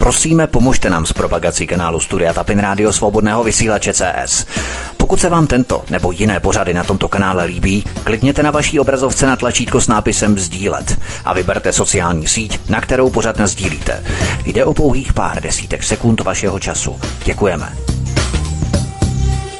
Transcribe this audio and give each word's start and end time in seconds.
Prosíme, 0.00 0.46
pomožte 0.46 0.90
nám 0.90 1.06
s 1.06 1.12
propagací 1.12 1.66
kanálu 1.66 2.00
Studia 2.00 2.32
Tapin 2.32 2.58
Rádio 2.58 2.92
Svobodného 2.92 3.44
vysílače 3.44 3.92
CS. 3.92 4.46
Pokud 4.96 5.20
se 5.20 5.28
vám 5.28 5.46
tento 5.46 5.84
nebo 5.90 6.12
jiné 6.12 6.40
pořady 6.40 6.74
na 6.74 6.84
tomto 6.84 7.08
kanále 7.08 7.44
líbí, 7.44 7.84
klikněte 8.04 8.42
na 8.42 8.50
vaší 8.50 8.80
obrazovce 8.80 9.26
na 9.26 9.36
tlačítko 9.36 9.80
s 9.80 9.88
nápisem 9.88 10.38
Sdílet 10.38 10.98
a 11.24 11.34
vyberte 11.34 11.72
sociální 11.72 12.26
síť, 12.26 12.70
na 12.70 12.80
kterou 12.80 13.10
pořad 13.10 13.40
sdílíte. 13.40 14.04
Jde 14.46 14.64
o 14.64 14.74
pouhých 14.74 15.12
pár 15.12 15.42
desítek 15.42 15.82
sekund 15.82 16.20
vašeho 16.20 16.58
času. 16.58 16.96
Děkujeme. 17.24 17.72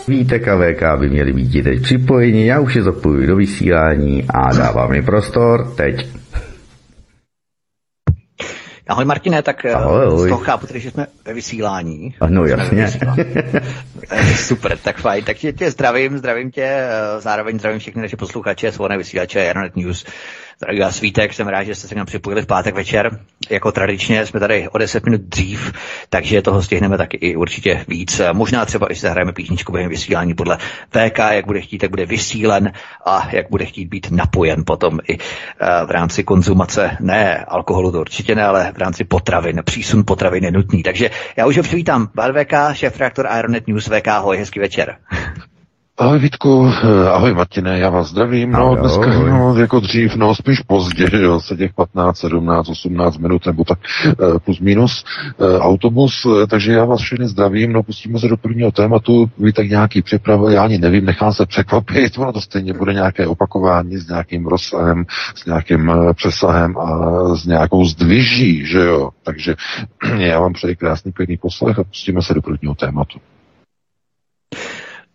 Vítek 0.09 0.49
a 0.49 0.57
VK 0.57 1.01
by 1.01 1.11
měli 1.11 1.33
být 1.33 1.63
teď 1.63 1.83
připojeni, 1.83 2.47
já 2.47 2.61
už 2.61 2.75
je 2.75 2.83
zapojuji 2.83 3.27
do 3.27 3.37
vysílání 3.37 4.25
a 4.29 4.57
dávám 4.57 4.91
mi 4.91 5.03
prostor 5.03 5.73
teď. 5.77 6.20
Ahoj 8.91 9.05
Martine, 9.05 9.43
tak 9.43 9.65
eh, 9.65 9.75
ahoj, 9.75 10.07
ahoj. 10.07 10.27
z 10.27 10.29
toho 10.29 10.41
chápu, 10.41 10.67
tedy, 10.67 10.81
že 10.81 10.91
jsme 10.91 11.07
ve 11.25 11.35
vysílání. 11.35 12.15
Ano, 12.21 12.45
jasně. 12.45 12.91
Super, 14.37 14.79
tak 14.79 14.99
fajn. 14.99 15.25
Tak 15.25 15.37
tě, 15.37 15.53
tě 15.53 15.71
zdravím, 15.71 16.19
zdravím 16.19 16.51
tě, 16.51 16.65
eh, 16.65 17.21
zároveň 17.21 17.59
zdravím 17.59 17.79
všechny 17.79 18.03
naše 18.03 18.17
posluchače, 18.17 18.73
svobodné 18.73 18.99
vysílače, 18.99 19.39
Jaronet 19.39 19.77
News. 19.77 20.07
Dragý 20.63 20.83
Svítek, 20.91 21.35
jsem 21.35 21.49
rád, 21.49 21.65
že 21.65 21.75
jste 21.75 21.89
se 21.89 21.95
k 21.95 21.97
nám 21.97 22.07
připojili 22.07 22.43
v 22.43 22.47
pátek 22.47 22.75
večer. 22.75 23.19
Jako 23.51 23.73
tradičně 23.73 24.27
jsme 24.27 24.41
tady 24.41 24.69
o 24.69 24.79
10 24.79 25.05
minut 25.05 25.21
dřív, 25.21 25.73
takže 26.09 26.43
toho 26.43 26.63
stihneme 26.63 26.99
taky 26.99 27.17
i 27.17 27.37
určitě 27.37 27.85
víc. 27.89 28.21
Možná 28.33 28.65
třeba 28.65 28.93
i 28.93 28.95
zahrajeme 28.95 29.33
písničku 29.33 29.73
během 29.73 29.91
vysílání 29.91 30.35
podle 30.35 30.59
VK, 30.91 31.19
jak 31.31 31.47
bude 31.47 31.61
chtít, 31.61 31.79
tak 31.79 31.91
bude 31.91 32.07
vysílen 32.07 32.73
a 33.07 33.29
jak 33.33 33.51
bude 33.51 33.67
chtít 33.67 33.89
být 33.89 34.11
napojen 34.11 34.65
potom 34.67 34.99
i 35.09 35.19
eh, 35.19 35.87
v 35.87 35.91
rámci 35.91 36.25
konzumace, 36.25 36.97
ne 37.01 37.45
alkoholu 37.49 37.93
to 37.93 38.01
určitě 38.01 38.35
ne, 38.35 38.45
ale 38.45 38.73
v 38.73 38.79
rámci 38.79 39.05
potravin, 39.05 39.63
přísun 39.65 40.05
potravin 40.07 40.45
je 40.45 40.51
nutný. 40.51 40.83
Takže 40.83 41.11
já 41.37 41.47
už 41.47 41.57
ho 41.57 41.63
přivítám. 41.63 42.07
VK, 42.07 42.53
šéf 42.73 43.01
reaktor 43.01 43.29
Ironet 43.39 43.69
News 43.69 43.87
VK, 43.87 44.07
hoj, 44.07 44.37
hezký 44.37 44.61
večer. 44.61 44.97
Ahoj 46.01 46.19
Vítku, 46.19 46.73
eh, 46.85 47.09
ahoj 47.09 47.35
Martine, 47.35 47.79
já 47.79 47.91
vás 47.91 48.09
zdravím, 48.09 48.53
no 48.53 48.59
ahoj, 48.59 48.77
dneska 48.81 49.05
ahoj. 49.05 49.31
no, 49.31 49.57
jako 49.57 49.81
dřív, 49.81 50.17
no 50.17 50.35
spíš 50.35 50.61
pozdě, 50.61 51.09
jo, 51.13 51.41
se 51.41 51.57
těch 51.57 51.75
15, 51.75 52.19
17, 52.19 52.69
18 52.69 53.19
minut 53.19 53.47
nebo 53.47 53.65
tak 53.65 53.79
eh, 54.07 54.39
plus 54.45 54.61
minus 54.61 55.05
eh, 55.41 55.59
autobus, 55.59 56.27
takže 56.51 56.73
já 56.73 56.85
vás 56.85 57.01
všechny 57.01 57.29
zdravím, 57.29 57.73
no 57.73 57.83
pustíme 57.83 58.19
se 58.19 58.29
do 58.29 58.37
prvního 58.37 58.73
tématu, 58.73 59.31
vy 59.39 59.53
tak 59.53 59.69
nějaký 59.69 60.03
připrav, 60.03 60.41
já 60.51 60.65
ani 60.65 60.79
nevím, 60.79 61.05
nechám 61.05 61.33
se 61.33 61.47
překvapit, 61.47 62.19
ono 62.19 62.33
to 62.33 62.41
stejně 62.41 62.73
bude 62.73 62.93
nějaké 62.93 63.27
opakování 63.27 63.97
s 63.97 64.09
nějakým 64.09 64.47
rozsahem, 64.47 65.05
s 65.35 65.47
nějakým 65.47 65.93
přesahem 66.15 66.79
a 66.79 66.89
s 67.35 67.47
nějakou 67.47 67.85
zdviží, 67.85 68.67
že 68.67 68.81
jo, 68.81 69.11
takže 69.23 69.55
já 70.19 70.41
vám 70.41 70.53
přeji 70.53 70.77
krásný 70.77 71.13
pěkný 71.13 71.37
poslech 71.37 71.79
a 71.79 71.85
pustíme 71.85 72.23
se 72.23 72.35
do 72.35 72.43
prvního 72.43 72.75
tématu. 72.75 73.19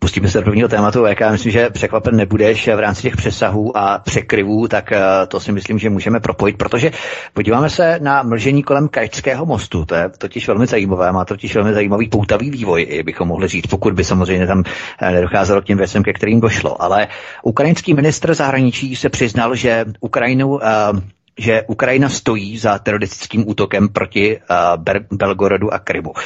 Pustíme 0.06 0.28
se 0.28 0.38
do 0.38 0.44
prvního 0.44 0.68
tématu, 0.68 1.04
jak 1.04 1.20
já 1.20 1.30
myslím, 1.32 1.52
že 1.52 1.70
překvapen 1.70 2.16
nebudeš 2.16 2.68
v 2.68 2.78
rámci 2.78 3.02
těch 3.02 3.16
přesahů 3.16 3.76
a 3.76 3.98
překryvů, 3.98 4.68
tak 4.68 4.92
eh, 4.92 5.00
to 5.28 5.40
si 5.40 5.52
myslím, 5.52 5.78
že 5.78 5.90
můžeme 5.90 6.20
propojit, 6.20 6.56
protože 6.58 6.90
podíváme 7.32 7.70
se 7.70 7.98
na 8.02 8.22
mlžení 8.22 8.62
kolem 8.62 8.88
Kajčského 8.88 9.46
mostu. 9.46 9.84
To 9.84 9.94
je 9.94 10.08
totiž 10.18 10.48
velmi 10.48 10.66
zajímavé, 10.66 11.12
má 11.12 11.24
totiž 11.24 11.54
velmi 11.54 11.74
zajímavý 11.74 12.08
poutavý 12.08 12.50
vývoj, 12.50 13.02
bychom 13.04 13.28
mohli 13.28 13.48
říct, 13.48 13.66
pokud 13.66 13.94
by 13.94 14.04
samozřejmě 14.04 14.46
tam 14.46 14.62
eh, 15.00 15.12
nedocházelo 15.12 15.62
k 15.62 15.64
těm 15.64 15.78
věcem, 15.78 16.02
ke 16.02 16.12
kterým 16.12 16.40
došlo. 16.40 16.82
Ale 16.82 17.08
ukrajinský 17.42 17.94
ministr 17.94 18.34
zahraničí 18.34 18.96
se 18.96 19.08
přiznal, 19.08 19.54
že 19.54 19.84
Ukrajinu 20.00 20.48
uh, 20.48 20.60
že 21.38 21.62
Ukrajina 21.62 22.08
stojí 22.08 22.58
za 22.58 22.78
teroristickým 22.78 23.48
útokem 23.48 23.88
proti 23.88 24.36
uh, 24.36 24.96
Belgorodu 25.12 25.74
a 25.74 25.78
Krymu. 25.78 26.10
Uh, 26.10 26.16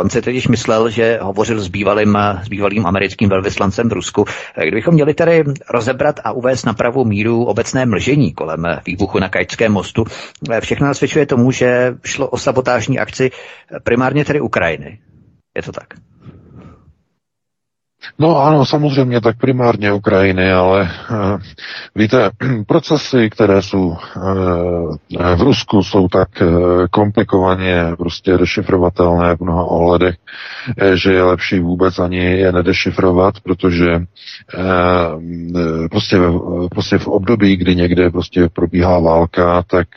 on 0.00 0.10
se 0.10 0.22
totiž 0.22 0.48
myslel, 0.48 0.90
že 0.90 1.18
hovořil 1.22 1.60
s 1.60 1.68
bývalým, 1.68 2.18
s 2.42 2.48
bývalým 2.48 2.86
americkým 2.86 3.28
velvyslancem 3.28 3.88
v 3.88 3.92
Rusku. 3.92 4.24
Kdybychom 4.62 4.94
měli 4.94 5.14
tedy 5.14 5.44
rozebrat 5.70 6.20
a 6.24 6.32
uvést 6.32 6.64
na 6.66 6.72
pravou 6.72 7.04
míru 7.04 7.44
obecné 7.44 7.86
mlžení 7.86 8.32
kolem 8.32 8.66
výbuchu 8.86 9.18
na 9.18 9.28
Kajčském 9.28 9.72
mostu, 9.72 10.04
všechno 10.60 10.86
nasvědčuje 10.86 11.26
tomu, 11.26 11.50
že 11.50 11.94
šlo 12.04 12.28
o 12.28 12.38
sabotážní 12.38 12.98
akci 12.98 13.30
primárně 13.84 14.24
tedy 14.24 14.40
Ukrajiny. 14.40 14.98
Je 15.56 15.62
to 15.62 15.72
tak? 15.72 16.13
No 18.18 18.42
ano, 18.42 18.66
samozřejmě 18.66 19.20
tak 19.20 19.38
primárně 19.38 19.92
Ukrajiny, 19.92 20.52
ale 20.52 20.90
uh, 21.10 21.40
víte, 21.94 22.30
procesy, 22.66 23.30
které 23.30 23.62
jsou 23.62 23.86
uh, 23.86 23.96
v 25.36 25.40
Rusku, 25.40 25.82
jsou 25.82 26.08
tak 26.08 26.28
komplikovaně 26.90 27.84
prostě 27.98 28.38
dešifrovatelné 28.38 29.36
v 29.36 29.40
mnoha 29.40 29.64
ohledech, 29.64 30.14
že 30.94 31.12
je 31.12 31.22
lepší 31.22 31.58
vůbec 31.60 31.98
ani 31.98 32.16
je 32.16 32.52
nedešifrovat, 32.52 33.40
protože 33.40 33.86
prostě, 35.90 36.16
prostě 36.70 36.98
v 36.98 37.08
období, 37.08 37.56
kdy 37.56 37.76
někde 37.76 38.10
prostě 38.10 38.48
probíhá 38.52 38.98
válka, 38.98 39.62
tak 39.62 39.88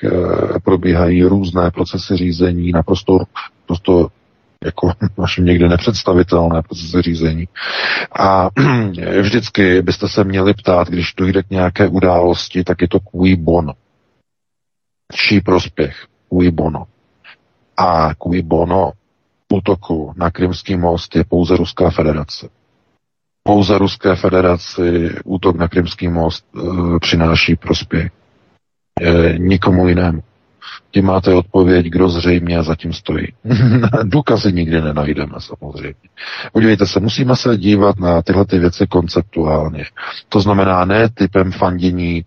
probíhají 0.63 1.23
různé 1.23 1.72
procesy 1.72 2.17
řízení 2.17 2.72
naprosto, 2.72 3.17
naprosto 3.62 4.07
jako 4.66 4.91
naším 5.18 5.45
někde 5.45 5.69
nepředstavitelné 5.69 6.62
procesy 6.62 7.01
řízení. 7.01 7.47
A 8.19 8.50
vždycky 9.22 9.81
byste 9.81 10.07
se 10.09 10.23
měli 10.23 10.53
ptát, 10.53 10.88
když 10.88 11.13
dojde 11.18 11.44
k 11.44 11.50
nějaké 11.50 11.88
události, 11.88 12.63
tak 12.63 12.81
je 12.81 12.88
to 12.88 13.00
cui 13.00 13.35
bono. 13.35 13.73
Čí 15.13 15.41
prospěch? 15.41 16.06
Cui 16.29 16.51
bono. 16.51 16.85
A 17.78 18.13
cui 18.16 18.41
bono 18.41 18.91
útoku 19.53 20.13
na 20.17 20.31
Krymský 20.31 20.75
most 20.75 21.16
je 21.16 21.23
pouze 21.23 21.57
Ruská 21.57 21.90
federace. 21.90 22.50
Pouze 23.44 23.78
Ruské 23.78 24.16
federaci 24.16 25.16
útok 25.25 25.56
na 25.56 25.67
Krymský 25.67 26.07
most 26.07 26.46
e, 26.56 26.59
přináší 27.00 27.56
prospěch. 27.56 28.12
E, 29.01 29.38
nikomu 29.38 29.88
jinému 29.88 30.23
tím 30.91 31.05
máte 31.05 31.33
odpověď, 31.33 31.85
kdo 31.85 32.09
zřejmě 32.09 32.63
zatím 32.63 32.94
stojí. 32.94 33.28
Důkazy 34.03 34.53
nikdy 34.53 34.81
nenajdeme, 34.81 35.33
samozřejmě. 35.39 35.94
Podívejte 36.53 36.88
se, 36.88 37.00
musíme 37.00 37.35
se 37.35 37.57
dívat 37.57 38.00
na 38.00 38.22
tyhle 38.22 38.45
ty 38.45 38.59
věci 38.59 38.88
konceptuálně. 38.88 39.85
To 40.29 40.39
znamená 40.39 40.85
ne 40.85 41.09
typem 41.09 41.51
fandění 41.51 42.25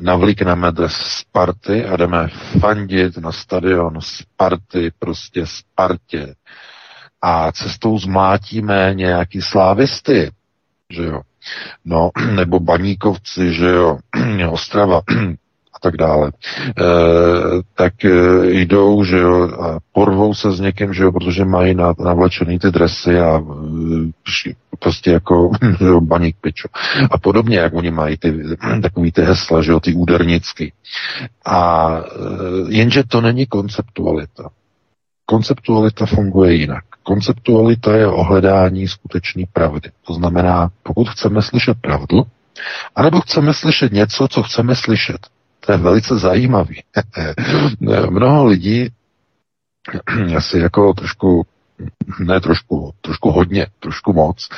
navlíkneme 0.00 0.72
dres 0.72 0.92
Sparty 0.92 1.84
a 1.84 1.96
jdeme 1.96 2.28
fandit 2.60 3.16
na 3.16 3.32
stadion 3.32 3.98
Sparty, 4.00 4.92
prostě 4.98 5.46
Spartě. 5.46 6.34
A 7.22 7.52
cestou 7.52 7.98
zmátíme 7.98 8.90
nějaký 8.94 9.42
slávisty, 9.42 10.30
že 10.90 11.04
jo. 11.04 11.20
No, 11.84 12.10
nebo 12.34 12.60
baníkovci, 12.60 13.54
že 13.54 13.68
jo, 13.68 13.98
Ostrava, 14.50 15.00
tak 15.80 15.96
dále, 15.96 16.32
e, 16.78 16.84
tak 17.74 18.04
e, 18.04 18.10
jdou, 18.50 19.04
že 19.04 19.18
jo, 19.18 19.48
a 19.60 19.78
porvou 19.92 20.34
se 20.34 20.52
s 20.52 20.60
někým, 20.60 20.94
že 20.94 21.02
jo, 21.02 21.12
protože 21.12 21.44
mají 21.44 21.74
na, 21.74 21.94
navlečený 21.98 22.58
ty 22.58 22.70
dresy 22.70 23.20
a 23.20 23.38
e, 23.38 24.52
prostě 24.78 25.10
jako 25.10 25.50
baník 26.00 26.36
pičo. 26.40 26.68
A 27.10 27.18
podobně, 27.18 27.58
jak 27.58 27.74
oni 27.74 27.90
mají 27.90 28.16
ty, 28.16 28.34
takový 28.82 29.12
ty 29.12 29.22
hesla, 29.22 29.62
že 29.62 29.72
jo, 29.72 29.80
ty 29.80 29.94
údernicky. 29.94 30.72
A 31.46 31.88
jenže 32.68 33.04
to 33.04 33.20
není 33.20 33.46
konceptualita. 33.46 34.50
Konceptualita 35.26 36.06
funguje 36.06 36.54
jinak. 36.54 36.84
Konceptualita 37.02 37.96
je 37.96 38.06
ohledání 38.06 38.88
skutečné 38.88 39.42
pravdy. 39.52 39.90
To 40.06 40.14
znamená, 40.14 40.70
pokud 40.82 41.08
chceme 41.08 41.42
slyšet 41.42 41.76
pravdu, 41.80 42.22
anebo 42.96 43.20
chceme 43.20 43.54
slyšet 43.54 43.92
něco, 43.92 44.28
co 44.28 44.42
chceme 44.42 44.76
slyšet. 44.76 45.18
To 45.60 45.72
je 45.72 45.78
velice 45.78 46.18
zajímavý. 46.18 46.82
Mnoho 48.10 48.46
lidí 48.46 48.88
asi 50.36 50.58
jako 50.58 50.92
trošku 50.92 51.46
ne 52.18 52.40
trošku, 52.40 52.92
trošku 53.00 53.30
hodně, 53.30 53.66
trošku 53.80 54.12
moc, 54.12 54.48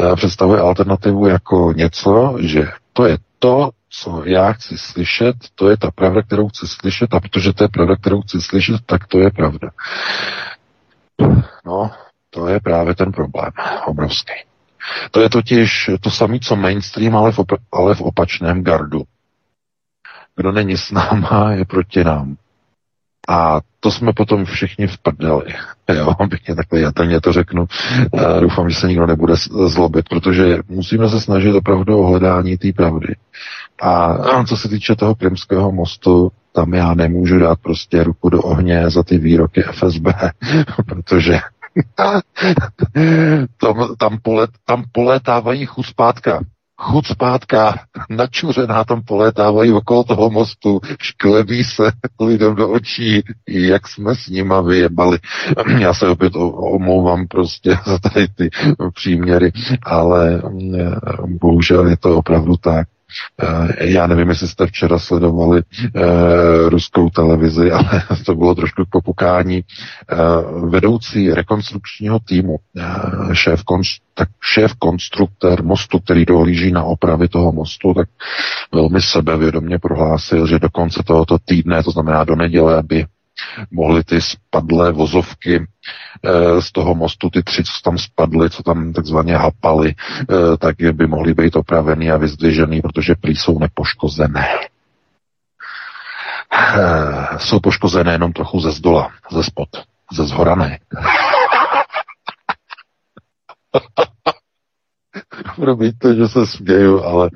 eh, 0.00 0.16
představuje 0.16 0.60
alternativu 0.60 1.26
jako 1.26 1.72
něco, 1.76 2.36
že 2.40 2.68
to 2.92 3.06
je 3.06 3.18
to, 3.38 3.70
co 3.90 4.22
já 4.24 4.52
chci 4.52 4.78
slyšet, 4.78 5.36
to 5.54 5.70
je 5.70 5.76
ta 5.76 5.90
pravda, 5.90 6.22
kterou 6.22 6.48
chci 6.48 6.66
slyšet 6.66 7.14
a 7.14 7.20
protože 7.20 7.52
to 7.52 7.64
je 7.64 7.68
pravda, 7.68 7.96
kterou 7.96 8.22
chci 8.22 8.40
slyšet, 8.40 8.80
tak 8.86 9.06
to 9.06 9.18
je 9.18 9.30
pravda. 9.30 9.70
No, 11.66 11.90
to 12.30 12.48
je 12.48 12.60
právě 12.60 12.94
ten 12.94 13.12
problém 13.12 13.50
obrovský. 13.86 14.32
To 15.10 15.20
je 15.20 15.30
totiž 15.30 15.90
to 16.00 16.10
samé, 16.10 16.38
co 16.38 16.56
mainstream, 16.56 17.16
ale 17.16 17.32
v, 17.32 17.38
op- 17.38 17.58
ale 17.72 17.94
v 17.94 18.00
opačném 18.00 18.64
gardu. 18.64 19.02
Kdo 20.40 20.52
není 20.52 20.76
s 20.76 20.90
náma, 20.90 21.52
je 21.52 21.64
proti 21.64 22.04
nám. 22.04 22.36
A 23.28 23.60
to 23.80 23.90
jsme 23.90 24.12
potom 24.12 24.44
všichni 24.44 24.86
v 24.86 24.98
prdeli. 24.98 25.44
Jo, 25.94 26.14
pěkně 26.28 26.54
takhle 26.54 26.80
jatelně 26.80 27.20
to 27.20 27.32
řeknu. 27.32 27.66
A 28.18 28.40
doufám, 28.40 28.70
že 28.70 28.76
se 28.76 28.88
nikdo 28.88 29.06
nebude 29.06 29.34
zlobit, 29.66 30.08
protože 30.08 30.58
musíme 30.68 31.08
se 31.08 31.20
snažit 31.20 31.54
opravdu 31.54 31.98
o 31.98 32.06
hledání 32.06 32.58
té 32.58 32.72
pravdy. 32.72 33.16
A 33.82 34.44
co 34.44 34.56
se 34.56 34.68
týče 34.68 34.96
toho 34.96 35.14
krymského 35.14 35.72
mostu, 35.72 36.32
tam 36.52 36.74
já 36.74 36.94
nemůžu 36.94 37.38
dát 37.38 37.58
prostě 37.60 38.04
ruku 38.04 38.28
do 38.28 38.42
ohně 38.42 38.90
za 38.90 39.02
ty 39.02 39.18
výroky 39.18 39.62
FSB, 39.62 40.06
protože 40.86 41.38
tam, 43.60 43.94
tam, 43.98 44.18
polet, 44.22 44.50
tam 44.64 44.84
poletávají 44.92 45.66
chuspátka 45.66 46.40
chud 46.80 47.06
zpátka, 47.06 47.74
načuřená 48.10 48.84
tam 48.84 49.02
polétávají 49.02 49.72
okolo 49.72 50.04
toho 50.04 50.30
mostu, 50.30 50.80
šklebí 51.00 51.64
se 51.64 51.92
lidem 52.20 52.54
do 52.54 52.68
očí, 52.70 53.22
jak 53.48 53.88
jsme 53.88 54.14
s 54.14 54.28
nima 54.28 54.60
vyjebali. 54.60 55.18
Já 55.78 55.94
se 55.94 56.08
opět 56.08 56.32
omlouvám 56.36 57.26
prostě 57.26 57.78
za 57.86 57.98
tady 57.98 58.28
ty 58.28 58.50
příměry, 58.94 59.52
ale 59.82 60.42
eh, 60.78 60.96
bohužel 61.26 61.88
je 61.88 61.96
to 61.96 62.16
opravdu 62.16 62.56
tak. 62.56 62.88
Eh, 63.42 63.86
já 63.86 64.06
nevím, 64.06 64.28
jestli 64.28 64.48
jste 64.48 64.66
včera 64.66 64.98
sledovali 64.98 65.62
uh, 65.62 66.02
ruskou 66.68 67.10
televizi, 67.10 67.70
ale 67.72 68.02
to 68.26 68.34
bylo 68.34 68.54
trošku 68.54 68.84
k 68.84 68.90
popukání. 68.90 69.64
Uh, 70.12 70.70
vedoucí 70.70 71.34
rekonstrukčního 71.34 72.18
týmu, 72.18 72.56
šéf, 73.32 73.62
tak 74.14 74.28
šéf 74.42 74.74
konstruktor 74.74 75.62
mostu, 75.62 75.98
který 75.98 76.24
dohlíží 76.24 76.72
na 76.72 76.84
opravy 76.84 77.28
toho 77.28 77.52
mostu, 77.52 77.94
tak 77.94 78.08
velmi 78.74 79.00
sebevědomě 79.02 79.78
prohlásil, 79.78 80.46
že 80.46 80.58
do 80.58 80.70
konce 80.70 81.02
tohoto 81.06 81.38
týdne, 81.44 81.82
to 81.82 81.90
znamená 81.90 82.24
do 82.24 82.36
neděle, 82.36 82.78
aby 82.78 83.06
mohly 83.70 84.04
ty 84.04 84.20
spadlé 84.20 84.92
vozovky 84.92 85.56
e, 85.56 86.62
z 86.62 86.72
toho 86.72 86.94
mostu, 86.94 87.30
ty 87.30 87.42
tři, 87.42 87.64
co 87.64 87.72
tam 87.84 87.98
spadly, 87.98 88.50
co 88.50 88.62
tam 88.62 88.92
takzvaně 88.92 89.36
hapaly, 89.36 89.88
e, 89.90 90.56
tak 90.56 90.76
by 90.92 91.06
mohly 91.06 91.34
být 91.34 91.56
opravený 91.56 92.10
a 92.10 92.16
vyzdvižený, 92.16 92.80
protože 92.80 93.14
prý 93.14 93.36
jsou 93.36 93.58
nepoškozené. 93.58 94.46
E, 96.52 97.38
jsou 97.38 97.60
poškozené 97.60 98.12
jenom 98.12 98.32
trochu 98.32 98.60
ze 98.60 98.70
zdola, 98.70 99.10
ze 99.30 99.44
spod, 99.44 99.68
ze 100.12 100.24
zhorané. 100.24 100.78
Promiňte, 105.56 106.14
že 106.16 106.28
se 106.28 106.46
směju, 106.46 107.04
ale 107.04 107.30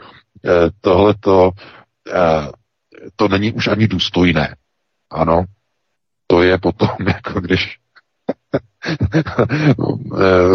eh, 0.45 0.71
tohle 0.81 1.15
to, 1.21 1.51
eh, 2.15 2.49
to 3.17 3.29
není 3.29 3.53
už 3.53 3.69
ani 3.69 3.89
důstojné. 3.89 4.56
Ano, 5.11 5.45
to 6.35 6.43
je 6.43 6.59
potom, 6.59 6.89
jako 7.07 7.41
když 7.41 7.77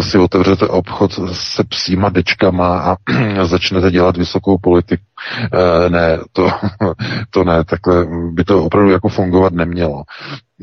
si 0.00 0.18
otevřete 0.18 0.66
obchod 0.68 1.12
se 1.32 1.64
psíma 1.64 2.08
dečkama 2.08 2.80
a 2.80 2.96
začnete 3.44 3.90
dělat 3.90 4.16
vysokou 4.16 4.58
politiku. 4.58 5.04
Eh, 5.52 5.90
ne, 5.90 6.18
to, 6.32 6.50
to 7.30 7.44
ne, 7.44 7.64
takhle 7.64 8.06
by 8.32 8.44
to 8.44 8.64
opravdu 8.64 8.90
jako 8.90 9.08
fungovat 9.08 9.52
nemělo. 9.52 10.02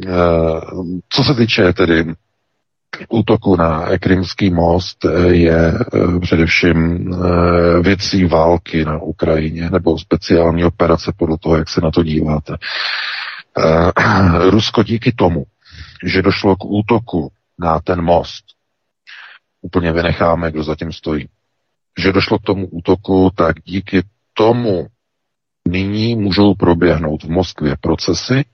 Eh, 0.07 0.09
co 1.09 1.23
se 1.23 1.33
týče 1.33 1.73
tedy 1.73 2.13
útoku 3.09 3.55
na 3.55 3.85
Krymský 3.99 4.49
most 4.49 5.05
eh, 5.05 5.27
je 5.27 5.73
především 6.21 7.11
věcí 7.81 8.25
války 8.25 8.85
na 8.85 8.97
Ukrajině 9.01 9.69
nebo 9.69 9.97
speciální 9.99 10.63
operace 10.63 11.11
podle 11.17 11.37
toho, 11.37 11.57
jak 11.57 11.69
se 11.69 11.81
na 11.81 11.91
to 11.91 12.03
díváte. 12.03 12.57
Rusko 14.49 14.83
díky 14.83 15.11
tomu, 15.11 15.45
že 16.03 16.21
došlo 16.21 16.55
k 16.55 16.65
útoku 16.65 17.31
na 17.59 17.79
ten 17.79 18.01
most, 18.01 18.45
úplně 19.61 19.91
vynecháme, 19.91 20.51
kdo 20.51 20.63
zatím 20.63 20.93
stojí, 20.93 21.29
že 21.99 22.11
došlo 22.11 22.39
k 22.39 22.43
tomu 22.43 22.67
útoku, 22.67 23.31
tak 23.35 23.55
díky 23.65 24.03
tomu 24.33 24.87
nyní 25.67 26.15
můžou 26.15 26.53
proběhnout 26.53 27.23
v 27.23 27.29
Moskvě 27.29 27.75
procesy, 27.81 28.45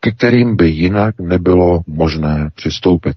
ke 0.00 0.10
kterým 0.10 0.56
by 0.56 0.68
jinak 0.68 1.20
nebylo 1.20 1.80
možné 1.86 2.50
přistoupit. 2.54 3.16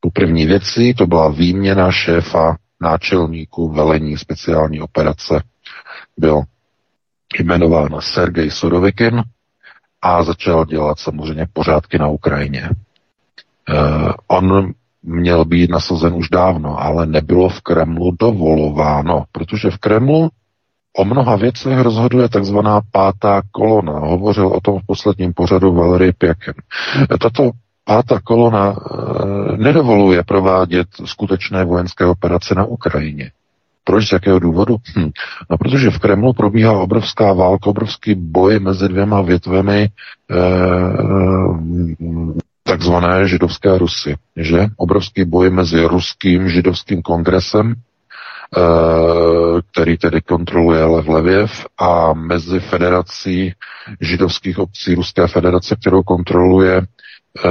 Po 0.00 0.10
první 0.10 0.46
věci 0.46 0.94
to 0.98 1.06
byla 1.06 1.28
výměna 1.28 1.92
šéfa 1.92 2.56
náčelníků 2.80 3.68
velení 3.72 4.18
speciální 4.18 4.80
operace. 4.80 5.42
Byl 6.16 6.42
jmenován 7.40 8.00
Sergej 8.00 8.50
Sorovikin, 8.50 9.22
a 10.02 10.22
začal 10.22 10.64
dělat 10.64 10.98
samozřejmě 10.98 11.46
pořádky 11.52 11.98
na 11.98 12.08
Ukrajině. 12.08 12.70
Uh, 13.70 14.12
on 14.26 14.72
měl 15.02 15.44
být 15.44 15.70
nasazen 15.70 16.14
už 16.14 16.28
dávno, 16.28 16.82
ale 16.82 17.06
nebylo 17.06 17.48
v 17.48 17.60
Kremlu 17.60 18.16
dovolováno, 18.20 19.24
protože 19.32 19.70
v 19.70 19.78
Kremlu 19.78 20.28
o 20.96 21.04
mnoha 21.04 21.36
věcech 21.36 21.78
rozhoduje 21.78 22.28
takzvaná 22.28 22.80
pátá 22.92 23.42
kolona. 23.50 23.92
Hovořil 23.98 24.46
o 24.46 24.60
tom 24.60 24.78
v 24.78 24.86
posledním 24.86 25.32
pořadu 25.32 25.74
Valery 25.74 26.12
Pěken. 26.12 26.54
Tato 27.20 27.50
pátá 27.84 28.20
kolona 28.20 28.70
uh, 28.70 29.56
nedovoluje 29.56 30.22
provádět 30.22 30.88
skutečné 31.04 31.64
vojenské 31.64 32.06
operace 32.06 32.54
na 32.54 32.64
Ukrajině. 32.64 33.30
Proč? 33.88 34.08
Z 34.08 34.12
jakého 34.12 34.38
důvodu? 34.38 34.76
Hm. 34.96 35.10
No, 35.50 35.58
protože 35.58 35.90
v 35.90 35.98
Kremlu 35.98 36.32
probíhá 36.32 36.72
obrovská 36.72 37.32
válka, 37.32 37.70
obrovský 37.70 38.14
boj 38.14 38.58
mezi 38.60 38.88
dvěma 38.88 39.22
větvemi 39.22 39.88
eh, 40.30 40.36
takzvané 42.62 43.28
židovské 43.28 43.78
Rusy. 43.78 44.16
Že? 44.36 44.66
Obrovský 44.76 45.24
boj 45.24 45.50
mezi 45.50 45.84
ruským 45.84 46.48
židovským 46.48 47.02
kongresem, 47.02 47.74
eh, 47.74 48.60
který 49.72 49.96
tedy 49.96 50.20
kontroluje 50.20 50.84
Lev 50.84 51.08
Levěv, 51.08 51.66
a 51.78 52.12
mezi 52.12 52.60
federací 52.60 53.52
židovských 54.00 54.58
obcí 54.58 54.94
Ruské 54.94 55.26
federace, 55.26 55.76
kterou 55.80 56.02
kontroluje 56.02 56.76
eh, 56.76 57.48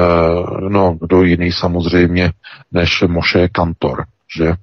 no, 0.69 0.97
kdo 1.01 1.23
jiný 1.23 1.51
samozřejmě 1.51 2.31
než 2.71 3.03
Moše 3.07 3.49
Kantor, 3.49 4.05
že? 4.37 4.53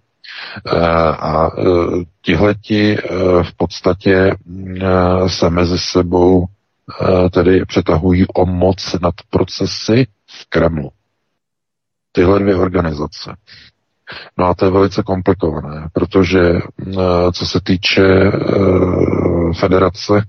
Eh, 0.67 1.17
a 1.19 1.51
eh, 1.59 1.65
tihleti 2.23 2.99
eh, 2.99 3.03
v 3.43 3.55
podstatě 3.57 4.37
se 5.27 5.51
mezi 5.51 5.79
sebou 5.79 6.45
tedy 7.31 7.65
přetahují 7.67 8.27
o 8.27 8.47
moc 8.47 8.97
nad 9.03 9.15
procesy 9.31 10.07
v 10.27 10.49
Kremlu. 10.49 10.91
Tyhle 12.13 12.39
dvě 12.39 12.57
organizace. 12.57 13.37
No 14.39 14.47
a 14.47 14.55
to 14.55 14.65
je 14.65 14.71
velice 14.71 15.03
komplikované, 15.03 15.89
protože 15.93 16.39
co 17.33 17.47
se 17.47 17.61
týče 17.65 18.03
federace, 19.61 20.23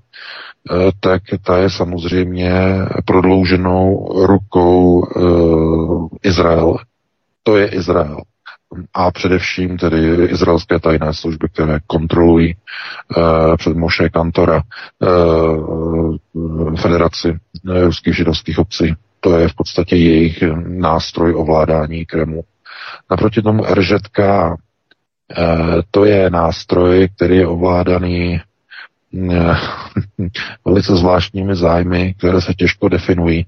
tak 0.99 1.21
ta 1.45 1.57
je 1.57 1.69
samozřejmě 1.69 2.51
prodlouženou 3.05 4.07
rukou 4.25 5.07
Izrael. 6.23 6.77
To 7.43 7.57
je 7.57 7.67
Izrael 7.67 8.21
a 8.93 9.11
především 9.11 9.77
tedy 9.77 10.25
izraelské 10.25 10.79
tajné 10.79 11.13
služby, 11.13 11.47
které 11.53 11.79
kontrolují 11.87 12.55
uh, 13.17 13.55
před 13.57 13.77
Moše 13.77 14.09
Kantora 14.09 14.61
uh, 14.99 16.17
federaci 16.75 17.29
uh, 17.29 17.79
ruských 17.79 18.15
židovských 18.15 18.59
obcí. 18.59 18.95
To 19.19 19.37
je 19.37 19.47
v 19.47 19.55
podstatě 19.55 19.95
jejich 19.95 20.43
nástroj 20.67 21.35
ovládání 21.35 22.05
Kremlu. 22.05 22.43
Naproti 23.11 23.41
tomu 23.41 23.63
RŽK 23.65 24.19
uh, 24.19 24.55
to 25.91 26.05
je 26.05 26.29
nástroj, 26.29 27.09
který 27.15 27.37
je 27.37 27.47
ovládaný 27.47 28.41
velice 30.65 30.95
zvláštními 30.95 31.55
zájmy, 31.55 32.13
které 32.17 32.41
se 32.41 32.53
těžko 32.53 32.89
definují 32.89 33.45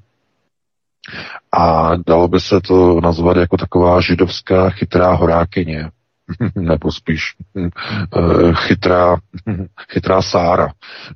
a 1.51 1.95
dalo 2.07 2.27
by 2.27 2.39
se 2.39 2.61
to 2.61 3.01
nazvat 3.01 3.37
jako 3.37 3.57
taková 3.57 4.01
židovská 4.01 4.69
chytrá 4.69 5.13
horákyně, 5.13 5.89
nebo 6.55 6.91
spíš 6.91 7.35
eh, 7.57 8.53
chytrá, 8.53 9.17
chytrá 9.91 10.21
sára. 10.21 10.71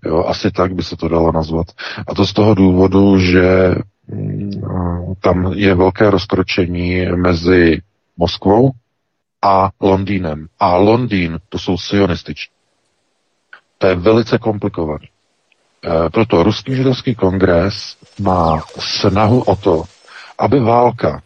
Jo, 0.05 0.25
asi 0.25 0.51
tak 0.51 0.73
by 0.73 0.83
se 0.83 0.97
to 0.97 1.07
dalo 1.07 1.31
nazvat. 1.31 1.67
A 2.07 2.15
to 2.15 2.25
z 2.25 2.33
toho 2.33 2.53
důvodu, 2.53 3.19
že 3.19 3.75
mm, 4.07 4.51
tam 5.19 5.53
je 5.53 5.75
velké 5.75 6.09
rozkročení 6.09 7.05
mezi 7.05 7.81
Moskvou 8.17 8.71
a 9.41 9.69
Londýnem. 9.81 10.47
A 10.59 10.75
Londýn, 10.75 11.39
to 11.50 11.59
jsou 11.59 11.77
sionističní. 11.77 12.53
To 13.77 13.88
je 13.88 13.95
velice 13.95 14.38
komplikované. 14.38 15.05
Eh, 15.85 16.09
proto 16.09 16.43
Ruský 16.43 16.75
židovský 16.75 17.15
kongres 17.15 17.97
má 18.19 18.61
snahu 18.79 19.41
o 19.41 19.55
to, 19.55 19.83
aby 20.41 20.60
válka 20.60 21.21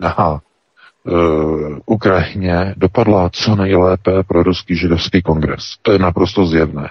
na 0.00 0.30
uh, 0.30 1.78
Ukrajině 1.86 2.74
dopadla 2.76 3.30
co 3.32 3.56
nejlépe 3.56 4.22
pro 4.22 4.42
Ruský 4.42 4.76
židovský 4.76 5.22
kongres. 5.22 5.62
To 5.82 5.92
je 5.92 5.98
naprosto 5.98 6.46
zjevné. 6.46 6.88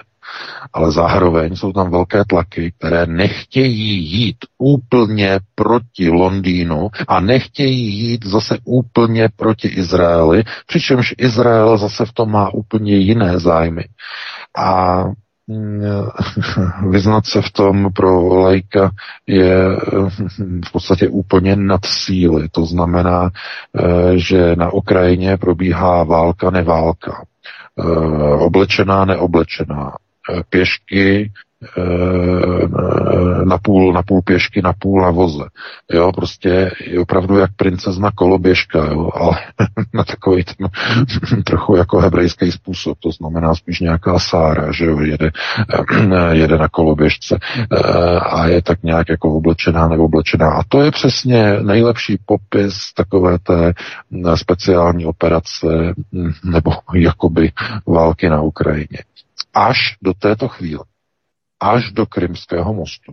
Ale 0.72 0.92
zároveň 0.92 1.56
jsou 1.56 1.72
tam 1.72 1.90
velké 1.90 2.24
tlaky, 2.24 2.72
které 2.78 3.06
nechtějí 3.06 4.04
jít 4.12 4.36
úplně 4.58 5.40
proti 5.54 6.10
Londýnu 6.10 6.88
a 7.08 7.20
nechtějí 7.20 7.94
jít 7.98 8.26
zase 8.26 8.58
úplně 8.64 9.28
proti 9.36 9.68
Izraeli, 9.68 10.44
přičemž 10.66 11.14
Izrael 11.18 11.78
zase 11.78 12.06
v 12.06 12.12
tom 12.12 12.30
má 12.30 12.54
úplně 12.54 12.96
jiné 12.96 13.38
zájmy. 13.38 13.84
A 14.58 15.04
vyznat 16.90 17.26
se 17.26 17.42
v 17.42 17.50
tom 17.50 17.92
pro 17.92 18.34
lajka 18.34 18.90
je 19.26 19.68
mm, 20.38 20.60
v 20.68 20.72
podstatě 20.72 21.08
úplně 21.08 21.56
nad 21.56 21.84
síly. 21.84 22.48
To 22.48 22.66
znamená, 22.66 23.30
eh, 23.78 23.82
že 24.18 24.56
na 24.56 24.72
Ukrajině 24.72 25.36
probíhá 25.36 26.04
válka, 26.04 26.50
neválka. 26.50 27.24
Eh, 27.78 28.34
oblečená, 28.34 29.04
neoblečená. 29.04 29.92
Pěšky, 30.50 31.32
Eh, 31.32 31.49
na 33.44 33.58
půl, 33.58 33.92
na 33.92 34.02
půl 34.02 34.22
pěšky, 34.22 34.62
na 34.62 34.72
půl 34.72 35.02
na 35.02 35.10
voze. 35.10 35.44
Jo, 35.92 36.12
prostě 36.12 36.70
je 36.86 37.00
opravdu 37.00 37.38
jak 37.38 37.50
princezna 37.56 38.10
koloběžka, 38.14 38.78
jo, 38.78 39.10
ale 39.14 39.38
na 39.94 40.04
takový 40.04 40.44
ten 40.44 40.68
trochu 41.44 41.76
jako 41.76 41.98
hebrejský 41.98 42.52
způsob, 42.52 42.98
to 42.98 43.10
znamená 43.12 43.54
spíš 43.54 43.80
nějaká 43.80 44.18
sára, 44.18 44.72
že 44.72 44.84
jo, 44.84 45.00
jede, 45.00 45.30
eh, 46.30 46.34
jede 46.36 46.58
na 46.58 46.68
koloběžce 46.68 47.38
eh, 47.72 48.20
a 48.20 48.46
je 48.46 48.62
tak 48.62 48.82
nějak 48.82 49.08
jako 49.08 49.34
oblečená 49.34 49.88
nebo 49.88 50.04
oblečená. 50.04 50.50
A 50.50 50.62
to 50.68 50.82
je 50.82 50.90
přesně 50.90 51.52
nejlepší 51.62 52.18
popis 52.26 52.92
takové 52.94 53.38
té 53.38 53.74
speciální 54.34 55.06
operace 55.06 55.94
hm, 56.12 56.32
nebo 56.44 56.70
jakoby 56.94 57.52
války 57.86 58.28
na 58.28 58.42
Ukrajině. 58.42 58.98
Až 59.54 59.96
do 60.02 60.12
této 60.14 60.48
chvíle 60.48 60.84
až 61.60 61.92
do 61.92 62.06
Krymského 62.06 62.74
mostu. 62.74 63.12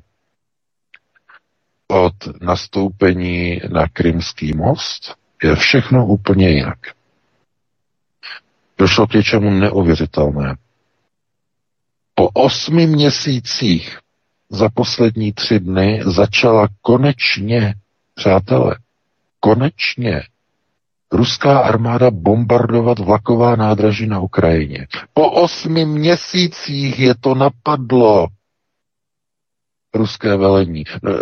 Od 1.88 2.42
nastoupení 2.42 3.62
na 3.70 3.88
Krymský 3.88 4.54
most 4.54 5.16
je 5.44 5.56
všechno 5.56 6.06
úplně 6.06 6.50
jinak. 6.50 6.80
Došlo 8.78 9.08
k 9.08 9.14
něčemu 9.14 9.50
neuvěřitelné. 9.50 10.58
Po 12.16 12.30
osmi 12.30 12.88
měsících 12.88 14.00
za 14.50 14.70
poslední 14.70 15.34
tři 15.34 15.60
dny 15.60 16.02
začala 16.06 16.68
konečně, 16.82 17.76
přátelé, 18.16 18.76
konečně 19.40 20.24
ruská 21.12 21.60
armáda 21.60 22.12
bombardovat 22.12 23.00
vlaková 23.00 23.56
nádraží 23.56 24.08
na 24.08 24.20
Ukrajině. 24.20 24.88
Po 25.14 25.32
osmi 25.32 25.86
měsících 25.86 27.00
je 27.00 27.16
to 27.16 27.36
napadlo 27.36 28.28
ruské 29.94 30.38
velení. 30.38 30.84
E, 30.88 31.10
e, 31.10 31.14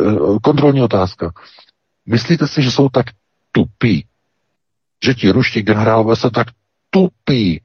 kontrolní 0.41 0.81
otázka. 0.81 1.31
Myslíte 2.05 2.47
si, 2.47 2.61
že 2.61 2.71
jsou 2.71 2.89
tak 2.89 3.05
tupí, 3.51 4.05
že 5.03 5.13
ti 5.13 5.31
ruští 5.31 5.61
generálové 5.61 6.15
jsou 6.15 6.29
tak 6.29 6.47
tupí, 6.89 7.61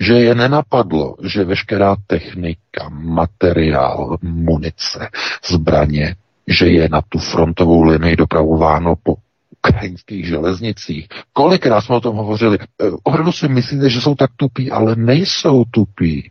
že 0.00 0.14
je 0.14 0.34
nenapadlo, 0.34 1.16
že 1.22 1.44
veškerá 1.44 1.96
technika, 2.06 2.88
materiál, 2.88 4.16
munice, 4.22 5.08
zbraně, 5.50 6.16
že 6.48 6.66
je 6.66 6.88
na 6.88 7.02
tu 7.08 7.18
frontovou 7.18 7.82
linii 7.82 8.16
dopravováno 8.16 8.94
po 9.02 9.16
ukrajinských 9.58 10.26
železnicích. 10.26 11.08
Kolikrát 11.32 11.80
jsme 11.80 11.94
o 11.94 12.00
tom 12.00 12.16
hovořili. 12.16 12.58
E, 12.58 12.66
opravdu 13.02 13.32
si 13.32 13.48
myslíte, 13.48 13.90
že 13.90 14.00
jsou 14.00 14.14
tak 14.14 14.30
tupí, 14.36 14.70
ale 14.70 14.96
nejsou 14.96 15.64
tupí. 15.64 16.30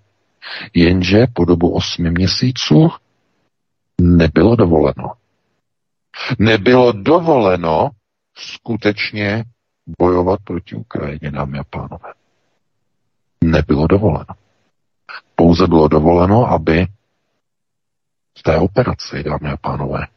Jenže 0.74 1.28
po 1.34 1.46
dobu 1.46 1.70
osmi 1.70 2.12
měsíců 2.12 2.90
nebylo 4.02 4.56
dovoleno. 4.56 5.14
Nebylo 6.40 6.92
dovoleno 6.92 7.90
skutečně 8.38 9.44
bojovat 10.00 10.40
proti 10.44 10.76
Ukrajině, 10.76 11.32
dámy 11.32 11.60
a 11.60 11.64
pánové. 11.64 12.14
Nebylo 13.44 13.88
dovoleno. 13.88 14.36
Pouze 15.36 15.68
bylo 15.68 15.88
dovoleno, 15.88 16.46
aby 16.46 16.88
v 18.40 18.44
té 18.44 18.58
operaci, 18.58 19.24
dámy 19.24 19.52
a 19.52 19.58
pánové, 19.58 20.08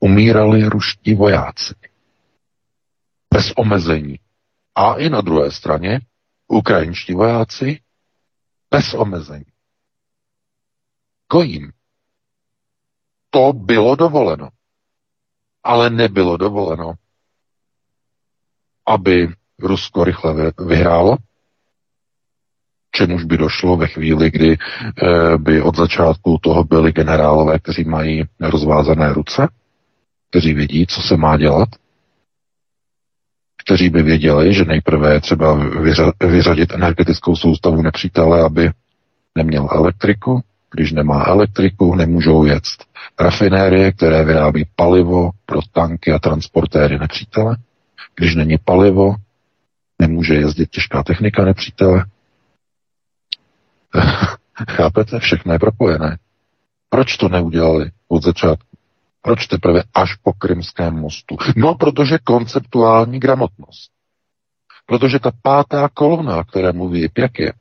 umírali 0.00 0.64
ruští 0.64 1.14
vojáci. 1.14 1.74
Bez 3.34 3.52
omezení. 3.56 4.18
A 4.74 4.94
i 4.94 5.10
na 5.10 5.20
druhé 5.20 5.50
straně 5.50 6.00
ukrajinští 6.48 7.14
vojáci 7.14 7.80
bez 8.70 8.94
omezení. 8.94 9.44
Kojím 11.28 11.72
to 13.34 13.52
bylo 13.52 13.96
dovoleno. 13.96 14.48
Ale 15.64 15.90
nebylo 15.90 16.36
dovoleno, 16.36 16.92
aby 18.86 19.28
Rusko 19.58 20.04
rychle 20.04 20.52
vyhrálo, 20.66 21.16
čemuž 22.90 23.24
by 23.24 23.36
došlo 23.36 23.76
ve 23.76 23.86
chvíli, 23.86 24.30
kdy 24.30 24.56
eh, 24.58 25.38
by 25.38 25.62
od 25.62 25.76
začátku 25.76 26.38
toho 26.42 26.64
byli 26.64 26.92
generálové, 26.92 27.58
kteří 27.58 27.84
mají 27.84 28.24
rozvázané 28.40 29.12
ruce, 29.12 29.48
kteří 30.30 30.54
vědí, 30.54 30.86
co 30.86 31.02
se 31.02 31.16
má 31.16 31.36
dělat, 31.36 31.68
kteří 33.64 33.90
by 33.90 34.02
věděli, 34.02 34.54
že 34.54 34.64
nejprve 34.64 35.14
je 35.14 35.20
třeba 35.20 35.54
vyřadit 36.20 36.72
energetickou 36.72 37.36
soustavu 37.36 37.82
nepřítele, 37.82 38.42
aby 38.42 38.70
neměl 39.34 39.68
elektriku, 39.72 40.40
když 40.72 40.92
nemá 40.92 41.24
elektriku, 41.26 41.94
nemůžou 41.94 42.44
jet 42.44 42.62
rafinérie, 43.20 43.92
které 43.92 44.24
vyrábí 44.24 44.66
palivo 44.76 45.30
pro 45.46 45.60
tanky 45.72 46.12
a 46.12 46.18
transportéry 46.18 46.98
nepřítele. 46.98 47.56
Když 48.16 48.34
není 48.34 48.58
palivo, 48.64 49.14
nemůže 49.98 50.34
jezdit 50.34 50.70
těžká 50.70 51.02
technika 51.02 51.44
nepřítele. 51.44 52.04
Chápete? 54.70 55.18
Všechno 55.18 55.52
je 55.52 55.58
propojené. 55.58 56.18
Proč 56.88 57.16
to 57.16 57.28
neudělali 57.28 57.90
od 58.08 58.22
začátku? 58.22 58.76
Proč 59.22 59.46
teprve 59.46 59.82
až 59.94 60.14
po 60.14 60.32
Krymském 60.32 60.94
mostu? 60.94 61.36
No, 61.56 61.74
protože 61.74 62.18
konceptuální 62.24 63.20
gramotnost. 63.20 63.90
Protože 64.86 65.18
ta 65.18 65.30
pátá 65.42 65.88
kolona, 65.94 66.36
o 66.36 66.44
které 66.44 66.72
mluví 66.72 67.08
Pěkě, 67.08 67.52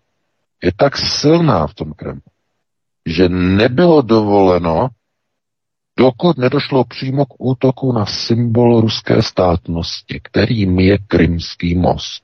je 0.64 0.72
tak 0.76 0.98
silná 0.98 1.68
v 1.68 1.74
tom 1.74 1.94
Kremlu, 1.94 2.22
že 3.06 3.30
nebylo 3.30 4.02
dovoleno, 4.02 4.90
dokud 6.00 6.38
nedošlo 6.38 6.84
přímo 6.84 7.26
k 7.26 7.34
útoku 7.40 7.92
na 7.94 8.06
symbol 8.06 8.82
ruské 8.82 9.22
státnosti, 9.22 10.20
kterým 10.24 10.80
je 10.80 10.98
Krymský 10.98 11.76
most. 11.76 12.24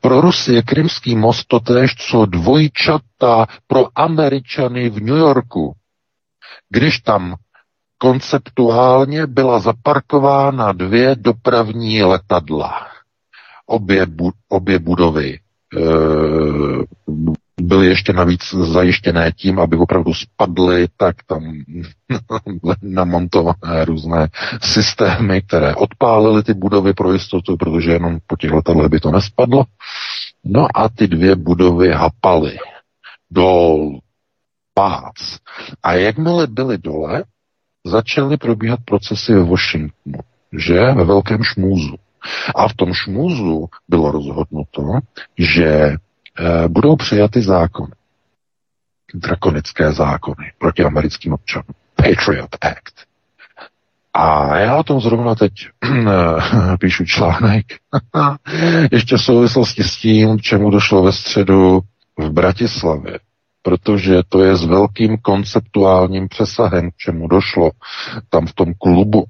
Pro 0.00 0.20
Rusy 0.20 0.54
je 0.54 0.62
Krymský 0.62 1.16
most 1.16 1.44
totéž, 1.48 1.94
co 1.94 2.26
dvojčata 2.26 3.46
pro 3.66 3.86
Američany 3.94 4.90
v 4.90 5.00
New 5.00 5.16
Yorku. 5.16 5.74
Když 6.68 6.98
tam 6.98 7.34
konceptuálně 7.98 9.26
byla 9.26 9.58
zaparkována 9.58 10.72
dvě 10.72 11.16
dopravní 11.16 12.02
letadla. 12.02 12.86
Obě, 13.66 14.06
bu- 14.06 14.32
obě 14.48 14.78
budovy 14.78 15.34
e, 15.34 15.40
byly 17.60 17.86
ještě 17.86 18.12
navíc 18.12 18.54
zajištěné 18.54 19.32
tím, 19.32 19.58
aby 19.58 19.76
opravdu 19.76 20.14
spadly, 20.14 20.88
tak 20.96 21.16
tam 21.26 21.42
namontované 22.82 23.84
různé 23.84 24.28
systémy, 24.62 25.42
které 25.42 25.74
odpálily 25.74 26.42
ty 26.42 26.54
budovy 26.54 26.94
pro 26.94 27.12
jistotu, 27.12 27.56
protože 27.56 27.92
jenom 27.92 28.18
po 28.26 28.36
těch 28.36 28.50
letadlech 28.52 28.88
by 28.88 29.00
to 29.00 29.10
nespadlo. 29.10 29.64
No 30.44 30.66
a 30.74 30.88
ty 30.88 31.08
dvě 31.08 31.36
budovy 31.36 31.92
hapaly 31.92 32.58
dol, 33.30 33.98
pác. 34.74 35.38
A 35.82 35.92
jakmile 35.92 36.46
byly 36.46 36.78
dole, 36.78 37.24
začaly 37.84 38.36
probíhat 38.36 38.80
procesy 38.84 39.34
ve 39.34 39.44
Washingtonu, 39.44 40.18
že 40.58 40.80
ve 40.80 41.04
velkém 41.04 41.42
šmůzu. 41.42 41.96
A 42.54 42.68
v 42.68 42.74
tom 42.74 42.94
šmůzu 42.94 43.68
bylo 43.88 44.10
rozhodnuto, 44.10 44.82
že 45.38 45.96
budou 46.68 46.96
přijaty 46.96 47.42
zákony. 47.42 47.92
Drakonické 49.14 49.92
zákony 49.92 50.52
proti 50.58 50.84
americkým 50.84 51.32
občanům. 51.32 51.74
Patriot 51.96 52.56
Act. 52.60 52.94
A 54.14 54.56
já 54.56 54.76
o 54.76 54.82
tom 54.82 55.00
zrovna 55.00 55.34
teď 55.34 55.52
eh, 55.84 56.76
píšu 56.80 57.04
článek. 57.04 57.66
Ještě 58.92 59.16
v 59.16 59.22
souvislosti 59.22 59.84
s 59.84 59.96
tím, 59.96 60.40
čemu 60.40 60.70
došlo 60.70 61.02
ve 61.02 61.12
středu 61.12 61.80
v 62.18 62.30
Bratislavě. 62.30 63.18
Protože 63.62 64.22
to 64.28 64.44
je 64.44 64.56
s 64.56 64.64
velkým 64.64 65.18
konceptuálním 65.18 66.28
přesahem, 66.28 66.90
čemu 66.96 67.28
došlo 67.28 67.70
tam 68.28 68.46
v 68.46 68.52
tom 68.52 68.74
klubu 68.78 69.24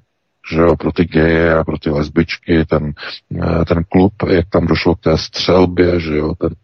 že 0.51 0.61
jo, 0.61 0.75
pro 0.75 0.91
ty 0.91 1.05
geje 1.05 1.57
a 1.57 1.63
pro 1.63 1.77
ty 1.77 1.89
lesbičky, 1.89 2.65
ten, 2.65 2.93
eh, 3.41 3.65
ten 3.65 3.83
klub, 3.83 4.13
jak 4.27 4.49
tam 4.49 4.67
došlo 4.67 4.95
k 4.95 4.99
té 4.99 5.17
střelbě, 5.17 5.99
že 5.99 6.17
jo, 6.17 6.33
ten, 6.35 6.55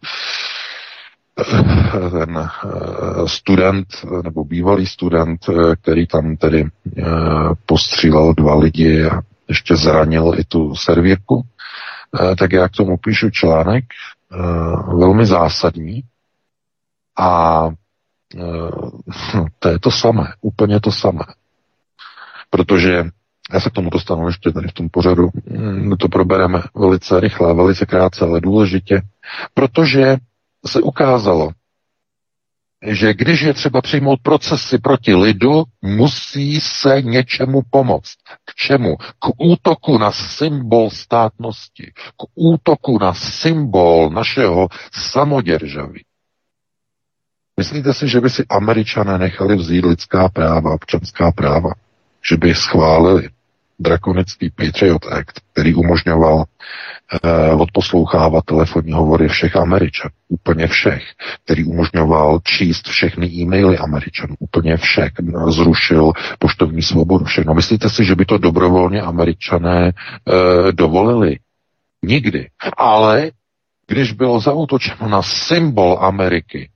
eh, 1.39 2.09
ten 2.09 2.37
eh, 2.37 3.27
student, 3.27 3.87
nebo 4.23 4.43
bývalý 4.43 4.85
student, 4.85 5.39
který 5.81 6.07
tam 6.07 6.35
tedy 6.35 6.65
postřílel 7.65 8.33
dva 8.33 8.55
lidi 8.55 9.05
a 9.05 9.21
ještě 9.47 9.75
zranil 9.75 10.33
i 10.37 10.43
tu 10.43 10.75
servírku, 10.75 11.43
tak 12.39 12.51
já 12.51 12.67
k 12.67 12.71
tomu 12.71 12.97
píšu 12.97 13.29
článek, 13.29 13.83
velmi 14.93 15.25
zásadní 15.25 16.03
a 17.19 17.61
to 19.59 19.69
je 19.69 19.79
to 19.79 19.91
samé, 19.91 20.33
úplně 20.41 20.79
to 20.79 20.91
samé. 20.91 21.25
Protože 22.49 23.03
já 23.53 23.59
se 23.59 23.69
k 23.69 23.73
tomu 23.73 23.89
dostanu 23.89 24.27
ještě 24.27 24.51
tady 24.51 24.67
v 24.67 24.73
tom 24.73 24.89
pořadu. 24.89 25.29
My 25.71 25.95
to 25.97 26.07
probereme 26.07 26.61
velice 26.75 27.19
rychle, 27.19 27.53
velice 27.53 27.85
krátce, 27.85 28.25
ale 28.25 28.41
důležitě, 28.41 29.01
protože 29.53 30.17
se 30.65 30.81
ukázalo, 30.81 31.51
že 32.85 33.13
když 33.13 33.41
je 33.41 33.53
třeba 33.53 33.81
přijmout 33.81 34.19
procesy 34.23 34.77
proti 34.77 35.15
lidu, 35.15 35.63
musí 35.81 36.61
se 36.61 37.01
něčemu 37.01 37.61
pomoct. 37.69 38.15
K 38.45 38.55
čemu? 38.55 38.97
K 38.97 39.29
útoku 39.37 39.97
na 39.97 40.11
symbol 40.11 40.89
státnosti, 40.89 41.91
k 41.95 42.23
útoku 42.35 42.99
na 42.99 43.13
symbol 43.13 44.09
našeho 44.09 44.67
samoděržaví. 44.91 46.03
Myslíte 47.57 47.93
si, 47.93 48.07
že 48.07 48.21
by 48.21 48.29
si 48.29 48.45
američané 48.49 49.17
nechali 49.17 49.55
vzít 49.55 49.85
lidská 49.85 50.29
práva, 50.29 50.73
občanská 50.73 51.31
práva? 51.31 51.69
Že 52.29 52.37
by 52.37 52.47
je 52.47 52.55
schválili? 52.55 53.29
Drakonický 53.79 54.49
Patriot 54.49 55.05
Act, 55.05 55.39
který 55.51 55.75
umožňoval 55.75 56.43
eh, 57.23 57.53
odposlouchávat 57.53 58.45
telefonní 58.45 58.93
hovory 58.93 59.27
všech 59.27 59.55
Američanů, 59.55 60.13
úplně 60.27 60.67
všech, 60.67 61.03
který 61.43 61.65
umožňoval 61.65 62.39
číst 62.43 62.87
všechny 62.87 63.27
e-maily 63.27 63.77
Američanů, 63.77 64.35
úplně 64.39 64.77
všech, 64.77 65.11
zrušil 65.47 66.11
poštovní 66.39 66.81
svobodu, 66.81 67.25
všechno. 67.25 67.53
Myslíte 67.53 67.89
si, 67.89 68.05
že 68.05 68.15
by 68.15 68.25
to 68.25 68.37
dobrovolně 68.37 69.01
Američané 69.01 69.91
eh, 69.91 70.71
dovolili? 70.71 71.39
Nikdy. 72.03 72.49
Ale 72.77 73.31
když 73.87 74.13
bylo 74.13 74.39
zautočeno 74.39 75.09
na 75.09 75.21
symbol 75.21 75.97
Ameriky, 76.01 76.69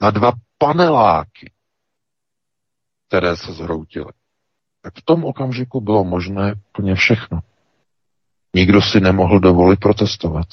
na 0.00 0.10
dva 0.10 0.32
paneláky, 0.58 1.52
které 3.08 3.36
se 3.36 3.52
zhroutily, 3.52 4.12
tak 4.84 4.94
v 4.94 5.02
tom 5.02 5.24
okamžiku 5.24 5.80
bylo 5.80 6.04
možné 6.04 6.54
úplně 6.70 6.94
všechno. 6.94 7.40
Nikdo 8.54 8.82
si 8.82 9.00
nemohl 9.00 9.40
dovolit 9.40 9.80
protestovat. 9.80 10.46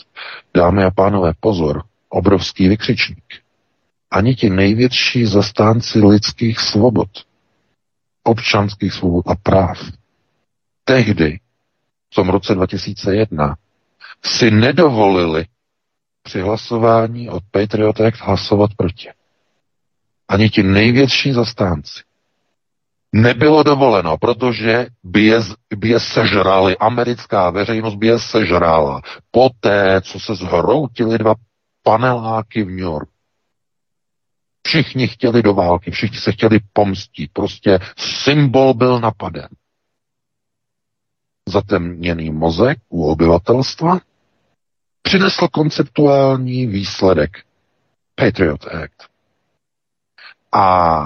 Dámy 0.53 0.83
a 0.83 0.91
pánové, 0.91 1.33
pozor, 1.39 1.83
obrovský 2.09 2.67
vykřičník. 2.67 3.43
Ani 4.11 4.35
ti 4.35 4.49
největší 4.49 5.25
zastánci 5.25 5.99
lidských 5.99 6.59
svobod, 6.59 7.09
občanských 8.23 8.93
svobod 8.93 9.27
a 9.27 9.35
práv, 9.35 9.77
tehdy, 10.83 11.39
v 12.11 12.15
tom 12.15 12.29
roce 12.29 12.55
2001, 12.55 13.55
si 14.25 14.51
nedovolili 14.51 15.45
při 16.23 16.41
hlasování 16.41 17.29
od 17.29 17.43
Patriot 17.51 18.01
Act 18.01 18.21
hlasovat 18.21 18.71
proti. 18.77 19.09
Ani 20.27 20.49
ti 20.49 20.63
největší 20.63 21.31
zastánci 21.33 22.03
nebylo 23.13 23.63
dovoleno, 23.63 24.17
protože 24.17 24.87
by 25.03 25.25
je, 25.25 25.39
by 25.75 25.89
je 25.89 25.99
sežrali, 25.99 26.77
americká 26.77 27.49
veřejnost 27.49 27.95
by 27.95 28.07
je 28.07 28.19
sežrala. 28.19 29.01
Poté, 29.31 30.01
co 30.01 30.19
se 30.19 30.35
zhroutili 30.35 31.17
dva 31.17 31.35
paneláky 31.83 32.63
v 32.63 32.67
New 32.67 32.79
York. 32.79 33.09
Všichni 34.67 35.07
chtěli 35.07 35.43
do 35.43 35.53
války, 35.53 35.91
všichni 35.91 36.17
se 36.17 36.31
chtěli 36.31 36.59
pomstit. 36.73 37.31
Prostě 37.33 37.79
symbol 37.97 38.73
byl 38.73 38.99
napaden. 38.99 39.47
Zatemněný 41.49 42.29
mozek 42.31 42.77
u 42.89 43.05
obyvatelstva 43.05 43.99
přinesl 45.01 45.47
konceptuální 45.47 46.67
výsledek 46.67 47.31
Patriot 48.15 48.65
Act. 48.65 49.11
A 50.51 50.99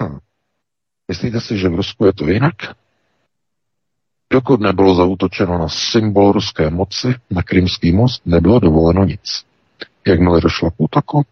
hm, 0.00 0.18
Myslíte 1.10 1.40
si, 1.40 1.58
že 1.58 1.68
v 1.68 1.74
Rusku 1.74 2.06
je 2.06 2.12
to 2.12 2.26
jinak? 2.30 2.54
Dokud 4.32 4.60
nebylo 4.60 4.94
zautočeno 4.94 5.58
na 5.58 5.68
symbol 5.68 6.32
ruské 6.32 6.70
moci, 6.70 7.14
na 7.30 7.42
Krymský 7.42 7.92
most, 7.92 8.22
nebylo 8.26 8.60
dovoleno 8.60 9.04
nic. 9.04 9.44
Jakmile 10.06 10.40
došlo 10.40 10.70
k 10.70 10.74
útoku, 10.78 11.22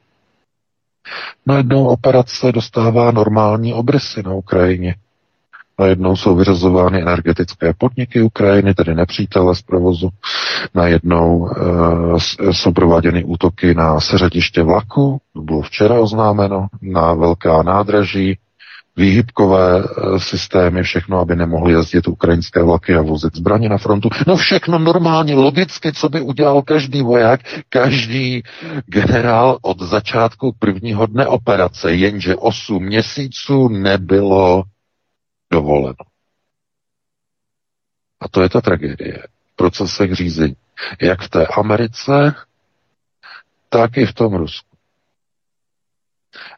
najednou 1.46 1.86
operace 1.86 2.52
dostává 2.52 3.10
normální 3.10 3.74
obrysy 3.74 4.22
na 4.22 4.34
Ukrajině. 4.34 4.94
Najednou 5.78 6.16
jsou 6.16 6.36
vyřazovány 6.36 7.02
energetické 7.02 7.72
podniky 7.78 8.22
Ukrajiny, 8.22 8.74
tedy 8.74 8.94
nepřítele 8.94 9.54
z 9.54 9.62
provozu. 9.62 10.08
Najednou 10.74 11.38
uh, 11.38 12.18
jsou 12.50 12.72
prováděny 12.72 13.24
útoky 13.24 13.74
na 13.74 14.00
seřadiště 14.00 14.62
vlaku, 14.62 15.20
to 15.32 15.40
bylo 15.40 15.62
včera 15.62 16.00
oznámeno, 16.00 16.66
na 16.82 17.14
velká 17.14 17.62
nádraží, 17.62 18.38
výhybkové 18.98 19.82
eh, 19.84 20.20
systémy, 20.20 20.82
všechno, 20.82 21.18
aby 21.20 21.36
nemohly 21.36 21.72
jezdit 21.72 22.08
ukrajinské 22.08 22.62
vlaky 22.62 22.94
a 22.94 23.02
vozit 23.02 23.36
zbraně 23.36 23.68
na 23.68 23.78
frontu. 23.78 24.08
No 24.26 24.36
všechno 24.36 24.78
normálně, 24.78 25.34
logicky, 25.34 25.92
co 25.92 26.08
by 26.08 26.20
udělal 26.20 26.62
každý 26.62 27.02
voják, 27.02 27.40
každý 27.68 28.42
generál 28.86 29.58
od 29.62 29.80
začátku 29.82 30.54
prvního 30.58 31.06
dne 31.06 31.26
operace, 31.26 31.94
jenže 31.94 32.36
8 32.36 32.84
měsíců 32.84 33.68
nebylo 33.68 34.62
dovoleno. 35.52 36.04
A 38.20 38.28
to 38.28 38.42
je 38.42 38.48
ta 38.48 38.60
tragédie 38.60 39.22
v 39.52 39.56
procesech 39.56 40.14
řízení. 40.14 40.56
Jak 41.00 41.22
v 41.22 41.28
té 41.28 41.46
Americe, 41.46 42.34
tak 43.68 43.96
i 43.96 44.06
v 44.06 44.12
tom 44.12 44.34
Rusku. 44.34 44.67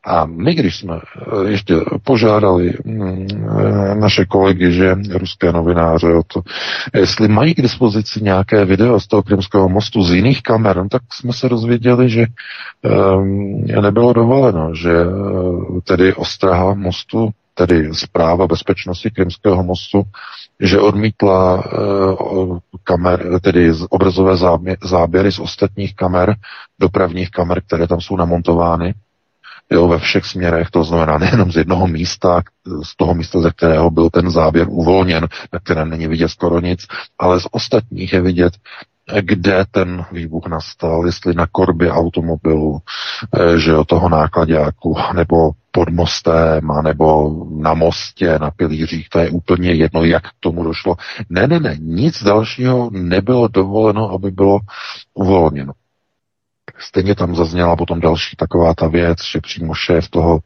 A 0.06 0.26
my, 0.26 0.54
když 0.54 0.76
jsme 0.78 0.96
eh, 0.96 1.50
ještě 1.50 1.74
požádali 2.04 2.74
mm, 2.84 3.26
eh, 3.32 3.94
naše 3.94 4.24
kolegy, 4.24 4.72
že 4.72 4.94
ruské 5.10 5.52
novináře 5.52 6.14
o 6.14 6.22
to, 6.22 6.42
jestli 6.94 7.28
mají 7.28 7.54
k 7.54 7.62
dispozici 7.62 8.20
nějaké 8.22 8.64
video 8.64 9.00
z 9.00 9.06
toho 9.06 9.22
Krymského 9.22 9.68
mostu 9.68 10.02
z 10.02 10.12
jiných 10.12 10.42
kamer, 10.42 10.76
no, 10.76 10.88
tak 10.88 11.02
jsme 11.12 11.32
se 11.32 11.48
dozvěděli, 11.48 12.10
že 12.10 12.26
um, 13.16 13.64
nebylo 13.64 14.12
dovoleno, 14.12 14.74
že 14.74 15.06
uh, 15.06 15.80
tedy 15.84 16.14
ostraha 16.14 16.74
mostu, 16.74 17.30
tedy 17.54 17.88
zpráva 17.92 18.46
bezpečnosti 18.46 19.10
Krymského 19.10 19.62
mostu, 19.62 20.02
že 20.60 20.80
odmítla 20.80 21.64
uh, 21.72 22.58
kamer, 22.84 23.40
tedy 23.40 23.72
obrazové 23.90 24.36
záběry 24.84 25.32
z 25.32 25.38
ostatních 25.38 25.96
kamer, 25.96 26.34
dopravních 26.80 27.30
kamer, 27.30 27.62
které 27.66 27.86
tam 27.86 28.00
jsou 28.00 28.16
namontovány, 28.16 28.94
jo, 29.72 29.88
ve 29.88 29.98
všech 29.98 30.24
směrech, 30.24 30.70
to 30.70 30.84
znamená 30.84 31.18
nejenom 31.18 31.52
z 31.52 31.56
jednoho 31.56 31.86
místa, 31.86 32.42
z 32.82 32.96
toho 32.96 33.14
místa, 33.14 33.40
ze 33.40 33.50
kterého 33.50 33.90
byl 33.90 34.10
ten 34.10 34.30
záběr 34.30 34.66
uvolněn, 34.70 35.28
na 35.52 35.58
kterém 35.58 35.90
není 35.90 36.06
vidět 36.06 36.28
skoro 36.28 36.60
nic, 36.60 36.86
ale 37.18 37.40
z 37.40 37.46
ostatních 37.50 38.12
je 38.12 38.20
vidět, 38.20 38.52
kde 39.20 39.64
ten 39.70 40.04
výbuch 40.12 40.46
nastal, 40.46 41.06
jestli 41.06 41.34
na 41.34 41.46
korbě 41.52 41.92
automobilu, 41.92 42.78
eh, 43.34 43.58
že 43.58 43.70
jo, 43.70 43.84
toho 43.84 44.08
nákladňáku, 44.08 44.96
nebo 45.14 45.50
pod 45.70 45.88
mostem, 45.88 46.68
nebo 46.82 47.36
na 47.56 47.74
mostě, 47.74 48.38
na 48.38 48.50
pilířích, 48.50 49.08
to 49.08 49.18
je 49.18 49.30
úplně 49.30 49.72
jedno, 49.72 50.04
jak 50.04 50.22
k 50.22 50.34
tomu 50.40 50.64
došlo. 50.64 50.96
Ne, 51.28 51.46
ne, 51.46 51.60
ne, 51.60 51.76
nic 51.80 52.22
dalšího 52.22 52.90
nebylo 52.92 53.48
dovoleno, 53.48 54.10
aby 54.10 54.30
bylo 54.30 54.58
uvolněno. 55.14 55.72
Stejně 56.80 57.14
tam 57.14 57.36
zazněla 57.36 57.76
potom 57.76 58.00
další 58.00 58.36
taková 58.36 58.74
ta 58.74 58.88
věc, 58.88 59.18
že 59.32 59.40
přímo 59.40 59.74
šéf 59.74 60.08
toho 60.08 60.40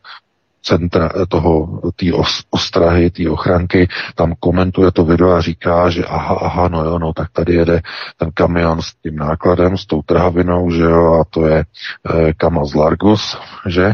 centra, 0.65 1.11
toho, 1.29 1.81
té 1.97 2.13
os, 2.13 2.45
ostrahy, 2.51 3.11
té 3.11 3.31
ochranky, 3.31 3.89
tam 4.15 4.35
komentuje 4.41 4.93
to 4.93 5.05
video 5.05 5.31
a 5.31 5.41
říká, 5.41 5.91
že 5.91 6.05
aha, 6.05 6.39
aha, 6.43 6.69
no 6.69 6.85
jo, 6.85 6.99
no, 6.99 7.13
tak 7.13 7.29
tady 7.33 7.55
jede 7.55 7.81
ten 8.17 8.31
kamion 8.35 8.83
s 8.83 8.95
tím 9.03 9.17
nákladem, 9.17 9.79
s 9.79 9.87
tou 9.87 10.03
trhavinou, 10.03 10.71
že 10.71 10.83
jo, 10.83 11.21
a 11.21 11.25
to 11.31 11.47
je 11.47 11.65
e, 11.65 12.33
Kamaz 12.33 12.75
Largus, 12.75 13.39
že? 13.67 13.93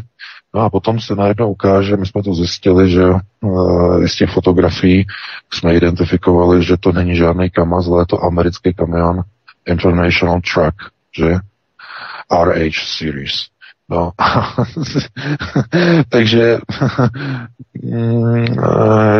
No 0.55 0.61
a 0.61 0.71
potom 0.71 1.01
se 1.01 1.15
najednou 1.15 1.51
ukáže, 1.51 1.97
my 1.97 2.07
jsme 2.07 2.23
to 2.23 2.35
zjistili, 2.35 2.91
že 2.91 3.03
e, 3.03 4.09
z 4.09 4.17
těch 4.17 4.31
fotografií 4.31 5.07
jsme 5.53 5.75
identifikovali, 5.75 6.65
že 6.65 6.77
to 6.77 6.93
není 6.93 7.17
žádný 7.17 7.51
Kamaz, 7.51 7.89
ale 7.89 8.03
je 8.03 8.07
to 8.07 8.25
americký 8.25 8.75
kamion 8.75 9.23
International 9.67 10.41
Truck, 10.41 10.75
že? 11.19 11.50
RH 12.31 12.99
series. 12.99 13.51
No. 13.91 14.13
Takže 16.09 16.59
mm, 17.83 18.47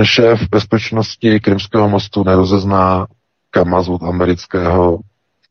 šéf 0.03 0.41
bezpečnosti 0.51 1.41
Krymského 1.41 1.89
mostu 1.89 2.25
nerozezná 2.25 3.07
Kamaz 3.51 3.89
od 3.89 4.03
amerického 4.03 4.99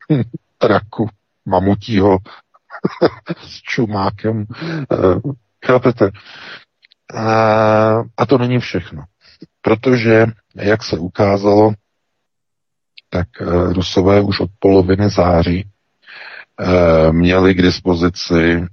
traku 0.58 1.08
mamutího 1.46 2.18
s 3.46 3.60
čumákem. 3.62 4.46
Eh, 4.92 4.96
chápete? 5.66 6.10
A 8.16 8.26
to 8.26 8.38
není 8.38 8.58
všechno. 8.58 9.04
Protože, 9.60 10.26
jak 10.54 10.84
se 10.84 10.98
ukázalo, 10.98 11.72
tak 13.10 13.28
eh, 13.40 13.72
Rusové 13.72 14.20
už 14.20 14.40
od 14.40 14.50
poloviny 14.58 15.10
září 15.10 15.64
Eh, 15.64 15.69
měli 17.10 17.54
k 17.54 17.62
dispozici 17.62 18.66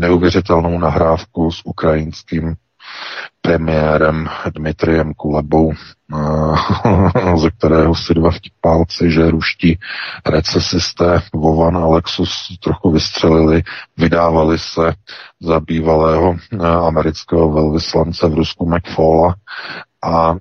neuvěřitelnou 0.00 0.78
nahrávku 0.78 1.50
s 1.50 1.62
ukrajinským 1.64 2.56
premiérem 3.40 4.28
Dmitriem 4.54 5.14
Kulebou, 5.14 5.72
eh, 5.72 7.36
ze 7.36 7.50
kterého 7.50 7.94
si 7.94 8.14
dva 8.14 8.30
vtipálci, 8.30 9.10
že 9.10 9.30
ruští 9.30 9.78
recesisté 10.26 11.22
Vovan 11.34 11.76
a 11.76 11.86
Lexus 11.86 12.58
trochu 12.64 12.90
vystřelili, 12.90 13.62
vydávali 13.96 14.58
se 14.58 14.92
za 15.40 15.60
bývalého 15.60 16.36
eh, 16.52 16.56
amerického 16.68 17.52
velvyslance 17.52 18.28
v 18.28 18.34
Rusku 18.34 18.70
McFalla 18.70 19.34
a 20.04 20.34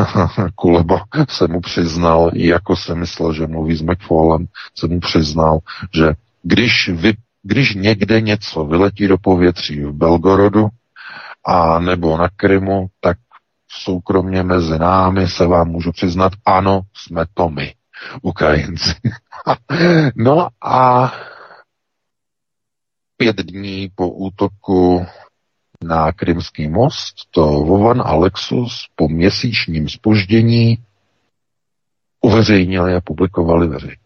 Kuleba 0.54 1.00
se 1.28 1.48
mu 1.48 1.60
přiznal, 1.60 2.30
jako 2.34 2.76
se 2.76 2.94
myslel, 2.94 3.32
že 3.32 3.46
mluví 3.46 3.76
s 3.76 3.82
McFallem, 3.82 4.46
se 4.74 4.86
mu 4.86 5.00
přiznal, 5.00 5.58
že 5.94 6.14
když, 6.46 6.88
vy, 6.88 7.12
když 7.42 7.74
někde 7.74 8.20
něco 8.20 8.64
vyletí 8.64 9.08
do 9.08 9.18
povětří 9.18 9.80
v 9.80 9.92
Belgorodu, 9.92 10.68
a 11.44 11.78
nebo 11.78 12.16
na 12.16 12.28
Krymu, 12.36 12.86
tak 13.00 13.18
soukromně 13.68 14.42
mezi 14.42 14.78
námi 14.78 15.28
se 15.28 15.46
vám 15.46 15.68
můžu 15.68 15.92
přiznat, 15.92 16.32
ano, 16.44 16.80
jsme 16.94 17.24
to 17.34 17.48
my, 17.48 17.74
Ukrajinci. 18.22 18.94
no 20.16 20.48
a 20.64 21.12
pět 23.16 23.36
dní 23.36 23.90
po 23.94 24.08
útoku 24.08 25.06
na 25.84 26.12
Krymský 26.12 26.68
most 26.68 27.14
to 27.30 27.42
Vovan 27.46 28.02
a 28.04 28.14
Lexus 28.14 28.86
po 28.94 29.08
měsíčním 29.08 29.88
spoždění 29.88 30.78
uveřejnili 32.20 32.94
a 32.94 33.00
publikovali 33.00 33.68
veřejně. 33.68 34.05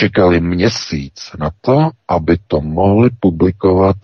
Čekali 0.00 0.40
měsíc 0.40 1.36
na 1.38 1.50
to, 1.60 1.90
aby 2.08 2.38
to 2.46 2.60
mohli 2.60 3.10
publikovat 3.20 3.96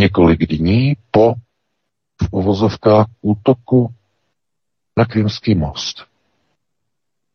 několik 0.00 0.46
dní 0.46 0.96
po 1.10 1.34
v 2.22 2.28
uvozovkách 2.30 3.06
útoku 3.20 3.94
na 4.96 5.04
Krymský 5.04 5.54
most. 5.54 6.06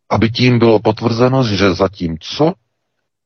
Aby 0.10 0.30
tím 0.30 0.60
bylo 0.60 0.80
potvrzeno, 0.80 1.44
že 1.44 1.74
zatím 1.74 2.18
co? 2.20 2.54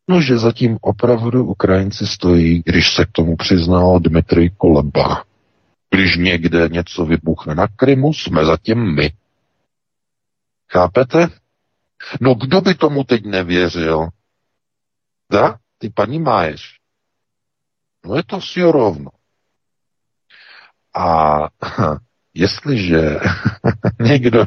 No, 0.10 0.22
že 0.22 0.38
zatím 0.38 0.78
opravdu 0.82 1.46
Ukrajinci 1.46 2.08
stojí, 2.08 2.62
když 2.66 2.94
se 2.96 3.06
k 3.06 3.12
tomu 3.12 3.36
přiznal 3.36 4.00
Dmitrij 4.00 4.50
Koleba. 4.58 5.24
Když 5.90 6.18
někde 6.18 6.70
něco 6.70 7.06
vybuchne 7.06 7.56
na 7.56 7.68
Krymu, 7.68 8.14
jsme 8.14 8.46
zatím 8.46 8.96
my. 8.96 9.12
Chápete? 10.72 11.28
No 12.22 12.36
kdo 12.36 12.62
by 12.62 12.76
tomu 12.76 13.04
teď 13.04 13.26
nevěřil? 13.26 14.10
Da? 15.32 15.58
Ty 15.78 15.90
paní 15.90 16.20
máješ. 16.20 16.80
No 18.06 18.16
je 18.16 18.24
to 18.24 18.42
si 18.42 18.62
rovno. 18.62 19.10
A 20.96 21.38
jestliže 22.34 23.20
někdo 24.00 24.46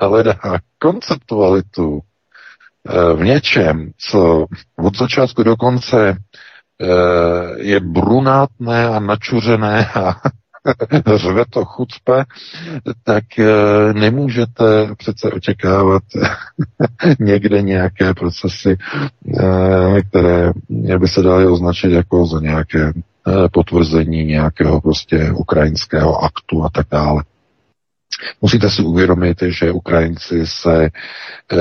hledá 0.00 0.40
konceptualitu 0.78 2.00
eh, 2.00 3.14
v 3.14 3.20
něčem, 3.20 3.92
co 3.98 4.46
od 4.78 4.96
začátku 4.96 5.42
do 5.42 5.56
konce 5.56 6.08
eh, 6.08 6.86
je 7.56 7.80
brunátné 7.80 8.88
a 8.88 9.00
načuřené 9.00 9.86
a 9.88 10.14
řve 11.16 11.44
to 11.50 11.64
chucpe, 11.64 12.24
tak 13.04 13.24
eh, 13.38 13.92
nemůžete 13.92 14.94
přece 14.98 15.30
očekávat 15.30 16.02
někde 17.20 17.62
nějaké 17.62 18.14
procesy, 18.14 18.76
které 20.08 20.52
by 20.98 21.08
se 21.08 21.22
daly 21.22 21.46
označit 21.46 21.92
jako 21.92 22.26
za 22.26 22.40
nějaké 22.40 22.92
Eh, 23.28 23.48
potvrzení 23.52 24.24
nějakého 24.24 24.80
prostě 24.80 25.32
ukrajinského 25.32 26.24
aktu 26.24 26.64
a 26.64 26.70
tak 26.70 26.86
dále. 26.90 27.24
Musíte 28.40 28.70
si 28.70 28.82
uvědomit, 28.82 29.38
že 29.42 29.72
Ukrajinci 29.72 30.46
se, 30.46 30.90
eh, 31.52 31.58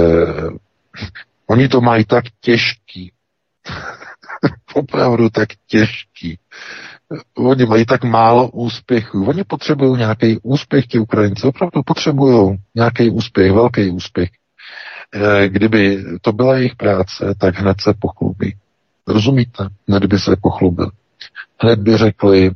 oni 1.47 1.67
to 1.67 1.81
mají 1.81 2.05
tak 2.05 2.23
těžký, 2.39 3.11
opravdu 4.73 5.29
tak 5.29 5.49
těžký. 5.67 6.39
Oni 7.37 7.65
mají 7.65 7.85
tak 7.85 8.03
málo 8.03 8.49
úspěchů. 8.49 9.25
Oni 9.25 9.43
potřebují 9.43 9.97
nějaký 9.97 10.39
úspěch, 10.43 10.87
ti 10.87 10.99
Ukrajinci. 10.99 11.47
Opravdu 11.47 11.83
potřebují 11.85 12.57
nějaký 12.75 13.09
úspěch, 13.09 13.51
velký 13.51 13.89
úspěch. 13.89 14.29
Eh, 15.15 15.49
kdyby 15.49 16.03
to 16.21 16.31
byla 16.31 16.55
jejich 16.57 16.75
práce, 16.75 17.35
tak 17.37 17.55
hned 17.55 17.81
se 17.81 17.93
pochlubí. 17.99 18.55
Rozumíte? 19.07 19.67
Hned 19.87 20.05
by 20.05 20.19
se 20.19 20.35
pochlubili 20.41 20.91
hned 21.63 21.79
by 21.79 21.97
řekli, 21.97 22.51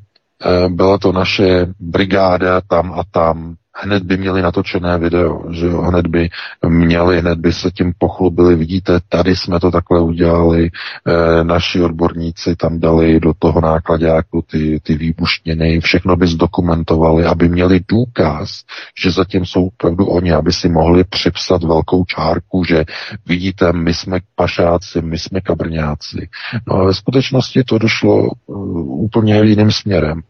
eh, 0.45 0.69
byla 0.69 0.97
to 0.97 1.11
naše 1.11 1.67
brigáda 1.79 2.61
tam 2.61 2.93
a 2.93 3.03
tam, 3.11 3.55
hned 3.75 4.03
by 4.03 4.17
měli 4.17 4.41
natočené 4.41 4.97
video, 4.97 5.43
že 5.51 5.65
jo, 5.65 5.81
hned 5.81 6.07
by 6.07 6.29
měli, 6.67 7.19
hned 7.19 7.39
by 7.39 7.53
se 7.53 7.71
tím 7.71 7.93
pochlubili, 7.97 8.55
vidíte, 8.55 8.99
tady 9.09 9.35
jsme 9.35 9.59
to 9.59 9.71
takhle 9.71 10.01
udělali, 10.01 10.69
e, 10.69 11.43
naši 11.43 11.81
odborníci 11.81 12.55
tam 12.55 12.79
dali 12.79 13.19
do 13.19 13.33
toho 13.39 13.61
nákladáku 13.61 14.41
ty, 14.51 14.79
ty 14.83 14.95
výbuštěny, 14.95 15.79
všechno 15.79 16.15
by 16.15 16.27
zdokumentovali, 16.27 17.25
aby 17.25 17.49
měli 17.49 17.79
důkaz, 17.87 18.63
že 19.03 19.11
zatím 19.11 19.45
jsou 19.45 19.67
opravdu 19.67 20.05
oni, 20.05 20.31
aby 20.31 20.51
si 20.53 20.69
mohli 20.69 21.03
připsat 21.03 21.63
velkou 21.63 22.05
čárku, 22.05 22.63
že 22.63 22.85
vidíte, 23.25 23.73
my 23.73 23.93
jsme 23.93 24.19
pašáci, 24.35 25.01
my 25.01 25.19
jsme 25.19 25.41
kabrňáci. 25.41 26.29
No 26.67 26.75
a 26.75 26.83
ve 26.85 26.93
skutečnosti 26.93 27.63
to 27.63 27.77
došlo 27.77 28.29
uh, 28.45 29.03
úplně 29.03 29.35
jiným 29.43 29.71
směrem. 29.71 30.21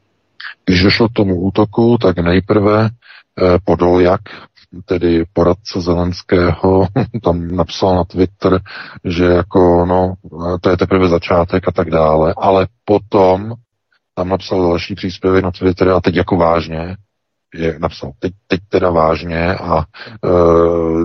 Když 0.66 0.84
došlo 0.84 1.10
k 1.10 1.14
tomu 1.14 1.42
útoku, 1.42 1.98
tak 1.98 2.18
nejprve 2.18 2.90
Eh, 2.90 2.90
Podoljak, 3.66 4.22
tedy 4.86 5.26
poradce 5.34 5.82
Zelenského, 5.82 6.88
tam 7.24 7.56
napsal 7.56 7.96
na 7.96 8.04
Twitter, 8.04 8.60
že 9.04 9.26
jako, 9.26 9.86
no, 9.86 10.14
to 10.62 10.70
je 10.70 10.78
teprve 10.78 11.08
začátek 11.08 11.68
a 11.68 11.72
tak 11.72 11.90
dále, 11.90 12.34
ale 12.38 12.68
potom 12.86 13.54
tam 14.16 14.30
napsal 14.30 14.62
další 14.62 14.96
příspěvek 14.96 15.44
na 15.44 15.52
Twitter 15.52 15.90
a 15.90 16.02
teď 16.02 16.16
jako 16.16 16.38
vážně, 16.38 16.98
je 17.54 17.80
napsal. 17.80 18.12
Teď, 18.20 18.34
teď 18.48 18.60
teda 18.70 18.90
vážně 18.90 19.56
a 19.56 19.80
e, 19.80 19.86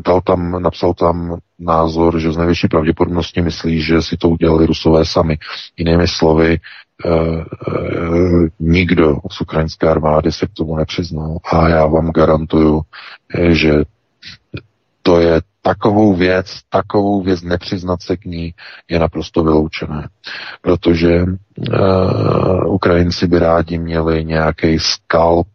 dal 0.05 0.21
tam, 0.21 0.62
napsal 0.62 0.95
tam 0.95 1.37
názor, 1.59 2.19
že 2.19 2.33
z 2.33 2.37
největší 2.37 2.69
pravděpodobností 2.69 3.43
myslí, 3.43 3.83
že 3.83 4.03
si 4.03 4.16
to 4.16 4.29
udělali 4.29 4.66
rusové 4.66 5.05
sami. 5.05 5.38
Jinými 5.77 6.09
slovy, 6.09 6.59
Eh, 6.59 6.59
eh, 6.59 6.89
nikdo 8.61 9.17
z 9.31 9.41
ukrajinské 9.41 9.89
armády 9.89 10.33
se 10.33 10.47
k 10.47 10.53
tomu 10.53 10.77
nepřiznal. 10.77 11.37
A 11.53 11.69
já 11.69 11.87
vám 11.87 12.11
garantuju, 12.11 12.83
eh, 13.35 13.55
že 13.55 13.73
to 15.03 15.21
je 15.21 15.41
takovou 15.63 16.15
věc, 16.15 16.47
takovou 16.69 17.23
věc 17.23 17.43
nepřiznat 17.43 18.03
se 18.03 18.17
k 18.17 18.25
ní 18.25 18.55
je 18.89 18.99
naprosto 18.99 19.43
vyloučené. 19.43 20.09
Protože 20.63 21.23
uh, 21.23 22.75
Ukrajinci 22.75 23.27
by 23.27 23.39
rádi 23.39 23.79
měli 23.79 24.25
nějaký 24.25 24.79
skalp 24.79 25.49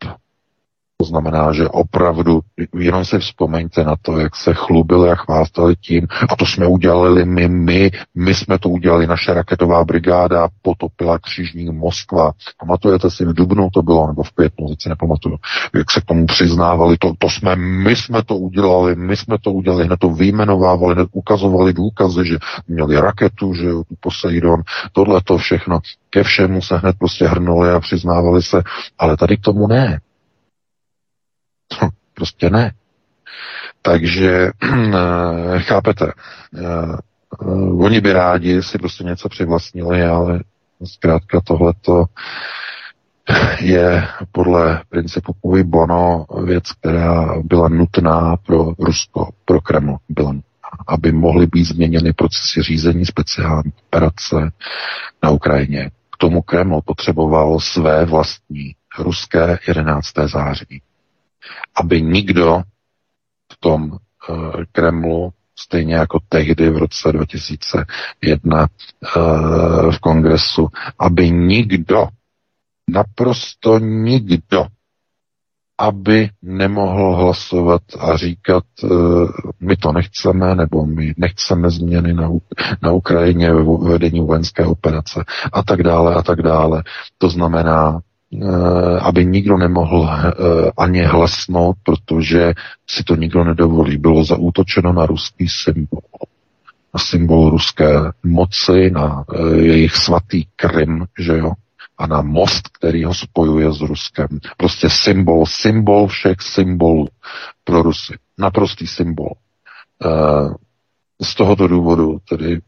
to 0.98 1.06
znamená, 1.06 1.54
že 1.54 1.68
opravdu, 1.68 2.40
jenom 2.74 3.06
si 3.06 3.20
vzpomeňte 3.20 3.84
na 3.84 3.96
to, 4.02 4.20
jak 4.20 4.36
se 4.36 4.54
chlubili 4.54 5.10
a 5.10 5.16
chvástali 5.16 5.76
tím, 5.76 6.08
a 6.30 6.36
to 6.36 6.46
jsme 6.46 6.68
udělali 6.68 7.26
my, 7.26 7.48
my, 7.48 7.92
my 8.16 8.34
jsme 8.34 8.60
to 8.60 8.70
udělali, 8.70 9.08
naše 9.08 9.34
raketová 9.34 9.84
brigáda 9.84 10.48
potopila 10.62 11.20
křižník 11.20 11.72
Moskva. 11.72 12.32
Pamatujete 12.60 13.12
si, 13.12 13.26
v 13.26 13.34
Dubnu 13.34 13.70
to 13.74 13.82
bylo, 13.82 14.08
nebo 14.08 14.24
v 14.24 14.32
květnu, 14.32 14.68
teď 14.68 14.82
si 14.82 14.90
nepamatuju, 14.90 15.38
jak 15.76 15.92
se 15.92 16.02
k 16.02 16.06
tomu 16.06 16.26
přiznávali, 16.26 16.98
to, 16.98 17.14
to 17.18 17.30
jsme, 17.30 17.56
my 17.56 17.96
jsme 17.96 18.24
to 18.24 18.38
udělali, 18.38 18.96
my 18.96 19.18
jsme 19.18 19.38
to 19.42 19.52
udělali, 19.52 19.86
hned 19.86 20.00
to 20.00 20.10
vyjmenovávali, 20.10 20.96
hned 20.96 21.10
ukazovali 21.12 21.74
důkazy, 21.74 22.26
že 22.26 22.38
měli 22.68 23.02
raketu, 23.02 23.54
že 23.54 23.70
tu 23.70 23.96
Poseidon, 24.00 24.62
tohle 24.92 25.22
to 25.24 25.38
všechno, 25.38 25.80
ke 26.10 26.24
všemu 26.24 26.62
se 26.62 26.78
hned 26.78 26.96
prostě 27.00 27.28
hrnuli 27.28 27.72
a 27.72 27.80
přiznávali 27.80 28.44
se, 28.44 28.64
ale 29.00 29.18
tady 29.18 29.38
k 29.38 29.42
tomu 29.42 29.68
ne. 29.68 30.00
Prostě 32.14 32.50
ne. 32.50 32.72
Takže 33.82 34.52
eh, 34.64 35.60
chápete, 35.60 36.12
eh, 36.58 36.98
oni 37.80 38.02
by 38.02 38.14
rádi 38.14 38.64
si 38.64 38.78
prostě 38.78 39.04
něco 39.04 39.30
přivlastnili, 39.30 40.04
ale 40.04 40.40
zkrátka 40.84 41.42
tohleto 41.42 42.06
je 43.60 44.08
podle 44.32 44.84
principu 44.90 45.34
Pui 45.42 45.64
Bono 45.64 46.26
věc, 46.44 46.72
která 46.72 47.36
byla 47.44 47.70
nutná 47.70 48.38
pro 48.38 48.74
Rusko, 48.80 49.30
pro 49.46 49.62
Kreml, 49.62 49.98
byla 50.10 50.34
aby 50.88 51.12
mohly 51.12 51.48
být 51.48 51.64
změněny 51.64 52.14
procesy 52.14 52.62
řízení 52.62 53.06
speciální 53.06 53.72
operace 53.88 54.52
na 55.24 55.30
Ukrajině. 55.30 55.92
K 56.12 56.18
tomu 56.18 56.42
Kreml 56.42 56.82
potřeboval 56.86 57.60
své 57.60 58.06
vlastní 58.06 58.76
ruské 59.00 59.60
11. 59.68 60.06
září 60.26 60.82
aby 61.76 62.02
nikdo 62.02 62.62
v 63.54 63.58
tom 63.60 63.92
uh, 63.92 63.98
Kremlu 64.72 65.34
stejně 65.60 65.96
jako 65.96 66.20
tehdy 66.30 66.70
v 66.70 66.78
roce 66.78 67.12
2001 67.12 68.68
v 69.92 70.00
kongresu, 70.00 70.68
aby 71.00 71.32
nikdo, 71.32 72.08
naprosto 72.90 73.80
nikdo 73.80 74.68
aby 75.78 76.30
nemohl 76.42 77.16
hlasovat 77.16 77.82
a 78.00 78.18
říkat, 78.18 78.64
eh, 78.84 78.88
my 79.60 79.76
to 79.76 79.92
nechceme, 79.92 80.56
nebo 80.56 80.86
my 80.86 81.14
nechceme 81.18 81.70
změny 81.70 82.14
na, 82.14 82.30
na 82.82 82.92
Ukrajině 82.92 83.54
ve 83.54 83.64
vedení 83.90 84.20
vojenské 84.20 84.66
operace 84.66 85.24
a 85.54 85.64
tak 85.64 85.84
dále 85.84 86.16
a 86.16 86.22
tak 86.22 86.42
dále. 86.42 86.84
To 87.18 87.30
znamená, 87.30 88.00
eh, 88.00 88.02
aby 89.02 89.26
nikdo 89.26 89.58
nemohl 89.58 90.10
eh, 90.10 90.32
ani 90.78 91.04
hlasnout, 91.04 91.76
protože 91.84 92.54
si 92.90 93.04
to 93.04 93.16
nikdo 93.16 93.44
nedovolí. 93.44 93.98
Bylo 93.98 94.24
zaútočeno 94.24 94.94
na 94.94 95.06
ruský 95.06 95.48
symbol. 95.64 96.02
Na 96.94 97.00
symbol 97.00 97.50
ruské 97.50 98.12
moci, 98.24 98.92
na 98.92 99.24
jejich 99.56 99.96
svatý 99.96 100.44
Krym, 100.56 101.06
že 101.20 101.38
jo, 101.38 101.52
a 101.98 102.08
na 102.08 102.22
most, 102.22 102.68
který 102.68 103.04
ho 103.04 103.14
spojuje 103.14 103.74
s 103.74 103.82
Ruskem. 103.82 104.28
Prostě 104.58 104.90
symbol, 104.90 105.46
symbol 105.46 106.08
všech 106.08 106.42
symbolů 106.42 107.08
pro 107.64 107.82
Rusy. 107.82 108.14
Naprostý 108.38 108.88
symbol. 108.88 109.32
Z 111.22 111.36
tohoto 111.36 111.68
důvodu 111.68 112.18
tedy 112.30 112.60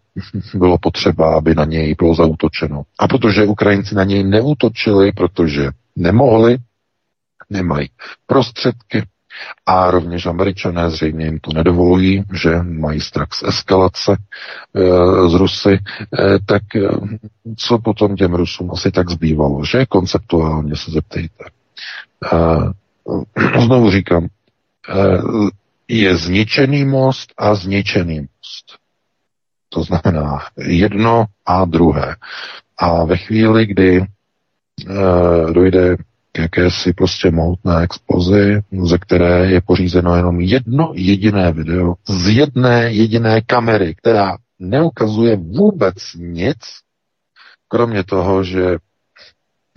bylo 0.53 0.77
potřeba, 0.77 1.37
aby 1.37 1.55
na 1.55 1.65
něj 1.65 1.95
bylo 1.95 2.15
zautočeno. 2.15 2.83
A 2.99 3.07
protože 3.07 3.45
Ukrajinci 3.45 3.95
na 3.95 4.03
něj 4.03 4.23
neútočili, 4.23 5.11
protože 5.11 5.69
nemohli, 5.95 6.57
nemají 7.49 7.89
prostředky, 8.25 9.03
a 9.65 9.91
rovněž 9.91 10.25
američané 10.25 10.89
zřejmě 10.89 11.25
jim 11.25 11.39
to 11.39 11.53
nedovolují, 11.53 12.23
že 12.33 12.63
mají 12.63 13.01
strach 13.01 13.27
z 13.33 13.43
eskalace 13.43 14.11
e, 14.11 15.29
z 15.29 15.33
Rusy, 15.33 15.73
e, 15.73 15.79
tak 16.45 16.75
e, 16.75 16.87
co 17.57 17.79
potom 17.79 18.15
těm 18.15 18.33
Rusům 18.33 18.71
asi 18.71 18.91
tak 18.91 19.09
zbývalo, 19.09 19.65
že 19.65 19.85
konceptuálně 19.85 20.75
se 20.75 20.91
zeptejte. 20.91 21.43
E, 22.33 23.61
znovu 23.65 23.91
říkám, 23.91 24.23
e, 24.23 24.27
je 25.87 26.17
zničený 26.17 26.85
most 26.85 27.33
a 27.37 27.55
zničený 27.55 28.19
most. 28.21 28.79
To 29.69 29.83
znamená 29.83 30.39
jedno 30.57 31.25
a 31.45 31.65
druhé. 31.65 32.15
A 32.77 33.03
ve 33.03 33.17
chvíli, 33.17 33.65
kdy 33.65 33.97
e, 33.97 34.05
dojde 35.53 35.97
jakési 36.37 36.93
prostě 36.93 37.31
mohutné 37.31 37.83
explozi, 37.83 38.61
ze 38.83 38.97
které 38.97 39.51
je 39.51 39.61
pořízeno 39.61 40.15
jenom 40.15 40.41
jedno 40.41 40.91
jediné 40.95 41.51
video 41.51 41.93
z 42.09 42.29
jedné 42.29 42.91
jediné 42.91 43.41
kamery, 43.41 43.95
která 43.95 44.37
neukazuje 44.59 45.35
vůbec 45.35 45.95
nic, 46.15 46.57
kromě 47.67 48.03
toho, 48.03 48.43
že 48.43 48.77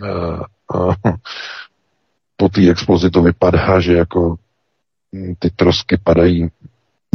uh, 0.03 0.42
uh, 0.81 0.94
po 2.37 2.49
té 2.49 2.70
explozi 2.70 3.11
to 3.11 3.23
vypadá, 3.23 3.81
že 3.81 3.92
jako 3.92 4.37
ty 5.38 5.51
trosky 5.51 5.99
padají 6.05 6.49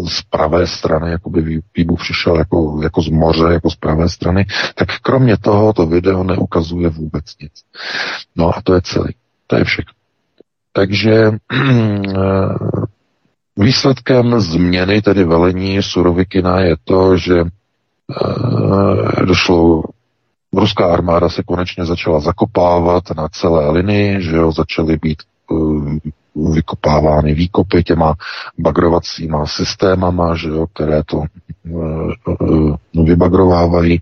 z 0.08 0.22
pravé 0.22 0.68
strany, 0.68 1.12
jako 1.12 1.30
by 1.30 1.62
výbuch 1.78 2.00
přišel 2.00 2.36
jako, 2.38 2.80
jako 2.84 3.02
z 3.02 3.10
moře, 3.10 3.46
jako 3.54 3.70
z 3.70 3.76
pravé 3.76 4.10
strany, 4.10 4.46
tak 4.76 5.00
kromě 5.02 5.38
toho 5.38 5.74
to 5.74 5.88
video 5.88 6.24
neukazuje 6.24 6.90
vůbec 6.90 7.26
nic. 7.42 7.52
No 8.36 8.58
a 8.58 8.62
to 8.64 8.74
je 8.74 8.82
celý. 8.82 9.16
To 9.48 9.56
je 9.56 9.64
všechno. 9.64 9.94
Takže 10.74 11.14
eh, 11.52 12.56
výsledkem 13.58 14.40
změny, 14.40 15.02
tedy 15.02 15.24
velení 15.24 15.84
Surovikina, 15.84 16.60
je 16.60 16.76
to, 16.84 17.18
že 17.18 17.40
eh, 17.40 19.26
došlo 19.26 19.84
ruská 20.54 20.94
armáda 20.94 21.30
se 21.30 21.44
konečně 21.44 21.86
začala 21.86 22.20
zakopávat 22.20 23.04
na 23.18 23.28
celé 23.30 23.72
linii, 23.72 24.22
že 24.22 24.36
jo, 24.36 24.52
začaly 24.52 24.98
být 24.98 25.24
eh, 25.52 26.10
vykopávány 26.54 27.34
výkopy 27.34 27.84
těma 27.84 28.16
bagrovacíma 28.60 29.46
systémama, 29.46 30.36
že 30.36 30.48
jo, 30.48 30.68
které 30.68 31.04
to 31.04 31.24
vybagrovávají 32.94 34.02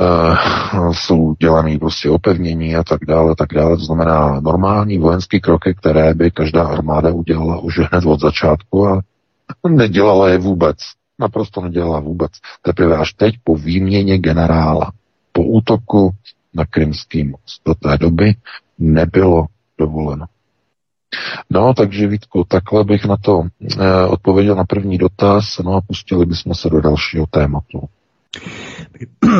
uh, 0.00 0.92
jsou 0.92 1.34
dělaný 1.40 1.78
prostě 1.78 2.10
opevnění 2.10 2.76
a 2.76 2.84
tak 2.84 3.00
dále, 3.08 3.34
tak 3.38 3.48
dále. 3.54 3.76
To 3.76 3.84
znamená 3.84 4.40
normální 4.40 4.98
vojenské 4.98 5.40
kroky, 5.40 5.74
které 5.74 6.14
by 6.14 6.30
každá 6.30 6.66
armáda 6.66 7.12
udělala 7.12 7.58
už 7.58 7.78
hned 7.78 8.04
od 8.06 8.20
začátku 8.20 8.88
a 8.88 9.00
nedělala 9.68 10.28
je 10.28 10.38
vůbec. 10.38 10.76
Naprosto 11.18 11.60
nedělala 11.60 12.00
vůbec. 12.00 12.32
Teprve 12.62 12.96
až 12.96 13.12
teď 13.12 13.34
po 13.44 13.56
výměně 13.56 14.18
generála, 14.18 14.92
po 15.32 15.42
útoku 15.42 16.10
na 16.54 16.64
Krymský 16.64 17.24
most. 17.24 17.62
Do 17.66 17.74
té 17.74 17.98
doby 17.98 18.34
nebylo 18.78 19.46
dovoleno. 19.78 20.26
No, 21.50 21.74
takže 21.74 22.06
Vítku, 22.06 22.44
takhle 22.48 22.84
bych 22.84 23.04
na 23.04 23.16
to 23.16 23.42
eh, 23.80 24.06
odpověděl 24.06 24.54
na 24.54 24.64
první 24.64 24.98
dotaz, 24.98 25.58
no 25.64 25.72
a 25.72 25.80
pustili 25.80 26.26
bychom 26.26 26.54
se 26.54 26.70
do 26.70 26.80
dalšího 26.80 27.26
tématu. 27.30 27.88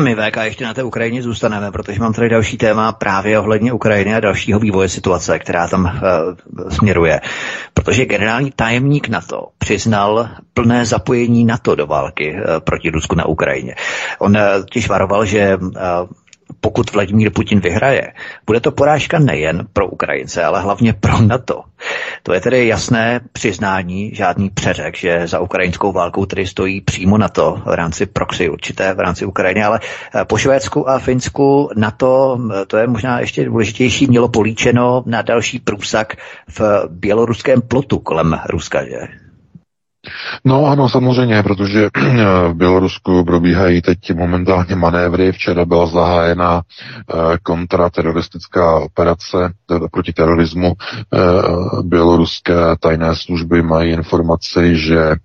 My 0.03 0.15
VK 0.15 0.37
ještě 0.43 0.65
na 0.65 0.73
té 0.73 0.83
Ukrajině 0.83 1.23
zůstaneme, 1.23 1.71
protože 1.71 1.99
mám 1.99 2.13
tady 2.13 2.29
další 2.29 2.57
téma 2.57 2.91
právě 2.91 3.39
ohledně 3.39 3.73
Ukrajiny 3.73 4.15
a 4.15 4.19
dalšího 4.19 4.59
vývoje 4.59 4.89
situace, 4.89 5.39
která 5.39 5.67
tam 5.67 5.83
uh, 5.83 6.69
směruje. 6.69 7.21
Protože 7.73 8.05
generální 8.05 8.51
tajemník 8.55 9.07
NATO 9.09 9.47
přiznal 9.57 10.29
plné 10.53 10.85
zapojení 10.85 11.45
NATO 11.45 11.75
do 11.75 11.87
války 11.87 12.33
uh, 12.33 12.59
proti 12.59 12.89
Rusku 12.89 13.15
na 13.15 13.25
Ukrajině. 13.25 13.75
On 14.19 14.37
uh, 14.37 14.43
těž 14.71 14.89
varoval, 14.89 15.25
že 15.25 15.57
uh, 15.57 15.71
pokud 16.59 16.91
Vladimír 16.93 17.31
Putin 17.31 17.59
vyhraje, 17.59 18.13
bude 18.45 18.59
to 18.59 18.71
porážka 18.71 19.19
nejen 19.19 19.67
pro 19.73 19.87
Ukrajince, 19.87 20.43
ale 20.43 20.61
hlavně 20.61 20.93
pro 20.93 21.21
NATO. 21.21 21.61
To 22.23 22.33
je 22.33 22.41
tedy 22.41 22.67
jasné 22.67 23.19
přiznání, 23.33 24.15
žádný 24.15 24.49
přeřek, 24.49 24.97
že 24.97 25.27
za 25.27 25.39
ukrajinskou 25.39 25.91
válkou 25.91 26.25
tedy 26.25 26.47
stojí 26.47 26.81
přímo 26.81 27.17
NATO 27.17 27.61
v 27.65 27.73
rámci 27.73 28.05
proxy 28.05 28.49
určité 28.49 28.93
v 28.93 28.99
rámci 28.99 29.25
Ukrajiny, 29.25 29.63
ale 29.63 29.79
eh, 30.15 30.25
po 30.25 30.37
Švédsku 30.37 30.89
a 30.89 30.99
Finsku 30.99 31.69
NATO, 31.75 32.39
eh, 32.61 32.65
to 32.65 32.77
je 32.77 32.87
možná 32.87 33.19
ještě 33.19 33.45
důležitější, 33.45 34.07
mělo 34.07 34.27
políčeno 34.29 35.03
na 35.05 35.21
další 35.21 35.59
průsak 35.59 36.15
v 36.59 36.61
běloruském 36.89 37.61
plotu 37.61 37.99
kolem 37.99 38.39
Ruska, 38.49 38.85
že? 38.85 39.24
No 40.45 40.65
ano, 40.65 40.89
samozřejmě, 40.89 41.43
protože 41.43 41.89
v 42.49 42.53
Bělorusku 42.53 43.25
probíhají 43.25 43.81
teď 43.81 44.13
momentálně 44.13 44.75
manévry. 44.75 45.31
Včera 45.31 45.65
byla 45.65 45.85
zahájena 45.85 46.61
eh, 46.61 47.37
kontrateroristická 47.43 48.79
operace 48.79 49.53
proti 49.91 50.13
terorismu. 50.13 50.73
Eh, 51.13 51.17
běloruské 51.83 52.53
tajné 52.79 53.15
služby 53.15 53.61
mají 53.61 53.91
informaci, 53.91 54.77
že 54.77 54.99
eh, 54.99 55.17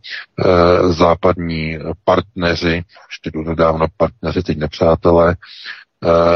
západní 0.92 1.78
partneři, 2.04 2.84
ještě 3.10 3.30
nedávno 3.34 3.86
partneři, 3.96 4.42
teď 4.42 4.58
nepřátelé, 4.58 5.36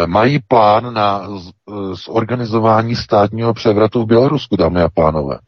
mají 0.06 0.38
plán 0.48 0.94
na 0.94 1.28
zorganizování 2.06 2.96
státního 2.96 3.54
převratu 3.54 4.02
v 4.02 4.06
Bělorusku, 4.06 4.56
dámy 4.56 4.82
a 4.82 4.88
pánové. 4.94 5.38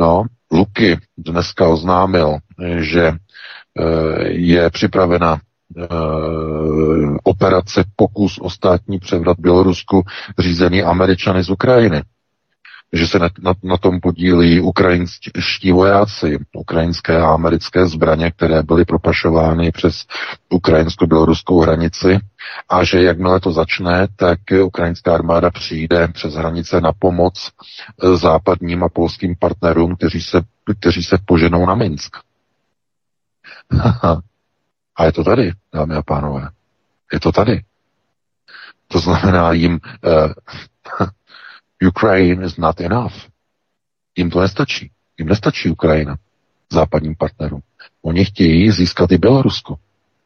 No, 0.00 0.24
Luky 0.52 0.98
dneska 1.18 1.68
oznámil, 1.68 2.36
že 2.78 3.06
e, 3.06 3.14
je 4.28 4.70
připravena 4.70 5.34
e, 5.34 5.40
operace 7.22 7.84
pokus 7.96 8.38
o 8.38 8.50
státní 8.50 8.98
převrat 8.98 9.36
Bělorusku 9.40 10.02
řízený 10.38 10.82
Američany 10.82 11.42
z 11.44 11.50
Ukrajiny 11.50 12.02
že 12.92 13.06
se 13.06 13.18
na, 13.18 13.28
na, 13.40 13.54
na 13.62 13.76
tom 13.76 14.00
podílí 14.00 14.60
ukrajinští 14.60 15.72
vojáci, 15.72 16.38
ukrajinské 16.56 17.16
a 17.20 17.34
americké 17.34 17.86
zbraně, 17.86 18.30
které 18.30 18.62
byly 18.62 18.84
propašovány 18.84 19.72
přes 19.72 20.06
ukrajinsko-běloruskou 20.50 21.60
hranici 21.60 22.18
a 22.68 22.84
že 22.84 23.02
jakmile 23.02 23.40
to 23.40 23.52
začne, 23.52 24.08
tak 24.16 24.38
ukrajinská 24.64 25.14
armáda 25.14 25.50
přijde 25.50 26.08
přes 26.08 26.34
hranice 26.34 26.80
na 26.80 26.92
pomoc 26.92 27.50
e, 28.02 28.16
západním 28.16 28.84
a 28.84 28.88
polským 28.88 29.36
partnerům, 29.38 29.96
kteří 29.96 30.22
se, 30.22 30.42
kteří 30.80 31.02
se 31.02 31.18
poženou 31.24 31.66
na 31.66 31.74
Minsk. 31.74 32.16
a 34.96 35.04
je 35.04 35.12
to 35.12 35.24
tady, 35.24 35.52
dámy 35.74 35.94
a 35.94 36.02
pánové. 36.02 36.48
Je 37.12 37.20
to 37.20 37.32
tady. 37.32 37.62
To 38.88 38.98
znamená 38.98 39.52
jim 39.52 39.80
eh, 40.04 40.34
Ukraine 41.88 42.46
is 42.46 42.56
not 42.56 42.80
enough. 42.80 43.12
Jim 44.16 44.30
to 44.30 44.40
nestačí. 44.40 44.90
Jim 45.18 45.28
nestačí 45.28 45.70
Ukrajina 45.70 46.16
západním 46.72 47.14
partnerům. 47.14 47.60
Oni 48.02 48.24
chtějí 48.24 48.70
získat 48.70 49.12
i 49.12 49.18
Bělorusko. 49.18 49.76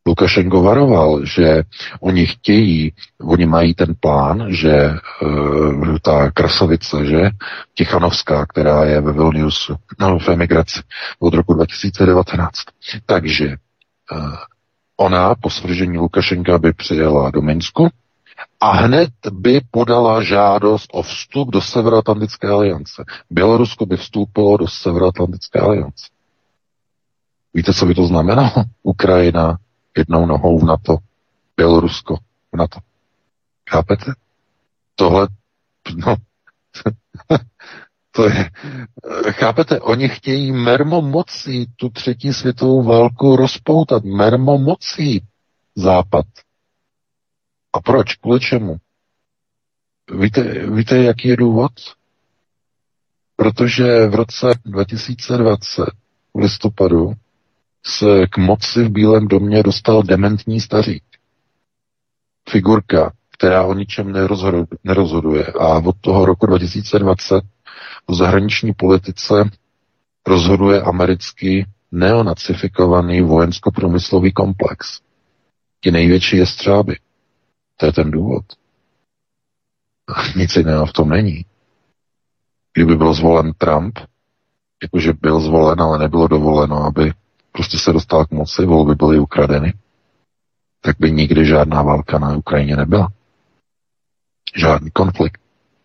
Lukašenko 0.07 0.63
varoval, 0.63 1.25
že 1.25 1.63
oni 2.01 2.27
chtějí, 2.27 2.93
oni 3.21 3.47
mají 3.47 3.75
ten 3.75 3.95
plán, 4.01 4.47
že 4.49 4.91
uh, 5.23 5.99
ta 6.03 6.31
krasavice, 6.31 7.07
že 7.07 7.31
Tichanovská, 7.75 8.47
která 8.47 8.85
je 8.85 9.01
ve 9.01 9.13
Vilniusu, 9.13 9.77
no, 10.01 10.19
v 10.19 10.29
emigraci 10.29 10.81
od 11.19 11.35
roku 11.35 11.55
2019. 11.55 12.51
Takže 13.07 13.47
uh, 13.47 14.35
ona 14.97 15.35
po 15.35 15.51
svržení 15.51 15.99
Lukašenka 15.99 16.59
by 16.59 16.73
přijela 16.73 17.31
do 17.31 17.43
Minsku 17.43 17.89
a 18.61 18.71
hned 18.71 19.11
by 19.33 19.61
podala 19.71 20.23
žádost 20.23 20.91
o 20.93 21.03
vstup 21.03 21.51
do 21.51 21.61
Severoatlantické 21.61 22.49
aliance. 22.49 23.05
Bělorusko 23.31 23.87
by 23.87 23.97
vstoupilo 23.97 24.57
do 24.57 24.69
Severoatlantické 24.69 25.61
aliance. 25.61 26.07
Víte, 27.55 27.75
co 27.75 27.87
by 27.87 27.95
to 27.95 28.07
znamenalo? 28.07 28.51
Ukrajina 28.83 29.59
jednou 29.97 30.27
nohou 30.27 30.59
v 30.59 30.65
NATO, 30.65 30.97
Bělorusko 31.57 32.17
v 32.53 32.57
NATO. 32.57 32.81
Chápete? 33.71 34.13
Tohle, 34.95 35.29
no, 35.95 36.17
to 38.11 38.29
je, 38.29 38.51
chápete, 39.31 39.81
oni 39.81 40.09
chtějí 40.09 40.53
mermomocí 40.53 41.67
tu 41.77 41.89
třetí 41.89 42.33
světovou 42.33 42.83
válku 42.83 43.37
rozpoutat. 43.37 44.05
Mermomocí 44.05 45.23
Západ. 45.77 46.27
A 47.77 47.81
proč? 47.81 48.15
Kvůli 48.15 48.41
čemu? 48.41 48.77
Víte, 50.21 50.71
víte, 50.71 50.97
jaký 50.99 51.29
je 51.29 51.37
důvod? 51.37 51.73
Protože 53.37 54.07
v 54.07 54.15
roce 54.15 54.47
2020 54.65 55.85
v 56.35 56.39
listopadu 56.39 57.13
se 57.87 58.27
k 58.27 58.37
moci 58.39 58.85
v 58.85 58.91
Bílém 58.91 59.29
domě 59.29 59.63
dostal 59.63 60.03
dementní 60.03 60.61
stařík. 60.61 61.05
Figurka, 62.49 63.13
která 63.33 63.65
o 63.65 63.75
ničem 63.75 64.13
nerozhoduje. 64.85 65.47
A 65.47 65.79
od 65.79 65.97
toho 66.01 66.27
roku 66.27 66.47
2020 66.47 67.45
v 68.09 68.15
zahraniční 68.15 68.73
politice 68.73 69.51
rozhoduje 70.27 70.83
americký 70.83 71.65
neonacifikovaný 71.93 73.23
vojensko-průmyslový 73.23 74.33
komplex. 74.33 75.01
Ti 75.81 75.91
největší 75.91 76.37
je 76.37 76.47
střáby. 76.47 76.97
To 77.77 77.87
je 77.87 77.93
ten 77.93 78.11
důvod. 78.11 78.45
Nic 80.37 80.57
jiného 80.57 80.87
v 80.87 80.93
tom 80.93 81.09
není. 81.09 81.45
Kdyby 82.73 82.97
byl 82.97 83.15
zvolen 83.15 83.53
Trump, 83.53 83.99
jakože 84.83 85.13
byl 85.13 85.41
zvolen, 85.41 85.81
ale 85.81 85.99
nebylo 85.99 86.29
dovoleno, 86.29 86.83
aby 86.83 87.13
prostě 87.53 87.79
se 87.79 87.93
dostal 87.93 88.27
k 88.27 88.31
moci, 88.31 88.67
volby 88.67 88.95
byly 88.95 89.19
ukradeny, 89.19 89.75
tak 90.81 90.97
by 90.99 91.13
nikdy 91.13 91.45
žádná 91.45 91.83
válka 91.83 92.19
na 92.19 92.37
Ukrajině 92.37 92.77
nebyla. 92.77 93.09
Žádný 94.57 94.91
konflikt. 94.91 95.41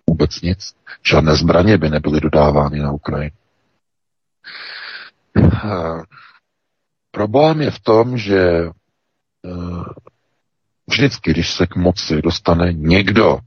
Vůbec 0.10 0.42
nic. 0.42 0.76
Žádné 1.06 1.36
zbraně 1.36 1.78
by 1.78 1.90
nebyly 1.90 2.22
dodávány 2.22 2.80
na 2.80 2.92
Ukrajinu. 2.92 3.36
Eh, 5.38 6.02
problém 7.12 7.62
je 7.62 7.72
v 7.72 7.80
tom, 7.80 8.18
že 8.18 8.40
eh, 8.40 9.84
vždycky, 10.92 11.32
když 11.32 11.52
se 11.54 11.68
k 11.68 11.76
moci 11.76 12.22
dostane 12.22 12.74
někdo, 12.74 13.40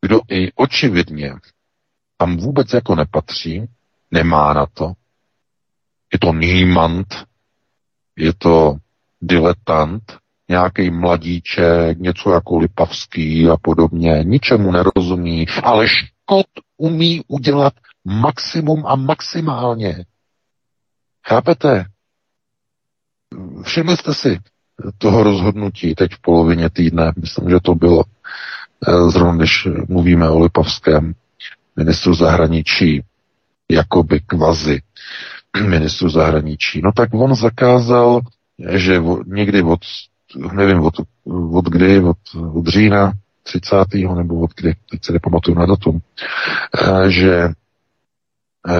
kdo 0.00 0.20
i 0.30 0.52
očividně 0.52 1.34
tam 2.16 2.36
vůbec 2.36 2.72
jako 2.72 2.94
nepatří, 2.94 3.66
nemá 4.10 4.52
na 4.52 4.66
to, 4.66 4.92
je 6.12 6.18
to 6.18 6.32
niemand, 6.32 7.06
je 8.16 8.32
to 8.34 8.76
diletant, 9.20 10.18
nějaký 10.48 10.90
mladíček, 10.90 11.98
něco 11.98 12.30
jako 12.30 12.58
Lipavský 12.58 13.48
a 13.48 13.56
podobně, 13.56 14.24
ničemu 14.24 14.72
nerozumí, 14.72 15.46
ale 15.62 15.88
škod 15.88 16.46
umí 16.76 17.22
udělat 17.28 17.74
maximum 18.04 18.86
a 18.86 18.96
maximálně. 18.96 20.04
Chápete? 21.26 21.84
Všimli 23.62 23.96
jste 23.96 24.14
si 24.14 24.38
toho 24.98 25.22
rozhodnutí 25.22 25.94
teď 25.94 26.12
v 26.14 26.22
polovině 26.22 26.70
týdne, 26.70 27.12
myslím, 27.20 27.50
že 27.50 27.60
to 27.62 27.74
bylo 27.74 28.04
eh, 28.88 29.10
zrovna, 29.10 29.36
když 29.36 29.68
mluvíme 29.88 30.30
o 30.30 30.38
Lipavském 30.38 31.14
ministru 31.76 32.14
zahraničí, 32.14 33.02
jakoby 33.70 34.20
kvazi 34.20 34.80
ministru 35.66 36.08
zahraničí. 36.10 36.80
No 36.84 36.92
tak 36.92 37.14
on 37.14 37.34
zakázal, 37.34 38.20
že 38.70 39.02
někdy 39.26 39.62
od, 39.62 39.80
nevím 40.52 40.80
od, 40.80 40.94
od 41.52 41.64
kdy, 41.64 42.00
od, 42.00 42.16
od 42.54 42.66
října 42.66 43.12
30. 43.42 43.76
nebo 44.16 44.40
od 44.40 44.50
kdy, 44.56 44.74
teď 44.90 45.04
se 45.04 45.12
nepamatuju 45.12 45.58
na 45.58 45.66
datum, 45.66 46.00
eh, 46.82 47.10
že 47.10 47.48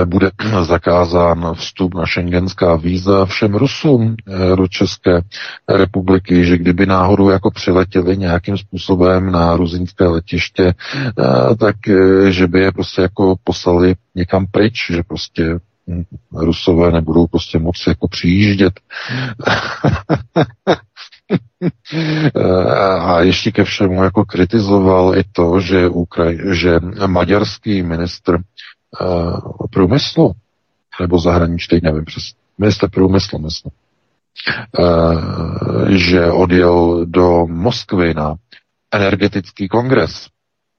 bude 0.05 0.31
zakázán 0.63 1.55
vstup 1.55 1.95
na 1.95 2.07
šengenská 2.07 2.77
víza 2.77 3.27
všem 3.27 3.55
Rusům 3.55 4.17
eh, 4.29 4.57
do 4.57 4.69
České 4.69 5.21
republiky, 5.69 6.45
že 6.45 6.59
kdyby 6.59 6.87
náhodou 6.87 7.31
jako 7.31 7.51
přiletěli 7.51 8.17
nějakým 8.17 8.59
způsobem 8.59 9.33
na 9.33 9.57
ruzinské 9.57 10.05
letiště, 10.05 10.75
eh, 10.75 11.57
tak 11.57 11.77
že 12.29 12.47
by 12.47 12.61
je 12.61 12.73
prostě 12.73 13.03
jako 13.03 13.37
poslali 13.45 13.95
někam 14.15 14.47
pryč, 14.47 14.91
že 14.91 15.03
prostě 15.03 15.59
hm, 15.89 16.03
Rusové 16.33 16.93
nebudou 16.93 17.27
prostě 17.27 17.59
moci 17.59 17.89
jako 17.89 18.09
přijíždět. 18.09 18.73
A 23.01 23.21
ještě 23.21 23.53
ke 23.53 23.65
všemu 23.65 24.03
jako 24.03 24.25
kritizoval 24.25 25.19
i 25.19 25.25
to, 25.33 25.61
že, 25.61 25.89
Ukraj, 25.89 26.39
že 26.53 26.81
maďarský 27.07 27.83
ministr 27.83 28.39
průmyslu, 29.71 30.33
nebo 31.01 31.19
zahraničí, 31.19 31.69
teď 31.69 31.83
nevím 31.83 32.05
přes 32.05 32.23
minister 32.59 32.91
průmyslu, 32.91 33.39
myslím, 33.39 33.73
uh, 34.79 35.89
že 35.89 36.31
odjel 36.31 37.07
do 37.07 37.47
Moskvy 37.47 38.15
na 38.15 38.35
energetický 38.93 39.69
kongres, 39.69 40.27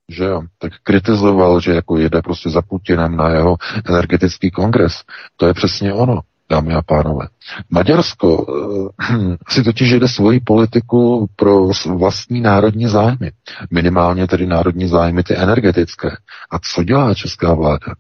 že 0.10 0.24
jo, 0.24 0.42
tak 0.58 0.72
kritizoval, 0.84 1.62
že 1.62 1.72
jako 1.72 1.98
jede 1.98 2.22
prostě 2.22 2.50
za 2.50 2.62
Putinem 2.62 3.16
na 3.16 3.30
jeho 3.30 3.58
energetický 3.86 4.52
kongres. 4.52 5.04
To 5.36 5.48
je 5.48 5.54
přesně 5.54 5.94
ono, 5.94 6.22
dámy 6.50 6.74
a 6.74 6.82
pánové. 6.82 7.28
Maďarsko 7.70 8.38
uh, 8.38 8.90
si 9.50 9.64
totiž 9.64 9.90
jede 9.90 10.08
svoji 10.08 10.40
politiku 10.40 11.30
pro 11.36 11.68
vlastní 11.98 12.42
národní 12.42 12.88
zájmy. 12.88 13.32
Minimálně 13.72 14.28
tedy 14.28 14.46
národní 14.46 14.88
zájmy 14.88 15.24
ty 15.24 15.36
energetické. 15.38 16.10
A 16.52 16.60
co 16.60 16.84
dělá 16.84 17.14
česká 17.14 17.54
vláda? 17.54 17.94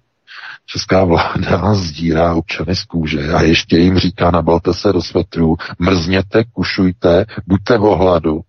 Česká 0.65 1.03
vláda 1.03 1.73
zdírá 1.73 2.33
občany 2.35 2.75
z 2.75 2.83
kůže 2.83 3.33
a 3.33 3.41
ještě 3.41 3.77
jim 3.77 3.97
říká, 3.97 4.31
nabalte 4.31 4.73
se 4.73 4.93
do 4.93 5.01
svetru, 5.01 5.55
mrzněte, 5.79 6.43
kušujte, 6.53 7.25
buďte 7.47 7.77
v 7.77 7.83
ohladu. 7.83 8.41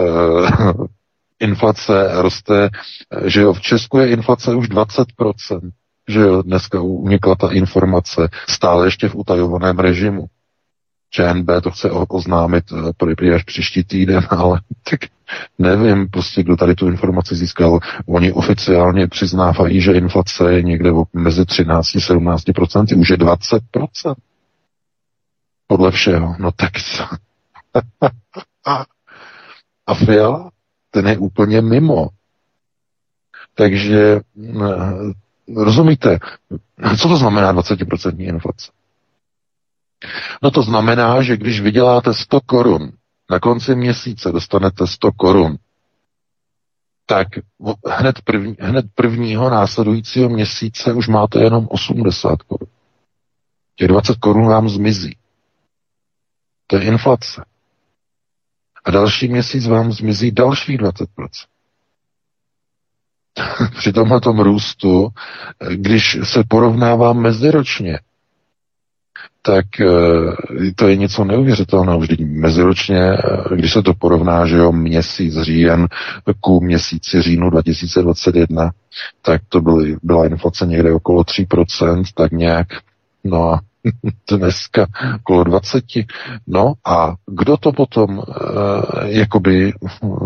Uh, 0.00 0.86
inflace 1.40 2.08
roste, 2.22 2.70
že 3.24 3.40
jo, 3.40 3.52
v 3.52 3.60
Česku 3.60 3.98
je 3.98 4.08
inflace 4.08 4.54
už 4.54 4.68
20%, 4.68 5.04
že 6.08 6.20
jo, 6.20 6.42
dneska 6.42 6.80
unikla 6.80 7.34
ta 7.34 7.52
informace, 7.52 8.28
stále 8.48 8.86
ještě 8.86 9.08
v 9.08 9.14
utajovaném 9.14 9.78
režimu. 9.78 10.26
ČNB 11.10 11.48
to 11.62 11.70
chce 11.70 11.90
oznámit 11.90 12.64
eh, 12.72 13.34
až 13.34 13.42
příští 13.42 13.84
týden, 13.84 14.26
ale 14.30 14.60
tak 14.90 15.00
nevím 15.58 16.08
prostě, 16.08 16.42
kdo 16.42 16.56
tady 16.56 16.74
tu 16.74 16.86
informaci 16.88 17.34
získal. 17.34 17.80
Oni 18.06 18.32
oficiálně 18.32 19.06
přiznávají, 19.06 19.80
že 19.80 19.92
inflace 19.92 20.52
je 20.52 20.62
někde 20.62 20.90
mezi 21.12 21.44
13 21.44 21.96
a 21.96 21.98
17% 21.98 23.00
už 23.00 23.08
je 23.10 23.16
20% 23.16 24.14
Podle 25.66 25.90
všeho. 25.90 26.34
No 26.38 26.52
tak 26.52 26.70
a 29.86 29.94
Fiala, 29.94 30.50
ten 30.90 31.08
je 31.08 31.18
úplně 31.18 31.62
mimo. 31.62 32.08
Takže 33.54 34.20
eh, 34.36 35.12
rozumíte, 35.56 36.18
co 36.98 37.08
to 37.08 37.16
znamená 37.16 37.54
20% 37.54 38.20
inflace? 38.28 38.70
No 40.42 40.50
to 40.50 40.62
znamená, 40.62 41.22
že 41.22 41.36
když 41.36 41.60
vyděláte 41.60 42.14
100 42.14 42.40
korun, 42.40 42.92
na 43.30 43.40
konci 43.40 43.74
měsíce 43.74 44.32
dostanete 44.32 44.86
100 44.86 45.12
korun, 45.12 45.56
tak 47.06 47.28
hned, 47.90 48.20
první, 48.24 48.56
hned 48.60 48.86
prvního 48.94 49.50
následujícího 49.50 50.28
měsíce 50.28 50.92
už 50.92 51.08
máte 51.08 51.40
jenom 51.40 51.66
80 51.70 52.42
korun. 52.42 52.68
Těch 53.76 53.88
20 53.88 54.16
korun 54.18 54.48
vám 54.48 54.68
zmizí. 54.68 55.16
To 56.66 56.76
je 56.76 56.82
inflace. 56.84 57.44
A 58.84 58.90
další 58.90 59.28
měsíc 59.28 59.66
vám 59.66 59.92
zmizí 59.92 60.30
dalších 60.30 60.78
20%. 60.78 61.06
Při 63.78 63.92
tomhle 63.92 64.20
růstu, 64.38 65.08
když 65.74 66.18
se 66.22 66.42
porovnává 66.48 67.12
meziročně, 67.12 67.98
tak 69.42 69.64
to 70.76 70.88
je 70.88 70.96
něco 70.96 71.24
neuvěřitelného. 71.24 71.98
Vždyť 71.98 72.20
meziročně, 72.26 73.16
když 73.54 73.72
se 73.72 73.82
to 73.82 73.94
porovná, 73.94 74.46
že 74.46 74.56
jo, 74.56 74.72
měsíc 74.72 75.34
říjen 75.40 75.88
ku 76.40 76.60
měsíci 76.60 77.22
říjnu 77.22 77.50
2021, 77.50 78.70
tak 79.22 79.42
to 79.48 79.60
byly, 79.60 79.96
byla 80.02 80.26
inflace 80.26 80.66
někde 80.66 80.92
okolo 80.92 81.22
3%, 81.22 82.02
tak 82.14 82.32
nějak. 82.32 82.66
No 83.24 83.52
a 83.52 83.60
dneska 84.36 84.86
okolo 85.16 85.44
20. 85.44 85.84
No 86.46 86.72
a 86.86 87.14
kdo 87.26 87.56
to 87.56 87.72
potom 87.72 88.20
e, 88.20 88.22
jakoby 89.18 89.72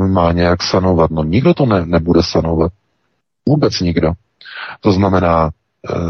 má 0.09 0.33
nějak 0.33 0.63
sanovat? 0.63 1.11
No 1.11 1.25
nikdo 1.25 1.55
to 1.55 1.67
ne, 1.67 1.87
nebude 1.87 2.21
sanovat. 2.23 2.73
Vůbec 3.49 3.81
nikdo. 3.81 4.13
To 4.81 4.93
znamená, 4.93 5.51
e, 5.51 6.03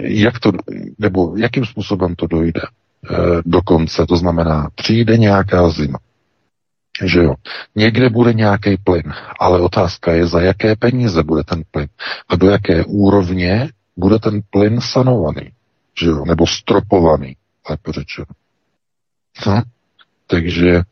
jak 0.00 0.40
to, 0.40 0.52
nebo 0.98 1.36
jakým 1.36 1.66
způsobem 1.66 2.14
to 2.14 2.26
dojde 2.26 2.60
e, 2.62 3.16
do 3.44 3.62
konce. 3.62 4.06
To 4.06 4.16
znamená, 4.16 4.68
přijde 4.74 5.18
nějaká 5.18 5.70
zima. 5.70 5.98
Že 7.04 7.22
jo. 7.22 7.34
Někde 7.74 8.10
bude 8.10 8.32
nějaký 8.32 8.76
plyn, 8.76 9.12
ale 9.40 9.60
otázka 9.60 10.12
je, 10.12 10.26
za 10.26 10.40
jaké 10.40 10.76
peníze 10.76 11.22
bude 11.22 11.44
ten 11.44 11.62
plyn 11.70 11.88
a 12.28 12.36
do 12.36 12.50
jaké 12.50 12.84
úrovně 12.84 13.68
bude 13.96 14.18
ten 14.18 14.40
plyn 14.50 14.80
sanovaný 14.80 15.52
že 16.00 16.06
jo, 16.06 16.24
nebo 16.24 16.46
stropovaný, 16.46 17.36
lépe 17.70 17.92
řečeno. 17.92 18.26
No, 19.46 19.62
takže 20.26 20.82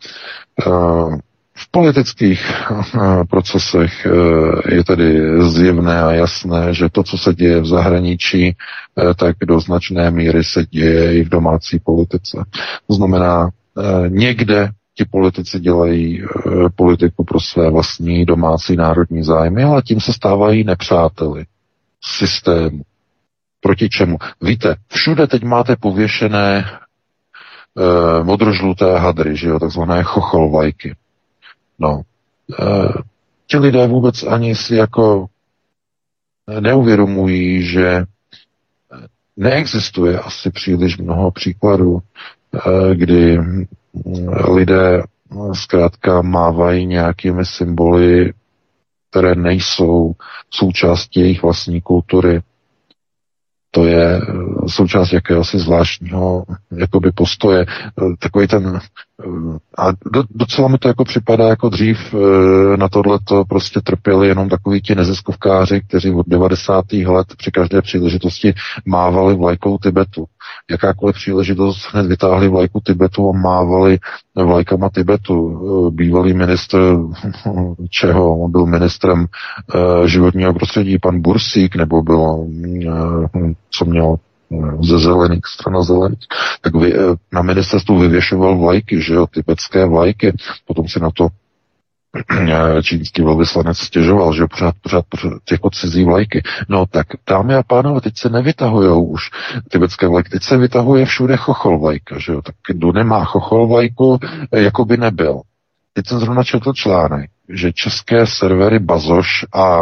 v 1.59 1.71
politických 1.71 2.71
uh, 2.71 3.25
procesech 3.25 4.07
uh, 4.07 4.61
je 4.69 4.85
tedy 4.85 5.21
zjevné 5.49 6.03
a 6.03 6.13
jasné, 6.13 6.75
že 6.75 6.89
to, 6.93 7.03
co 7.03 7.19
se 7.19 7.35
děje 7.35 7.61
v 7.61 7.67
zahraničí, 7.67 8.57
uh, 8.95 9.13
tak 9.15 9.37
do 9.47 9.61
značné 9.61 10.11
míry 10.11 10.45
se 10.45 10.67
děje 10.71 11.15
i 11.21 11.25
v 11.25 11.29
domácí 11.29 11.79
politice. 11.79 12.45
To 12.87 12.95
znamená, 12.95 13.51
někde 14.09 14.69
ti 14.95 15.05
politici 15.05 15.61
dělají 15.61 16.23
politiku 16.77 17.25
pro 17.25 17.41
své 17.41 17.71
vlastní 17.71 18.25
domácí 18.25 18.77
národní 18.77 19.23
zájmy, 19.23 19.65
ale 19.65 19.83
tím 19.83 20.01
se 20.01 20.13
stávají 20.13 20.65
nepřáteli 20.65 21.45
systému. 22.05 22.83
Proti 23.61 23.89
čemu? 23.89 24.17
Víte, 24.43 24.77
všude 24.89 25.27
teď 25.27 25.43
máte 25.45 25.77
pověšené 25.77 26.65
modrožluté 28.23 28.99
hadry, 28.99 29.37
že 29.37 29.49
jo, 29.49 29.59
takzvané 29.59 30.03
chocholvajky. 30.03 30.95
No, 31.79 32.03
e, 32.61 32.65
ti 33.47 33.59
lidé 33.59 33.87
vůbec 33.87 34.23
ani 34.23 34.55
si 34.55 34.75
jako 34.75 35.27
neuvědomují, 36.61 37.63
že 37.63 38.05
neexistuje 39.37 40.21
asi 40.21 40.51
příliš 40.51 40.99
mnoho 40.99 41.31
příkladů, 41.31 41.99
e, 41.99 42.95
kdy 42.95 43.39
lidé 44.49 45.03
zkrátka 45.53 46.23
mávají 46.23 46.87
nějakými 46.87 47.45
symboly, 47.45 48.33
které 49.11 49.35
nejsou 49.35 50.13
součástí 50.51 51.21
jejich 51.21 51.43
vlastní 51.43 51.81
kultury, 51.81 52.41
to 53.77 53.85
je 53.85 54.17
eh, 54.17 54.23
součást 54.67 55.13
jakéhosi 55.13 55.59
zvláštního 55.59 56.45
jakoby 56.77 57.13
postoje. 57.13 57.67
Eh, 57.69 58.05
takový 58.19 58.47
ten, 58.47 58.81
eh, 58.81 59.29
a 59.79 59.93
docela 60.31 60.69
mi 60.69 60.79
to 60.79 60.89
jako 60.89 61.05
připadá 61.05 61.49
jako 61.49 61.69
dřív 61.69 62.15
na 62.77 62.89
tohle 62.89 63.19
to 63.25 63.45
prostě 63.45 63.81
trpěli 63.81 64.29
jenom 64.29 64.49
takoví 64.49 64.81
ti 64.81 64.95
neziskovkáři, 64.95 65.81
kteří 65.89 66.11
od 66.11 66.27
90. 66.29 67.07
let 67.07 67.27
při 67.37 67.51
každé 67.51 67.83
příležitosti 67.83 68.55
mávali 68.87 69.35
vlajkou 69.35 69.79
Tibetu. 69.79 70.27
Jakákoliv 70.71 71.17
příležitost 71.17 71.89
hned 71.93 72.07
vytáhli 72.07 72.49
vlajku 72.49 72.81
Tibetu 72.81 73.29
a 73.29 73.33
mávali 73.33 73.99
vlajkama 74.35 74.91
Tibetu. 74.95 75.91
Bývalý 75.91 76.35
ministr 76.35 76.97
čeho? 77.91 78.39
On 78.39 78.51
byl 78.51 78.67
ministrem 78.67 79.27
životního 80.07 80.55
prostředí, 80.55 80.99
pan 80.99 81.21
Bursík, 81.21 81.77
nebo 81.77 82.03
byl 82.03 82.47
co 83.71 83.85
měl 83.85 84.17
eh, 84.53 84.57
ze 84.83 84.99
zelených, 84.99 85.47
strana 85.47 85.83
zelených, 85.83 86.27
tak 86.61 86.75
vy, 86.75 86.95
eh, 86.95 86.99
na 87.33 87.43
ministerstvu 87.43 87.99
vyvěšoval 87.99 88.59
vlajky, 88.59 89.03
že 89.03 89.15
jo, 89.15 89.27
tibetské 89.27 89.87
vlajky, 89.87 90.33
potom 90.67 90.89
si 90.89 91.01
na 91.01 91.11
to 91.11 91.27
eh, 91.27 91.46
čínský 92.83 93.23
velvyslanec 93.23 93.79
stěžoval, 93.79 94.35
že 94.35 94.47
pořád, 94.47 94.75
pořád, 94.83 95.05
pořád 95.09 95.33
jako 95.51 95.71
cizí 95.71 96.05
vlajky. 96.05 96.43
No 96.69 96.87
tak, 96.87 97.07
dámy 97.29 97.55
a 97.55 97.63
pánové, 97.63 98.01
teď 98.01 98.19
se 98.19 98.29
nevytahujou 98.29 99.05
už 99.05 99.23
tibetské 99.71 100.09
vlajky, 100.09 100.31
teď 100.31 100.43
se 100.43 100.57
vytahuje 100.57 101.05
všude 101.07 101.37
chochol 101.37 101.79
vlajka, 101.79 102.19
že 102.19 102.33
jo, 102.33 102.43
tak 102.43 102.55
kdo 102.69 102.93
nemá 102.93 103.25
chochol 103.25 103.67
vlajku, 103.67 104.19
jako 104.53 104.85
by 104.85 104.97
nebyl. 104.97 105.41
Teď 105.93 106.07
jsem 106.07 106.19
zrovna 106.21 106.45
četl 106.45 106.73
článek, 106.73 107.31
že 107.49 107.73
české 107.73 108.27
servery 108.27 108.79
Bazoš 108.79 109.45
a 109.55 109.81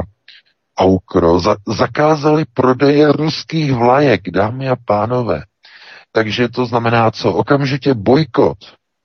Aukro 0.79 1.39
za, 1.39 1.57
zakázali 1.67 2.45
prodeje 2.55 3.13
ruských 3.13 3.73
vlajek, 3.73 4.31
dámy 4.31 4.69
a 4.69 4.77
pánové. 4.85 5.43
Takže 6.13 6.49
to 6.49 6.67
znamená 6.67 7.11
co? 7.11 7.33
Okamžitě 7.33 7.95
bojkot. 7.95 8.59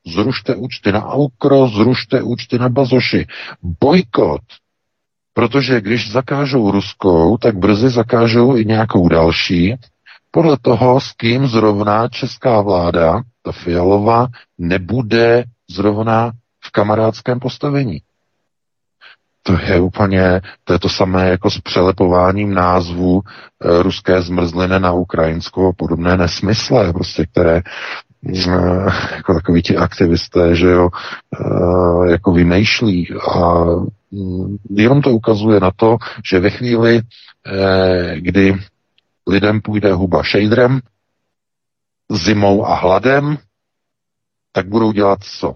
Zrušte 0.07 0.55
účty 0.55 0.91
na 0.91 1.05
Aukro, 1.05 1.67
zrušte 1.67 2.21
účty 2.21 2.59
na 2.59 2.69
Bazoši. 2.69 3.27
Bojkot. 3.81 4.41
Protože 5.33 5.81
když 5.81 6.11
zakážou 6.11 6.71
ruskou, 6.71 7.37
tak 7.37 7.57
brzy 7.57 7.89
zakážou 7.89 8.57
i 8.57 8.65
nějakou 8.65 9.07
další. 9.07 9.75
Podle 10.31 10.57
toho, 10.61 10.99
s 11.01 11.11
kým 11.11 11.47
zrovna 11.47 12.07
česká 12.07 12.61
vláda, 12.61 13.21
ta 13.41 13.51
Fialová, 13.51 14.27
nebude 14.57 15.43
zrovna 15.69 16.31
v 16.63 16.71
kamarádském 16.71 17.39
postavení 17.39 18.01
to 19.49 19.57
je 19.73 19.79
úplně, 19.79 20.41
to 20.63 20.73
je 20.73 20.79
to 20.79 20.89
samé 20.89 21.29
jako 21.29 21.51
s 21.51 21.59
přelepováním 21.59 22.53
názvu 22.53 23.21
e, 23.21 23.83
ruské 23.83 24.21
zmrzliny 24.21 24.79
na 24.79 24.91
Ukrajinskou 24.91 25.69
a 25.69 25.73
podobné 25.77 26.17
nesmysle, 26.17 26.93
prostě, 26.93 27.25
které 27.25 27.61
jako 28.23 29.33
takový 29.33 29.61
ti 29.61 29.77
aktivisté, 29.77 30.55
že 30.55 30.67
jo, 30.67 30.89
e, 30.89 32.11
jako 32.11 32.31
vymýšlí 32.31 33.07
a 33.31 33.65
mm, 34.11 34.57
jenom 34.69 35.01
to 35.01 35.11
ukazuje 35.11 35.59
na 35.59 35.71
to, 35.75 35.97
že 36.25 36.39
ve 36.39 36.49
chvíli, 36.49 37.01
e, 37.45 38.19
kdy 38.19 38.55
lidem 39.27 39.61
půjde 39.61 39.93
huba 39.93 40.23
šejdrem, 40.23 40.79
zimou 42.11 42.65
a 42.65 42.75
hladem, 42.75 43.37
tak 44.51 44.67
budou 44.67 44.91
dělat 44.91 45.19
co? 45.23 45.51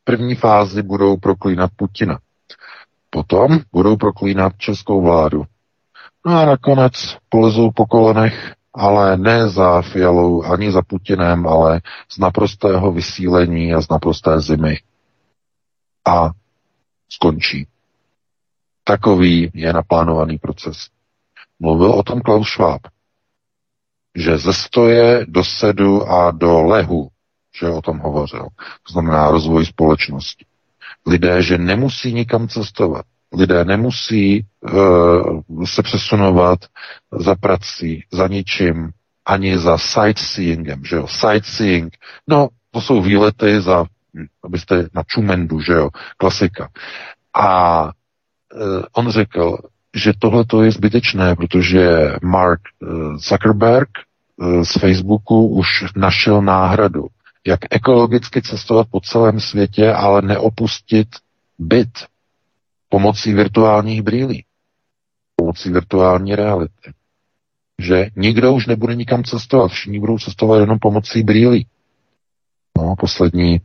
V 0.00 0.04
první 0.04 0.34
fázi 0.34 0.82
budou 0.82 1.16
proklínat 1.16 1.70
Putina. 1.76 2.18
Potom 3.10 3.60
budou 3.72 3.96
proklínat 3.96 4.52
českou 4.58 5.02
vládu. 5.02 5.44
No 6.26 6.38
a 6.38 6.44
nakonec 6.44 7.16
polezou 7.28 7.70
po 7.70 7.86
kolenech, 7.86 8.54
ale 8.78 9.16
ne 9.16 9.48
za 9.48 9.82
Fialou 9.82 10.42
ani 10.42 10.72
za 10.72 10.82
Putinem, 10.82 11.46
ale 11.46 11.80
z 12.08 12.18
naprostého 12.18 12.92
vysílení 12.92 13.74
a 13.74 13.80
z 13.82 13.88
naprosté 13.88 14.40
zimy. 14.40 14.78
A 16.06 16.30
skončí. 17.08 17.66
Takový 18.84 19.50
je 19.54 19.72
naplánovaný 19.72 20.38
proces. 20.38 20.88
Mluvil 21.58 21.90
o 21.90 22.02
tom 22.02 22.20
Klaus 22.20 22.48
Schwab, 22.48 22.82
že 24.14 24.38
ze 24.38 24.52
stoje 24.54 25.26
do 25.28 25.44
sedu 25.44 26.10
a 26.10 26.30
do 26.30 26.62
lehu, 26.62 27.08
že 27.54 27.68
o 27.68 27.82
tom 27.82 27.98
hovořil. 27.98 28.46
To 28.86 28.92
znamená 28.92 29.30
rozvoj 29.30 29.66
společnosti 29.66 30.44
lidé, 31.06 31.42
že 31.42 31.58
nemusí 31.58 32.12
nikam 32.12 32.48
cestovat. 32.48 33.06
Lidé 33.32 33.64
nemusí 33.64 34.46
uh, 34.60 35.64
se 35.64 35.82
přesunovat 35.82 36.58
za 37.12 37.34
prací, 37.34 38.04
za 38.12 38.28
ničím, 38.28 38.90
ani 39.26 39.58
za 39.58 39.78
sightseeingem, 39.78 40.84
že 40.84 40.96
jo. 40.96 41.06
Sightseeing, 41.06 41.96
no, 42.28 42.48
to 42.70 42.80
jsou 42.80 43.02
výlety 43.02 43.60
za, 43.60 43.84
abyste 44.44 44.88
na 44.94 45.02
Čumendu, 45.02 45.60
že 45.60 45.72
jo, 45.72 45.90
klasika. 46.16 46.68
A 47.34 47.82
uh, 47.84 47.90
on 48.92 49.10
řekl, 49.10 49.58
že 49.96 50.12
tohle 50.18 50.44
to 50.44 50.62
je 50.62 50.72
zbytečné, 50.72 51.36
protože 51.36 52.12
Mark 52.22 52.60
uh, 52.80 53.16
Zuckerberg 53.16 53.88
z 54.62 54.78
Facebooku 54.78 55.46
už 55.46 55.84
našel 55.96 56.42
náhradu 56.42 57.08
jak 57.48 57.60
ekologicky 57.70 58.42
cestovat 58.42 58.86
po 58.90 59.00
celém 59.00 59.40
světě, 59.40 59.92
ale 59.92 60.22
neopustit 60.22 61.08
byt 61.58 61.90
pomocí 62.88 63.34
virtuálních 63.34 64.02
brýlí, 64.02 64.44
pomocí 65.36 65.70
virtuální 65.70 66.36
reality. 66.36 66.92
Že 67.82 68.06
nikdo 68.16 68.52
už 68.52 68.66
nebude 68.66 68.94
nikam 68.94 69.24
cestovat, 69.24 69.70
všichni 69.70 70.00
budou 70.00 70.18
cestovat 70.18 70.60
jenom 70.60 70.78
pomocí 70.78 71.22
brýlí. 71.22 71.66
No, 72.78 72.94
poslední, 72.98 73.60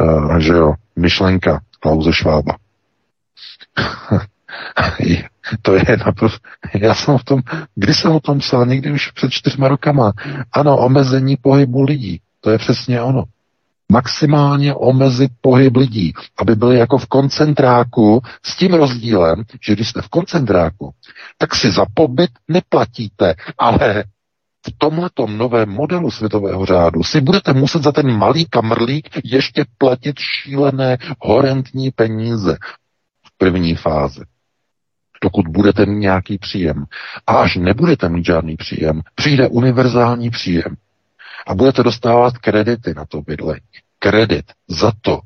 uh, 0.00 0.36
že 0.36 0.52
jo, 0.52 0.74
myšlenka 0.96 1.60
Klauze 1.80 2.12
Švába. 2.12 2.56
To 5.62 5.74
je 5.74 5.96
naprosto... 6.06 6.48
Já 6.74 6.94
jsem 6.94 7.14
o 7.14 7.18
tom... 7.18 7.42
Kdy 7.74 7.94
jsem 7.94 8.12
o 8.12 8.20
tom 8.20 8.38
psal? 8.38 8.66
Někdy 8.66 8.92
už 8.92 9.10
před 9.10 9.30
čtyřma 9.30 9.68
rokama. 9.68 10.12
Ano, 10.52 10.78
omezení 10.78 11.36
pohybu 11.36 11.82
lidí. 11.82 12.20
To 12.40 12.50
je 12.50 12.58
přesně 12.58 13.02
ono. 13.02 13.24
Maximálně 13.94 14.74
omezit 14.74 15.32
pohyb 15.40 15.76
lidí, 15.76 16.12
aby 16.38 16.54
byli 16.54 16.78
jako 16.78 16.98
v 16.98 17.06
koncentráku 17.06 18.22
s 18.42 18.56
tím 18.56 18.74
rozdílem, 18.74 19.44
že 19.66 19.72
když 19.72 19.88
jste 19.88 20.02
v 20.02 20.08
koncentráku, 20.08 20.90
tak 21.38 21.54
si 21.54 21.72
za 21.72 21.84
pobyt 21.94 22.30
neplatíte, 22.48 23.34
ale 23.58 24.04
v 24.66 24.78
tomhletom 24.78 25.38
novém 25.38 25.68
modelu 25.68 26.10
světového 26.10 26.66
řádu 26.66 27.02
si 27.02 27.20
budete 27.20 27.52
muset 27.52 27.82
za 27.82 27.92
ten 27.92 28.18
malý 28.18 28.46
kamrlík 28.46 29.08
ještě 29.24 29.64
platit 29.78 30.16
šílené 30.18 30.98
horentní 31.20 31.90
peníze 31.90 32.56
v 33.26 33.38
první 33.38 33.74
fázi. 33.76 34.22
Dokud 35.22 35.48
budete 35.48 35.86
mít 35.86 36.00
nějaký 36.00 36.38
příjem. 36.38 36.84
A 37.26 37.32
až 37.32 37.56
nebudete 37.56 38.08
mít 38.08 38.26
žádný 38.26 38.56
příjem, 38.56 39.00
přijde 39.14 39.48
univerzální 39.48 40.30
příjem. 40.30 40.76
A 41.46 41.54
budete 41.54 41.82
dostávat 41.82 42.38
kredity 42.38 42.94
na 42.96 43.04
to 43.04 43.22
bydlení. 43.22 43.60
Kredit 44.04 44.52
za 44.68 44.92
to, 45.00 45.20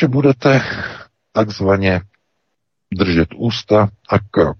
že 0.00 0.08
budete 0.08 0.62
takzvaně 1.32 2.00
držet 2.94 3.28
ústa 3.36 3.88
a 4.08 4.18
krok. 4.30 4.56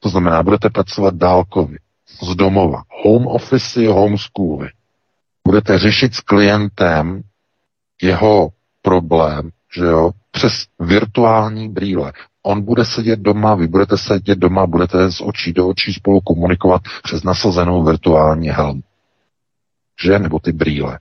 To 0.00 0.08
znamená, 0.08 0.42
budete 0.42 0.70
pracovat 0.70 1.14
dálkově 1.14 1.78
z 2.22 2.34
domova. 2.34 2.82
Home 3.04 3.26
office, 3.26 3.86
homeschooly. 3.88 4.68
Budete 5.48 5.78
řešit 5.78 6.14
s 6.14 6.20
klientem 6.20 7.22
jeho 8.02 8.48
problém, 8.82 9.50
že 9.76 9.84
jo, 9.84 10.10
přes 10.30 10.66
virtuální 10.80 11.68
brýle. 11.68 12.12
On 12.42 12.62
bude 12.62 12.84
sedět 12.84 13.20
doma, 13.20 13.54
vy 13.54 13.66
budete 13.68 13.98
sedět 13.98 14.38
doma, 14.38 14.66
budete 14.66 15.12
z 15.12 15.20
očí 15.20 15.52
do 15.52 15.68
očí 15.68 15.92
spolu 15.92 16.20
komunikovat 16.20 16.82
přes 17.02 17.22
nasazenou 17.22 17.84
virtuální 17.84 18.48
helmu. 18.48 18.82
Že? 20.02 20.18
Nebo 20.18 20.38
ty 20.38 20.52
brýle. 20.52 20.98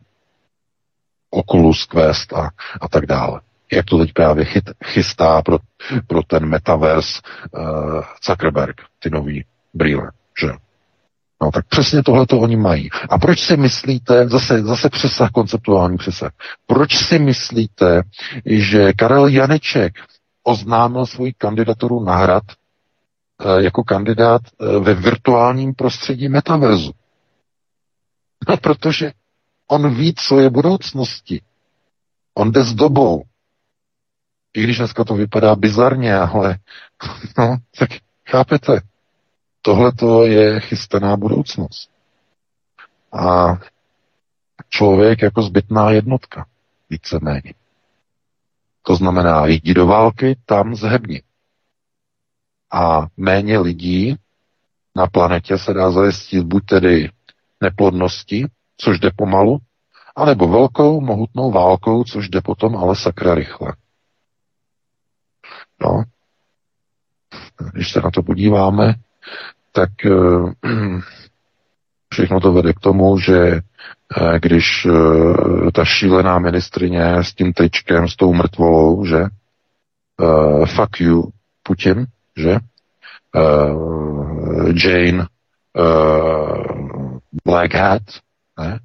Oculus 1.36 1.86
Quest 1.86 2.34
a, 2.34 2.50
a 2.82 2.88
tak 2.88 3.06
dále. 3.06 3.42
Jak 3.72 3.86
to 3.86 3.98
teď 3.98 4.14
právě 4.14 4.46
chyt, 4.46 4.70
chystá 4.86 5.42
pro, 5.42 5.58
pro 6.08 6.24
ten 6.24 6.46
metaverse 6.46 7.22
uh, 7.52 8.02
Zuckerberg, 8.26 8.82
ty 9.00 9.10
nový 9.10 9.46
brýle. 9.74 10.12
Že? 10.42 10.48
No 11.42 11.52
tak 11.52 11.66
přesně 11.68 12.04
tohle 12.04 12.26
to 12.26 12.40
oni 12.40 12.56
mají. 12.56 12.90
A 13.10 13.18
proč 13.18 13.40
si 13.40 13.58
myslíte, 13.58 14.30
zase, 14.30 14.62
zase 14.62 14.90
přesah, 14.90 15.32
konceptuální 15.32 15.98
přesah, 15.98 16.32
proč 16.68 16.98
si 16.98 17.20
myslíte, 17.20 18.02
že 18.46 18.94
Karel 18.94 19.28
Janeček 19.28 19.94
oznámil 20.44 21.06
svoji 21.06 21.34
kandidaturu 21.34 22.04
na 22.04 22.16
hrad 22.16 22.44
e, 22.50 23.64
jako 23.64 23.84
kandidát 23.84 24.42
e, 24.42 24.80
ve 24.80 24.94
virtuálním 24.94 25.74
prostředí 25.74 26.30
metaverzu? 26.30 26.92
No 28.50 28.58
protože 28.58 29.12
on 29.68 29.96
ví, 29.96 30.14
co 30.18 30.40
je 30.40 30.50
budoucnosti. 30.50 31.42
On 32.34 32.52
jde 32.52 32.64
s 32.64 32.74
dobou. 32.74 33.24
I 34.54 34.64
když 34.64 34.78
dneska 34.78 35.04
to 35.04 35.16
vypadá 35.16 35.56
bizarně, 35.56 36.16
ale 36.16 36.58
no, 37.38 37.58
tak 37.80 37.90
chápete, 38.30 38.82
Tohle 39.66 39.92
to 39.92 40.26
je 40.26 40.60
chystaná 40.60 41.18
budoucnost. 41.18 41.90
A 43.14 43.58
člověk 44.70 45.22
jako 45.22 45.42
zbytná 45.42 45.92
jednotka, 45.92 46.46
víceméně. 46.90 47.54
To 48.82 48.96
znamená, 48.96 49.46
jdi 49.46 49.74
do 49.74 49.88
války, 49.88 50.38
tam 50.46 50.76
zhebni. 50.76 51.22
A 52.74 53.08
méně 53.18 53.60
lidí 53.60 54.16
na 54.96 55.08
planetě 55.08 55.58
se 55.58 55.74
dá 55.74 55.92
zajistit 55.92 56.44
buď 56.44 56.66
tedy 56.66 57.10
neplodnosti, 57.62 58.48
což 58.78 59.00
jde 59.00 59.12
pomalu, 59.16 59.58
anebo 60.16 60.48
velkou, 60.48 61.02
mohutnou 61.02 61.52
válkou, 61.52 62.04
což 62.04 62.30
jde 62.30 62.42
potom 62.42 62.78
ale 62.78 62.96
sakra 62.96 63.36
rychle. 63.36 63.74
No, 65.82 66.04
když 67.74 67.92
se 67.92 68.02
na 68.02 68.12
to 68.12 68.24
podíváme, 68.24 68.94
tak 69.72 69.90
eh, 70.06 70.70
všechno 72.14 72.40
to 72.40 72.52
vede 72.52 72.74
k 72.74 72.80
tomu, 72.80 73.20
že 73.20 73.38
eh, 73.38 74.40
když 74.40 74.86
eh, 74.86 75.72
ta 75.72 75.86
šílená 75.86 76.40
ministrině 76.40 77.24
s 77.24 77.34
tím 77.34 77.54
tričkem, 77.54 78.08
s 78.08 78.16
tou 78.16 78.34
mrtvolou, 78.34 79.06
že 79.06 79.26
fuck 80.76 81.00
you 81.00 81.30
Putin, 81.64 82.06
že 82.38 82.58
Jane 84.84 85.28
Black 87.46 87.74
Hat, 87.74 88.02
ne? 88.60 88.80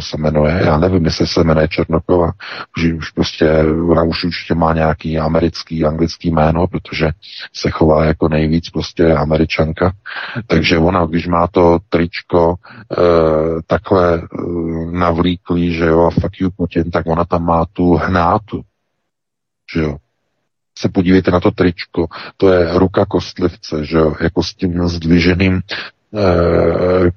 se 0.00 0.16
jmenuje, 0.16 0.62
já 0.64 0.78
nevím, 0.78 1.04
jestli 1.04 1.26
se 1.26 1.44
jmenuje 1.44 1.68
Černokova, 1.68 2.32
už, 2.76 2.92
už 2.92 3.10
prostě, 3.10 3.64
ona 3.88 4.02
už 4.02 4.24
určitě 4.24 4.54
má 4.54 4.72
nějaký 4.72 5.18
americký, 5.18 5.84
anglický 5.84 6.30
jméno, 6.30 6.66
protože 6.66 7.10
se 7.52 7.70
chová 7.70 8.04
jako 8.04 8.28
nejvíc 8.28 8.70
prostě 8.70 9.14
američanka, 9.14 9.92
takže 10.46 10.78
ona, 10.78 11.06
když 11.06 11.26
má 11.26 11.46
to 11.46 11.78
tričko 11.88 12.54
e, 12.54 12.96
takhle 13.66 14.14
e, 14.14 14.26
navlíklý, 14.90 15.74
že 15.74 15.84
jo, 15.84 16.00
a 16.04 16.10
fuck 16.10 16.40
you 16.40 16.50
Putin, 16.56 16.90
tak 16.90 17.06
ona 17.06 17.24
tam 17.24 17.44
má 17.44 17.64
tu 17.72 17.94
hnátu, 17.94 18.62
že 19.74 19.80
jo, 19.80 19.96
se 20.78 20.88
podívejte 20.88 21.30
na 21.30 21.40
to 21.40 21.50
tričko, 21.50 22.06
to 22.36 22.52
je 22.52 22.78
ruka 22.78 23.06
kostlivce, 23.06 23.84
že 23.84 23.96
jo, 23.96 24.14
jako 24.20 24.42
s 24.42 24.54
tím 24.54 24.88
zdviženým 24.88 25.54
e, 25.56 25.60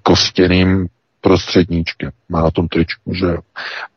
kostěným 0.04 0.88
prostředníčkem. 1.26 2.12
Má 2.30 2.42
na 2.42 2.52
tom 2.52 2.68
tričku, 2.68 3.14
že 3.14 3.26
jo. 3.26 3.42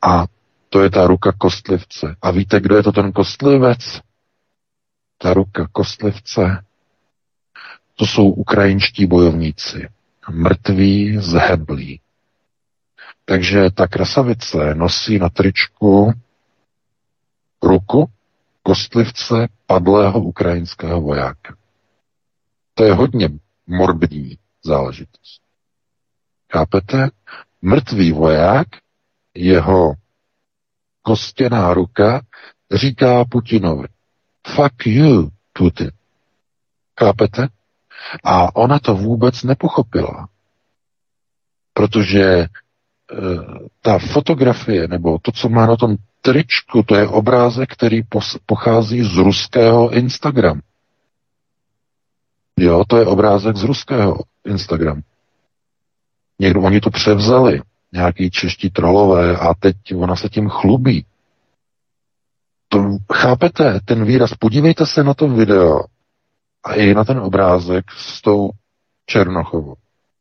A 0.02 0.24
to 0.68 0.82
je 0.82 0.90
ta 0.90 1.06
ruka 1.06 1.32
kostlivce. 1.32 2.16
A 2.22 2.30
víte, 2.30 2.60
kdo 2.60 2.76
je 2.76 2.82
to 2.82 2.92
ten 2.92 3.12
kostlivec? 3.12 4.00
Ta 5.18 5.34
ruka 5.34 5.68
kostlivce. 5.72 6.64
To 7.96 8.06
jsou 8.06 8.30
ukrajinští 8.30 9.06
bojovníci. 9.06 9.88
Mrtví, 10.30 11.18
zheblí. 11.20 12.00
Takže 13.24 13.70
ta 13.70 13.86
krasavice 13.86 14.74
nosí 14.74 15.18
na 15.18 15.28
tričku 15.28 16.12
ruku 17.62 18.10
kostlivce 18.62 19.48
padlého 19.66 20.20
ukrajinského 20.20 21.00
vojáka. 21.00 21.56
To 22.74 22.84
je 22.84 22.92
hodně 22.94 23.28
morbidní 23.66 24.38
záležitost. 24.64 25.47
Chápete? 26.52 27.10
Mrtvý 27.62 28.12
voják, 28.12 28.66
jeho 29.34 29.94
kostěná 31.02 31.74
ruka 31.74 32.20
říká 32.74 33.24
Putinovi, 33.24 33.88
fuck 34.46 34.86
you, 34.86 35.30
Putin. 35.52 35.90
Chápete? 37.00 37.48
A 38.24 38.56
ona 38.56 38.78
to 38.78 38.94
vůbec 38.94 39.42
nepochopila. 39.42 40.28
Protože 41.72 42.22
e, 42.22 42.46
ta 43.80 43.98
fotografie, 43.98 44.88
nebo 44.88 45.18
to, 45.18 45.32
co 45.32 45.48
má 45.48 45.66
na 45.66 45.76
tom 45.76 45.96
tričku, 46.20 46.82
to 46.82 46.94
je 46.94 47.08
obrázek, 47.08 47.72
který 47.72 48.02
pochází 48.46 49.02
z 49.02 49.16
ruského 49.16 49.90
Instagramu. 49.90 50.60
Jo, 52.58 52.84
to 52.88 52.96
je 52.96 53.06
obrázek 53.06 53.56
z 53.56 53.62
ruského 53.62 54.18
Instagramu. 54.44 55.02
Někdo, 56.40 56.60
oni 56.62 56.80
to 56.80 56.90
převzali, 56.90 57.62
nějaký 57.92 58.30
čeští 58.30 58.70
trolové 58.70 59.36
a 59.36 59.54
teď 59.54 59.76
ona 59.96 60.16
se 60.16 60.28
tím 60.28 60.48
chlubí. 60.48 61.04
To, 62.68 62.98
chápete, 63.12 63.80
ten 63.84 64.04
výraz, 64.04 64.34
podívejte 64.34 64.86
se 64.86 65.04
na 65.04 65.14
to 65.14 65.28
video 65.28 65.80
a 66.64 66.74
i 66.74 66.94
na 66.94 67.04
ten 67.04 67.18
obrázek 67.18 67.84
s 67.96 68.22
tou 68.22 68.50
Černochovou, 69.06 69.74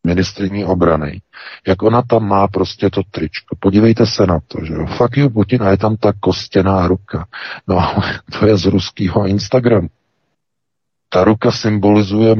ministriní 0.05 0.65
obrany, 0.65 1.21
jak 1.67 1.83
ona 1.83 2.01
tam 2.01 2.27
má 2.27 2.47
prostě 2.47 2.89
to 2.89 3.01
tričko. 3.11 3.55
Podívejte 3.59 4.05
se 4.05 4.25
na 4.25 4.39
to, 4.47 4.65
že 4.65 4.73
jo. 4.73 4.85
Fuck 4.85 5.17
you, 5.17 5.29
Putin, 5.29 5.63
a 5.63 5.69
je 5.69 5.77
tam 5.77 5.97
ta 5.97 6.13
kostěná 6.19 6.87
ruka. 6.87 7.27
No, 7.67 7.93
to 8.39 8.47
je 8.47 8.57
z 8.57 8.65
ruského 8.65 9.27
Instagramu. 9.27 9.87
Ta 11.09 11.23
ruka 11.23 11.51
symbolizuje 11.51 12.35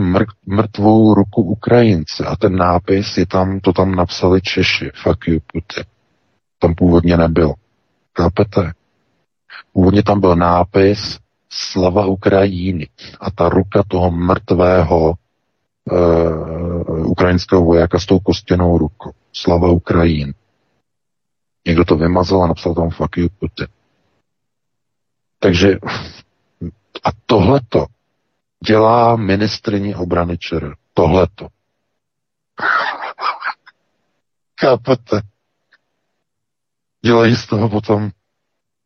mrtvou 0.46 1.14
ruku 1.14 1.42
Ukrajince 1.42 2.26
a 2.26 2.36
ten 2.36 2.56
nápis 2.56 3.18
je 3.18 3.26
tam, 3.26 3.60
to 3.60 3.74
tam 3.74 3.96
napsali 3.96 4.42
Češi. 4.42 4.92
Fuck 5.04 5.28
you, 5.28 5.40
Putin. 5.40 5.84
Tam 6.60 6.76
původně 6.76 7.18
nebyl. 7.18 7.54
Chápete? 8.18 8.72
Původně 9.74 10.04
tam 10.04 10.20
byl 10.20 10.36
nápis 10.36 11.20
Slava 11.50 12.06
Ukrajiny 12.06 12.88
a 13.20 13.32
ta 13.32 13.50
ruka 13.50 13.84
toho 13.88 14.12
mrtvého 14.12 15.14
uh, 15.92 17.10
ukrajinského 17.10 17.62
vojáka 17.62 18.00
s 18.00 18.06
tou 18.06 18.20
kostěnou 18.20 18.78
rukou. 18.78 19.12
Slava 19.34 19.72
Ukrajin. 19.72 20.34
Někdo 21.68 21.86
to 21.86 21.96
vymazal 21.98 22.44
a 22.44 22.48
napsal 22.48 22.76
tam 22.76 22.90
fuck 22.90 23.18
you 23.18 23.30
Putin. 23.40 23.68
Takže 25.40 25.78
a 27.04 27.10
tohleto 27.26 27.86
dělá 28.66 29.16
ministrině 29.16 29.96
obrany 29.96 30.38
ČR. 30.38 30.76
Tohleto. 30.94 31.48
Chápete? 34.62 35.22
Dělají 37.06 37.36
z 37.36 37.48
toho 37.48 37.70
potom 37.70 38.12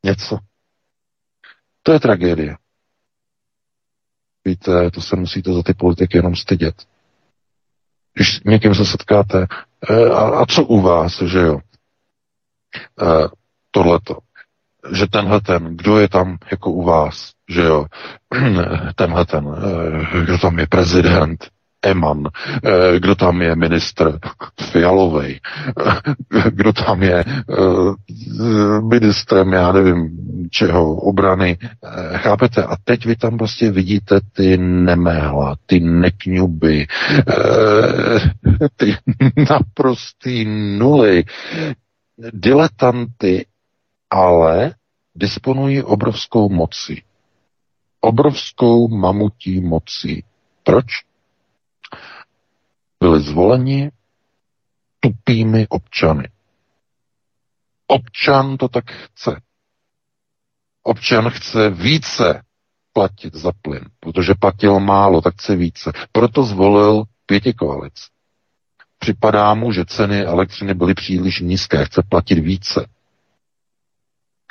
něco. 0.06 0.38
To 1.84 1.92
je 1.92 2.00
tragédie. 2.00 2.58
Víte, 4.46 4.92
to 4.92 5.02
se 5.02 5.16
musíte 5.16 5.54
za 5.54 5.64
ty 5.64 5.74
politiky 5.74 6.18
jenom 6.18 6.36
stydět. 6.36 6.88
Když 8.14 8.36
s 8.36 8.44
někým 8.44 8.76
se 8.76 8.86
setkáte, 8.86 9.48
e, 9.90 10.10
a, 10.10 10.20
a 10.20 10.46
co 10.46 10.64
u 10.66 10.82
vás, 10.82 11.22
že 11.22 11.40
jo? 11.40 11.60
E, 11.60 13.28
tohleto. 13.72 14.18
Že 14.92 15.08
tenhle 15.08 15.42
ten, 15.42 15.78
kdo 15.78 16.00
je 16.00 16.10
tam 16.10 16.38
jako 16.52 16.72
u 16.72 16.84
vás, 16.84 17.32
že 17.50 17.62
jo? 17.62 17.86
tenhle 18.96 19.26
ten, 19.26 19.48
e, 19.48 20.24
kdo 20.24 20.38
tam 20.38 20.60
je 20.60 20.68
prezident, 20.68 21.48
Eman, 21.82 22.30
eh, 22.64 23.00
kdo 23.00 23.16
tam 23.16 23.42
je 23.42 23.56
ministr 23.56 24.20
Fialovej, 24.72 25.40
eh, 25.42 26.52
kdo 26.52 26.74
tam 26.74 27.04
je 27.04 27.26
eh, 27.26 28.82
ministrem, 28.82 29.54
já 29.54 29.72
nevím, 29.72 30.10
čeho, 30.50 30.96
obrany. 30.96 31.58
Chápete? 32.16 32.64
A 32.64 32.76
teď 32.84 33.06
vy 33.06 33.16
tam 33.16 33.38
prostě 33.38 33.72
vidíte 33.72 34.20
ty 34.34 34.58
nemehla, 34.58 35.56
ty 35.66 35.80
nekňuby, 35.80 36.88
ty 38.76 38.96
naprostý 39.50 40.46
nuly, 40.80 41.24
diletanty, 42.34 43.46
ale 44.12 44.76
disponují 45.16 45.84
obrovskou 45.84 46.50
mocí. 46.50 47.04
Obrovskou 48.02 48.88
mamutí 48.88 49.62
mocí. 49.62 50.24
Proč? 50.64 50.86
byli 53.02 53.22
zvoleni 53.22 53.92
tupými 55.00 55.68
občany. 55.68 56.30
Občan 57.88 58.58
to 58.58 58.68
tak 58.68 58.92
chce. 58.92 59.42
Občan 60.84 61.30
chce 61.30 61.70
více 61.70 62.44
platit 62.94 63.36
za 63.36 63.52
plyn, 63.62 63.86
protože 64.00 64.34
platil 64.40 64.80
málo, 64.80 65.22
tak 65.22 65.34
chce 65.34 65.56
více. 65.56 65.92
Proto 66.12 66.44
zvolil 66.44 67.04
pěti 67.26 67.54
koalic. 67.54 68.08
Připadá 69.00 69.54
mu, 69.54 69.72
že 69.72 69.86
ceny 69.86 70.22
elektřiny 70.22 70.74
byly 70.74 70.94
příliš 70.94 71.40
nízké, 71.40 71.86
chce 71.86 72.02
platit 72.10 72.40
více. 72.40 72.86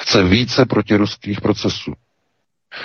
Chce 0.01 0.23
více 0.23 0.67
proti 0.67 0.97
ruských 0.97 1.41
procesů. 1.41 1.93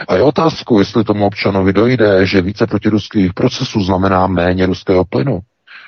A 0.07 0.15
je 0.15 0.21
otázkou, 0.21 0.79
jestli 0.79 1.03
tomu 1.03 1.25
občanovi 1.25 1.73
dojde, 1.73 2.25
že 2.25 2.41
více 2.41 2.67
protiruských 2.67 3.33
procesů 3.33 3.83
znamená 3.83 4.27
méně 4.27 4.65
ruského 4.65 5.05
plynu 5.05 5.41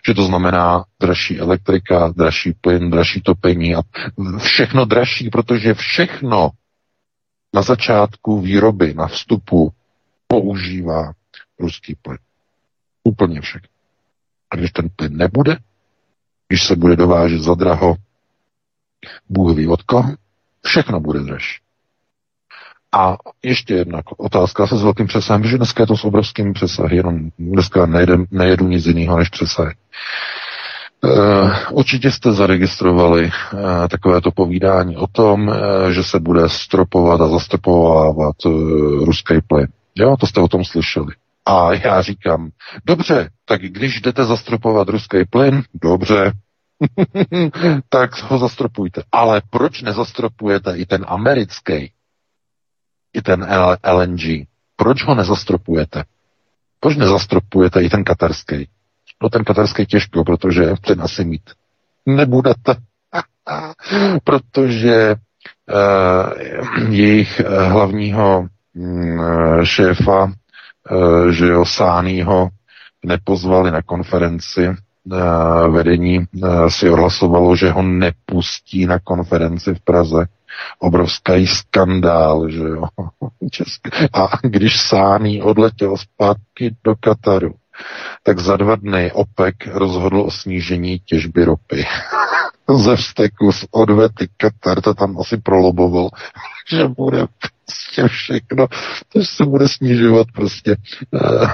že 0.08 0.14
to 0.14 0.24
znamená 0.24 0.86
dražší 1.00 1.40
elektrika, 1.40 2.08
dražší 2.08 2.54
plyn, 2.54 2.90
dražší 2.90 3.22
topení 3.22 3.76
a 3.76 3.82
všechno 4.38 4.86
dražší, 4.86 5.30
protože 5.30 5.74
všechno 5.74 6.50
na 7.54 7.62
začátku 7.62 8.42
výroby, 8.42 8.94
na 8.94 9.08
vstupu 9.08 9.72
používá 10.28 11.14
ruský 11.60 11.96
plyn. 12.02 12.18
Úplně 13.04 13.42
všechno. 13.42 13.70
A 14.52 14.56
když 14.56 14.72
ten 14.72 14.90
plyn 14.96 15.18
nebude, 15.18 15.58
když 16.48 16.64
se 16.64 16.76
bude 16.76 16.96
dovážet 16.96 17.42
za 17.42 17.54
draho, 17.54 17.96
Bůh 19.30 19.58
ví 19.58 19.68
od 19.68 19.84
koho, 19.84 20.16
všechno 20.68 20.99
bude 20.99 21.20
dražší. 21.20 21.59
A 22.91 23.18
ještě 23.43 23.74
jedna 23.74 24.01
otázka 24.18 24.68
se 24.68 24.78
s 24.78 24.84
velkým 24.84 25.07
přesahem, 25.07 25.43
že 25.43 25.57
dneska 25.57 25.84
je 25.84 25.88
to 25.88 25.97
s 25.97 26.05
obrovským 26.05 26.53
přesahem, 26.53 26.97
jenom 26.97 27.30
dneska 27.39 27.86
nejedu, 27.86 28.26
nejedu 28.32 28.68
nic 28.68 28.86
jiného 28.86 29.18
než 29.18 29.30
přesah. 29.30 29.74
Uh, 31.03 31.51
určitě 31.72 32.11
jste 32.11 32.32
zaregistrovali 32.32 33.24
uh, 33.24 33.59
takovéto 33.88 34.32
povídání 34.32 34.97
o 34.97 35.07
tom, 35.07 35.47
uh, 35.47 35.55
že 35.89 36.03
se 36.03 36.20
bude 36.20 36.49
stropovat 36.49 37.22
a 37.22 37.28
zastropovávat 37.28 38.36
ruský 39.03 39.34
plyn. 39.47 39.68
Jo, 39.95 40.15
to 40.20 40.28
jste 40.28 40.41
o 40.41 40.47
tom 40.47 40.65
slyšeli. 40.65 41.13
A 41.45 41.74
já 41.74 42.01
říkám, 42.01 42.49
dobře, 42.86 43.30
tak 43.45 43.61
když 43.61 44.01
jdete 44.01 44.26
zastropovat 44.26 44.89
ruský 44.89 45.18
plyn, 45.30 45.63
dobře, 45.84 46.32
tak 47.90 48.22
ho 48.22 48.38
zastropujte. 48.38 49.04
Ale 49.12 49.42
proč 49.50 49.82
nezastropujete 49.82 50.78
i 50.78 50.86
ten 50.86 51.06
americký? 51.08 51.92
i 53.18 53.22
ten 53.22 53.48
LNG. 53.84 54.48
Proč 54.76 55.04
ho 55.06 55.16
nezastropujete? 55.16 56.04
Proč 56.80 56.96
nezastropujete 56.96 57.82
i 57.84 57.90
ten 57.90 58.04
katarský? 58.04 58.70
No 59.24 59.30
ten 59.30 59.44
katarský 59.44 59.86
těžko, 59.86 60.24
protože 60.24 60.74
ten 60.86 61.02
asi 61.02 61.26
mít 61.26 61.52
nebudete. 62.06 62.76
protože 64.24 65.16
uh, 65.16 66.92
jejich 66.94 67.42
uh, 67.46 67.72
hlavního 67.72 68.48
uh, 68.76 69.64
šéfa, 69.64 70.24
uh, 70.24 71.30
že 71.30 71.48
jo, 71.48 71.66
Sánýho, 71.66 72.50
nepozvali 73.06 73.72
na 73.72 73.82
konferenci, 73.82 74.70
vedení 75.70 76.26
si 76.68 76.89
odhlasovalo, 76.89 77.55
že 77.55 77.72
ho 77.72 77.82
nepustí 77.82 78.86
na 78.86 78.99
konferenci 78.99 79.76
v 79.76 79.80
Praze 79.80 80.26
obrovský 80.80 81.47
skandál, 81.47 82.49
že 82.49 82.64
jo. 82.64 82.84
A 84.14 84.28
když 84.43 84.82
Sání 84.82 85.41
odletěl 85.41 85.97
zpátky 85.97 86.76
do 86.84 86.95
Kataru, 86.99 87.53
tak 88.24 88.39
za 88.39 88.58
dva 88.58 88.76
dny 88.76 89.12
OPEC 89.12 89.55
rozhodl 89.68 90.22
o 90.22 90.32
snížení 90.32 90.99
těžby 90.99 91.45
ropy. 91.45 91.86
Ze 92.76 92.95
vzteku 92.95 93.51
z 93.51 93.66
odvety 93.72 94.28
Katar 94.38 94.82
to 94.82 94.93
tam 94.93 95.20
asi 95.20 95.38
proloboval, 95.38 96.10
že 96.70 96.88
bude 96.88 97.26
prostě 97.38 98.08
všechno, 98.08 98.68
to 99.14 99.24
se 99.24 99.45
bude 99.45 99.68
snižovat 99.68 100.28
prostě 100.36 100.76
eh, 101.16 101.47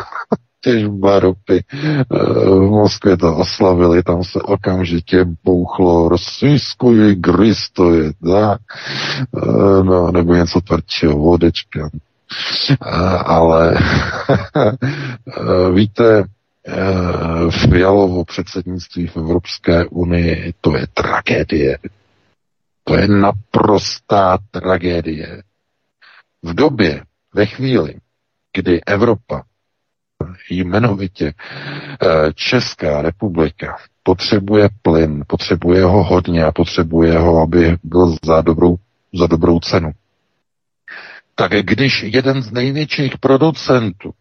těžba 0.64 1.20
ropy. 1.20 1.64
Eh, 1.74 2.06
v 2.50 2.60
Moskvě 2.70 3.18
to 3.18 3.36
oslavili, 3.38 4.04
tam 4.04 4.24
se 4.24 4.42
okamžitě 4.42 5.26
bouchlo 5.44 6.10
to 7.74 7.94
je 7.94 8.12
tak, 8.32 8.62
eh, 9.38 9.84
no, 9.84 10.12
nebo 10.12 10.34
něco 10.34 10.62
tvrdšího, 10.62 11.18
vodečka. 11.18 11.90
Eh, 12.72 12.78
ale 13.26 13.78
víte, 15.74 16.24
Fialovo 17.50 18.26
předsednictví 18.26 19.08
v 19.08 19.18
Evropské 19.18 19.86
unii, 19.86 20.54
to 20.62 20.78
je 20.78 20.88
tragédie. 20.94 21.78
To 22.84 22.96
je 22.96 23.08
naprostá 23.08 24.38
tragédie. 24.52 25.44
V 26.44 26.54
době, 26.54 27.04
ve 27.34 27.46
chvíli, 27.46 27.96
kdy 28.54 28.82
Evropa 28.86 29.44
jmenovitě 30.50 31.34
eh, 31.34 32.34
Česká 32.36 33.02
republika 33.02 33.78
potřebuje 34.04 34.70
plyn, 34.82 35.24
potřebuje 35.28 35.84
ho 35.84 36.04
hodně 36.04 36.44
a 36.46 36.52
potřebuje 36.52 37.18
ho, 37.18 37.42
aby 37.42 37.78
byl 37.84 38.16
za 38.26 38.42
dobrou, 38.42 38.76
za 39.14 39.28
dobrou 39.28 39.60
cenu. 39.60 39.92
Tak 41.36 41.52
když 41.52 42.04
jeden 42.04 42.42
z 42.42 42.52
největších 42.52 43.18
producentů 43.18 44.14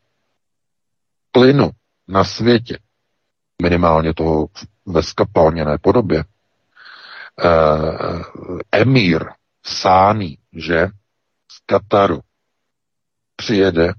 plynu 1.33 1.71
na 2.09 2.25
světě, 2.25 2.79
minimálně 3.63 4.15
toho 4.15 4.47
ve 4.87 5.03
skapalněné 5.03 5.79
podobě, 5.79 6.25
eh, 7.45 7.49
emír 8.73 9.25
Sány, 9.67 10.39
že 10.53 10.89
z 11.51 11.59
Kataru 11.67 12.21
přijede 13.37 13.93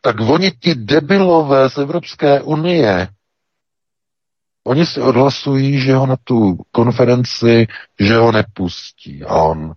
tak 0.00 0.20
oni 0.20 0.50
ti 0.50 0.74
debilové 0.74 1.70
z 1.70 1.78
Evropské 1.78 2.42
unie, 2.42 3.08
oni 4.66 4.86
si 4.86 5.00
odhlasují, 5.00 5.80
že 5.80 5.94
ho 5.94 6.06
na 6.06 6.16
tu 6.24 6.56
konferenci, 6.72 7.66
že 8.00 8.16
ho 8.16 8.32
nepustí. 8.32 9.24
A 9.24 9.34
on 9.34 9.74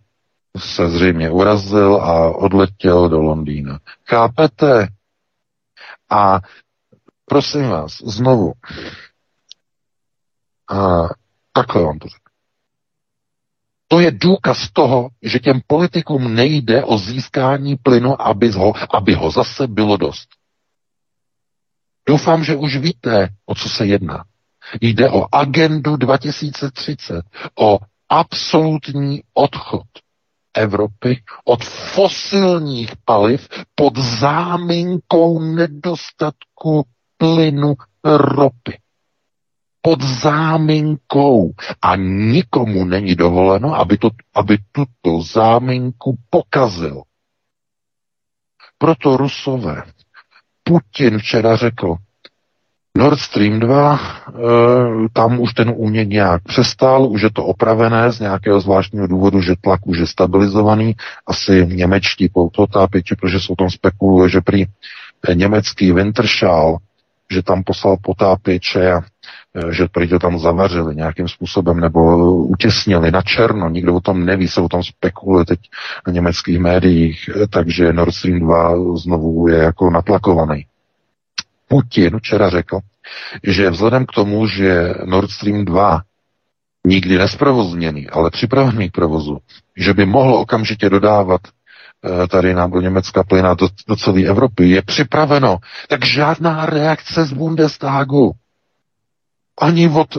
se 0.58 0.90
zřejmě 0.90 1.30
urazil 1.30 1.96
a 1.96 2.36
odletěl 2.36 3.10
do 3.10 3.22
Londýna. 3.22 3.80
Chápete? 4.08 4.88
A 6.10 6.40
prosím 7.26 7.70
vás, 7.70 7.98
znovu, 8.02 8.54
a 10.70 11.08
takhle 11.54 11.84
vám 11.84 12.00
to 12.00 12.08
řeknu. 12.08 12.29
To 13.92 14.00
je 14.00 14.12
důkaz 14.12 14.70
toho, 14.74 15.10
že 15.22 15.40
těm 15.40 15.62
politikům 15.68 16.36
nejde 16.36 16.84
o 16.84 16.98
získání 16.98 17.76
plynu, 17.76 18.22
aby 18.22 18.52
ho, 18.52 18.74
aby 18.96 19.14
ho 19.14 19.32
zase 19.32 19.68
bylo 19.68 19.98
dost. 19.98 20.28
Doufám, 22.08 22.44
že 22.44 22.56
už 22.56 22.78
víte, 22.78 23.30
o 23.46 23.56
co 23.56 23.70
se 23.70 23.86
jedná. 23.86 24.24
Jde 24.82 25.10
o 25.10 25.36
agendu 25.36 25.96
2030, 25.96 27.22
o 27.60 27.80
absolutní 28.10 29.22
odchod 29.34 29.88
Evropy 30.54 31.24
od 31.46 31.64
fosilních 31.66 32.92
paliv 33.06 33.50
pod 33.76 33.98
záminkou 33.98 35.40
nedostatku 35.42 36.86
plynu 37.18 37.76
ropy. 38.04 38.78
Pod 39.90 40.02
záminkou. 40.04 41.52
A 41.82 41.96
nikomu 41.96 42.86
není 42.86 43.16
dovoleno, 43.16 43.76
aby, 43.76 43.98
to, 43.98 44.10
aby 44.36 44.58
tuto 44.72 45.22
záminku 45.22 46.18
pokazil. 46.30 47.02
Proto 48.78 49.18
Rusové. 49.18 49.84
Putin 50.64 51.18
včera 51.18 51.56
řekl, 51.56 51.96
Nord 52.98 53.20
Stream 53.20 53.60
2, 53.60 54.00
eh, 54.00 54.32
tam 55.14 55.40
už 55.40 55.54
ten 55.54 55.74
únik 55.76 56.10
nějak 56.10 56.44
přestal, 56.44 57.10
už 57.12 57.22
je 57.22 57.32
to 57.32 57.46
opravené 57.46 58.12
z 58.12 58.20
nějakého 58.20 58.62
zvláštního 58.62 59.08
důvodu, 59.08 59.42
že 59.42 59.56
tlak 59.62 59.88
už 59.88 59.98
je 59.98 60.08
stabilizovaný. 60.08 60.96
Asi 61.28 61.68
němečtí 61.68 62.30
potápěči, 62.56 63.16
protože 63.16 63.40
jsou 63.40 63.56
tam 63.56 63.70
spekuluje, 63.70 64.30
že 64.30 64.42
prý 64.42 64.66
německý 65.34 65.92
Wintershall, 65.92 66.78
že 67.32 67.44
tam 67.44 67.64
poslal 67.64 67.98
potápěče 68.02 68.92
a 68.92 68.98
eh, 68.98 69.04
že 69.72 69.88
prý 69.92 70.08
to 70.08 70.20
tam 70.20 70.40
zavařili 70.40 70.96
nějakým 70.96 71.28
způsobem 71.28 71.80
nebo 71.80 72.36
utěsnili 72.36 73.12
na 73.12 73.22
černo, 73.22 73.70
nikdo 73.70 73.96
o 73.96 74.00
tom 74.00 74.26
neví, 74.26 74.48
se 74.48 74.62
o 74.62 74.70
tom 74.70 74.84
spekuluje 74.84 75.46
teď 75.46 75.60
na 76.08 76.14
německých 76.14 76.60
médiích, 76.60 77.30
eh, 77.36 77.48
takže 77.48 77.94
Nord 77.94 78.14
Stream 78.16 78.40
2 78.40 78.96
znovu 78.98 79.48
je 79.48 79.58
jako 79.58 79.90
natlakovaný. 79.90 80.66
Putin 81.68 82.18
včera 82.20 82.50
řekl, 82.50 82.80
že 83.44 83.70
vzhledem 83.70 84.06
k 84.06 84.12
tomu, 84.12 84.48
že 84.48 84.94
Nord 85.06 85.32
Stream 85.32 85.66
2 85.66 86.02
nikdy 86.86 87.18
nesprovozněný, 87.18 88.10
ale 88.10 88.30
připravený 88.32 88.90
k 88.90 88.94
provozu, 88.94 89.38
že 89.78 89.94
by 89.94 90.06
mohlo 90.06 90.40
okamžitě 90.40 90.90
dodávat 90.90 91.42
eh, 91.44 92.28
tady 92.28 92.54
nám 92.54 92.72
do 92.72 92.82
Německa 92.82 93.24
plyna 93.24 93.54
do, 93.54 93.68
do 93.88 93.96
celé 93.96 94.24
Evropy, 94.24 94.70
je 94.70 94.82
připraveno, 94.82 95.58
tak 95.88 96.06
žádná 96.06 96.66
reakce 96.66 97.26
z 97.26 97.34
Bundestagu. 97.34 98.32
Ani 99.60 99.90
od, 99.90 100.16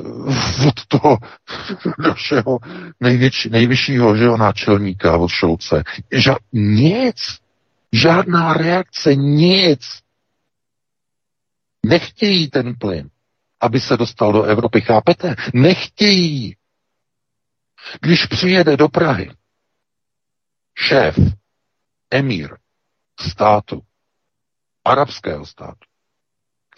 od 0.68 0.86
toho 0.88 1.18
našeho 1.98 2.58
největší, 3.00 3.50
nejvyššího 3.50 4.16
že 4.16 4.24
jo, 4.24 4.36
náčelníka, 4.36 5.16
od 5.16 5.28
Šolce. 5.28 5.82
Ža, 6.12 6.36
nic. 6.52 7.38
Žádná 7.92 8.52
reakce, 8.52 9.14
nic. 9.14 9.80
Nechtějí 11.86 12.50
ten 12.50 12.74
plyn, 12.78 13.10
aby 13.60 13.80
se 13.80 13.96
dostal 13.96 14.32
do 14.32 14.42
Evropy, 14.42 14.80
chápete? 14.80 15.34
Nechtějí. 15.54 16.56
Když 18.00 18.26
přijede 18.26 18.76
do 18.76 18.88
Prahy 18.88 19.30
šéf, 20.78 21.16
emír 22.10 22.56
státu, 23.20 23.82
arabského 24.84 25.46
státu, 25.46 25.89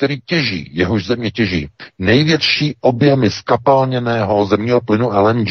který 0.03 0.21
těží, 0.27 0.71
jehož 0.73 1.07
země 1.07 1.31
těží 1.31 1.69
největší 1.99 2.77
objemy 2.81 3.31
skapalněného 3.31 4.47
zemního 4.47 4.81
plynu 4.81 5.09
LNG 5.09 5.49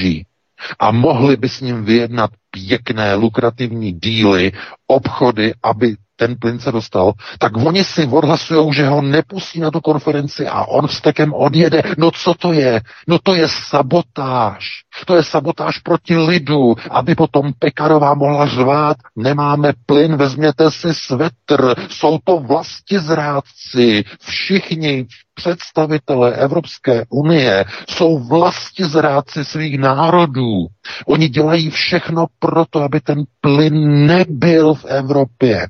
a 0.80 0.92
mohli 0.92 1.38
by 1.38 1.50
s 1.50 1.62
ním 1.62 1.86
vyjednat 1.86 2.32
pěkné, 2.52 3.16
lukrativní 3.16 3.92
díly, 3.92 4.52
obchody, 4.88 5.54
aby 5.64 5.96
ten 6.22 6.36
plyn 6.40 6.60
se 6.60 6.72
dostal, 6.72 7.14
tak 7.40 7.58
oni 7.58 7.84
si 7.84 8.06
odhlasují, 8.08 8.74
že 8.74 8.88
ho 8.88 9.02
nepustí 9.02 9.60
na 9.60 9.72
tu 9.72 9.82
konferenci 9.82 10.48
a 10.48 10.66
on 10.66 10.88
vstekem 10.88 11.34
odjede. 11.34 11.82
No 11.98 12.12
co 12.12 12.34
to 12.34 12.54
je? 12.54 12.82
No 13.08 13.18
to 13.24 13.36
je 13.36 13.48
sabotáž. 13.70 14.70
To 15.06 15.16
je 15.16 15.24
sabotáž 15.24 15.78
proti 15.80 16.18
lidu, 16.18 16.76
aby 16.90 17.16
potom 17.16 17.54
Pekarová 17.60 18.14
mohla 18.14 18.48
řvát, 18.48 18.98
nemáme 19.16 19.74
plyn, 19.86 20.16
vezměte 20.18 20.72
si 20.72 20.94
svetr, 20.94 21.74
jsou 21.90 22.18
to 22.24 22.38
vlasti 22.40 23.00
zrádci, 23.00 24.04
všichni 24.22 25.06
představitelé 25.34 26.34
Evropské 26.36 27.06
unie 27.10 27.66
jsou 27.90 28.20
vlasti 28.20 28.84
zrádci 28.84 29.46
svých 29.46 29.78
národů. 29.80 30.68
Oni 31.08 31.30
dělají 31.30 31.70
všechno 31.70 32.26
proto, 32.40 32.80
aby 32.84 33.00
ten 33.00 33.24
plyn 33.42 34.06
nebyl 34.08 34.74
v 34.74 34.86
Evropě. 34.86 35.68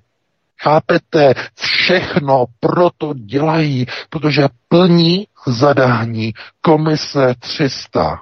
Chápete? 0.64 1.34
Všechno 1.56 2.46
proto 2.60 3.14
dělají, 3.14 3.86
protože 4.10 4.48
plní 4.68 5.28
zadání 5.48 6.34
komise 6.62 7.36
300. 7.40 8.22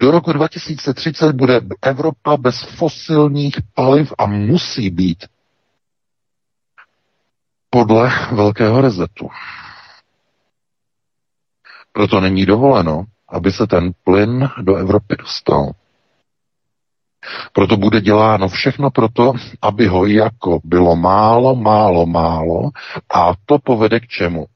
Do 0.00 0.10
roku 0.10 0.32
2030 0.32 1.32
bude 1.32 1.60
Evropa 1.82 2.36
bez 2.36 2.62
fosilních 2.62 3.54
paliv 3.74 4.12
a 4.18 4.26
musí 4.26 4.90
být 4.90 5.24
podle 7.70 8.12
velkého 8.32 8.80
rezetu. 8.80 9.28
Proto 11.92 12.20
není 12.20 12.46
dovoleno, 12.46 13.04
aby 13.28 13.52
se 13.52 13.66
ten 13.66 13.92
plyn 14.04 14.48
do 14.62 14.76
Evropy 14.76 15.16
dostal. 15.18 15.70
Proto 17.52 17.76
bude 17.76 18.00
děláno 18.00 18.48
všechno 18.48 18.90
proto, 18.90 19.32
aby 19.62 19.86
ho 19.86 20.06
jako 20.06 20.60
bylo 20.64 20.96
málo, 20.96 21.54
málo, 21.54 22.06
málo 22.06 22.70
a 23.14 23.32
to 23.46 23.58
povede 23.58 24.00
k 24.00 24.06
čemu? 24.06 24.46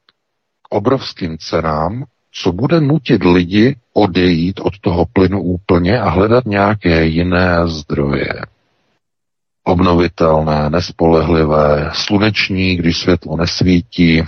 K 0.62 0.74
obrovským 0.74 1.38
cenám, 1.38 2.04
co 2.32 2.52
bude 2.52 2.80
nutit 2.80 3.24
lidi 3.24 3.76
odejít 3.92 4.60
od 4.60 4.78
toho 4.80 5.06
plynu 5.12 5.42
úplně 5.42 6.00
a 6.00 6.08
hledat 6.08 6.44
nějaké 6.46 7.04
jiné 7.04 7.68
zdroje 7.68 8.32
obnovitelné, 9.68 10.70
nespolehlivé, 10.70 11.90
sluneční, 11.92 12.76
když 12.76 12.98
světlo 12.98 13.36
nesvítí, 13.36 14.22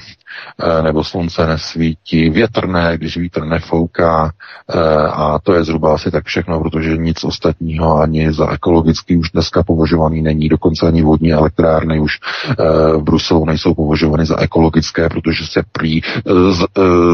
nebo 0.83 1.05
slunce 1.05 1.47
nesvítí, 1.47 2.31
větrné, 2.31 2.99
když 2.99 3.17
vítr 3.17 3.45
nefouká 3.45 4.33
eh, 4.71 4.79
a 5.07 5.39
to 5.43 5.55
je 5.55 5.65
zhruba 5.65 5.95
asi 5.95 6.11
tak 6.11 6.25
všechno, 6.25 6.61
protože 6.61 6.97
nic 6.97 7.25
ostatního 7.25 7.97
ani 8.01 8.33
za 8.33 8.53
ekologicky 8.53 9.17
už 9.17 9.31
dneska 9.31 9.63
považovaný 9.63 10.23
není, 10.23 10.49
dokonce 10.49 10.87
ani 10.87 11.03
vodní 11.03 11.33
elektrárny 11.33 12.01
už 12.01 12.19
eh, 12.51 12.55
v 12.97 13.03
Bruselu 13.03 13.45
nejsou 13.45 13.75
považovány 13.75 14.27
za 14.27 14.41
ekologické, 14.41 15.09
protože 15.09 15.47
se 15.47 15.63
prý 15.73 16.01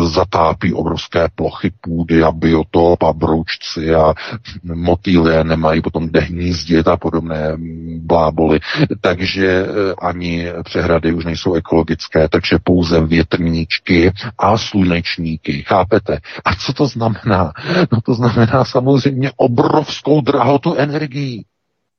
zatápí 0.03 0.75
obrovské 0.75 1.29
plochy 1.35 1.73
půdy 1.81 2.23
a 2.23 2.33
biotop 2.33 3.03
a 3.03 3.13
broučci 3.13 3.95
a 3.95 4.15
motýlie 4.63 5.45
nemají 5.45 5.83
potom 5.83 6.07
kde 6.07 6.21
hnízdit 6.21 6.89
a 6.89 6.97
podobné 6.97 7.57
bláboli, 8.01 8.61
takže 9.01 9.47
eh, 9.47 9.95
ani 10.03 10.47
přehrady 10.65 11.13
už 11.13 11.25
nejsou 11.25 11.55
ekologické, 11.55 12.29
takže 12.29 12.59
pouze 12.65 13.01
větrníčky 13.07 14.13
a 14.39 14.59
slunečníky, 14.59 15.63
chápete? 15.63 16.19
A 16.45 16.55
co 16.55 16.73
to 16.73 16.87
znamená? 16.87 17.53
No 17.93 18.01
to 18.01 18.15
znamená 18.15 18.65
samozřejmě 18.65 19.31
obrovskou 19.37 20.21
drahotu 20.21 20.75
energií. 20.75 21.45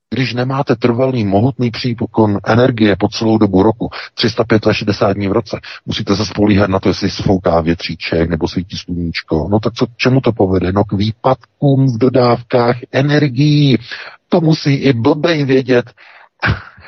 Když 0.10 0.34
nemáte 0.34 0.76
trvalý, 0.76 1.26
mohutný 1.26 1.72
přípokon 1.72 2.38
energie 2.46 2.96
po 2.96 3.08
celou 3.08 3.38
dobu 3.38 3.64
roku, 3.64 3.90
365 4.14 5.14
dní 5.14 5.28
v 5.28 5.32
roce, 5.32 5.60
musíte 5.86 6.16
se 6.16 6.26
spolíhat 6.26 6.70
na 6.70 6.80
to, 6.80 6.90
jestli 6.90 7.10
sfouká 7.10 7.62
větříček 7.62 8.30
nebo 8.30 8.48
svítí 8.48 8.78
sluníčko. 8.78 9.48
No 9.52 9.60
tak 9.60 9.74
co, 9.74 9.86
čemu 9.98 10.22
to 10.22 10.32
povede? 10.32 10.72
No 10.72 10.84
k 10.84 10.94
výpadkům 10.94 11.88
v 11.96 11.98
dodávkách 11.98 12.76
energií. 12.92 13.78
To 14.30 14.42
musí 14.42 14.74
i 14.74 14.94
blbej 14.94 15.46
vědět. 15.46 15.94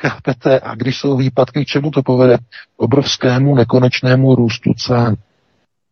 Chápete? 0.00 0.60
A 0.60 0.74
když 0.74 0.98
jsou 0.98 1.16
výpadky, 1.16 1.64
k 1.64 1.68
čemu 1.68 1.90
to 1.90 2.02
povede? 2.02 2.38
Obrovskému 2.76 3.54
nekonečnému 3.54 4.34
růstu 4.34 4.74
cen. 4.74 5.16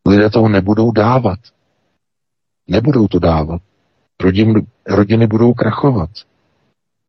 Lidé 0.09 0.31
toho 0.31 0.49
nebudou 0.49 0.93
dávat. 0.93 1.39
Nebudou 2.69 3.09
to 3.09 3.19
dávat. 3.19 3.63
Rodin, 4.21 4.67
rodiny 4.87 5.27
budou 5.27 5.55
krachovat. 5.55 6.11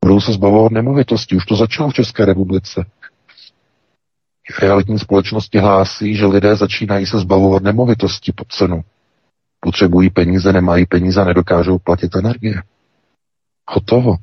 Budou 0.05 0.21
se 0.21 0.33
zbavovat 0.33 0.71
nemovitosti. 0.71 1.35
Už 1.35 1.45
to 1.45 1.55
začalo 1.55 1.89
v 1.89 1.93
České 1.93 2.25
republice. 2.25 2.85
Realitní 4.61 4.99
společnosti 4.99 5.57
hlásí, 5.57 6.15
že 6.15 6.25
lidé 6.25 6.55
začínají 6.55 7.05
se 7.05 7.19
zbavovat 7.19 7.63
nemovitosti 7.63 8.31
pod 8.31 8.47
cenu. 8.47 8.81
Potřebují 9.59 10.09
peníze, 10.09 10.53
nemají 10.53 10.85
peníze, 10.85 11.25
nedokážou 11.25 11.77
platit 11.77 12.15
energie. 12.15 12.61
Hotovo. 13.69 14.15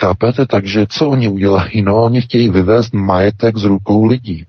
Chápete? 0.00 0.46
Takže 0.46 0.86
co 0.88 1.08
oni 1.08 1.28
udělají? 1.28 1.82
No, 1.82 2.04
oni 2.04 2.20
chtějí 2.20 2.48
vyvést 2.50 2.94
majetek 2.94 3.56
z 3.56 3.64
rukou 3.64 4.04
lidí 4.04 4.46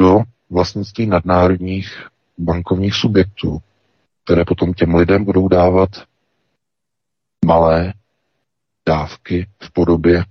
do 0.00 0.20
vlastnictví 0.50 1.06
nadnárodních 1.06 2.08
bankovních 2.38 2.94
subjektů, 2.94 3.58
které 4.24 4.44
potom 4.44 4.74
těm 4.74 4.94
lidem 4.94 5.24
budou 5.24 5.48
dávat 5.48 5.90
malé 7.46 7.92
dávky 8.88 9.46
v 9.62 9.72
podobě 9.72 10.24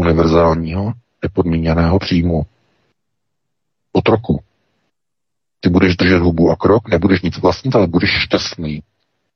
univerzálního 0.00 0.92
nepodmíněného 1.22 1.98
příjmu. 1.98 2.42
Otroku. 3.92 4.42
Ty 5.60 5.68
budeš 5.68 5.96
držet 5.96 6.18
hubu 6.18 6.50
a 6.50 6.56
krok, 6.56 6.88
nebudeš 6.88 7.22
nic 7.22 7.38
vlastnit, 7.38 7.74
ale 7.74 7.86
budeš 7.86 8.10
šťastný. 8.10 8.82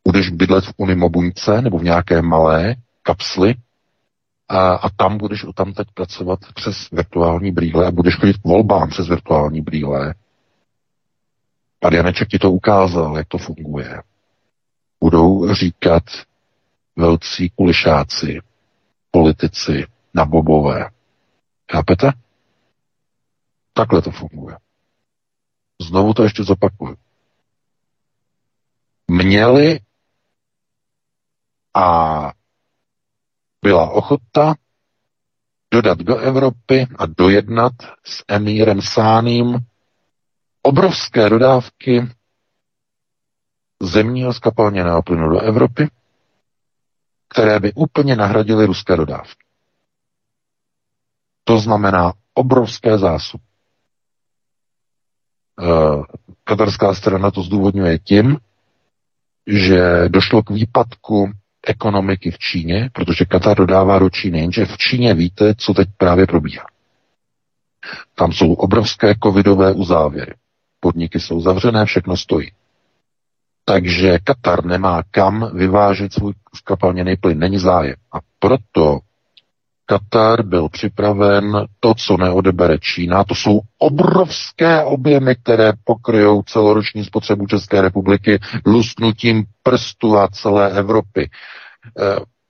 Budeš 0.05 0.31
bydlet 0.31 0.65
v 0.65 0.73
unimobuňce 0.77 1.63
nebo 1.63 1.79
v 1.79 1.85
nějaké 1.85 2.23
malé 2.23 2.75
kapsli 3.03 3.55
a, 4.53 4.75
a 4.75 4.89
tam 4.91 5.19
budeš 5.19 5.45
o 5.45 5.53
tam 5.53 5.73
teď 5.73 5.89
pracovat 5.95 6.41
přes 6.55 6.91
virtuální 6.91 7.53
brýle 7.53 7.87
a 7.87 7.91
budeš 7.91 8.17
chodit 8.17 8.37
k 8.37 8.45
volbám 8.45 8.89
přes 8.89 9.09
virtuální 9.09 9.61
brýle. 9.61 10.15
Pan 11.81 11.93
Janeček 11.93 12.29
ti 12.29 12.39
to 12.39 12.53
ukázal, 12.53 13.17
jak 13.17 13.29
to 13.29 13.39
funguje. 13.39 14.03
Budou 15.01 15.55
říkat 15.55 16.03
velcí 16.97 17.51
kulišáci, 17.51 18.41
politici 19.11 19.87
na 20.15 20.25
bobové. 20.25 20.91
Chápete? 21.73 22.13
Takhle 23.73 24.03
to 24.03 24.11
funguje. 24.11 24.57
Znovu 25.89 26.15
to 26.15 26.23
ještě 26.23 26.45
zopakuju. 26.45 26.97
Měli 29.09 29.81
a 31.75 32.33
byla 33.63 33.91
ochota 33.91 34.55
dodat 35.73 35.99
do 35.99 36.17
Evropy 36.19 36.87
a 36.99 37.07
dojednat 37.07 37.73
s 38.07 38.25
emírem 38.29 38.83
Sáným 38.83 39.59
obrovské 40.63 41.29
dodávky 41.31 42.09
zemního 43.83 44.33
skapalněného 44.35 45.03
plynu 45.03 45.29
do 45.29 45.41
Evropy, 45.41 45.91
které 47.29 47.61
by 47.61 47.73
úplně 47.73 48.17
nahradily 48.17 48.67
ruské 48.67 48.97
dodávky. 48.97 49.45
To 51.45 51.59
znamená 51.59 52.13
obrovské 52.35 52.99
zásoby. 52.99 53.45
Eh, 55.63 56.03
katarská 56.45 56.95
strana 56.95 57.31
to 57.31 57.43
zdůvodňuje 57.43 57.99
tím, 57.99 58.37
že 59.47 60.09
došlo 60.09 60.43
k 60.43 60.51
výpadku 60.51 61.31
ekonomiky 61.67 62.31
v 62.31 62.39
Číně, 62.39 62.91
protože 62.93 63.25
Katar 63.25 63.57
dodává 63.57 63.99
do 63.99 64.11
Číny, 64.11 64.39
jenže 64.41 64.65
v 64.67 64.77
Číně 64.77 65.15
víte, 65.15 65.55
co 65.55 65.75
teď 65.75 65.89
právě 65.97 66.27
probíhá. 66.27 66.65
Tam 68.15 68.33
jsou 68.33 68.53
obrovské 68.53 69.15
covidové 69.23 69.73
uzávěry. 69.73 70.35
Podniky 70.81 71.21
jsou 71.21 71.41
zavřené, 71.41 71.85
všechno 71.85 72.17
stojí. 72.17 72.53
Takže 73.65 74.19
Katar 74.25 74.65
nemá 74.65 75.03
kam 75.11 75.51
vyvážet 75.55 76.13
svůj 76.13 76.33
skapalněný 76.55 77.17
plyn, 77.17 77.39
není 77.39 77.59
zájem. 77.59 77.95
A 78.13 78.19
proto 78.39 78.99
Katar 79.93 80.43
byl 80.43 80.69
připraven 80.69 81.67
to, 81.81 81.95
co 81.95 82.17
neodebere 82.17 82.79
Čína. 82.79 83.25
To 83.25 83.35
jsou 83.35 83.61
obrovské 83.79 84.85
objemy, 84.85 85.37
které 85.37 85.73
pokryjou 85.85 86.43
celoroční 86.43 87.05
spotřebu 87.05 87.47
České 87.47 87.81
republiky 87.83 88.39
lusknutím 88.67 89.45
prstu 89.63 90.19
a 90.19 90.29
celé 90.29 90.71
Evropy. 90.71 91.23
E, 91.23 91.31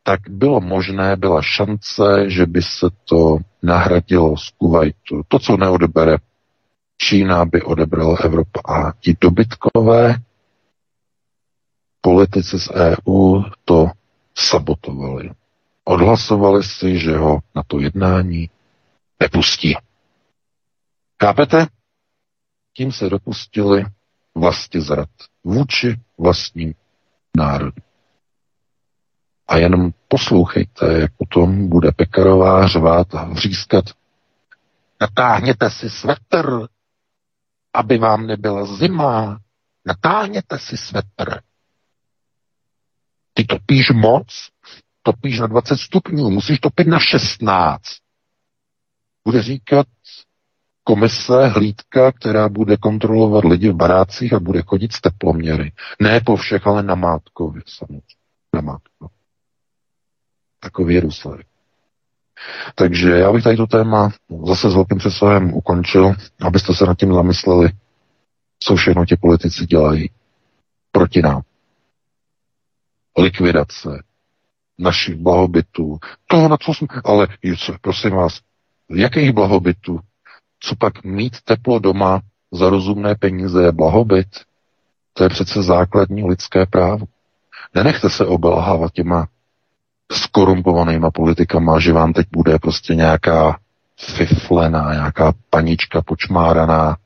tak 0.02 0.20
bylo 0.28 0.60
možné, 0.60 1.16
byla 1.16 1.42
šance, 1.42 2.24
že 2.30 2.46
by 2.46 2.62
se 2.62 2.86
to 3.04 3.38
nahradilo 3.62 4.36
z 4.36 4.48
Kuwaitu. 4.50 5.22
To, 5.28 5.38
co 5.38 5.56
neodebere 5.56 6.16
Čína, 6.98 7.44
by 7.44 7.62
odebrala 7.62 8.16
Evropa. 8.24 8.60
A 8.68 8.92
ti 9.00 9.16
dobytkové 9.20 10.14
politici 12.00 12.58
z 12.58 12.68
EU 12.70 13.42
to 13.64 13.86
sabotovali 14.34 15.30
odhlasovali 15.84 16.62
si, 16.62 16.98
že 16.98 17.16
ho 17.16 17.38
na 17.54 17.62
to 17.66 17.80
jednání 17.80 18.50
nepustí. 19.20 19.74
Chápete? 21.22 21.66
Tím 22.76 22.92
se 22.92 23.08
dopustili 23.10 23.84
vlasti 24.34 24.80
zrad 24.80 25.08
vůči 25.44 26.00
vlastním 26.18 26.74
národu. 27.36 27.82
A 29.48 29.56
jenom 29.56 29.90
poslouchejte, 30.08 31.00
jak 31.00 31.12
potom 31.16 31.68
bude 31.68 31.92
Pekarová 31.92 32.66
řvát 32.66 33.14
a 33.14 33.24
vřískat. 33.24 33.84
Natáhněte 35.00 35.70
si 35.70 35.90
svetr, 35.90 36.66
aby 37.74 37.98
vám 37.98 38.26
nebyla 38.26 38.66
zima. 38.66 39.40
Natáhněte 39.84 40.58
si 40.58 40.76
svetr. 40.76 41.40
Ty 43.34 43.44
topíš 43.44 43.90
moc, 43.90 44.48
topíš 45.02 45.40
na 45.40 45.46
20 45.46 45.76
stupňů, 45.76 46.30
musíš 46.30 46.60
topit 46.60 46.86
na 46.86 46.98
16. 46.98 47.82
Bude 49.24 49.42
říkat 49.42 49.86
komise, 50.84 51.46
hlídka, 51.46 52.12
která 52.12 52.48
bude 52.48 52.76
kontrolovat 52.76 53.44
lidi 53.44 53.68
v 53.68 53.74
barácích 53.76 54.32
a 54.32 54.40
bude 54.40 54.62
chodit 54.62 54.92
s 54.92 55.00
teploměry. 55.00 55.72
Ne 56.00 56.20
po 56.20 56.36
všech, 56.36 56.66
ale 56.66 56.82
na 56.82 56.94
Mátkově 56.94 57.62
samozřejmě. 57.66 58.02
Na 58.54 58.60
Mátkově. 58.60 59.16
Takový 60.60 60.94
je. 60.94 61.02
Takže 62.74 63.10
já 63.10 63.32
bych 63.32 63.44
tady 63.44 63.56
to 63.56 63.66
téma 63.66 64.10
zase 64.46 64.70
s 64.70 64.74
velkým 64.74 64.98
přesahem 64.98 65.54
ukončil, 65.54 66.14
abyste 66.40 66.74
se 66.74 66.86
nad 66.86 66.98
tím 66.98 67.14
zamysleli, 67.14 67.70
co 68.58 68.76
všechno 68.76 69.06
ti 69.06 69.16
politici 69.16 69.66
dělají 69.66 70.10
proti 70.92 71.22
nám. 71.22 71.42
Likvidace, 73.18 74.02
našich 74.78 75.14
blahobytů, 75.14 75.98
toho, 76.26 76.48
na 76.48 76.56
co 76.56 76.74
jsme, 76.74 76.88
ale 77.04 77.28
co, 77.58 77.74
prosím 77.80 78.10
vás, 78.10 78.40
jakých 78.90 79.32
blahobytů? 79.32 80.00
Co 80.60 80.76
pak 80.76 81.04
mít 81.04 81.36
teplo 81.44 81.78
doma 81.78 82.20
za 82.52 82.70
rozumné 82.70 83.14
peníze 83.14 83.62
je 83.62 83.72
blahobyt? 83.72 84.28
To 85.12 85.22
je 85.24 85.28
přece 85.28 85.62
základní 85.62 86.28
lidské 86.28 86.66
právo. 86.66 87.06
Nenechte 87.74 88.10
se 88.10 88.26
obelhávat 88.26 88.92
těma 88.92 89.26
skorumpovanýma 90.12 91.10
politikama, 91.10 91.80
že 91.80 91.92
vám 91.92 92.12
teď 92.12 92.26
bude 92.32 92.58
prostě 92.58 92.94
nějaká 92.94 93.58
fiflená, 94.00 94.92
nějaká 94.92 95.32
panička 95.50 96.02
počmáraná 96.02 96.90
e, 96.90 96.96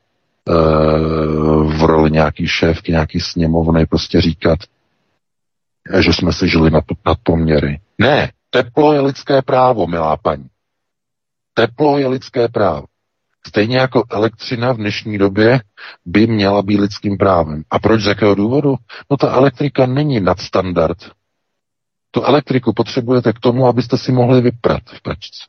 v 1.78 1.84
roli 1.86 2.10
nějaký 2.10 2.48
šéfky, 2.48 2.92
nějaký 2.92 3.20
sněmovny, 3.20 3.86
prostě 3.86 4.20
říkat, 4.20 4.58
že 6.00 6.12
jsme 6.12 6.32
si 6.32 6.48
žili 6.48 6.70
nad, 6.70 6.84
nad 7.06 7.18
poměry. 7.22 7.80
Ne, 7.98 8.30
teplo 8.50 8.92
je 8.92 9.00
lidské 9.00 9.42
právo, 9.42 9.86
milá 9.86 10.16
paní. 10.16 10.46
Teplo 11.54 11.98
je 11.98 12.06
lidské 12.06 12.48
právo. 12.48 12.86
Stejně 13.46 13.78
jako 13.78 14.04
elektřina 14.10 14.72
v 14.72 14.76
dnešní 14.76 15.18
době 15.18 15.60
by 16.06 16.26
měla 16.26 16.62
být 16.62 16.80
lidským 16.80 17.16
právem. 17.16 17.62
A 17.70 17.78
proč 17.78 18.02
z 18.02 18.06
jakého 18.06 18.34
důvodu? 18.34 18.74
No 19.10 19.16
ta 19.16 19.32
elektrika 19.32 19.86
není 19.86 20.20
nadstandard. 20.20 20.98
Tu 22.10 22.22
elektriku 22.22 22.72
potřebujete 22.72 23.32
k 23.32 23.40
tomu, 23.40 23.66
abyste 23.66 23.98
si 23.98 24.12
mohli 24.12 24.40
vyprat 24.40 24.82
v 24.86 25.02
pračce. 25.02 25.44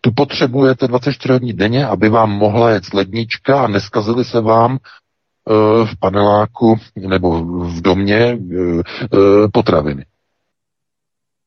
Tu 0.00 0.12
potřebujete 0.12 0.88
24 0.88 1.32
hodin 1.32 1.56
denně, 1.56 1.86
aby 1.86 2.08
vám 2.08 2.30
mohla 2.30 2.70
jet 2.70 2.94
lednička 2.94 3.64
a 3.64 3.68
neskazily 3.68 4.24
se 4.24 4.40
vám 4.40 4.78
v 5.84 5.98
paneláku 6.00 6.76
nebo 6.96 7.44
v 7.64 7.80
domě 7.82 8.16
eh, 8.16 8.36
eh, 9.04 9.18
potraviny. 9.52 10.06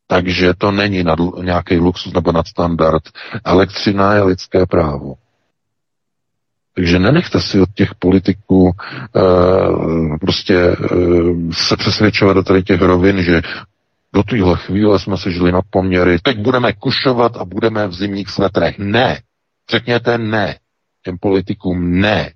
Takže 0.08 0.54
to 0.58 0.72
není 0.72 1.04
nad, 1.04 1.20
nějaký 1.42 1.78
luxus 1.78 2.14
nebo 2.14 2.32
nadstandard. 2.32 3.04
Elektřina 3.46 4.14
je 4.14 4.24
lidské 4.24 4.66
právo. 4.66 5.16
Takže 6.78 7.00
nenechte 7.00 7.42
si 7.42 7.60
od 7.62 7.70
těch 7.76 7.96
politiků 7.96 8.72
e, 8.72 10.18
prostě 10.18 10.56
e, 10.58 10.76
se 11.54 11.78
přesvědčovat 11.78 12.36
do 12.36 12.44
tady 12.44 12.64
těch 12.64 12.82
rovin, 12.82 13.24
že 13.24 13.42
do 14.14 14.24
téhle 14.24 14.58
chvíle 14.58 15.00
jsme 15.00 15.18
se 15.18 15.32
žili 15.32 15.52
nad 15.52 15.66
poměry, 15.70 16.20
teď 16.24 16.38
budeme 16.40 16.74
kušovat 16.74 17.38
a 17.38 17.46
budeme 17.46 17.88
v 17.88 17.94
zimních 17.94 18.30
svetrech. 18.30 18.80
Ne. 18.80 19.20
Řekněte 19.72 20.18
ne. 20.18 20.56
Těm 21.04 21.18
politikům 21.18 22.00
ne. 22.00 22.32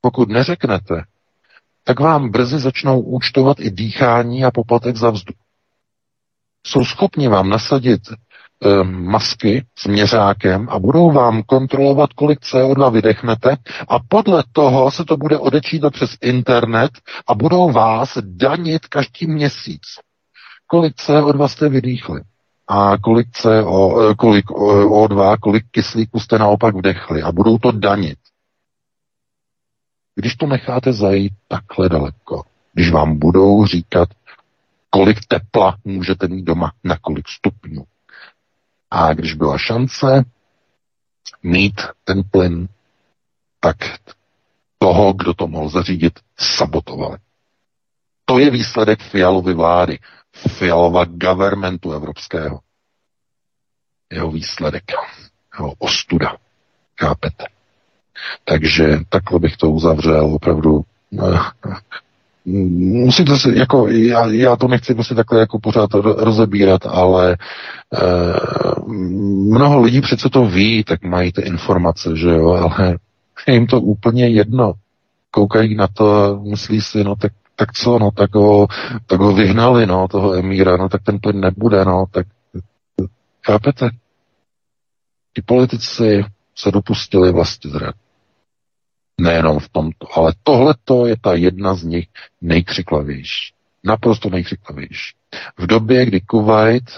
Pokud 0.00 0.28
neřeknete, 0.28 1.04
tak 1.84 2.00
vám 2.00 2.30
brzy 2.30 2.58
začnou 2.58 3.00
účtovat 3.00 3.60
i 3.60 3.70
dýchání 3.70 4.44
a 4.44 4.50
poplatek 4.50 4.96
za 4.96 5.10
vzduch. 5.10 5.36
Jsou 6.66 6.84
schopni 6.84 7.28
vám 7.28 7.48
nasadit 7.48 8.00
e, 8.10 8.84
masky 8.84 9.64
s 9.78 9.86
měřákem 9.86 10.68
a 10.70 10.78
budou 10.78 11.10
vám 11.12 11.42
kontrolovat, 11.42 12.12
kolik 12.12 12.40
CO2 12.40 12.92
vydechnete 12.92 13.56
a 13.88 13.98
podle 14.08 14.44
toho 14.52 14.90
se 14.90 15.04
to 15.04 15.16
bude 15.16 15.38
odečítat 15.38 15.92
přes 15.92 16.16
internet 16.22 16.90
a 17.26 17.34
budou 17.34 17.70
vás 17.72 18.18
danit 18.22 18.86
každý 18.86 19.26
měsíc. 19.26 19.82
Kolik 20.66 20.94
CO2 20.96 21.46
jste 21.48 21.68
vydýchli 21.68 22.20
a 22.68 22.98
kolik, 22.98 23.26
CO, 23.32 24.10
eh, 24.10 24.14
kolik 24.14 24.44
eh, 24.50 24.84
O2, 24.84 25.36
kolik 25.40 25.64
kyslíku 25.70 26.20
jste 26.20 26.38
naopak 26.38 26.74
vdechli 26.74 27.22
a 27.22 27.32
budou 27.32 27.58
to 27.58 27.72
danit. 27.72 28.18
Když 30.20 30.36
to 30.36 30.46
necháte 30.46 30.92
zajít 30.92 31.32
takhle 31.48 31.88
daleko, 31.88 32.42
když 32.72 32.90
vám 32.90 33.18
budou 33.18 33.66
říkat, 33.66 34.08
kolik 34.90 35.18
tepla 35.28 35.76
můžete 35.84 36.28
mít 36.28 36.42
doma, 36.42 36.72
na 36.84 36.96
kolik 36.98 37.28
stupňů. 37.28 37.84
A 38.90 39.14
když 39.14 39.34
byla 39.34 39.58
šance 39.58 40.24
mít 41.42 41.80
ten 42.04 42.22
plyn, 42.30 42.68
tak 43.60 43.76
toho, 44.78 45.12
kdo 45.12 45.34
to 45.34 45.46
mohl 45.46 45.68
zařídit, 45.68 46.20
sabotovali. 46.38 47.18
To 48.24 48.38
je 48.38 48.50
výsledek 48.50 49.02
Fialovy 49.02 49.54
vlády, 49.54 49.98
Fialova 50.48 51.04
governmentu 51.04 51.92
evropského. 51.92 52.60
jeho 54.12 54.30
výsledek, 54.30 54.84
jeho 55.58 55.72
ostuda. 55.78 56.36
Chápete? 57.00 57.59
Takže 58.44 58.98
takhle 59.08 59.38
bych 59.38 59.56
to 59.56 59.70
uzavřel 59.70 60.24
opravdu. 60.34 60.82
Eh, 61.28 61.38
musíte 62.44 63.38
si, 63.38 63.58
jako, 63.58 63.88
já, 63.88 64.26
já 64.26 64.56
to 64.56 64.68
nechci 64.68 64.94
prostě 64.94 65.14
takhle 65.14 65.40
jako 65.40 65.58
pořád 65.58 65.90
rozebírat, 65.94 66.86
ale 66.86 67.32
e, 67.32 67.36
mnoho 69.48 69.80
lidí 69.80 70.00
přece 70.00 70.28
to 70.28 70.46
ví, 70.46 70.84
tak 70.84 71.02
mají 71.02 71.32
ty 71.32 71.42
informace, 71.42 72.16
že 72.16 72.28
jo, 72.28 72.48
ale 72.48 72.98
je 73.48 73.54
jim 73.54 73.66
to 73.66 73.80
úplně 73.80 74.28
jedno. 74.28 74.72
Koukají 75.30 75.74
na 75.74 75.86
to 75.86 76.24
a 76.24 76.42
myslí 76.42 76.80
si, 76.80 77.04
no 77.04 77.16
tak, 77.16 77.32
tak 77.56 77.72
co, 77.72 77.98
no 77.98 78.10
tak 78.10 78.34
ho, 78.34 78.68
tak 79.06 79.20
ho 79.20 79.34
vyhnali, 79.34 79.86
no, 79.86 80.08
toho 80.08 80.34
emíra, 80.34 80.76
no 80.76 80.88
tak 80.88 81.02
ten 81.02 81.18
plyn 81.18 81.40
nebude, 81.40 81.84
no, 81.84 82.04
tak 82.10 82.26
chápete? 83.46 83.90
Ti 85.34 85.42
politici 85.42 86.24
se 86.56 86.70
dopustili 86.70 87.32
vlastně 87.32 87.70
zrad. 87.70 87.94
Nejenom 89.20 89.58
v 89.58 89.68
tomto, 89.68 90.18
ale 90.18 90.32
tohle 90.44 90.74
je 91.06 91.16
ta 91.20 91.34
jedna 91.34 91.74
z 91.74 91.84
nich 91.84 92.08
nejkřiklavější. 92.40 93.52
Naprosto 93.84 94.30
nejkřiklavější. 94.30 95.14
V 95.58 95.66
době, 95.66 96.06
kdy 96.06 96.20
Kuwait 96.20 96.90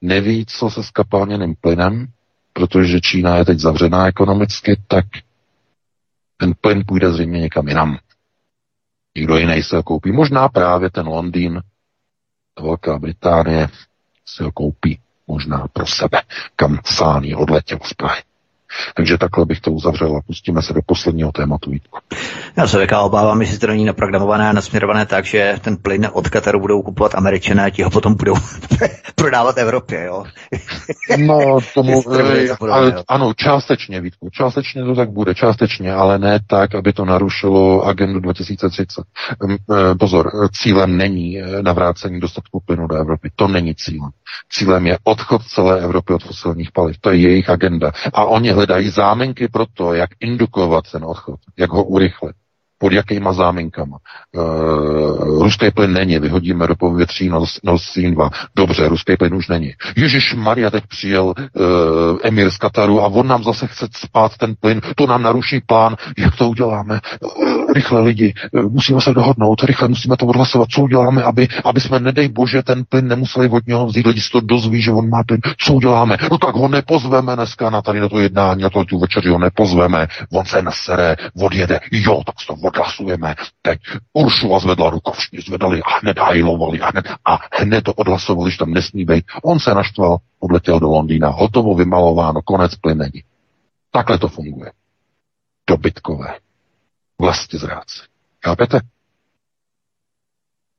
neví, 0.00 0.46
co 0.46 0.70
se 0.70 0.82
skapalněným 0.82 1.54
plynem, 1.60 2.06
protože 2.52 3.00
Čína 3.00 3.36
je 3.36 3.44
teď 3.44 3.58
zavřená 3.58 4.06
ekonomicky, 4.06 4.80
tak 4.88 5.04
ten 6.36 6.54
plyn 6.60 6.84
půjde 6.86 7.12
zřejmě 7.12 7.40
někam 7.40 7.68
jinam. 7.68 7.98
Nikdo 9.16 9.36
jiný 9.36 9.62
se 9.62 9.76
ho 9.76 9.82
koupí. 9.82 10.12
Možná 10.12 10.48
právě 10.48 10.90
ten 10.90 11.06
Londýn, 11.06 11.60
Velká 12.60 12.98
Británie 12.98 13.68
si 14.26 14.42
ho 14.42 14.52
koupí 14.52 15.00
možná 15.26 15.68
pro 15.72 15.86
sebe, 15.86 16.22
kam 16.56 16.78
sám 16.84 17.24
odletěl 17.36 17.78
z 17.84 17.94
Prahy. 17.94 18.22
Takže 18.94 19.18
takhle 19.18 19.46
bych 19.46 19.60
to 19.60 19.72
uzavřel 19.72 20.16
a 20.16 20.20
pustíme 20.26 20.62
se 20.62 20.72
do 20.72 20.80
posledního 20.86 21.32
tématu. 21.32 21.70
Vítku. 21.70 21.98
Já 22.56 22.66
se 22.66 22.78
věká 22.78 23.00
obávám, 23.00 23.40
jestli 23.40 23.58
to 23.58 23.66
není 23.66 23.84
naprogramované 23.84 24.48
a 24.48 24.52
nasměrované 24.52 25.06
tak, 25.06 25.24
že 25.24 25.54
ten 25.60 25.76
plyn 25.76 26.08
od 26.12 26.28
Kataru 26.28 26.60
budou 26.60 26.82
kupovat 26.82 27.14
američané 27.14 27.64
a 27.64 27.70
ti 27.70 27.82
ho 27.82 27.90
potom 27.90 28.14
budou 28.14 28.34
prodávat 29.14 29.58
Evropě, 29.58 30.04
jo? 30.04 30.24
no, 31.16 31.58
tomu, 31.74 32.02
ale, 32.72 33.04
ano, 33.08 33.34
částečně, 33.36 34.00
Vítku, 34.00 34.30
částečně 34.30 34.84
to 34.84 34.94
tak 34.94 35.10
bude, 35.10 35.34
částečně, 35.34 35.92
ale 35.92 36.18
ne 36.18 36.40
tak, 36.46 36.74
aby 36.74 36.92
to 36.92 37.04
narušilo 37.04 37.82
agendu 37.82 38.20
2030. 38.20 39.00
E, 39.02 39.94
pozor, 39.94 40.30
cílem 40.52 40.96
není 40.96 41.38
e, 41.38 41.62
navrácení 41.62 42.20
dostatku 42.20 42.62
plynu 42.66 42.86
do 42.86 42.96
Evropy, 42.96 43.30
to 43.36 43.48
není 43.48 43.74
cílem. 43.74 44.10
Cílem 44.50 44.86
je 44.86 44.98
odchod 45.04 45.42
celé 45.42 45.80
Evropy 45.80 46.12
od 46.12 46.22
fosilních 46.22 46.72
paliv, 46.72 46.96
to 47.00 47.10
je 47.10 47.16
jejich 47.16 47.50
agenda. 47.50 47.92
A 48.12 48.24
oni 48.24 48.52
hledají 48.62 48.90
záminky 48.90 49.48
pro 49.48 49.66
to, 49.66 49.94
jak 49.94 50.10
indukovat 50.20 50.90
ten 50.92 51.04
odchod, 51.04 51.40
jak 51.56 51.70
ho 51.70 51.84
urychlit 51.84 52.36
pod 52.82 52.92
jakýma 52.92 53.32
záminkama. 53.32 53.96
Uh, 54.36 55.42
ruský 55.42 55.70
plyn 55.70 55.92
není, 55.92 56.18
vyhodíme 56.18 56.66
do 56.66 56.74
povětří 56.74 57.28
Nord 57.64 57.80
Stream 57.80 58.14
2. 58.14 58.30
Dobře, 58.56 58.88
ruský 58.88 59.16
plyn 59.16 59.34
už 59.34 59.48
není. 59.48 59.72
Ježíš 59.96 60.34
Maria 60.34 60.70
teď 60.70 60.84
přijel 60.86 61.24
uh, 61.24 61.34
emir 62.22 62.50
z 62.50 62.56
Kataru 62.56 63.02
a 63.02 63.06
on 63.06 63.26
nám 63.26 63.44
zase 63.44 63.66
chce 63.66 63.86
spát 63.94 64.36
ten 64.36 64.54
plyn, 64.60 64.80
to 64.96 65.06
nám 65.06 65.22
naruší 65.22 65.60
plán, 65.66 65.96
jak 66.18 66.36
to 66.36 66.48
uděláme. 66.48 67.00
Uh, 67.20 67.72
rychle 67.72 68.00
lidi, 68.00 68.34
musíme 68.68 69.00
se 69.00 69.12
dohodnout, 69.12 69.62
rychle 69.62 69.88
musíme 69.88 70.16
to 70.16 70.26
odhlasovat, 70.26 70.68
co 70.68 70.82
uděláme, 70.82 71.22
aby, 71.22 71.48
aby 71.64 71.80
jsme, 71.80 72.00
nedej 72.00 72.28
bože, 72.28 72.62
ten 72.62 72.84
plyn 72.88 73.08
nemuseli 73.08 73.48
od 73.48 73.66
něho 73.66 73.86
vzít, 73.86 74.06
lidi 74.06 74.20
si 74.20 74.30
to 74.30 74.40
dozví, 74.40 74.82
že 74.82 74.90
on 74.90 75.08
má 75.08 75.22
plyn, 75.22 75.40
co 75.58 75.74
uděláme? 75.74 76.16
No 76.30 76.38
tak 76.38 76.54
ho 76.54 76.68
nepozveme 76.68 77.36
dneska 77.36 77.70
na 77.70 77.82
tady 77.82 78.00
na 78.00 78.08
to 78.08 78.18
jednání, 78.18 78.62
na 78.62 78.70
to 78.70 78.84
tu 78.84 78.98
večeři 78.98 79.28
ho 79.28 79.38
nepozveme, 79.38 80.06
on 80.32 80.44
se 80.44 80.62
nasere, 80.62 81.16
odjede, 81.42 81.80
jo, 81.92 82.22
tak 82.26 82.34
to 82.46 82.56
odhlasujeme. 82.72 83.34
Teď 83.62 83.80
Uršula 84.12 84.58
zvedla 84.58 84.90
ruku, 84.90 85.12
všichni 85.12 85.40
zvedali 85.40 85.82
a 85.82 85.98
hned 85.98 86.18
hajlovali 86.18 86.80
a 86.80 86.88
hned, 86.88 87.04
a 87.24 87.38
hned 87.52 87.84
to 87.84 87.92
odhlasovali, 87.92 88.50
že 88.50 88.58
tam 88.58 88.72
nesmí 88.72 89.04
být. 89.04 89.24
On 89.42 89.60
se 89.60 89.74
naštval, 89.74 90.18
odletěl 90.38 90.80
do 90.80 90.88
Londýna, 90.88 91.28
hotovo 91.28 91.74
vymalováno, 91.74 92.42
konec 92.42 92.76
plynení. 92.76 93.24
Takhle 93.90 94.18
to 94.18 94.28
funguje. 94.28 94.72
Dobytkové. 95.66 96.38
Vlastně 97.20 97.58
zráci. 97.58 98.00
Chápete? 98.44 98.80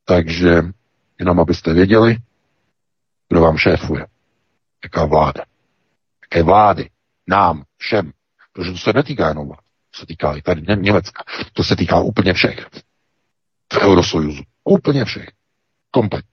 Takže 0.05 0.63
jenom 1.19 1.39
abyste 1.39 1.73
věděli, 1.73 2.17
kdo 3.29 3.41
vám 3.41 3.57
šéfuje. 3.57 4.07
Jaká 4.83 5.05
vláda. 5.05 5.43
Jaké 6.21 6.43
vlády. 6.43 6.89
Nám, 7.27 7.63
všem. 7.77 8.11
Protože 8.53 8.71
to 8.71 8.77
se 8.77 8.93
netýká 8.93 9.27
jenom 9.27 9.51
vlád 9.93 9.99
se 9.99 10.05
týká 10.05 10.35
i 10.35 10.41
tady 10.41 10.61
Německa, 10.81 11.23
to 11.53 11.63
se 11.63 11.75
týká 11.75 11.99
úplně 11.99 12.33
všech. 12.33 12.67
V 13.73 13.77
Eurosojuzu. 13.77 14.43
Úplně 14.63 15.05
všech. 15.05 15.29
Komplet. 15.91 16.25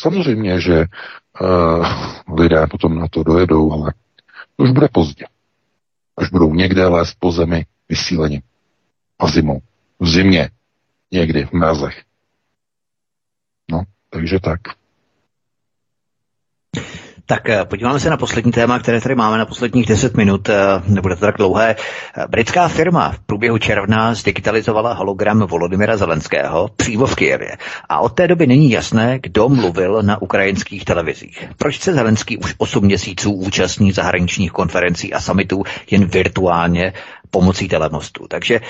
Samozřejmě, 0.00 0.60
že 0.60 0.84
uh, 1.40 1.86
lidé 2.38 2.66
potom 2.66 2.98
na 2.98 3.08
to 3.08 3.22
dojedou, 3.22 3.72
ale 3.72 3.92
to 4.56 4.62
už 4.62 4.70
bude 4.70 4.88
pozdě. 4.88 5.26
Až 6.16 6.30
budou 6.30 6.54
někde 6.54 6.86
lézt 6.86 7.16
po 7.18 7.32
zemi 7.32 7.66
vysíleni. 7.88 8.42
A 9.18 9.26
zimou. 9.28 9.60
V 10.00 10.08
zimě. 10.08 10.50
Někdy 11.10 11.46
v 11.46 11.52
mrazech. 11.52 12.04
No, 13.70 13.82
takže 14.10 14.40
tak. 14.40 14.60
Tak 17.26 17.48
eh, 17.48 17.64
podíváme 17.64 18.00
se 18.00 18.10
na 18.10 18.16
poslední 18.16 18.52
téma, 18.52 18.78
které 18.78 19.00
tady 19.00 19.14
máme 19.14 19.38
na 19.38 19.46
posledních 19.46 19.86
10 19.86 20.16
minut, 20.16 20.48
eh, 20.48 20.54
nebude 20.86 21.14
to 21.16 21.20
tak 21.20 21.36
dlouhé. 21.36 21.76
Eh, 22.16 22.24
britská 22.28 22.68
firma 22.68 23.10
v 23.12 23.18
průběhu 23.18 23.58
června 23.58 24.14
zdigitalizovala 24.14 24.92
hologram 24.92 25.40
Volodymyra 25.40 25.96
Zelenského 25.96 26.68
přímo 26.76 27.06
v 27.06 27.14
Kijevě. 27.14 27.56
A 27.88 28.00
od 28.00 28.08
té 28.08 28.28
doby 28.28 28.46
není 28.46 28.70
jasné, 28.70 29.18
kdo 29.22 29.48
mluvil 29.48 30.02
na 30.02 30.22
ukrajinských 30.22 30.84
televizích. 30.84 31.48
Proč 31.56 31.80
se 31.80 31.94
Zelenský 31.94 32.38
už 32.38 32.54
8 32.58 32.84
měsíců 32.84 33.32
účastní 33.32 33.92
zahraničních 33.92 34.52
konferencí 34.52 35.12
a 35.14 35.20
summitů 35.20 35.62
jen 35.90 36.04
virtuálně 36.04 36.92
pomocí 37.30 37.68
telemostu. 37.68 38.26
Takže 38.28 38.60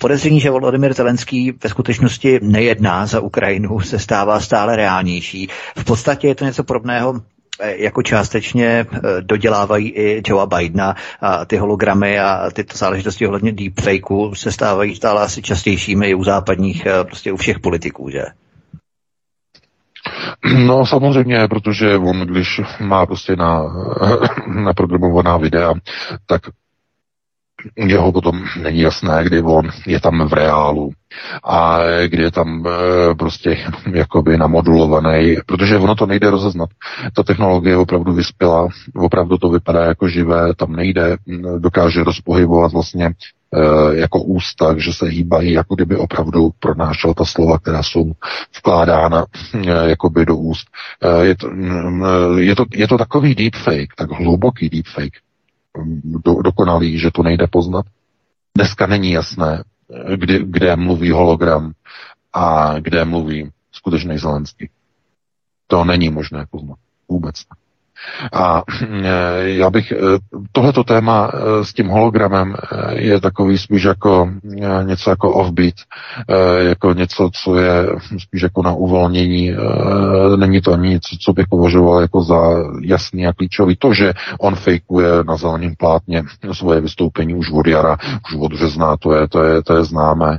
podezření, 0.00 0.40
že 0.40 0.50
Volodymyr 0.50 0.94
Zelenský 0.94 1.52
ve 1.62 1.68
skutečnosti 1.70 2.38
nejedná 2.42 3.06
za 3.06 3.20
Ukrajinu, 3.20 3.80
se 3.80 3.98
stává 3.98 4.40
stále 4.40 4.76
reálnější. 4.76 5.48
V 5.76 5.84
podstatě 5.84 6.28
je 6.28 6.34
to 6.34 6.44
něco 6.44 6.64
podobného 6.64 7.20
jako 7.62 8.02
částečně 8.02 8.66
eh, 8.66 9.00
dodělávají 9.20 9.90
i 9.90 10.22
Joea 10.26 10.46
Bidena 10.46 10.94
a 11.20 11.44
ty 11.44 11.56
hologramy 11.56 12.18
a 12.20 12.50
tyto 12.52 12.78
záležitosti 12.78 13.26
ohledně 13.26 13.52
deepfakeu 13.52 14.34
se 14.34 14.52
stávají 14.52 14.94
stále 14.94 15.22
asi 15.22 15.42
častějšími 15.42 16.06
i 16.08 16.14
u 16.14 16.24
západních, 16.24 16.86
eh, 16.86 17.04
prostě 17.04 17.32
u 17.32 17.36
všech 17.36 17.60
politiků, 17.60 18.10
že? 18.10 18.22
No 20.66 20.86
samozřejmě, 20.86 21.48
protože 21.48 21.96
on, 21.96 22.20
když 22.20 22.60
má 22.80 23.06
prostě 23.06 23.36
na, 23.36 23.62
naprogramovaná 24.46 25.36
videa, 25.36 25.74
tak 26.26 26.42
jeho 27.76 28.12
potom 28.12 28.44
není 28.62 28.80
jasné, 28.80 29.24
kdy 29.24 29.42
on 29.42 29.70
je 29.86 30.00
tam 30.00 30.28
v 30.28 30.32
reálu 30.32 30.92
a 31.44 31.78
kdy 32.06 32.22
je 32.22 32.30
tam 32.30 32.66
e, 32.66 33.14
prostě 33.14 33.58
jakoby 33.92 34.36
namodulovaný, 34.36 35.36
protože 35.46 35.78
ono 35.78 35.94
to 35.94 36.06
nejde 36.06 36.30
rozeznat. 36.30 36.68
Ta 37.16 37.22
technologie 37.22 37.76
opravdu 37.76 38.12
vyspěla, 38.12 38.68
opravdu 38.96 39.38
to 39.38 39.48
vypadá 39.48 39.84
jako 39.84 40.08
živé, 40.08 40.54
tam 40.54 40.72
nejde, 40.72 41.16
dokáže 41.58 42.04
rozpohybovat 42.04 42.72
vlastně 42.72 43.06
e, 43.06 43.12
jako 43.96 44.22
ústa, 44.22 44.74
že 44.78 44.92
se 44.92 45.06
hýbají, 45.06 45.52
jako 45.52 45.74
kdyby 45.74 45.96
opravdu 45.96 46.50
pronášel 46.58 47.14
ta 47.14 47.24
slova, 47.24 47.58
která 47.58 47.82
jsou 47.82 48.12
vkládána 48.58 49.24
e, 49.54 49.88
jakoby 49.88 50.26
do 50.26 50.36
úst. 50.36 50.66
Je, 51.22 51.36
to, 51.36 51.50
je, 52.38 52.56
to, 52.56 52.64
je 52.74 52.88
to 52.88 52.98
takový 52.98 53.34
deepfake, 53.34 53.94
tak 53.96 54.10
hluboký 54.10 54.68
deepfake, 54.68 55.23
do, 56.04 56.42
dokonalý, 56.42 56.98
že 56.98 57.10
to 57.10 57.22
nejde 57.22 57.46
poznat. 57.46 57.86
Dneska 58.56 58.86
není 58.86 59.10
jasné, 59.12 59.64
kde, 60.16 60.38
kde 60.42 60.76
mluví 60.76 61.10
hologram 61.10 61.72
a 62.32 62.74
kde 62.78 63.04
mluví 63.04 63.50
skutečný 63.72 64.18
Zelenský. 64.18 64.70
To 65.66 65.84
není 65.84 66.10
možné 66.10 66.46
poznat. 66.50 66.78
Vůbec 67.08 67.34
ne. 67.36 67.63
A 68.32 68.62
eh, 68.82 69.08
já 69.40 69.70
bych, 69.70 69.92
eh, 69.92 69.96
tohleto 70.52 70.84
téma 70.84 71.30
eh, 71.34 71.64
s 71.64 71.72
tím 71.72 71.88
hologramem 71.88 72.54
je 72.92 73.20
takový 73.20 73.58
spíš 73.58 73.84
jako 73.84 74.30
něco 74.82 75.10
jako 75.10 75.32
offbeat, 75.32 75.74
jako 76.58 76.92
něco, 76.92 77.30
co 77.42 77.56
je 77.56 77.86
spíš 78.18 78.42
jako 78.42 78.62
na 78.62 78.72
uvolnění. 78.72 79.52
Není 80.36 80.60
to 80.60 80.72
ani 80.72 80.88
něco, 80.88 81.16
co 81.20 81.32
bych 81.32 81.46
považoval 81.50 82.00
jako 82.00 82.22
za 82.22 82.40
jasný 82.82 83.26
a 83.26 83.32
klíčový. 83.32 83.76
To, 83.76 83.94
že 83.94 84.12
on 84.40 84.54
fejkuje 84.54 85.08
na 85.26 85.36
zeleném 85.36 85.74
plátně 85.78 86.22
svoje 86.52 86.80
vystoupení 86.80 87.34
už 87.34 87.50
od 87.50 87.66
jara, 87.66 87.96
už 88.26 88.40
od 88.40 88.52
března, 88.52 88.96
to 88.96 89.12
je, 89.12 89.28
to 89.28 89.42
je, 89.42 89.62
to 89.62 89.76
je 89.76 89.84
známé. 89.84 90.38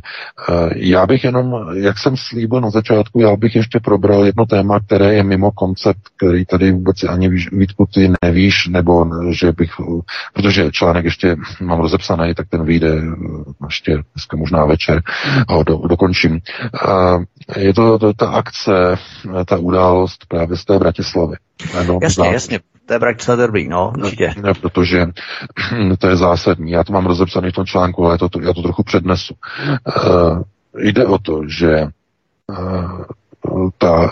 Já 0.75 1.05
bych 1.05 1.23
jenom, 1.23 1.55
jak 1.73 1.97
jsem 1.99 2.15
slíbil 2.17 2.61
na 2.61 2.69
začátku, 2.69 3.19
já 3.19 3.35
bych 3.35 3.55
ještě 3.55 3.79
probral 3.79 4.25
jedno 4.25 4.45
téma, 4.45 4.79
které 4.79 5.13
je 5.13 5.23
mimo 5.23 5.51
koncept, 5.51 6.01
který 6.17 6.45
tady 6.45 6.71
vůbec 6.71 7.03
ani 7.03 7.29
Vítku, 7.57 7.87
ty 7.93 8.11
nevíš, 8.23 8.67
nebo 8.67 9.05
že 9.31 9.51
bych, 9.51 9.71
protože 10.33 10.71
článek 10.71 11.05
ještě 11.05 11.35
mám 11.61 11.79
rozepsaný, 11.79 12.33
tak 12.35 12.49
ten 12.49 12.65
vyjde 12.65 13.01
ještě 13.65 13.91
dneska 14.13 14.37
možná 14.37 14.65
večer 14.65 15.01
a 15.47 15.53
ho 15.53 15.63
do, 15.63 15.77
dokončím. 15.77 16.39
Je 17.57 17.73
to, 17.73 17.99
to 17.99 18.13
ta 18.13 18.29
akce, 18.29 18.95
ta 19.45 19.57
událost 19.57 20.25
právě 20.27 20.57
z 20.57 20.65
té 20.65 20.79
Bratislavy. 20.79 21.35
No, 21.87 21.99
jasně, 22.01 22.27
jasně. 22.27 22.59
To 22.85 22.93
je 22.93 22.99
Bratislava 22.99 23.41
Derby, 23.41 23.67
no, 23.67 23.93
určitě. 23.97 24.33
Ne, 24.41 24.53
protože 24.53 25.07
to 25.99 26.07
je 26.07 26.15
zásadní. 26.15 26.71
Já 26.71 26.83
to 26.83 26.93
mám 26.93 27.05
rozepsaný 27.05 27.51
v 27.51 27.53
tom 27.53 27.65
článku, 27.65 28.05
ale 28.05 28.17
to, 28.17 28.29
já 28.41 28.53
to 28.53 28.61
trochu 28.61 28.83
přednesu. 28.83 29.33
Jde 30.77 31.05
o 31.05 31.17
to, 31.17 31.41
že 31.47 31.87
ta, 33.77 34.11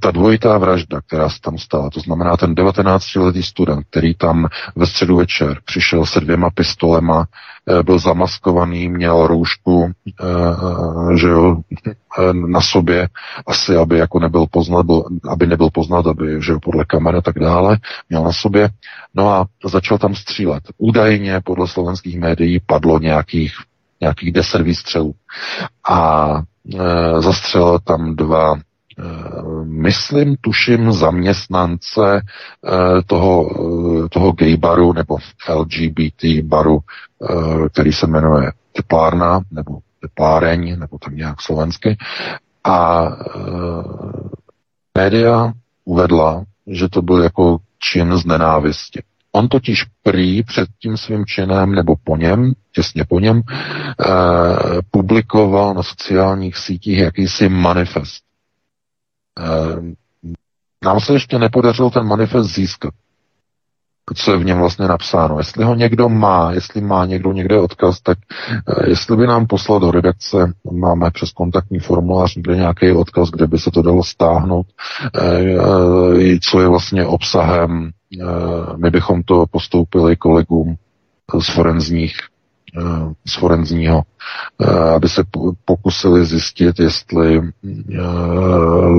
ta 0.00 0.10
dvojitá 0.10 0.58
vražda, 0.58 1.00
která 1.00 1.28
se 1.28 1.40
tam 1.40 1.58
stala, 1.58 1.90
to 1.90 2.00
znamená 2.00 2.36
ten 2.36 2.54
19-letý 2.54 3.42
student, 3.42 3.86
který 3.90 4.14
tam 4.14 4.48
ve 4.76 4.86
středu 4.86 5.16
večer 5.16 5.58
přišel 5.64 6.06
se 6.06 6.20
dvěma 6.20 6.50
pistolema, 6.50 7.26
eh, 7.68 7.82
byl 7.82 7.98
zamaskovaný, 7.98 8.88
měl 8.88 9.26
roušku, 9.26 9.90
eh, 10.20 11.16
že 11.16 11.28
jo, 11.28 11.56
eh, 11.86 12.32
na 12.32 12.60
sobě, 12.60 13.08
asi 13.46 13.76
aby 13.76 13.98
jako 13.98 14.20
nebyl 14.20 14.46
poznat, 14.50 14.86
byl, 14.86 15.04
aby 15.28 15.46
nebyl 15.46 15.70
poznat, 15.70 16.06
aby, 16.06 16.42
že 16.42 16.52
jo, 16.52 16.58
podle 16.62 16.84
kamery 16.84 17.18
a 17.18 17.20
tak 17.20 17.38
dále, 17.38 17.78
měl 18.08 18.24
na 18.24 18.32
sobě, 18.32 18.68
no 19.14 19.28
a 19.28 19.46
začal 19.64 19.98
tam 19.98 20.14
střílet. 20.14 20.62
Údajně 20.78 21.40
podle 21.44 21.68
slovenských 21.68 22.18
médií 22.18 22.60
padlo 22.66 22.98
nějakých 22.98 23.52
nějakých 24.00 24.32
deset 24.32 24.62
výstřelů. 24.62 25.14
A 25.88 26.28
zastřelil 27.18 27.78
tam 27.84 28.16
dva 28.16 28.54
e, 28.54 28.58
myslím, 29.64 30.36
tuším, 30.40 30.92
zaměstnance 30.92 32.16
e, 32.16 32.22
toho, 33.06 33.50
toho 34.08 34.32
gay 34.32 34.56
baru 34.56 34.92
nebo 34.92 35.16
LGBT 35.54 36.24
baru, 36.42 36.78
který 37.72 37.92
se 37.92 38.06
jmenuje 38.06 38.52
Teplárna 38.72 39.40
nebo 39.50 39.78
Tepláreň, 40.00 40.78
nebo 40.78 40.98
tak 40.98 41.14
nějak 41.14 41.42
slovensky. 41.42 41.96
A 42.64 43.08
média 44.98 45.52
uvedla, 45.84 46.44
že 46.66 46.88
to 46.88 47.02
byl 47.02 47.22
jako 47.22 47.58
čin 47.78 48.16
z 48.16 48.24
nenávisti. 48.24 49.02
On 49.36 49.48
totiž 49.48 49.84
prý 50.02 50.42
před 50.42 50.68
tím 50.78 50.96
svým 50.96 51.26
činem 51.26 51.72
nebo 51.74 51.94
po 52.04 52.16
něm, 52.16 52.52
těsně 52.72 53.04
po 53.04 53.20
něm, 53.20 53.42
eh, 53.46 54.04
publikoval 54.90 55.74
na 55.74 55.82
sociálních 55.82 56.56
sítích 56.56 56.98
jakýsi 56.98 57.48
manifest. 57.48 58.24
Eh, 59.38 59.94
nám 60.84 61.00
se 61.00 61.12
ještě 61.12 61.38
nepodařilo 61.38 61.90
ten 61.90 62.06
manifest 62.06 62.54
získat 62.54 62.94
co 64.14 64.32
je 64.32 64.38
v 64.38 64.44
něm 64.44 64.58
vlastně 64.58 64.88
napsáno. 64.88 65.38
Jestli 65.38 65.64
ho 65.64 65.74
někdo 65.74 66.08
má, 66.08 66.52
jestli 66.52 66.80
má 66.80 67.06
někdo 67.06 67.32
někde 67.32 67.60
odkaz, 67.60 68.00
tak 68.00 68.18
uh, 68.78 68.88
jestli 68.88 69.16
by 69.16 69.26
nám 69.26 69.46
poslal 69.46 69.80
do 69.80 69.90
redakce, 69.90 70.52
máme 70.72 71.10
přes 71.10 71.32
kontaktní 71.32 71.78
formulář 71.78 72.36
někde 72.36 72.56
nějaký 72.56 72.92
odkaz, 72.92 73.30
kde 73.30 73.46
by 73.46 73.58
se 73.58 73.70
to 73.70 73.82
dalo 73.82 74.04
stáhnout, 74.04 74.66
uh, 75.14 76.38
co 76.42 76.60
je 76.60 76.68
vlastně 76.68 77.06
obsahem. 77.06 77.90
My 78.76 78.90
bychom 78.90 79.22
to 79.22 79.44
postoupili 79.50 80.16
kolegům 80.16 80.76
z 81.40 81.54
forenzních 81.54 82.16
z 83.26 83.34
forenzního, 83.34 84.02
aby 84.94 85.08
se 85.08 85.22
pokusili 85.64 86.26
zjistit, 86.26 86.78
jestli 86.78 87.40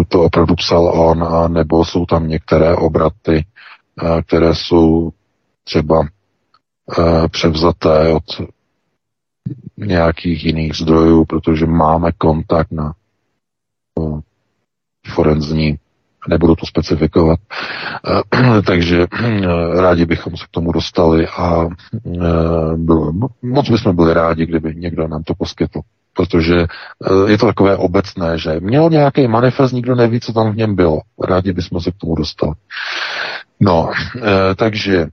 to 0.10 0.22
opravdu 0.24 0.56
psal 0.56 0.86
on, 0.88 1.54
nebo 1.54 1.86
jsou 1.86 2.06
tam 2.06 2.28
některé 2.28 2.76
obraty, 2.76 3.46
které 4.28 4.56
jsou 4.56 5.12
třeba 5.64 6.08
převzaté 7.32 8.14
od 8.14 8.24
nějakých 9.78 10.46
jiných 10.46 10.76
zdrojů, 10.76 11.26
protože 11.26 11.66
máme 11.66 12.12
kontakt 12.12 12.72
na 12.72 12.94
forenzní, 15.14 15.80
nebudu 16.30 16.56
to 16.56 16.66
specifikovat. 16.66 17.40
Takže 18.68 19.08
rádi 19.82 20.06
bychom 20.06 20.38
se 20.38 20.46
k 20.46 20.52
tomu 20.52 20.72
dostali 20.72 21.28
a 21.28 21.68
bylo, 22.76 23.14
moc 23.42 23.70
bychom 23.70 23.96
byli 23.96 24.14
rádi, 24.14 24.46
kdyby 24.46 24.76
někdo 24.76 25.08
nám 25.08 25.24
to 25.24 25.34
poskytl 25.36 25.80
protože 26.16 26.56
je 27.28 27.38
to 27.38 27.46
takové 27.46 27.78
obecné, 27.78 28.38
že 28.38 28.60
měl 28.60 28.90
nějaký 28.90 29.28
manifest, 29.28 29.72
nikdo 29.72 29.96
neví, 29.96 30.20
co 30.20 30.34
tam 30.34 30.52
v 30.52 30.56
něm 30.56 30.76
bylo. 30.76 31.02
Rádi 31.28 31.54
bychom 31.54 31.82
se 31.82 31.92
k 31.92 31.96
tomu 31.98 32.16
dostali. 32.16 32.54
No, 33.60 33.90
e, 34.18 34.56
takže 34.56 34.98
e, 34.98 35.08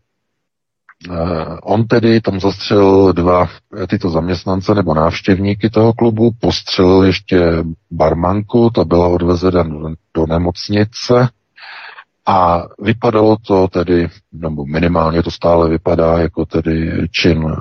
on 1.62 1.86
tedy 1.86 2.20
tam 2.20 2.40
zastřelil 2.40 3.12
dva 3.12 3.48
tyto 3.88 4.10
zaměstnance 4.10 4.74
nebo 4.74 4.94
návštěvníky 4.94 5.70
toho 5.70 5.92
klubu, 5.92 6.30
postřelil 6.40 7.02
ještě 7.02 7.64
barmanku, 7.90 8.70
ta 8.70 8.84
byla 8.84 9.08
odvezena 9.08 9.62
do, 10.14 10.26
nemocnice 10.26 11.28
a 12.26 12.62
vypadalo 12.82 13.36
to 13.46 13.68
tedy, 13.68 14.08
nebo 14.32 14.66
minimálně 14.66 15.22
to 15.22 15.30
stále 15.30 15.68
vypadá 15.68 16.18
jako 16.18 16.46
tedy 16.46 17.08
čin, 17.10 17.56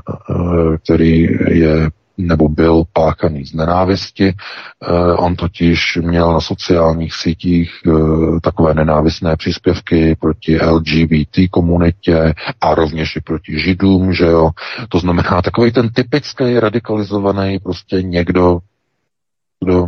který 0.83 1.27
je 1.49 1.89
nebo 2.27 2.49
byl 2.49 2.83
páchaný 2.93 3.45
z 3.45 3.53
nenávisti. 3.53 4.27
Eh, 4.33 5.13
on 5.13 5.35
totiž 5.35 5.97
měl 6.01 6.33
na 6.33 6.39
sociálních 6.41 7.13
sítích 7.13 7.71
eh, 7.87 7.91
takové 8.41 8.73
nenávistné 8.73 9.35
příspěvky 9.35 10.15
proti 10.19 10.59
LGBT 10.61 11.49
komunitě 11.51 12.33
a 12.61 12.75
rovněž 12.75 13.15
i 13.15 13.21
proti 13.21 13.59
židům, 13.59 14.13
že 14.13 14.25
jo. 14.25 14.49
To 14.89 14.99
znamená 14.99 15.41
takový 15.41 15.71
ten 15.71 15.89
typický 15.89 16.59
radikalizovaný 16.59 17.59
prostě 17.59 18.01
někdo, 18.01 18.59
kdo 19.59 19.87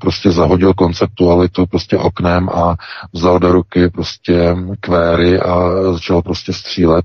prostě 0.00 0.30
zahodil 0.30 0.74
konceptualitu 0.74 1.66
prostě 1.66 1.98
oknem 1.98 2.48
a 2.48 2.76
vzal 3.12 3.38
do 3.38 3.52
ruky 3.52 3.88
prostě 3.88 4.56
kvéry 4.80 5.40
a 5.40 5.70
začal 5.92 6.22
prostě 6.22 6.52
střílet. 6.52 7.04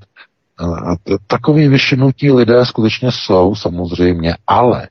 A 0.59 0.95
takový 1.27 1.67
vyšinutí 1.67 2.31
lidé 2.31 2.65
skutečně 2.65 3.11
jsou, 3.11 3.55
samozřejmě, 3.55 4.35
ale, 4.47 4.89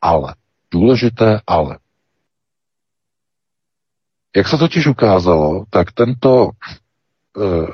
ale, 0.00 0.34
důležité 0.70 1.40
ale. 1.46 1.78
Jak 4.36 4.48
se 4.48 4.58
totiž 4.58 4.86
ukázalo, 4.86 5.64
tak 5.70 5.92
tento 5.92 6.50
uh, 7.36 7.66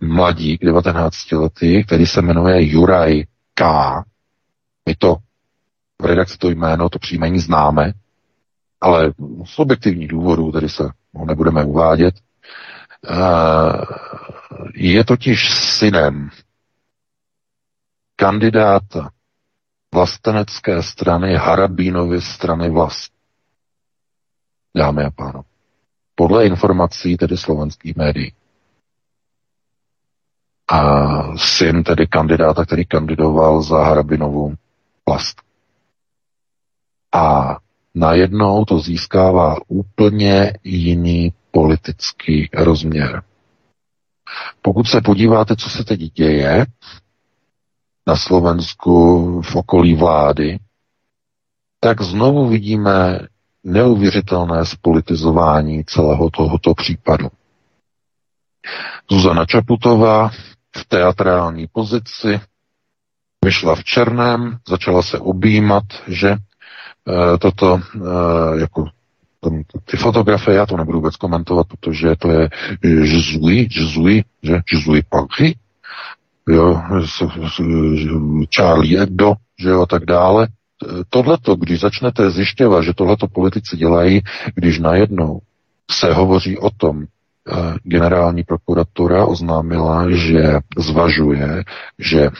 mladík, 0.00 0.64
19 0.64 1.32
letý, 1.32 1.84
který 1.84 2.06
se 2.06 2.22
jmenuje 2.22 2.62
Juraj 2.62 3.24
K., 3.54 3.64
my 4.86 4.94
to 4.98 5.16
v 6.02 6.04
redakci 6.04 6.38
to 6.38 6.50
jméno, 6.50 6.88
to 6.88 6.98
příjmení 6.98 7.38
známe, 7.38 7.92
ale 8.80 9.12
z 9.44 9.58
objektivních 9.58 10.08
důvodů, 10.08 10.52
tedy 10.52 10.68
se 10.68 10.90
ho 11.14 11.24
nebudeme 11.26 11.64
uvádět, 11.64 12.14
je 14.74 15.04
totiž 15.04 15.52
synem 15.54 16.30
kandidáta 18.16 19.10
vlastenecké 19.94 20.82
strany 20.82 21.34
Harabínovy 21.36 22.20
strany 22.20 22.70
vlast. 22.70 23.12
Dámy 24.76 25.04
a 25.04 25.10
pánové. 25.10 25.44
Podle 26.14 26.46
informací 26.46 27.16
tedy 27.16 27.36
slovenských 27.36 27.96
médií. 27.96 28.32
A 30.70 30.80
syn 31.36 31.84
tedy 31.84 32.06
kandidáta, 32.06 32.64
který 32.64 32.84
kandidoval 32.86 33.62
za 33.62 33.84
Harabinovu 33.84 34.54
vlast. 35.08 35.42
A 37.14 37.56
najednou 37.94 38.64
to 38.64 38.80
získává 38.80 39.56
úplně 39.68 40.52
jiný 40.64 41.32
politický 41.58 42.48
rozměr. 42.54 43.22
Pokud 44.62 44.86
se 44.86 45.00
podíváte, 45.00 45.56
co 45.56 45.70
se 45.70 45.84
teď 45.84 46.00
děje 46.00 46.66
na 48.06 48.16
Slovensku 48.16 49.42
v 49.42 49.56
okolí 49.56 49.94
vlády, 49.94 50.58
tak 51.80 52.02
znovu 52.02 52.48
vidíme 52.48 53.20
neuvěřitelné 53.64 54.64
spolitizování 54.66 55.84
celého 55.84 56.30
tohoto 56.30 56.74
případu. 56.74 57.28
Zuzana 59.10 59.44
Čaputová 59.44 60.28
v 60.76 60.84
teatrální 60.88 61.66
pozici 61.72 62.40
vyšla 63.44 63.74
v 63.74 63.84
černém, 63.84 64.58
začala 64.68 65.02
se 65.02 65.18
objímat, 65.18 65.84
že 66.06 66.28
e, 66.30 66.36
toto 67.38 67.80
e, 67.80 68.60
jako 68.60 68.97
ty 69.84 69.96
fotografie 69.96 70.56
já 70.56 70.66
to 70.66 70.76
nebudu 70.76 70.98
vůbec 70.98 71.16
komentovat, 71.16 71.66
protože 71.66 72.16
to 72.18 72.30
je 72.30 72.48
Jezui, 72.82 73.68
Jezui, 73.76 74.24
že 74.42 74.60
Jezui 74.72 75.02
Paris, 75.08 75.54
jo, 76.48 76.82
Charlie 78.56 78.98
Hebdo, 78.98 79.34
že 79.58 79.68
jo, 79.68 79.82
a 79.82 79.86
tak 79.86 80.04
dále. 80.04 80.48
Tohleto, 81.10 81.56
když 81.56 81.80
začnete 81.80 82.30
zjišťovat, 82.30 82.82
že 82.82 82.94
tohleto 82.94 83.26
politici 83.28 83.76
dělají, 83.76 84.20
když 84.54 84.78
najednou 84.78 85.38
se 85.90 86.14
hovoří 86.14 86.58
o 86.58 86.70
tom, 86.70 87.04
generální 87.82 88.44
prokuratura 88.44 89.26
oznámila, 89.26 90.10
že 90.10 90.58
zvažuje, 90.78 91.64
že 91.98 92.30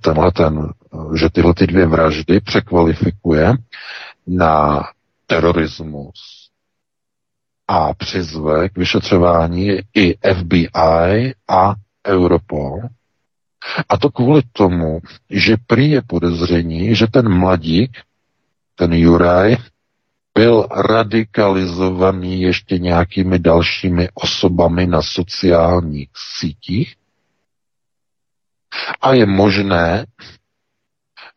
tenhle 0.00 0.32
ten, 0.32 0.68
že 1.14 1.28
tyhle 1.32 1.54
ty 1.54 1.66
dvě 1.66 1.86
vraždy 1.86 2.40
překvalifikuje 2.40 3.52
na 4.26 4.82
terorismus 5.28 6.48
a 7.68 7.94
přizve 7.94 8.68
k 8.68 8.78
vyšetřování 8.78 9.70
i 9.94 10.14
FBI 10.34 11.34
a 11.48 11.74
Europol. 12.06 12.80
A 13.88 13.96
to 13.98 14.10
kvůli 14.10 14.42
tomu, 14.52 15.00
že 15.30 15.56
prý 15.66 15.90
je 15.90 16.02
podezření, 16.06 16.94
že 16.94 17.06
ten 17.06 17.28
mladík, 17.28 17.98
ten 18.74 18.92
Juraj, 18.92 19.56
byl 20.34 20.66
radikalizovaný 20.70 22.40
ještě 22.42 22.78
nějakými 22.78 23.38
dalšími 23.38 24.08
osobami 24.14 24.86
na 24.86 25.02
sociálních 25.02 26.08
sítích 26.38 26.94
a 29.00 29.12
je 29.12 29.26
možné, 29.26 30.06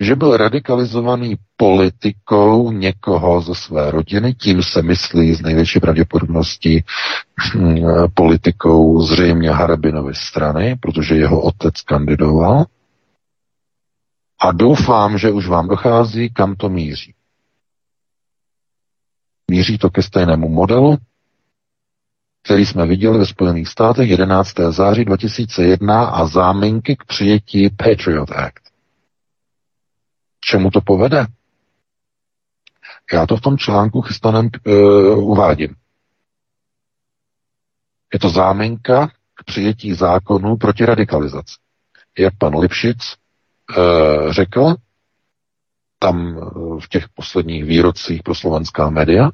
že 0.01 0.15
byl 0.15 0.37
radikalizovaný 0.37 1.35
politikou 1.57 2.71
někoho 2.71 3.41
ze 3.41 3.55
své 3.55 3.91
rodiny, 3.91 4.33
tím 4.33 4.63
se 4.63 4.81
myslí 4.81 5.33
z 5.33 5.41
největší 5.41 5.79
pravděpodobností 5.79 6.83
hm, 7.55 7.77
politikou 8.13 9.01
zřejmě 9.01 9.51
Harabinovy 9.51 10.13
strany, 10.15 10.75
protože 10.81 11.15
jeho 11.15 11.41
otec 11.41 11.81
kandidoval. 11.81 12.65
A 14.41 14.51
doufám, 14.51 15.17
že 15.17 15.31
už 15.31 15.47
vám 15.47 15.67
dochází, 15.67 16.29
kam 16.33 16.55
to 16.55 16.69
míří. 16.69 17.13
Míří 19.51 19.77
to 19.77 19.89
ke 19.89 20.01
stejnému 20.01 20.49
modelu, 20.49 20.97
který 22.43 22.65
jsme 22.65 22.85
viděli 22.87 23.17
ve 23.17 23.25
Spojených 23.25 23.67
státech 23.67 24.09
11. 24.09 24.53
září 24.69 25.05
2001 25.05 26.05
a 26.05 26.25
záminky 26.25 26.95
k 26.95 27.03
přijetí 27.05 27.69
Patriot 27.69 28.31
Act. 28.31 28.60
Čemu 30.45 30.71
to 30.71 30.81
povede? 30.81 31.25
Já 33.13 33.25
to 33.25 33.37
v 33.37 33.41
tom 33.41 33.57
článku 33.57 34.01
chystaném 34.01 34.49
uh, 34.67 35.29
uvádím. 35.31 35.75
Je 38.13 38.19
to 38.19 38.29
záminka 38.29 39.07
k 39.35 39.43
přijetí 39.45 39.93
zákonu 39.93 40.57
proti 40.57 40.85
radikalizaci. 40.85 41.55
Jak 42.19 42.33
pan 42.37 42.57
Lipšic 42.59 43.15
uh, 43.77 44.31
řekl, 44.31 44.75
tam 45.99 46.35
v 46.79 46.89
těch 46.89 47.09
posledních 47.09 47.63
výrocích 47.65 48.23
pro 48.23 48.35
slovenská 48.35 48.89
média, 48.89 49.29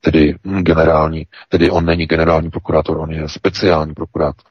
tedy 0.00 0.34
generální, 0.42 1.26
tedy 1.48 1.70
on 1.70 1.84
není 1.84 2.06
generální 2.06 2.50
prokurátor, 2.50 2.98
on 2.98 3.10
je 3.12 3.28
speciální 3.28 3.94
prokurátor, 3.94 4.50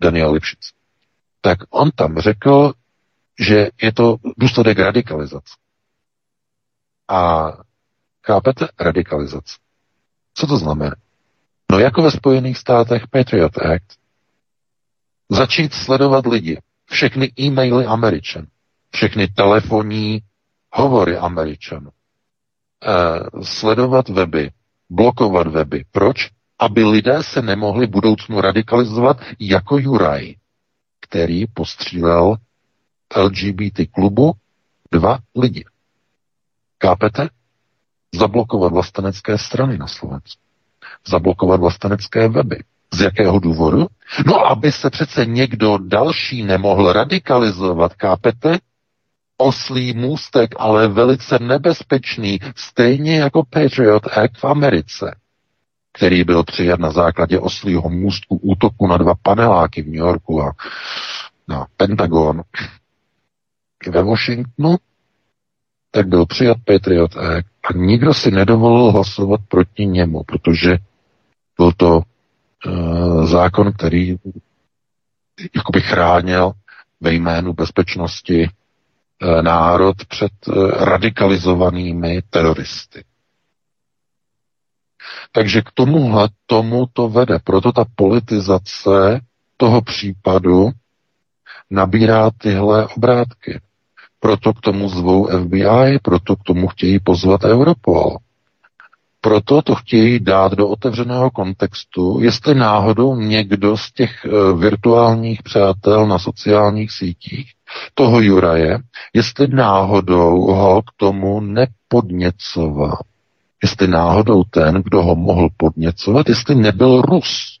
Daniel 0.00 0.32
Lipšic. 0.32 0.58
Tak 1.40 1.58
on 1.70 1.90
tam 1.90 2.18
řekl, 2.18 2.72
že 3.42 3.68
je 3.82 3.92
to 3.92 4.16
důsledek 4.38 4.78
radikalizace. 4.78 5.54
A 7.08 7.52
chápete? 8.26 8.68
Radikalizace. 8.80 9.56
Co 10.34 10.46
to 10.46 10.56
znamená? 10.56 10.94
No 11.72 11.78
jako 11.78 12.02
ve 12.02 12.10
Spojených 12.10 12.58
státech 12.58 13.08
Patriot 13.10 13.58
Act 13.58 13.98
začít 15.30 15.74
sledovat 15.74 16.26
lidi, 16.26 16.58
všechny 16.90 17.32
e-maily 17.40 17.86
Američan, 17.86 18.46
všechny 18.94 19.28
telefonní 19.28 20.20
hovory 20.72 21.16
Američanů, 21.16 21.90
eh, 21.90 23.44
sledovat 23.44 24.08
weby, 24.08 24.50
blokovat 24.90 25.46
weby. 25.46 25.84
Proč? 25.90 26.30
Aby 26.58 26.84
lidé 26.84 27.22
se 27.22 27.42
nemohli 27.42 27.86
budoucnu 27.86 28.40
radikalizovat 28.40 29.16
jako 29.38 29.78
Juraj, 29.78 30.34
který 31.00 31.46
postřílel 31.46 32.36
LGBT 33.16 33.80
klubu 33.90 34.32
dva 34.92 35.18
lidi. 35.36 35.64
Kápete? 36.78 37.28
Zablokovat 38.14 38.72
vlastenecké 38.72 39.38
strany 39.38 39.78
na 39.78 39.86
Slovensku. 39.86 40.42
Zablokovat 41.06 41.60
vlastenecké 41.60 42.28
weby. 42.28 42.58
Z 42.94 43.00
jakého 43.00 43.38
důvodu? 43.38 43.86
No, 44.26 44.46
aby 44.46 44.72
se 44.72 44.90
přece 44.90 45.26
někdo 45.26 45.78
další 45.78 46.42
nemohl 46.42 46.92
radikalizovat, 46.92 47.94
kápete? 47.94 48.58
Oslý 49.38 49.92
můstek, 49.92 50.54
ale 50.58 50.88
velice 50.88 51.38
nebezpečný, 51.38 52.38
stejně 52.56 53.18
jako 53.18 53.42
Patriot 53.50 54.06
Act 54.06 54.38
v 54.38 54.44
Americe, 54.44 55.16
který 55.92 56.24
byl 56.24 56.44
přijat 56.44 56.80
na 56.80 56.90
základě 56.90 57.38
oslího 57.38 57.88
můstku 57.88 58.36
útoku 58.42 58.86
na 58.86 58.96
dva 58.96 59.14
paneláky 59.22 59.82
v 59.82 59.86
New 59.86 59.94
Yorku 59.94 60.42
a 60.42 60.52
na 61.48 61.66
Pentagon 61.76 62.42
ve 63.86 64.02
Washingtonu, 64.02 64.76
tak 65.90 66.06
byl 66.08 66.26
přijat 66.26 66.56
Patriot 66.64 67.16
Act 67.16 67.48
a 67.64 67.72
nikdo 67.74 68.14
si 68.14 68.30
nedovolil 68.30 68.92
hlasovat 68.92 69.40
proti 69.48 69.86
němu, 69.86 70.22
protože 70.24 70.78
byl 71.56 71.72
to 71.76 72.00
uh, 72.66 73.26
zákon, 73.26 73.72
který 73.72 74.16
jakoby 75.56 75.80
chránil 75.80 76.52
ve 77.00 77.14
jménu 77.14 77.52
bezpečnosti 77.52 78.48
uh, 78.48 79.42
národ 79.42 79.96
před 80.08 80.32
uh, 80.48 80.70
radikalizovanými 80.70 82.22
teroristy. 82.30 83.04
Takže 85.32 85.62
k 85.62 85.70
tomuhle 85.74 86.28
tomu 86.46 86.86
to 86.92 87.08
vede. 87.08 87.38
Proto 87.44 87.72
ta 87.72 87.84
politizace 87.94 89.20
toho 89.56 89.82
případu 89.82 90.70
nabírá 91.70 92.30
tyhle 92.30 92.86
obrátky. 92.86 93.60
Proto 94.22 94.52
k 94.52 94.60
tomu 94.60 94.88
zvou 94.88 95.26
FBI, 95.26 95.98
proto 96.02 96.36
k 96.36 96.42
tomu 96.42 96.68
chtějí 96.68 96.98
pozvat 96.98 97.44
Europol. 97.44 98.16
Proto 99.20 99.62
to 99.62 99.74
chtějí 99.74 100.20
dát 100.20 100.52
do 100.52 100.68
otevřeného 100.68 101.30
kontextu, 101.30 102.18
jestli 102.20 102.54
náhodou 102.54 103.16
někdo 103.16 103.76
z 103.76 103.92
těch 103.92 104.10
uh, 104.24 104.60
virtuálních 104.60 105.42
přátel 105.42 106.06
na 106.06 106.18
sociálních 106.18 106.92
sítích, 106.92 107.52
toho 107.94 108.20
Juraje, 108.20 108.78
jestli 109.14 109.48
náhodou 109.48 110.52
ho 110.52 110.82
k 110.82 110.90
tomu 110.96 111.40
nepodněcoval. 111.40 112.98
Jestli 113.62 113.86
náhodou 113.88 114.44
ten, 114.50 114.74
kdo 114.74 115.02
ho 115.02 115.16
mohl 115.16 115.48
podněcovat, 115.56 116.28
jestli 116.28 116.54
nebyl 116.54 117.02
Rus. 117.02 117.58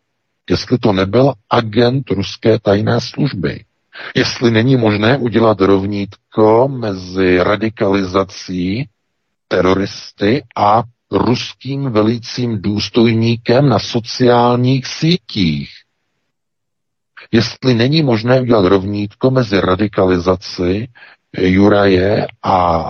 Jestli 0.50 0.78
to 0.78 0.92
nebyl 0.92 1.32
agent 1.50 2.10
ruské 2.10 2.58
tajné 2.58 3.00
služby. 3.00 3.64
Jestli 4.16 4.50
není 4.50 4.76
možné 4.76 5.18
udělat 5.18 5.60
rovnítko 5.60 6.68
mezi 6.68 7.38
radikalizací 7.42 8.88
teroristy 9.48 10.44
a 10.56 10.82
ruským 11.10 11.90
velícím 11.90 12.62
důstojníkem 12.62 13.68
na 13.68 13.78
sociálních 13.78 14.86
sítích. 14.86 15.70
Jestli 17.32 17.74
není 17.74 18.02
možné 18.02 18.40
udělat 18.40 18.64
rovnítko 18.64 19.30
mezi 19.30 19.60
radikalizací 19.60 20.88
Juraje 21.38 22.26
a 22.42 22.84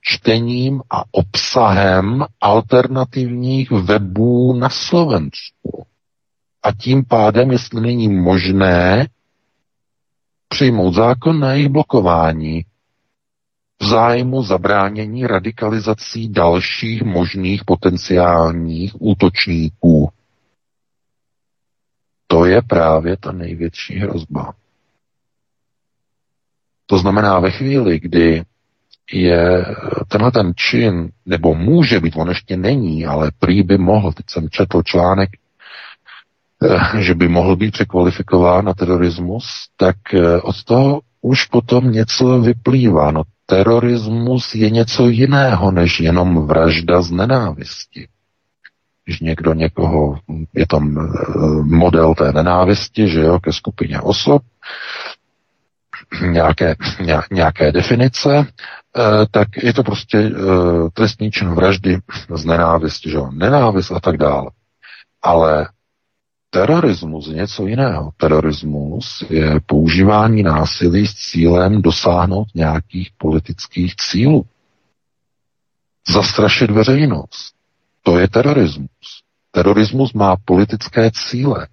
čtením 0.00 0.82
a 0.90 1.02
obsahem 1.10 2.24
alternativních 2.40 3.70
webů 3.70 4.54
na 4.54 4.68
Slovensku. 4.68 5.86
A 6.62 6.72
tím 6.72 7.04
pádem, 7.04 7.50
jestli 7.50 7.80
není 7.80 8.08
možné 8.08 9.06
přijmout 10.54 10.94
zákon 10.94 11.40
na 11.40 11.52
jejich 11.52 11.68
blokování 11.68 12.64
v 13.82 13.86
zájmu 13.86 14.42
zabránění 14.42 15.26
radikalizací 15.26 16.28
dalších 16.28 17.02
možných 17.02 17.64
potenciálních 17.64 19.02
útočníků. 19.02 20.10
To 22.26 22.44
je 22.44 22.62
právě 22.62 23.16
ta 23.16 23.32
největší 23.32 23.94
hrozba. 23.98 24.54
To 26.86 26.98
znamená, 26.98 27.40
ve 27.40 27.50
chvíli, 27.50 28.00
kdy 28.00 28.42
je 29.12 29.66
tenhle 30.08 30.32
ten 30.32 30.52
čin, 30.56 31.10
nebo 31.26 31.54
může 31.54 32.00
být, 32.00 32.16
on 32.16 32.28
ještě 32.28 32.56
není, 32.56 33.06
ale 33.06 33.32
prý 33.38 33.62
by 33.62 33.78
mohl, 33.78 34.12
teď 34.12 34.26
jsem 34.28 34.50
četl 34.50 34.82
článek 34.82 35.30
že 36.98 37.14
by 37.14 37.28
mohl 37.28 37.56
být 37.56 37.72
překvalifikován 37.72 38.64
na 38.64 38.74
terorismus, 38.74 39.44
tak 39.76 39.96
eh, 40.14 40.40
od 40.40 40.64
toho 40.64 41.00
už 41.20 41.44
potom 41.44 41.92
něco 41.92 42.40
vyplývá. 42.40 43.10
No, 43.10 43.22
terorismus 43.46 44.54
je 44.54 44.70
něco 44.70 45.08
jiného, 45.08 45.70
než 45.70 46.00
jenom 46.00 46.46
vražda 46.46 47.02
z 47.02 47.10
nenávisti. 47.10 48.08
Když 49.04 49.20
někdo 49.20 49.54
někoho, 49.54 50.18
je 50.54 50.66
tam 50.66 50.98
eh, 50.98 51.32
model 51.62 52.14
té 52.14 52.32
nenávisti, 52.32 53.08
že 53.08 53.20
jo, 53.20 53.40
ke 53.40 53.52
skupině 53.52 54.00
osob, 54.00 54.42
nějaké, 56.30 56.76
nějaké 57.30 57.72
definice, 57.72 58.46
tak 59.30 59.48
je 59.62 59.72
to 59.72 59.82
prostě 59.82 60.30
trestný 60.92 61.30
čin 61.30 61.54
vraždy 61.54 61.98
z 62.34 62.44
nenávisti, 62.44 63.10
že 63.10 63.16
jo, 63.16 63.30
nenávist 63.32 63.92
a 63.92 64.00
tak 64.00 64.16
dále. 64.16 64.50
Ale 65.22 65.68
terorismus 66.54 67.26
je 67.28 67.34
něco 67.34 67.66
jiného. 67.66 68.10
Terorismus 68.16 69.24
je 69.30 69.60
používání 69.66 70.42
násilí 70.42 71.06
s 71.06 71.14
cílem 71.14 71.82
dosáhnout 71.82 72.48
nějakých 72.54 73.10
politických 73.18 73.96
cílů. 73.96 74.46
Zastrašit 76.08 76.70
veřejnost. 76.70 77.54
To 78.02 78.18
je 78.18 78.28
terorismus. 78.28 79.22
Terorismus 79.50 80.12
má 80.12 80.36
politické 80.44 81.10
cíle. 81.10 81.68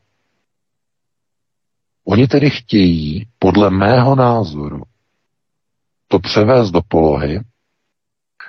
Oni 2.05 2.27
tedy 2.27 2.49
chtějí, 2.49 3.27
podle 3.39 3.69
mého 3.69 4.15
názoru, 4.15 4.83
to 6.07 6.19
převést 6.19 6.71
do 6.71 6.81
polohy, 6.87 7.39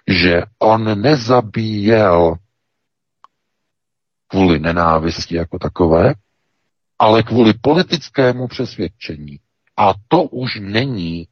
že 0.08 0.42
on 0.58 1.00
nezabíjel 1.02 2.36
kvůli 4.26 4.58
nenávisti 4.58 5.36
jako 5.36 5.58
takové, 5.58 6.14
ale 7.02 7.22
kvůli 7.22 7.52
politickému 7.60 8.48
přesvědčení. 8.48 9.38
A 9.76 9.94
to 10.08 10.22
už 10.22 10.58
není 10.60 11.20
e, 11.20 11.26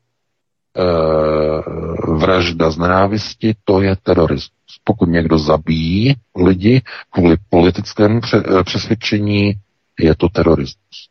vražda 2.16 2.70
z 2.70 2.78
nenávisti, 2.78 3.55
to 3.64 3.80
je 3.82 3.97
terorismus. 3.97 4.80
Pokud 4.84 5.09
někdo 5.09 5.38
zabíjí 5.38 6.14
lidi 6.36 6.82
kvůli 7.10 7.36
politickému 7.51 8.20
eh, 8.34 8.64
přesvědčení, 8.64 9.52
je 10.01 10.14
to 10.14 10.28
terorismus. 10.28 11.09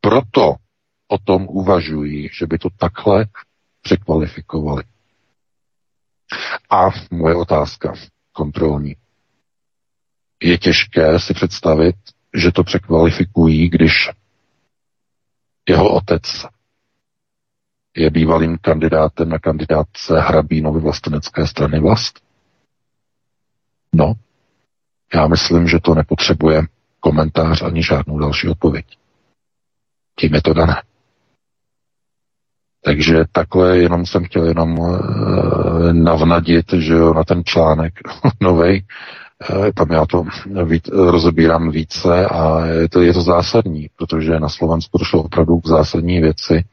Proto 0.00 0.54
o 1.08 1.18
tom 1.18 1.46
uvažují, 1.50 2.28
že 2.38 2.46
by 2.46 2.58
to 2.58 2.68
takhle 2.78 3.26
překvalifikovali. 3.82 4.82
A 6.70 6.88
moje 7.10 7.34
otázka 7.34 7.92
kontrolní. 8.32 8.96
Je 10.42 10.58
těžké 10.58 11.18
si 11.18 11.34
představit, 11.34 11.96
že 12.34 12.52
to 12.52 12.64
překvalifikují, 12.64 13.68
když 13.68 13.92
jeho 15.68 15.94
otec 15.94 16.22
je 17.96 18.10
bývalým 18.10 18.58
kandidátem 18.58 19.28
na 19.28 19.38
kandidátce 19.38 20.20
Hrabínovy 20.20 20.80
vlastenecké 20.80 21.46
strany 21.46 21.80
vlast? 21.80 22.20
No, 23.92 24.14
já 25.14 25.26
myslím, 25.26 25.68
že 25.68 25.78
to 25.80 25.94
nepotřebuje 25.94 26.62
komentář 27.00 27.62
ani 27.62 27.82
žádnou 27.82 28.18
další 28.18 28.48
odpověď. 28.48 28.86
Tím 30.18 30.34
je 30.34 30.42
to 30.42 30.54
dané. 30.54 30.82
Takže 32.84 33.24
takhle 33.32 33.78
jenom 33.78 34.06
jsem 34.06 34.24
chtěl 34.24 34.46
jenom 34.46 34.78
uh, 34.78 35.92
navnadit, 35.92 36.72
že 36.72 36.92
jo, 36.92 37.14
na 37.14 37.24
ten 37.24 37.44
článek 37.44 37.92
novej, 38.40 38.84
tam 39.74 39.90
já 39.90 40.06
to 40.06 40.24
víc, 40.64 40.88
rozebírám 40.88 41.70
více 41.70 42.26
a 42.26 42.66
je 42.66 42.88
to, 42.88 43.00
je 43.00 43.12
to 43.12 43.22
zásadní, 43.22 43.88
protože 43.96 44.40
na 44.40 44.48
Slovensku 44.48 44.98
došlo 44.98 45.22
opravdu 45.22 45.60
k 45.60 45.66
zásadní 45.66 46.20
věci, 46.20 46.64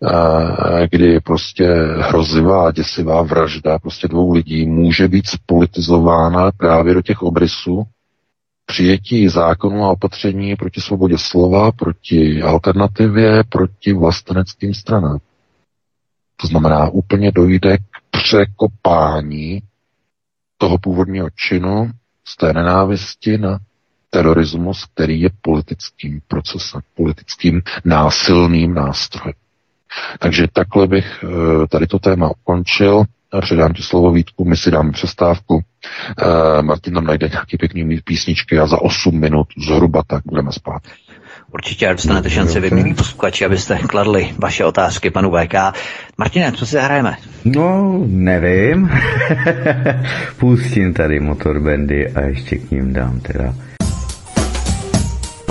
uh, 0.00 0.10
kdy 0.90 1.20
prostě 1.20 1.74
hrozivá 1.98 2.72
děsivá 2.72 3.22
vražda 3.22 3.78
prostě 3.78 4.08
dvou 4.08 4.32
lidí 4.32 4.66
může 4.66 5.08
být 5.08 5.26
spolitizována 5.26 6.50
právě 6.52 6.94
do 6.94 7.02
těch 7.02 7.22
obrysů, 7.22 7.84
přijetí 8.66 9.28
zákonu 9.28 9.84
a 9.84 9.90
opatření 9.90 10.56
proti 10.56 10.80
svobodě 10.80 11.18
slova, 11.18 11.72
proti 11.72 12.42
alternativě, 12.42 13.44
proti 13.48 13.92
vlasteneckým 13.92 14.74
stranám. 14.74 15.18
To 16.36 16.46
znamená, 16.46 16.88
úplně 16.88 17.32
dojde 17.32 17.78
k 17.78 17.82
překopání 18.10 19.62
toho 20.58 20.78
původního 20.78 21.28
činu 21.30 21.90
z 22.24 22.36
té 22.36 22.52
nenávisti 22.52 23.38
na 23.38 23.58
terorismus, 24.10 24.84
který 24.94 25.20
je 25.20 25.30
politickým 25.42 26.20
procesem, 26.28 26.80
politickým 26.94 27.62
násilným 27.84 28.74
nástrojem. 28.74 29.34
Takže 30.18 30.46
takhle 30.52 30.86
bych 30.86 31.24
eh, 31.24 31.66
tady 31.66 31.86
to 31.86 31.98
téma 31.98 32.30
ukončil. 32.30 33.04
Předám 33.40 33.72
ti 33.72 33.82
slovo 33.82 34.12
Vítku, 34.12 34.44
my 34.44 34.56
si 34.56 34.70
dáme 34.70 34.92
přestávku. 34.92 35.54
Uh, 35.54 36.62
Martin 36.62 36.94
tam 36.94 37.04
najde 37.04 37.28
nějaký 37.28 37.56
pěkný 37.56 38.00
písničky 38.04 38.58
a 38.58 38.66
za 38.66 38.82
8 38.82 39.20
minut 39.20 39.46
zhruba 39.66 40.02
tak 40.06 40.22
budeme 40.24 40.52
spát. 40.52 40.82
Určitě 41.54 41.88
dostanete 41.88 42.30
šanci 42.30 42.60
vy, 42.60 42.70
milí 42.70 42.94
posluchači, 42.94 43.44
abyste 43.44 43.78
kladli 43.78 44.34
vaše 44.38 44.64
otázky 44.64 45.10
panu 45.10 45.30
VK. 45.30 45.54
Martine, 46.18 46.52
co 46.52 46.66
si 46.66 46.72
zahrajeme? 46.72 47.16
No, 47.44 48.00
nevím. 48.06 48.90
Pustím 50.38 50.94
tady 50.94 51.20
motorbendy 51.20 52.08
a 52.08 52.20
ještě 52.20 52.56
k 52.56 52.70
ním 52.70 52.92
dám 52.92 53.20
teda 53.20 53.54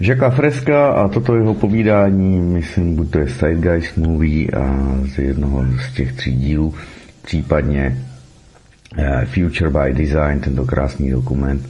Žaka 0.00 0.30
Freska 0.30 0.92
a 0.92 1.08
toto 1.08 1.36
jeho 1.36 1.54
povídání, 1.54 2.40
myslím, 2.40 2.96
buď 2.96 3.10
to 3.10 3.18
je 3.18 3.28
Sidegeist 3.28 3.96
Movie 3.96 4.46
a 4.50 4.96
z 5.14 5.18
jednoho 5.18 5.64
z 5.88 5.94
těch 5.94 6.12
tří 6.12 6.32
dílů, 6.32 6.74
případně 7.24 7.98
uh, 8.98 9.24
Future 9.24 9.70
by 9.70 9.92
Design, 9.92 10.40
tento 10.40 10.64
krásný 10.64 11.10
dokument, 11.10 11.68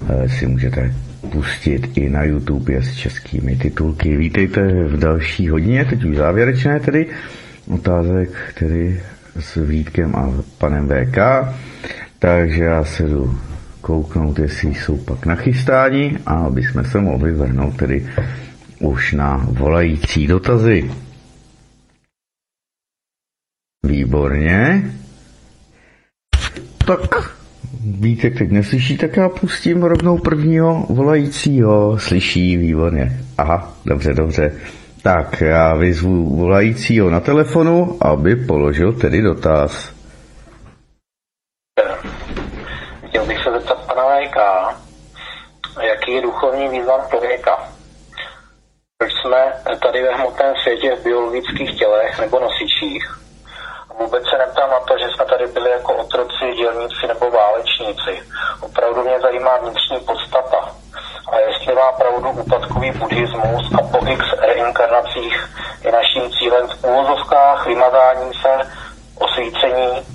uh, 0.00 0.26
si 0.26 0.46
můžete 0.46 0.94
pustit 1.32 1.98
i 1.98 2.08
na 2.08 2.24
YouTube 2.24 2.72
je 2.72 2.82
s 2.82 2.94
českými 2.94 3.56
titulky. 3.56 4.16
Vítejte 4.16 4.84
v 4.84 4.98
další 4.98 5.48
hodině, 5.48 5.84
teď 5.84 6.04
už 6.04 6.16
závěrečné 6.16 6.80
tedy, 6.80 7.06
otázek 7.70 8.30
tedy 8.58 9.00
s 9.40 9.66
Vítkem 9.66 10.16
a 10.16 10.32
panem 10.58 10.88
VK. 10.88 11.18
Takže 12.18 12.64
já 12.64 12.84
se 12.84 13.02
jdu 13.02 13.38
kouknout, 13.88 14.38
jestli 14.38 14.74
jsou 14.74 14.96
pak 14.96 15.26
nachystáni 15.26 16.18
a 16.26 16.34
aby 16.34 16.62
jsme 16.62 16.84
se 16.84 17.00
mohli 17.00 17.32
vrhnout 17.32 17.76
tedy 17.76 18.06
už 18.80 19.12
na 19.12 19.46
volající 19.48 20.26
dotazy. 20.26 20.90
Výborně. 23.86 24.90
Tak 26.86 27.36
víte, 27.84 28.30
teď 28.30 28.50
neslyší, 28.50 28.98
tak 28.98 29.16
já 29.16 29.28
pustím 29.28 29.82
rovnou 29.82 30.18
prvního 30.18 30.86
volajícího. 30.88 31.98
Slyší, 31.98 32.56
výborně. 32.56 33.20
Aha, 33.38 33.76
dobře, 33.84 34.14
dobře. 34.14 34.52
Tak 35.02 35.40
já 35.40 35.74
vyzvu 35.74 36.36
volajícího 36.36 37.10
na 37.10 37.20
telefonu, 37.20 37.96
aby 38.00 38.36
položil 38.36 38.92
tedy 38.92 39.22
dotaz. 39.22 39.97
Člověka, 44.38 44.74
jaký 45.80 46.12
je 46.12 46.22
duchovní 46.22 46.68
význam 46.68 47.00
člověka. 47.10 47.68
Proč 48.98 49.12
jsme 49.12 49.52
tady 49.82 50.02
ve 50.02 50.14
hmotném 50.14 50.54
světě 50.62 50.96
v 50.96 51.02
biologických 51.02 51.78
tělech 51.78 52.18
nebo 52.18 52.40
nosičích. 52.40 53.04
A 53.90 53.94
vůbec 54.02 54.22
se 54.30 54.38
neptám 54.38 54.70
na 54.70 54.80
to, 54.80 54.98
že 54.98 55.08
jsme 55.08 55.24
tady 55.24 55.46
byli 55.46 55.70
jako 55.70 55.94
otroci, 55.94 56.44
dělníci 56.56 57.06
nebo 57.06 57.30
válečníci. 57.30 58.22
Opravdu 58.60 59.02
mě 59.02 59.20
zajímá 59.20 59.56
vnitřní 59.56 60.00
podstata. 60.00 60.74
A 61.32 61.38
jestli 61.38 61.74
má 61.74 61.92
pravdu 61.92 62.30
úpadkový 62.30 62.90
buddhismus 62.90 63.74
a 63.78 63.82
po 63.82 64.06
x 64.06 64.24
reinkarnacích 64.38 65.48
je 65.84 65.92
naším 65.92 66.30
cílem 66.30 66.68
v 66.68 66.84
úvozovkách 66.84 67.66
vymazání 67.66 68.32
se, 68.34 68.70
osvícení 69.18 70.06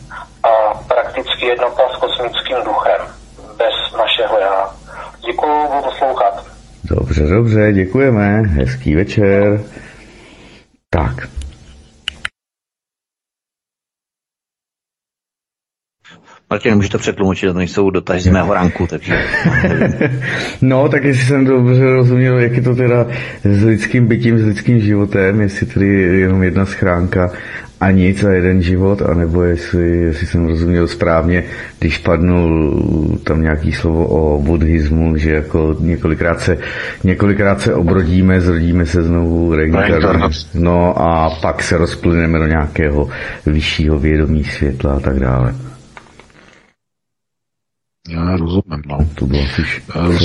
a 0.44 0.74
prakticky 0.88 1.46
jednota 1.46 1.84
s 1.90 1.96
kosmickým 1.96 2.64
duchem 2.64 3.23
bez 3.58 3.98
našeho 3.98 4.40
já. 4.40 4.76
Děkuji, 5.26 5.68
budu 5.68 5.84
poslouchat. 5.84 6.46
Dobře, 6.84 7.24
dobře, 7.24 7.74
děkujeme. 7.74 8.42
Hezký 8.42 8.96
večer. 8.96 9.64
Tak. 10.90 11.28
Martin, 16.54 16.76
můžete 16.76 16.98
přetlumočit, 16.98 17.50
to 17.50 17.58
nejsou 17.58 17.90
dotazy 17.90 18.20
z 18.20 18.28
mého 18.28 18.54
ranku, 18.54 18.88
takže... 18.88 19.26
no, 20.62 20.90
tak 20.90 21.04
jestli 21.04 21.26
jsem 21.26 21.46
dobře 21.46 21.84
rozuměl, 21.84 22.40
jak 22.40 22.52
je 22.52 22.62
to 22.62 22.76
teda 22.76 23.08
s 23.44 23.64
lidským 23.64 24.08
bytím, 24.08 24.40
s 24.40 24.46
lidským 24.46 24.80
životem, 24.80 25.42
jestli 25.42 25.66
tedy 25.66 25.88
jenom 26.20 26.44
jedna 26.44 26.66
schránka, 26.66 27.32
a 27.84 27.92
nic 27.92 28.24
a 28.24 28.32
jeden 28.32 28.62
život, 28.62 29.02
anebo 29.02 29.44
jestli, 29.44 29.98
jestli 29.98 30.28
jsem 30.28 30.48
rozuměl 30.48 30.88
správně, 30.88 31.44
když 31.80 31.98
padnul 31.98 32.82
tam 33.24 33.42
nějaký 33.42 33.72
slovo 33.72 34.08
o 34.08 34.42
buddhismu, 34.42 35.18
že 35.18 35.32
jako 35.32 35.76
několikrát 35.80 36.40
se, 36.40 36.58
několikrát 37.04 37.62
se 37.62 37.74
obrodíme, 37.74 38.42
zrodíme 38.42 38.86
se 38.86 39.04
znovu, 39.04 39.56
reinkarnujeme, 39.56 40.30
no 40.54 41.02
a 41.02 41.30
pak 41.42 41.64
se 41.64 41.78
rozplyneme 41.78 42.40
do 42.40 42.46
nějakého 42.48 43.10
vyššího 43.46 44.00
vědomí 44.00 44.44
světla 44.44 44.94
a 44.94 45.00
tak 45.00 45.20
dále. 45.20 45.56
Já 48.10 48.38
rozumím, 48.38 48.82
no. 48.88 48.98
To 49.16 49.26
bylo 49.26 49.42
asi... 49.44 49.62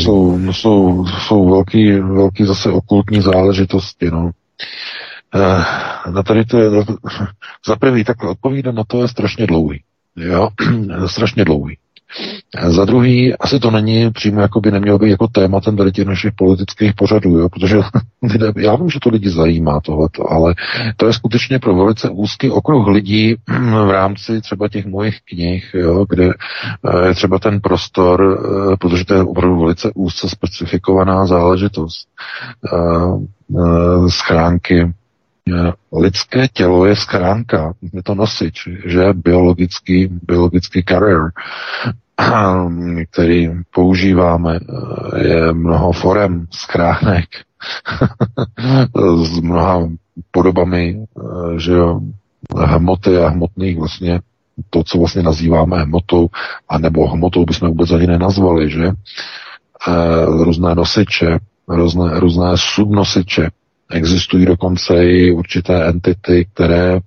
Jsou, 0.00 0.52
jsou, 0.52 1.06
jsou 1.06 1.50
velký, 1.50 1.92
velký 2.00 2.44
zase 2.44 2.70
okultní 2.70 3.20
záležitosti, 3.20 4.10
no. 4.10 4.30
Na 6.14 6.22
tady 6.22 6.44
to 6.44 6.58
je, 6.58 6.70
za 7.66 7.76
prvý, 7.76 8.04
tak 8.04 8.24
odpovídat 8.24 8.74
na 8.74 8.84
to 8.84 9.02
je 9.02 9.08
strašně 9.08 9.46
dlouhý. 9.46 9.82
Jo, 10.16 10.48
strašně 11.06 11.44
dlouhý. 11.44 11.76
Za 12.66 12.84
druhý, 12.84 13.36
asi 13.36 13.60
to 13.60 13.70
není 13.70 14.10
přímo, 14.10 14.40
jako 14.40 14.60
by 14.60 14.70
nemělo 14.70 14.98
být 14.98 15.10
jako 15.10 15.28
tématem 15.28 15.76
tady 15.76 15.92
těch 15.92 16.06
našich 16.06 16.32
politických 16.32 16.94
pořadů, 16.94 17.38
jo? 17.38 17.48
protože 17.48 17.76
já 18.56 18.76
vím, 18.76 18.90
že 18.90 19.00
to 19.02 19.10
lidi 19.10 19.30
zajímá 19.30 19.80
tohleto, 19.80 20.32
ale 20.32 20.54
to 20.96 21.06
je 21.06 21.12
skutečně 21.12 21.58
pro 21.58 21.74
velice 21.74 22.10
úzký 22.10 22.50
okruh 22.50 22.88
lidí 22.88 23.36
v 23.86 23.90
rámci 23.90 24.40
třeba 24.40 24.68
těch 24.68 24.86
mojich 24.86 25.16
knih, 25.24 25.70
jo? 25.74 26.06
kde 26.08 26.28
eh, 26.28 27.06
je 27.06 27.14
třeba 27.14 27.38
ten 27.38 27.60
prostor, 27.60 28.38
eh, 28.72 28.76
protože 28.76 29.04
to 29.04 29.14
je 29.14 29.22
opravdu 29.22 29.60
velice 29.60 29.90
úzce 29.94 30.28
specifikovaná 30.28 31.26
záležitost. 31.26 32.08
Schránky 34.08 34.92
lidské 35.92 36.48
tělo 36.48 36.86
je 36.86 36.96
schránka, 36.96 37.72
je 37.92 38.02
to 38.02 38.14
nosič, 38.14 38.68
že? 38.86 39.12
Biologický, 39.12 40.08
biologický 40.22 40.82
kariér, 40.82 41.32
který 43.10 43.50
používáme, 43.74 44.60
je 45.16 45.52
mnoho 45.52 45.92
forem 45.92 46.46
schránek. 46.50 47.24
S 49.24 49.40
mnoha 49.40 49.88
podobami, 50.30 51.04
že 51.56 51.72
jo, 51.72 52.00
hmoty 52.56 53.18
a 53.18 53.28
hmotných 53.28 53.78
vlastně 53.78 54.20
to, 54.70 54.82
co 54.84 54.98
vlastně 54.98 55.22
nazýváme 55.22 55.82
hmotou, 55.82 56.28
anebo 56.68 57.08
hmotou 57.08 57.44
bychom 57.44 57.68
vůbec 57.68 57.90
ani 57.90 58.06
nenazvali, 58.06 58.70
že? 58.70 58.90
Různé 60.26 60.74
nosiče, 60.74 61.38
různé, 61.68 62.20
různé 62.20 62.50
subnosiče, 62.54 63.50
Existují 63.90 64.46
dokonce 64.46 64.94
i 65.04 65.32
určité 65.32 65.88
entity, 65.88 66.48
které 66.54 66.96
e, 66.96 67.00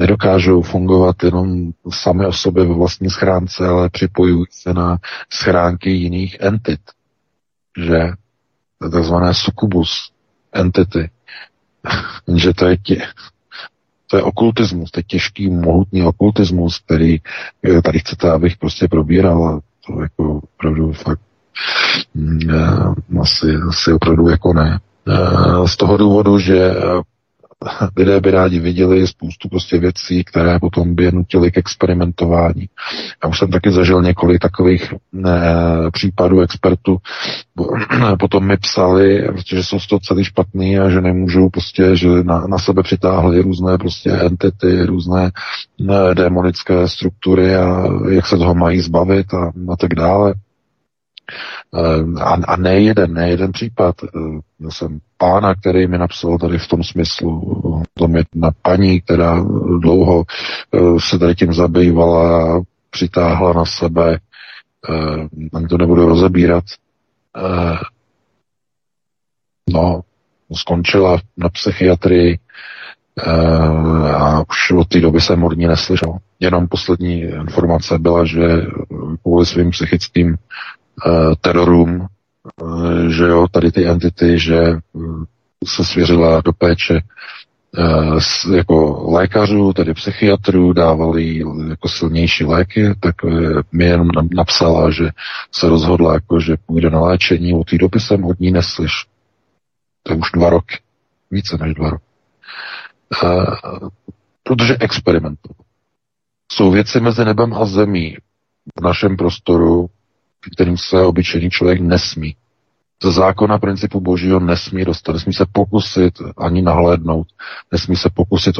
nedokážou 0.00 0.62
fungovat 0.62 1.16
jenom 1.22 1.72
sami 1.90 2.26
o 2.26 2.32
sobě 2.32 2.64
ve 2.64 2.74
vlastní 2.74 3.10
schránce, 3.10 3.66
ale 3.66 3.90
připojují 3.90 4.44
se 4.50 4.74
na 4.74 4.98
schránky 5.32 5.90
jiných 5.90 6.36
entit, 6.40 6.80
že 7.78 7.98
takzvané 8.92 9.34
sukubus 9.34 10.10
entity, 10.52 11.10
že 12.36 12.54
to 12.54 12.66
je 12.66 12.76
tě, 12.76 13.02
to 14.06 14.16
je 14.16 14.22
okultismus, 14.22 14.90
to 14.90 15.00
je 15.00 15.04
těžký, 15.04 15.50
mohutný 15.50 16.02
okultismus, 16.02 16.78
který 16.78 17.18
tady 17.84 17.98
chcete, 17.98 18.30
abych 18.30 18.56
prostě 18.56 18.88
probíral 18.88 19.44
a 19.48 19.60
to 19.86 20.02
jako 20.02 20.40
opravdu 20.54 20.92
fakt 20.92 21.20
asi, 23.20 23.56
asi 23.68 23.92
opravdu 23.92 24.28
jako 24.28 24.52
ne. 24.52 24.80
Eh, 25.08 25.68
z 25.68 25.76
toho 25.76 25.96
důvodu, 25.96 26.38
že 26.38 26.70
eh, 26.70 27.02
lidé 27.96 28.20
by 28.20 28.30
rádi 28.30 28.60
viděli 28.60 29.06
spoustu 29.06 29.48
prostě 29.48 29.78
věcí, 29.78 30.24
které 30.24 30.58
potom 30.58 30.94
by 30.94 31.04
je 31.04 31.12
nutily 31.12 31.52
k 31.52 31.58
experimentování. 31.58 32.68
Já 33.24 33.30
už 33.30 33.38
jsem 33.38 33.50
taky 33.50 33.72
zažil 33.72 34.02
několik 34.02 34.40
takových 34.40 34.94
ne, 35.12 35.40
případů 35.92 36.40
expertů, 36.40 36.96
potom 38.18 38.46
mi 38.46 38.56
psali, 38.56 39.28
že 39.46 39.64
jsou 39.64 39.80
z 39.80 39.86
toho 39.86 40.00
celý 40.00 40.24
špatný 40.24 40.78
a 40.78 40.90
že 40.90 41.00
nemůžou 41.00 41.48
prostě, 41.48 41.96
že 41.96 42.08
na, 42.08 42.46
na 42.46 42.58
sebe 42.58 42.82
přitáhli 42.82 43.42
různé 43.42 43.78
prostě 43.78 44.10
entity, 44.10 44.86
různé 44.86 45.30
ne, 45.80 46.14
démonické 46.14 46.88
struktury 46.88 47.56
a 47.56 47.84
jak 48.10 48.26
se 48.26 48.36
toho 48.36 48.54
mají 48.54 48.80
zbavit 48.80 49.34
a, 49.34 49.52
a 49.72 49.76
tak 49.76 49.94
dále. 49.94 50.34
Eh, 51.74 52.20
a, 52.20 52.34
a 52.48 52.56
ne 52.56 52.80
jeden, 52.80 53.14
ne 53.14 53.30
jeden 53.30 53.52
případ. 53.52 53.94
Eh, 54.04 54.08
měl 54.58 54.70
jsem 54.70 54.98
pána, 55.16 55.54
který 55.54 55.86
mi 55.86 55.98
napsal 55.98 56.38
tady 56.38 56.58
v 56.58 56.68
tom 56.68 56.84
smyslu, 56.84 57.82
tom 57.94 58.16
je 58.16 58.24
na 58.34 58.50
paní, 58.62 59.00
která 59.00 59.44
dlouho 59.80 60.24
eh, 60.74 60.78
se 60.98 61.18
tady 61.18 61.34
tím 61.34 61.52
zabývala, 61.52 62.62
přitáhla 62.90 63.52
na 63.52 63.64
sebe, 63.64 64.18
ani 65.54 65.66
to 65.68 65.78
nebudu 65.78 66.08
rozebírat. 66.08 66.64
No, 69.70 70.00
skončila 70.54 71.18
na 71.36 71.48
psychiatrii 71.48 72.38
a 74.14 74.40
už 74.40 74.70
od 74.78 74.88
té 74.88 75.00
doby 75.00 75.20
jsem 75.20 75.44
od 75.44 75.56
ní 75.56 75.66
neslyšel. 75.66 76.18
Jenom 76.40 76.68
poslední 76.68 77.20
informace 77.20 77.98
byla, 77.98 78.24
že 78.24 78.38
kvůli 79.22 79.46
svým 79.46 79.70
psychickým 79.70 80.36
Eh, 80.36 80.73
terorům, 81.40 82.06
eh, 82.06 83.10
že 83.10 83.24
jo, 83.24 83.46
tady 83.50 83.72
ty 83.72 83.86
entity, 83.86 84.38
že 84.38 84.58
eh, 84.58 84.78
se 85.66 85.84
svěřila 85.84 86.40
do 86.40 86.52
péče 86.52 87.00
jako 88.54 89.04
lékařů, 89.12 89.72
tedy 89.72 89.94
psychiatrů, 89.94 90.72
dávali 90.72 91.42
jako 91.68 91.88
silnější 91.88 92.44
léky, 92.44 92.94
tak 93.00 93.14
mi 93.72 93.84
jenom 93.84 94.08
napsala, 94.34 94.90
že 94.90 95.08
se 95.52 95.68
rozhodla, 95.68 96.14
jako, 96.14 96.40
že 96.40 96.56
půjde 96.66 96.90
na 96.90 97.00
léčení. 97.00 97.54
Od 97.54 97.70
té 97.70 97.78
doby 97.78 98.00
jsem 98.00 98.24
od 98.24 98.40
ní 98.40 98.50
neslyš. 98.50 98.92
To 100.02 100.12
je 100.12 100.18
už 100.18 100.30
dva 100.34 100.50
roky. 100.50 100.78
Více 101.30 101.58
než 101.58 101.74
dva 101.74 101.90
roky. 101.90 102.04
Protože 104.42 104.76
experimentoval. 104.80 105.56
Jsou 106.52 106.70
věci 106.70 107.00
mezi 107.00 107.24
nebem 107.24 107.54
a 107.54 107.64
zemí 107.64 108.16
v 108.78 108.80
našem 108.80 109.16
prostoru, 109.16 109.86
kterým 110.50 110.76
se 110.78 111.02
obyčejný 111.02 111.50
člověk 111.50 111.80
nesmí. 111.80 112.36
Ze 113.02 113.12
zákona 113.12 113.58
principu 113.58 114.00
božího 114.00 114.40
nesmí 114.40 114.84
dostat, 114.84 115.12
nesmí 115.12 115.32
se 115.32 115.44
pokusit 115.52 116.14
ani 116.38 116.62
nahlédnout, 116.62 117.26
nesmí 117.72 117.96
se 117.96 118.10
pokusit 118.14 118.58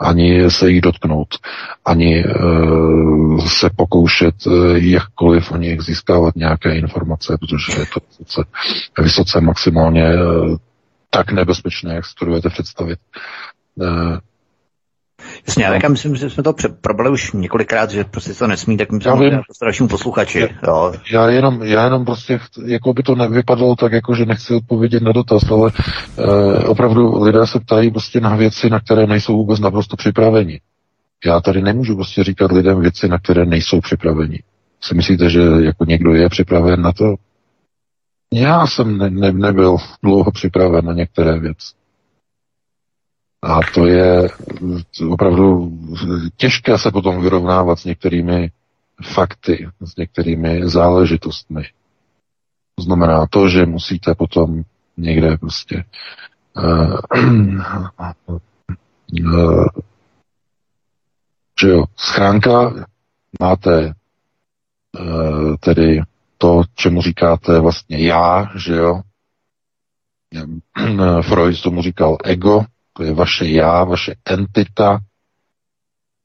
ani 0.00 0.50
se 0.50 0.70
jich 0.70 0.80
dotknout, 0.80 1.28
ani 1.84 2.24
uh, 2.24 3.46
se 3.46 3.70
pokoušet 3.76 4.46
uh, 4.46 4.76
jakkoliv 4.76 5.52
o 5.52 5.56
nich 5.56 5.80
získávat 5.80 6.36
nějaké 6.36 6.76
informace, 6.76 7.38
protože 7.38 7.80
je 7.80 7.86
to 7.94 8.00
vysoce, 8.08 8.44
vysoce 8.98 9.40
maximálně 9.40 10.14
uh, 10.14 10.56
tak 11.10 11.32
nebezpečné, 11.32 11.94
jak 11.94 12.06
si 12.06 12.14
to 12.14 12.50
představit. 12.50 12.98
Uh, 13.74 14.18
Jasně, 15.46 15.64
já 15.64 15.78
no. 15.82 15.88
myslím, 15.88 16.16
že 16.16 16.30
jsme 16.30 16.42
to 16.42 16.54
probrali 16.80 17.10
už 17.10 17.32
několikrát, 17.32 17.90
že 17.90 18.04
prostě 18.04 18.34
to 18.34 18.46
nesmí, 18.46 18.76
tak 18.76 18.92
myslím, 18.92 19.22
že 19.22 19.30
to 19.30 19.64
dalšímu 19.64 19.88
posluchači. 19.88 20.40
Já, 20.40 20.48
jo. 20.66 20.92
já, 21.12 21.30
jenom, 21.30 21.62
já 21.62 21.84
jenom 21.84 22.04
prostě, 22.04 22.40
jako 22.66 22.92
by 22.92 23.02
to 23.02 23.14
nevypadalo 23.14 23.76
tak, 23.76 23.92
jako 23.92 24.14
že 24.14 24.26
nechci 24.26 24.54
odpovědět 24.54 25.02
na 25.02 25.12
dotaz, 25.12 25.50
ale 25.50 25.72
eh, 26.18 26.64
opravdu 26.64 27.22
lidé 27.22 27.46
se 27.46 27.60
ptají 27.60 27.90
prostě 27.90 28.20
na 28.20 28.36
věci, 28.36 28.70
na 28.70 28.80
které 28.80 29.06
nejsou 29.06 29.36
vůbec 29.36 29.60
naprosto 29.60 29.96
připraveni. 29.96 30.60
Já 31.26 31.40
tady 31.40 31.62
nemůžu 31.62 31.94
prostě 31.94 32.24
říkat 32.24 32.52
lidem 32.52 32.80
věci, 32.80 33.08
na 33.08 33.18
které 33.18 33.46
nejsou 33.46 33.80
připraveni. 33.80 34.42
Si 34.80 34.94
myslíte, 34.94 35.30
že 35.30 35.40
jako 35.40 35.84
někdo 35.84 36.14
je 36.14 36.28
připraven 36.28 36.82
na 36.82 36.92
to? 36.92 37.14
Já 38.32 38.66
jsem 38.66 38.98
ne, 38.98 39.10
ne, 39.10 39.32
nebyl 39.32 39.76
dlouho 40.02 40.30
připraven 40.30 40.84
na 40.84 40.92
některé 40.92 41.38
věci. 41.38 41.74
A 43.46 43.60
to 43.74 43.86
je 43.86 44.28
opravdu 45.08 45.70
těžké 46.36 46.78
se 46.78 46.90
potom 46.90 47.22
vyrovnávat 47.22 47.78
s 47.78 47.84
některými 47.84 48.50
fakty, 49.14 49.68
s 49.80 49.96
některými 49.96 50.68
záležitostmi. 50.68 51.62
To 52.74 52.82
znamená 52.82 53.26
to, 53.26 53.48
že 53.48 53.66
musíte 53.66 54.14
potom 54.14 54.62
někde 54.96 55.36
prostě 55.36 55.84
uh, 56.56 56.98
uh, 59.12 59.66
že 61.60 61.68
jo, 61.68 61.84
schránka, 61.96 62.74
máte 63.40 63.92
uh, 65.00 65.56
tedy 65.60 66.00
to, 66.38 66.62
čemu 66.74 67.02
říkáte 67.02 67.60
vlastně 67.60 67.98
já, 67.98 68.50
že 68.56 68.74
jo. 68.74 69.00
Freud 71.22 71.62
tomu 71.62 71.82
říkal 71.82 72.16
ego, 72.24 72.64
to 72.96 73.02
je 73.02 73.14
vaše 73.14 73.48
já, 73.48 73.84
vaše 73.84 74.14
entita, 74.24 74.98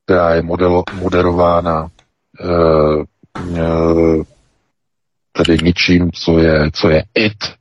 která 0.06 0.36
je 0.36 0.42
modelo, 0.42 0.84
moderována 0.94 1.92
e, 2.40 2.48
e, 3.60 4.24
tedy 5.32 5.58
něčím, 5.64 6.12
co 6.12 6.40
je, 6.40 6.72
co 6.72 6.90
je 6.90 7.04
it, 7.16 7.56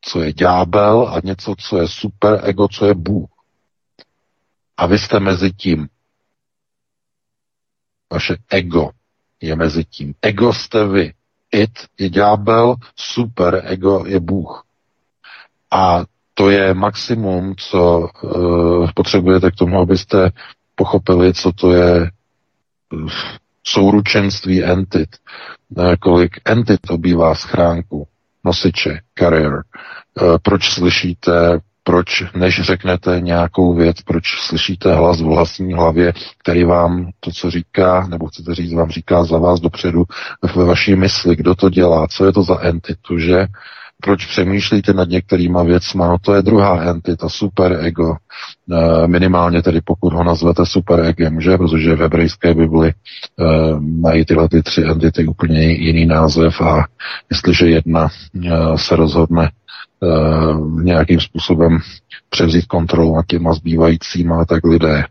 co 0.00 0.20
je 0.22 0.32
ďábel 0.32 1.08
a 1.08 1.20
něco, 1.24 1.54
co 1.58 1.78
je 1.78 1.88
super 1.88 2.40
ego, 2.44 2.68
co 2.68 2.86
je 2.86 2.94
Bůh. 2.94 3.30
A 4.76 4.86
vy 4.86 4.98
jste 4.98 5.20
mezi 5.20 5.52
tím. 5.52 5.88
Vaše 8.12 8.36
ego 8.50 8.90
je 9.40 9.56
mezi 9.56 9.84
tím. 9.84 10.14
Ego 10.22 10.52
jste 10.52 10.86
vy. 10.86 11.14
It 11.52 11.78
je 11.98 12.10
ďábel, 12.10 12.74
super 12.96 13.62
ego 13.64 14.04
je 14.06 14.20
Bůh. 14.20 14.64
A 15.70 16.04
to 16.40 16.50
je 16.50 16.74
maximum, 16.74 17.54
co 17.56 18.08
uh, 18.22 18.90
potřebujete 18.94 19.50
k 19.50 19.54
tomu, 19.54 19.80
abyste 19.80 20.30
pochopili, 20.74 21.34
co 21.34 21.52
to 21.52 21.72
je 21.72 22.10
uh, 22.92 23.08
souručenství 23.64 24.64
entit. 24.64 25.08
Uh, 25.68 25.94
kolik 26.00 26.40
entit 26.44 26.80
obývá 26.90 27.34
schránku, 27.34 28.06
nosiče, 28.44 29.00
kariér. 29.14 29.52
Uh, 29.52 30.36
proč 30.42 30.70
slyšíte 30.70 31.60
proč, 31.82 32.22
než 32.36 32.60
řeknete 32.62 33.20
nějakou 33.20 33.74
věc, 33.74 33.96
proč 34.02 34.24
slyšíte 34.40 34.94
hlas 34.94 35.20
v 35.20 35.24
vlastní 35.24 35.72
hlavě, 35.72 36.12
který 36.38 36.64
vám 36.64 37.10
to, 37.20 37.30
co 37.30 37.50
říká, 37.50 38.06
nebo 38.06 38.26
chcete 38.26 38.54
říct, 38.54 38.72
vám 38.72 38.90
říká 38.90 39.24
za 39.24 39.38
vás 39.38 39.60
dopředu 39.60 40.04
ve 40.56 40.64
vaší 40.64 40.94
mysli, 40.94 41.36
kdo 41.36 41.54
to 41.54 41.70
dělá, 41.70 42.06
co 42.08 42.24
je 42.24 42.32
to 42.32 42.42
za 42.42 42.60
entitu, 42.60 43.18
že? 43.18 43.46
Proč 44.02 44.26
přemýšlíte 44.26 44.92
nad 44.92 45.08
některýma 45.08 45.62
věcma? 45.62 46.08
No 46.08 46.16
to 46.20 46.34
je 46.34 46.42
druhá 46.42 46.82
entita, 46.82 47.28
super 47.28 47.78
ego. 47.80 48.16
E, 48.72 49.06
minimálně 49.06 49.62
tedy 49.62 49.80
pokud 49.84 50.12
ho 50.12 50.24
nazvete 50.24 50.66
super 50.66 51.00
egem, 51.00 51.40
že? 51.40 51.56
Protože 51.58 51.96
v 51.96 52.00
hebrejské 52.00 52.54
Bibli 52.54 52.88
e, 52.88 52.94
mají 53.80 54.24
tyhle 54.24 54.48
ty 54.48 54.62
tři 54.62 54.82
entity 54.84 55.26
úplně 55.26 55.62
jiný 55.72 56.06
název 56.06 56.60
a 56.60 56.86
jestliže 57.30 57.68
jedna 57.68 58.08
e, 58.08 58.78
se 58.78 58.96
rozhodne 58.96 59.50
nějakým 60.82 61.20
způsobem 61.20 61.78
převzít 62.30 62.66
kontrolu 62.66 63.16
nad 63.16 63.26
těma 63.26 63.52
zbývajícíma, 63.52 64.44
tak 64.44 64.64
lidé 64.64 65.04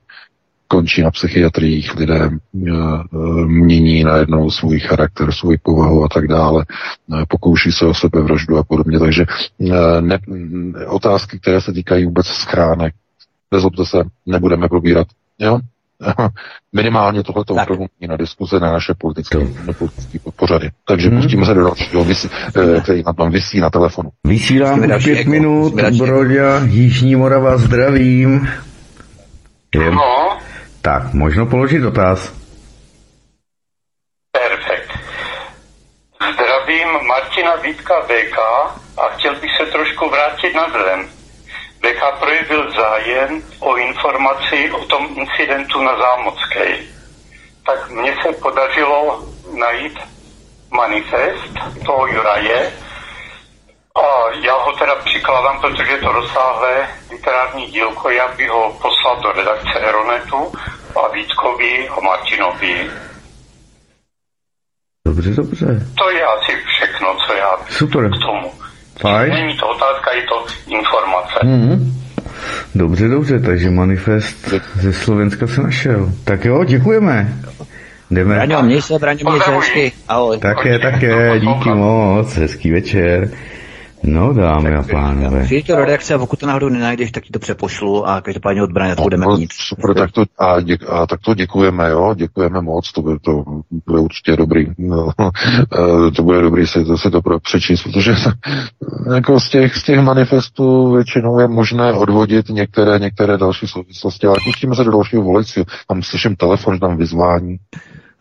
končí 0.72 1.02
na 1.02 1.12
psychiatriích, 1.12 1.96
lidé 1.96 2.30
uh, 2.54 3.46
mění 3.46 4.04
najednou 4.04 4.52
svůj 4.52 4.80
charakter, 4.80 5.32
svůj 5.32 5.58
povahu 5.64 6.04
a 6.04 6.08
tak 6.08 6.28
dále, 6.28 6.66
uh, 7.08 7.24
pokouší 7.28 7.72
se 7.72 7.86
o 7.86 7.94
sebevraždu 7.94 8.58
a 8.58 8.64
podobně. 8.64 9.00
Takže 9.00 9.26
uh, 9.58 9.72
ne, 10.02 10.20
otázky, 10.88 11.40
které 11.40 11.62
se 11.62 11.74
týkají 11.74 12.06
vůbec 12.06 12.28
schránek, 12.28 12.94
nezlobte 13.52 13.86
se, 13.86 13.98
nebudeme 14.26 14.68
probírat. 14.68 15.08
Jo? 15.40 15.60
Minimálně 16.74 17.24
tohle 17.24 17.46
to 17.46 17.54
opravdu 17.54 17.86
na 18.08 18.18
diskuze 18.18 18.60
na 18.60 18.72
naše 18.72 18.94
politické, 18.98 19.38
na 19.66 19.74
politické 19.74 20.20
pořady. 20.36 20.70
Takže 20.88 21.10
hmm. 21.10 21.22
pustíme 21.22 21.46
se 21.46 21.54
do 21.54 21.64
dalšího, 21.64 22.06
eh, 22.10 22.82
který 22.82 23.04
na 23.06 23.14
tom 23.14 23.32
vysí 23.32 23.60
na 23.60 23.70
telefonu. 23.70 24.10
Vysílám 24.24 24.80
už 24.80 25.04
pět 25.04 25.28
minut, 25.28 25.74
Broďa, 25.98 26.64
Jižní 26.66 27.16
Morava, 27.16 27.58
zdravím. 27.58 28.48
No. 29.76 30.38
Tak, 30.82 31.14
možno 31.14 31.46
položit 31.46 31.80
dotaz. 31.80 32.32
Perfekt. 34.32 34.92
Zdravím 36.34 36.88
Martina 37.08 37.56
Vítka 37.56 38.02
VK 38.02 38.38
a 38.98 39.10
chtěl 39.10 39.36
bych 39.36 39.52
se 39.58 39.66
trošku 39.66 40.10
vrátit 40.10 40.54
na 40.56 40.70
zem. 40.70 41.10
VK 41.80 42.20
projevil 42.20 42.72
zájem 42.72 43.44
o 43.60 43.76
informaci 43.76 44.72
o 44.72 44.86
tom 44.86 45.08
incidentu 45.16 45.84
na 45.84 45.98
Zámocké. 45.98 46.78
Tak 47.66 47.90
mně 47.90 48.16
se 48.24 48.34
podařilo 48.34 49.26
najít 49.58 50.00
manifest 50.72 51.54
toho 51.86 52.08
Juraje 52.08 52.72
a 53.96 54.02
já 54.46 54.54
ho 54.54 54.72
teda 54.72 54.96
přikládám, 54.96 55.62
protože 55.62 55.92
je 55.92 55.98
to 55.98 56.12
rozsáhlé 56.12 56.88
literární 57.12 57.66
dílko, 57.66 58.10
já 58.10 58.28
bych 58.38 58.50
ho 58.50 58.74
poslal 58.82 59.22
do 59.22 59.32
redakce 59.32 59.80
Eronetu 59.80 60.52
a 60.96 61.14
Vítkovi 61.14 61.90
a 61.90 62.00
Martinovi. 62.02 62.90
Dobře, 65.08 65.30
dobře. 65.30 65.66
To 65.98 66.10
je 66.10 66.24
asi 66.26 66.52
všechno, 66.66 67.16
co 67.28 67.34
já 67.34 67.58
Super. 67.70 68.10
k 68.10 68.26
tomu. 68.26 68.52
Fajn. 69.02 69.34
Není 69.34 69.58
to 69.58 69.68
otázka, 69.68 70.12
je 70.12 70.24
to 70.24 70.46
informace. 70.68 71.40
Mm-hmm. 71.44 72.00
Dobře, 72.76 73.08
dobře, 73.08 73.40
takže 73.40 73.70
manifest 73.70 74.54
ze 74.76 74.94
Slovenska 74.94 75.48
se 75.48 75.62
našel. 75.62 76.12
Tak 76.24 76.46
jo, 76.46 76.64
děkujeme. 76.64 77.34
Jdeme. 78.12 78.36
Braňo, 78.36 78.62
měj 78.62 78.82
se, 78.82 79.00
Braňo, 79.00 79.30
měj 79.30 79.42
se 79.42 79.52
hezky. 79.52 79.92
Ahoj. 80.08 80.38
Také, 80.38 80.80
také, 80.80 81.40
díky 81.40 81.70
moc, 81.70 82.36
hezký 82.36 82.72
večer. 82.72 83.30
No, 84.04 84.34
dámy 84.34 84.76
a 84.76 84.84
pánové. 84.92 85.48
Do 85.68 85.76
redakce 85.76 86.14
a 86.14 86.18
pokud 86.18 86.40
to 86.40 86.48
náhodou 86.48 86.70
nenajdeš, 86.70 87.12
tak 87.12 87.24
ti 87.24 87.30
to 87.30 87.40
přepošlu 87.40 88.08
a 88.08 88.22
každopádně 88.22 88.64
od 88.64 88.72
Braně 88.72 88.96
to 88.96 89.02
budeme 89.02 89.26
no, 89.26 89.38
mít. 89.38 89.54
Super, 89.54 89.96
tak 89.96 90.12
to, 90.12 90.24
a, 90.38 90.62
děk, 90.62 90.82
a 90.90 91.08
tak 91.08 91.20
to 91.22 91.34
děkujeme, 91.34 91.90
jo, 91.90 92.14
děkujeme 92.18 92.62
moc, 92.62 92.92
to 92.92 93.02
bude, 93.02 93.20
to 93.20 93.44
bude 93.88 94.00
určitě 94.00 94.36
dobrý. 94.36 94.66
No, 94.78 95.10
to 96.16 96.24
bude 96.24 96.42
dobrý 96.42 96.68
si 96.68 96.86
to, 96.86 96.98
si 96.98 97.12
to 97.12 97.22
přečíst, 97.40 97.84
protože 97.84 98.16
jako 99.14 99.40
z 99.40 99.50
těch, 99.50 99.76
z 99.76 99.84
těch 99.84 100.00
manifestů 100.00 100.92
většinou 100.92 101.40
je 101.40 101.48
možné 101.48 101.94
odvodit 101.94 102.50
některé, 102.50 103.00
některé 103.00 103.38
další 103.38 103.68
souvislosti, 103.68 104.28
ale 104.28 104.36
pustíme 104.44 104.76
se 104.76 104.84
do 104.84 104.92
dalšího 104.92 105.24
volici. 105.24 105.66
Tam 105.88 106.04
slyším 106.04 106.36
telefon, 106.36 106.74
že 106.74 106.80
tam 106.80 106.98
vyzvání. 106.98 107.58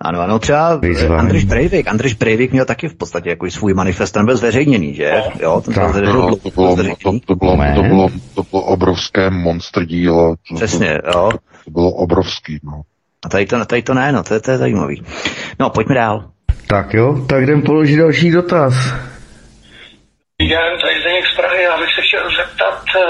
Ano, 0.00 0.20
ano, 0.20 0.38
třeba 0.38 0.76
Vyzvání. 0.76 1.20
Andreš 1.20 1.44
Breivik. 1.44 1.88
Andreš 1.88 2.14
Breivik 2.14 2.52
měl 2.52 2.64
taky 2.64 2.88
v 2.88 2.94
podstatě 2.94 3.28
jako 3.30 3.50
svůj 3.50 3.74
manifest, 3.74 4.12
ten 4.12 4.26
byl 4.26 4.36
zveřejněný, 4.36 4.94
že? 4.94 5.22
Jo, 5.40 5.62
ten 5.64 5.74
byl 5.74 5.88
zveřejněný. 5.88 6.18
No, 6.18 6.36
to, 6.36 6.50
bylo, 6.50 6.76
to, 6.76 6.82
to, 7.26 7.34
bylo, 7.34 7.56
to, 7.74 7.82
bylo, 7.82 8.08
to 8.34 8.42
bylo 8.42 8.62
obrovské 8.64 9.30
monster 9.30 9.84
dílo. 9.84 10.34
Přesně, 10.54 10.98
jo. 11.14 11.30
To 11.64 11.70
bylo 11.70 11.90
obrovský, 11.90 12.58
no. 12.62 12.82
A 13.26 13.28
tady 13.28 13.46
to, 13.46 13.64
tady 13.64 13.82
to 13.82 13.94
ne, 13.94 14.12
no, 14.12 14.22
to, 14.22 14.34
je, 14.34 14.40
to 14.40 14.50
je 14.50 14.58
zajímavý. 14.58 15.02
No, 15.58 15.70
pojďme 15.70 15.94
dál. 15.94 16.30
Tak 16.66 16.94
jo, 16.94 17.26
tak 17.28 17.42
jdem 17.42 17.62
položit 17.62 17.96
další 17.96 18.30
dotaz. 18.30 18.74
Den, 20.40 20.72
tady 20.82 21.00
Zdeněk 21.00 21.26
z 21.26 21.36
Prahy, 21.36 21.62
já 21.62 21.78
bych 21.78 21.90
se 21.94 22.02
chtěl 22.06 22.24
zeptat 22.36 22.82
uh, 22.96 23.02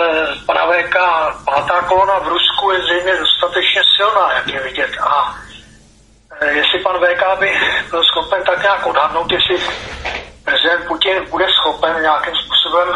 pana 0.47 0.63
VK, 0.71 0.97
pátá 1.45 1.83
kolona 1.89 2.19
v 2.19 2.29
Rusku 2.29 2.71
je 2.71 2.79
zřejmě 2.83 3.13
dostatečně 3.25 3.83
silná, 3.97 4.33
jak 4.37 4.49
je 4.55 4.61
vidět, 4.71 4.93
a 5.01 5.35
Eh, 5.39 5.48
jestli 6.47 6.79
pan 6.79 6.97
VK 6.97 7.39
by 7.39 7.61
byl 7.91 8.05
schopen 8.05 8.45
tak 8.45 8.63
nějak 8.63 8.87
odhadnout, 8.87 9.33
jestli 9.33 9.57
prezident 10.45 10.87
Putin 10.87 11.27
bude 11.31 11.47
schopen 11.61 12.03
nějakým 12.03 12.35
způsobem 12.37 12.89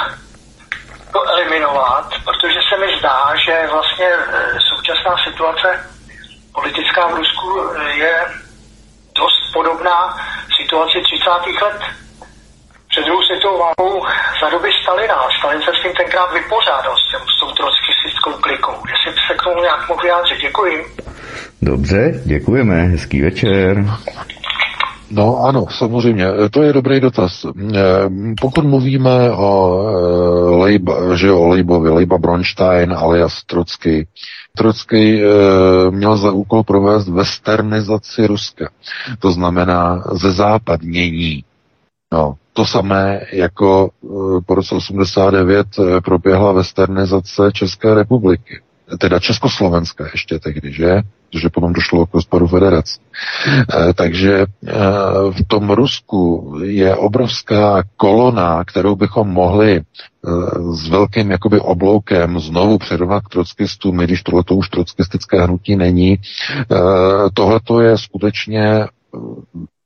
to 1.12 1.28
eliminovat, 1.28 2.09
protože 2.24 2.59
se 2.69 2.78
mi 2.78 2.98
zdá, 2.98 3.32
že 3.44 3.69
vlastně 3.70 4.06
eh, 4.06 4.59
současná 4.69 5.16
situace 5.24 5.90
politická 6.55 7.06
v 7.06 7.14
Rusku 7.14 7.60
eh, 7.60 7.90
je 7.90 8.27
dost 9.14 9.52
podobná 9.52 10.16
situaci 10.60 11.02
30. 11.02 11.64
let 11.64 11.81
před 12.89 13.05
druhou 13.05 13.23
světovou 13.23 13.59
válkou 13.59 14.06
za 14.40 14.51
doby 14.51 14.70
Stalina. 14.82 15.28
Stalin 15.39 15.62
se 15.62 15.70
s 15.70 15.82
tím 15.82 15.93
tenkrát 15.93 16.32
vypořádal 16.32 16.97
s, 16.97 17.10
tím, 17.10 17.20
s 17.36 17.40
tou 17.40 17.52
trockistickou 17.52 18.32
klikou. 18.32 18.82
Jestli 18.93 19.23
se 19.27 19.35
k 19.35 19.43
tomu 19.43 19.62
nějak 19.62 19.89
mohu 19.89 20.01
vyjádřit. 20.01 20.40
Děkuji. 20.40 20.97
Dobře, 21.62 22.22
děkujeme, 22.24 22.82
hezký 22.82 23.20
večer. 23.20 23.86
No 25.10 25.39
ano, 25.44 25.66
samozřejmě, 25.78 26.26
to 26.51 26.62
je 26.62 26.72
dobrý 26.72 27.01
dotaz. 27.01 27.47
Eh, 27.47 27.80
pokud 28.40 28.64
mluvíme 28.64 29.30
o 29.30 29.80
eh, 29.89 30.56
Lejba, 30.56 31.16
že 31.16 31.32
o 31.32 31.48
Lejbovi, 31.48 31.90
Lejba 31.90 32.18
Bronstein 32.18 32.93
alias 32.93 33.44
Trocky, 33.47 34.06
Trocky 34.56 35.22
eh, 35.22 35.90
měl 35.90 36.16
za 36.16 36.32
úkol 36.32 36.62
provést 36.62 37.09
westernizaci 37.09 38.26
Ruska, 38.26 38.70
to 39.18 39.32
znamená 39.32 40.05
ze 40.12 40.32
západnění. 40.32 41.44
No, 42.12 42.34
to 42.52 42.66
samé 42.66 43.20
jako 43.32 43.90
po 44.47 44.55
roce 44.55 44.74
89 44.74 45.66
proběhla 46.05 46.52
westernizace 46.52 47.51
České 47.52 47.94
republiky 47.94 48.60
teda 48.98 49.19
Československa 49.20 50.09
ještě 50.12 50.39
tehdy, 50.39 50.73
že? 50.73 50.97
Protože 51.31 51.48
potom 51.48 51.73
došlo 51.73 52.06
k 52.06 52.14
rozpadu 52.14 52.47
federace. 52.47 53.01
E, 53.47 53.93
takže 53.94 54.32
e, 54.39 54.47
v 55.31 55.44
tom 55.47 55.70
Rusku 55.70 56.52
je 56.64 56.97
obrovská 56.97 57.82
kolona, 57.97 58.64
kterou 58.64 58.97
bychom 58.97 59.28
mohli 59.28 59.77
e, 59.77 59.82
s 60.73 60.89
velkým 60.89 61.31
jakoby 61.31 61.60
obloukem 61.60 62.40
znovu 62.40 62.78
předovat 62.78 63.20
k 63.20 63.28
trockistům, 63.28 64.01
i 64.01 64.05
když 64.05 64.23
tohleto 64.23 64.55
už 64.55 64.69
trockistické 64.69 65.43
hnutí 65.43 65.77
není. 65.77 66.19
Tohleto 67.35 67.81
je 67.81 67.98
skutečně 67.98 68.86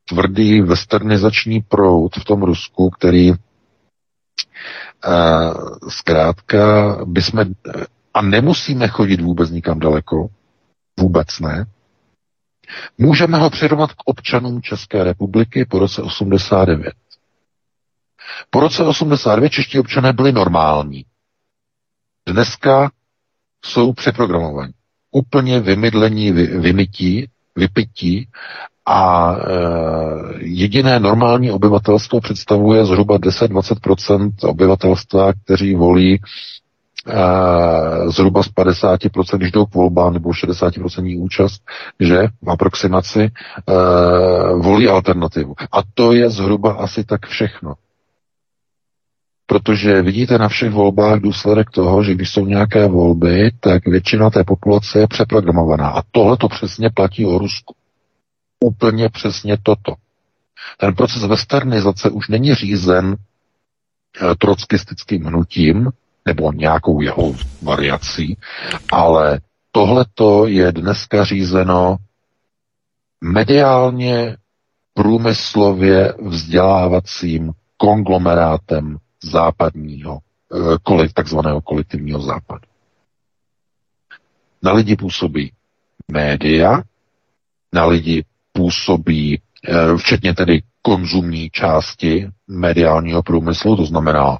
tvrdý 0.08 0.60
westernizační 0.60 1.60
proud 1.68 2.16
v 2.16 2.24
tom 2.24 2.42
Rusku, 2.42 2.90
který 2.90 3.32
zkrátka 5.88 6.96
bychom 7.04 7.44
a 8.16 8.22
nemusíme 8.22 8.88
chodit 8.88 9.20
vůbec 9.20 9.51
nikam 9.51 9.78
daleko, 9.78 10.28
vůbec 11.01 11.40
ne, 11.40 11.66
můžeme 12.98 13.38
ho 13.38 13.51
přirovnat 13.51 13.93
k 13.93 14.02
občanům 14.05 14.62
České 14.62 15.05
republiky 15.05 15.64
po 15.64 15.78
roce 15.78 16.02
89. 16.02 16.93
Po 18.51 18.60
roce 18.60 18.84
89 18.84 19.51
čeští 19.51 19.78
občané 19.78 20.12
byli 20.12 20.32
normální. 20.32 21.05
Dneska 22.28 22.90
jsou 23.64 23.93
přeprogramovaní. 23.93 24.72
úplně 25.10 25.60
vymydlení, 25.60 26.32
vy, 26.32 26.47
vymytí, 26.47 27.28
vypití 27.56 28.28
a 28.86 29.32
e, 29.32 29.38
jediné 30.38 31.01
normální 31.01 31.51
obyvatelstvo 31.51 32.20
představuje 32.20 32.86
zhruba 32.86 33.18
10-20% 33.18 34.30
obyvatelstva, 34.43 35.32
kteří 35.32 35.74
volí 35.74 36.20
zhruba 38.06 38.42
z 38.42 38.46
50%, 38.46 39.36
když 39.36 39.50
jdou 39.52 39.66
k 39.66 39.74
volbám, 39.74 40.12
nebo 40.12 40.30
60% 40.30 41.22
účast, 41.22 41.62
že 42.00 42.26
v 42.42 42.50
aproximaci 42.50 43.20
e, 43.22 43.30
volí 44.54 44.88
alternativu. 44.88 45.54
A 45.72 45.78
to 45.94 46.12
je 46.12 46.30
zhruba 46.30 46.72
asi 46.72 47.04
tak 47.04 47.26
všechno. 47.26 47.74
Protože 49.46 50.02
vidíte 50.02 50.38
na 50.38 50.48
všech 50.48 50.70
volbách 50.72 51.20
důsledek 51.20 51.70
toho, 51.70 52.02
že 52.04 52.14
když 52.14 52.30
jsou 52.30 52.46
nějaké 52.46 52.86
volby, 52.88 53.50
tak 53.60 53.86
většina 53.86 54.30
té 54.30 54.44
populace 54.44 54.98
je 54.98 55.06
přeprogramovaná. 55.06 55.88
A 55.88 56.02
tohle 56.10 56.36
to 56.36 56.48
přesně 56.48 56.90
platí 56.94 57.26
o 57.26 57.38
Rusku. 57.38 57.74
Úplně 58.64 59.08
přesně 59.08 59.56
toto. 59.62 59.94
Ten 60.78 60.94
proces 60.94 61.22
westernizace 61.24 62.10
už 62.10 62.28
není 62.28 62.54
řízen 62.54 63.16
eh, 63.16 64.34
trockistickým 64.38 65.24
hnutím 65.24 65.90
nebo 66.26 66.52
nějakou 66.52 67.00
jeho 67.00 67.34
variací, 67.62 68.36
ale 68.92 69.40
tohleto 69.72 70.46
je 70.46 70.72
dneska 70.72 71.24
řízeno 71.24 71.96
mediálně, 73.20 74.36
průmyslově 74.94 76.14
vzdělávacím 76.22 77.52
konglomerátem 77.76 78.96
západního, 79.22 80.18
eh, 80.54 81.08
takzvaného 81.14 81.60
kolektivního 81.60 82.20
západu. 82.22 82.64
Na 84.62 84.72
lidi 84.72 84.96
působí 84.96 85.52
média, 86.12 86.82
na 87.72 87.84
lidi 87.86 88.24
působí, 88.52 89.42
včetně 89.97 90.34
tedy 90.34 90.62
konzumní 90.82 91.51
části 91.51 92.28
mediálního 92.48 93.22
průmyslu, 93.22 93.76
to 93.76 93.84
znamená 93.86 94.38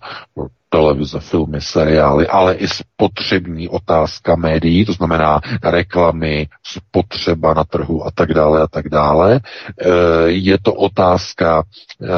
televize, 0.69 1.21
filmy, 1.21 1.61
seriály, 1.61 2.27
ale 2.27 2.55
i 2.55 2.69
spotřební 2.69 3.69
otázka 3.69 4.37
médií, 4.37 4.85
to 4.85 4.93
znamená 4.93 5.41
reklamy, 5.63 6.49
spotřeba 6.63 7.55
na 7.55 7.65
trhu 7.65 8.07
a 8.07 8.11
tak 8.11 8.35
dále 8.35 8.63
a 8.63 8.67
tak 8.67 8.89
dále. 8.89 9.41
Eh, 9.81 9.89
je 10.27 10.59
to 10.63 10.75
otázka 10.75 11.63
eh, 12.03 12.09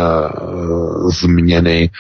změny 1.13 1.91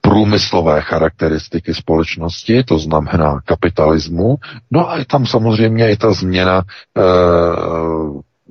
průmyslové 0.00 0.80
charakteristiky 0.80 1.74
společnosti, 1.74 2.62
to 2.64 2.78
znamená 2.78 3.40
kapitalismu. 3.44 4.36
No 4.70 4.90
a 4.90 4.98
je 4.98 5.04
tam 5.04 5.26
samozřejmě 5.26 5.90
i 5.90 5.96
ta 5.96 6.12
změna, 6.12 6.62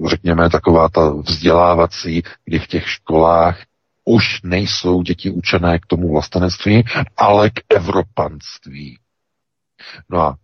řekněme, 0.05 0.49
taková 0.49 0.89
ta 0.89 1.09
vzdělávací, 1.09 2.23
kdy 2.45 2.59
v 2.59 2.67
těch 2.67 2.89
školách 2.89 3.59
už 4.05 4.41
nejsou 4.43 5.01
děti 5.01 5.31
učené 5.31 5.79
k 5.79 5.85
tomu 5.85 6.11
vlastenectví, 6.11 6.83
ale 7.17 7.49
k 7.49 7.53
evropanství. 7.75 8.99
No 10.09 10.21
a 10.21 10.35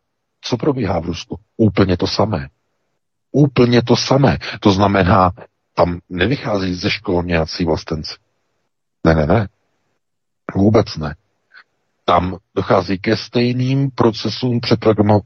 co 0.41 0.57
probíhá 0.57 0.99
v 0.99 1.05
Rusku? 1.05 1.39
Úplně 1.57 1.97
to 1.97 2.07
samé. 2.07 2.49
Úplně 3.31 3.81
to 3.81 3.95
samé. 3.95 4.37
To 4.59 4.71
znamená, 4.71 5.31
tam 5.73 5.99
nevychází 6.09 6.73
ze 6.73 6.89
škol 6.89 7.23
nějací 7.23 7.65
vlastenci. 7.65 8.13
Ne, 9.05 9.15
ne, 9.15 9.25
ne. 9.25 9.47
Vůbec 10.55 10.97
ne. 10.97 11.15
Tam 12.05 12.37
dochází 12.55 12.99
ke 12.99 13.17
stejným 13.17 13.91
procesům 13.91 14.59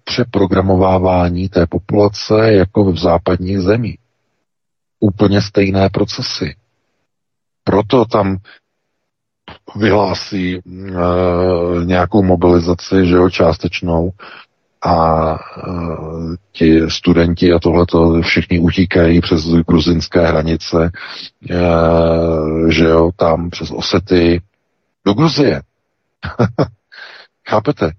přeprogramovávání 0.04 1.50
té 1.50 1.68
populace 1.68 2.54
jako 2.54 2.92
v 2.92 2.98
západních 2.98 3.60
zemích. 3.60 4.05
Úplně 5.06 5.42
stejné 5.42 5.90
procesy. 5.90 6.56
Proto 7.64 8.06
tam 8.06 8.38
vyhlásí 9.76 10.56
e, 10.56 10.62
nějakou 11.86 12.24
mobilizaci, 12.24 13.06
že 13.06 13.16
jo, 13.16 13.30
částečnou 13.30 14.12
a 14.82 15.34
e, 15.34 15.38
ti 16.52 16.82
studenti 16.90 17.54
a 17.54 17.60
tohleto 17.60 18.22
všichni 18.22 18.60
utíkají 18.60 19.22
přes 19.22 19.46
gruzinské 19.46 20.28
hranice, 20.28 20.92
e, 21.50 21.58
že 22.72 22.84
jo, 22.84 23.12
tam 23.16 23.50
přes 23.50 23.72
Osety 23.72 24.42
do 25.06 25.14
Gruzie. 25.14 25.62
Chápete? 27.48 27.92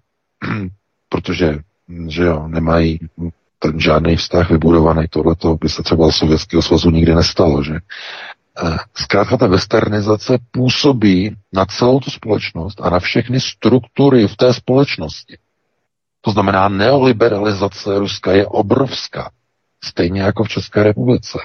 Protože, 1.08 1.58
že 2.08 2.22
jo, 2.22 2.48
nemají 2.48 2.98
ten 3.70 3.80
žádný 3.80 4.16
vztah 4.16 4.51
vybudovaný, 4.51 5.09
tohleto 5.10 5.55
by 5.55 5.68
se 5.68 5.82
třeba 5.82 6.12
Sovětského 6.12 6.62
svazu 6.62 6.90
nikdy 6.90 7.14
nestalo, 7.14 7.62
že? 7.62 7.74
Eh, 7.74 8.76
zkrátka 8.94 9.36
ta 9.36 9.47
westernizace 9.47 10.38
působí 10.51 11.36
na 11.52 11.64
celou 11.64 12.01
tu 12.01 12.10
společnost 12.10 12.80
a 12.80 12.90
na 12.90 12.98
všechny 12.98 13.40
struktury 13.40 14.28
v 14.28 14.36
té 14.36 14.55
společnosti. 14.55 15.38
To 16.20 16.30
znamená, 16.30 16.68
neoliberalizace 16.68 17.98
Ruska 17.98 18.32
je 18.32 18.47
obrovská, 18.47 19.30
stejně 19.84 20.20
jako 20.20 20.44
v 20.44 20.48
České 20.48 20.82
republice. 20.82 21.38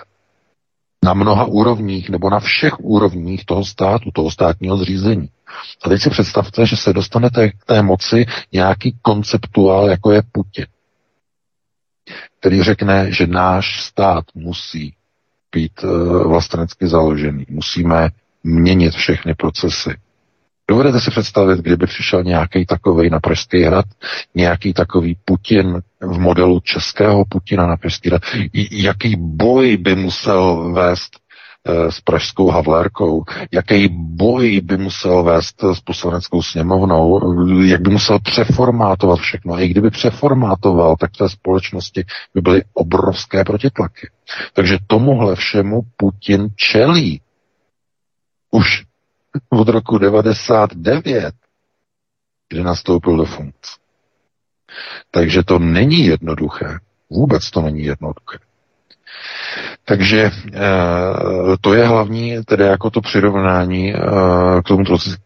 Na 1.05 1.13
mnoha 1.13 1.45
úrovních 1.45 2.09
nebo 2.09 2.29
na 2.29 2.39
všech 2.39 2.79
úrovních 2.79 3.45
toho 3.45 3.65
státu, 3.65 4.11
toho 4.13 4.31
státního 4.31 4.77
zřízení. 4.77 5.29
A 5.83 5.89
teď 5.89 6.01
si 6.01 6.09
představte, 6.09 6.65
že 6.65 6.77
se 6.77 6.93
dostanete 6.93 7.49
k 7.49 7.65
té 7.65 7.81
moci 7.81 8.25
nějaký 8.51 8.95
konceptuál, 9.01 9.89
jako 9.89 10.11
je 10.11 10.21
Putin, 10.31 10.65
který 12.39 12.63
řekne, 12.63 13.11
že 13.11 13.27
náš 13.27 13.83
stát 13.83 14.25
musí 14.35 14.93
být 15.55 15.83
uh, 15.83 16.27
vlastenecky 16.27 16.87
založený. 16.87 17.45
Musíme 17.49 18.09
měnit 18.43 18.93
všechny 18.93 19.35
procesy. 19.35 19.95
Dovedete 20.69 20.99
si 20.99 21.11
představit, 21.11 21.59
kdyby 21.59 21.87
přišel 21.87 22.23
nějaký 22.23 22.65
takový 22.65 23.09
na 23.09 23.19
Pražský 23.19 23.63
hrad, 23.63 23.85
nějaký 24.35 24.73
takový 24.73 25.17
Putin 25.25 25.81
v 26.01 26.19
modelu 26.19 26.59
českého 26.59 27.25
Putina 27.25 27.67
na 27.67 27.77
Pražský 27.77 28.09
hrad, 28.09 28.21
jaký 28.71 29.15
boj 29.17 29.77
by 29.77 29.95
musel 29.95 30.71
vést 30.73 31.20
Eh, 31.20 31.20
s 31.65 32.01
pražskou 32.01 32.49
Havlérkou, 32.49 33.23
jaký 33.51 33.87
boj 33.91 34.61
by 34.61 34.77
musel 34.77 35.23
vést 35.23 35.63
s 35.73 35.79
poslaneckou 35.81 36.41
sněmovnou, 36.41 37.19
jak 37.63 37.81
by 37.81 37.89
musel 37.89 38.19
přeformátovat 38.19 39.19
všechno. 39.19 39.53
A 39.53 39.59
i 39.59 39.67
kdyby 39.67 39.89
přeformátoval, 39.89 40.95
tak 40.99 41.13
v 41.13 41.17
té 41.17 41.29
společnosti 41.29 42.05
by 42.33 42.41
byly 42.41 42.63
obrovské 42.73 43.43
protitlaky. 43.43 44.09
Takže 44.53 44.77
tomuhle 44.87 45.35
všemu 45.35 45.81
Putin 45.97 46.47
čelí. 46.55 47.21
Už 48.51 48.83
od 49.49 49.67
roku 49.67 49.97
99, 49.97 51.35
kdy 52.49 52.63
nastoupil 52.63 53.17
do 53.17 53.25
funkce. 53.25 53.71
Takže 55.11 55.43
to 55.43 55.59
není 55.59 56.05
jednoduché. 56.05 56.79
Vůbec 57.09 57.51
to 57.51 57.61
není 57.61 57.83
jednoduché. 57.83 58.37
Takže 59.85 60.31
eh, 60.53 60.59
to 61.61 61.73
je 61.73 61.87
hlavní, 61.87 62.43
tedy 62.45 62.63
jako 62.63 62.89
to 62.89 63.01
přirovnání 63.01 63.93
eh, 63.93 63.97
k 64.61 64.67
tomu 64.67 64.83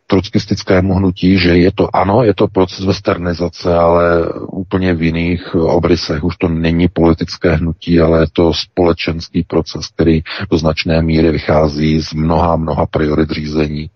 trockistickému 0.08 0.94
hnutí, 0.94 1.38
že 1.40 1.58
je 1.58 1.72
to, 1.72 1.96
ano, 1.96 2.24
je 2.24 2.34
to 2.34 2.48
proces 2.48 2.86
westernizace, 2.86 3.76
ale 3.76 4.30
úplně 4.52 4.94
v 4.94 5.02
jiných 5.04 5.56
obrysech. 5.56 6.24
Už 6.24 6.38
to 6.38 6.48
není 6.48 6.88
politické 6.88 7.56
hnutí, 7.56 8.00
ale 8.00 8.20
je 8.20 8.28
to 8.34 8.54
společenský 8.54 9.44
proces, 9.44 9.88
který 9.88 10.22
do 10.52 10.58
značné 10.58 11.02
míry 11.02 11.32
vychází 11.32 12.02
z 12.02 12.14
mnoha, 12.14 12.56
mnoha 12.56 12.86
priorit 12.86 13.30
řízení. 13.32 13.90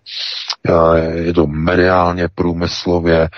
Eh, 0.68 1.20
je 1.20 1.32
to 1.32 1.46
mediálně, 1.46 2.28
průmyslově 2.34 3.28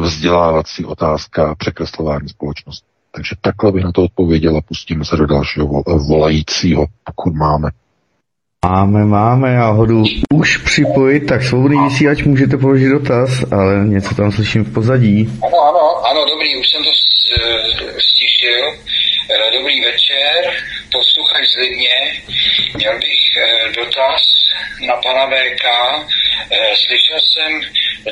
vzdělávací 0.00 0.84
otázka 0.84 1.54
překreslování 1.54 2.28
společnosti. 2.28 2.93
Takže 3.14 3.34
takhle 3.40 3.72
bych 3.72 3.84
na 3.84 3.92
to 3.92 4.02
odpověděl 4.02 4.56
a 4.56 4.60
pustíme 4.60 5.04
se 5.04 5.16
do 5.16 5.26
dalšího 5.26 5.82
volajícího, 6.08 6.86
pokud 7.04 7.34
máme. 7.34 7.68
Máme, 8.66 9.04
máme, 9.04 9.52
já 9.52 9.70
hodu 9.70 10.02
už 10.34 10.56
připojit, 10.56 11.20
tak 11.20 11.42
svobodný 11.42 11.78
vysílač 11.84 12.22
můžete 12.22 12.56
položit 12.56 12.88
dotaz, 12.88 13.30
ale 13.52 13.84
něco 13.86 14.14
tam 14.14 14.32
slyším 14.32 14.64
v 14.64 14.74
pozadí. 14.74 15.28
Ano, 15.46 15.58
ano, 15.68 16.06
ano, 16.10 16.20
dobrý, 16.30 16.60
už 16.60 16.66
jsem 16.68 16.82
to 16.84 16.90
stišil. 17.98 18.60
Eh, 19.30 19.50
dobrý 19.50 19.80
večer, 19.80 20.52
posluchač 20.92 21.46
z 21.48 21.56
Lidně. 21.56 22.22
Měl 22.74 22.98
bych 22.98 23.24
eh, 23.36 23.72
dotaz 23.72 24.22
na 24.80 24.96
pana 24.96 25.26
VK. 25.26 25.64
Eh, 26.50 26.76
slyšel 26.76 27.20
jsem 27.20 27.60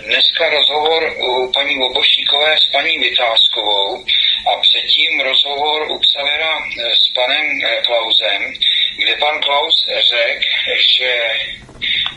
dneska 0.04 0.48
rozhovor 0.48 1.14
u 1.18 1.52
paní 1.52 1.78
Vobošníkové 1.78 2.56
s 2.58 2.64
paní 2.72 2.98
Vytázkovou 2.98 4.04
a 4.46 4.60
předtím 4.60 5.20
rozhovor 5.20 5.90
u 5.90 5.98
Xavera 5.98 6.58
s 6.94 7.12
panem 7.14 7.46
Klausem, 7.86 8.42
kde 8.98 9.16
pan 9.16 9.40
Klaus 9.40 9.86
řekl, 10.10 10.44
že 10.96 11.12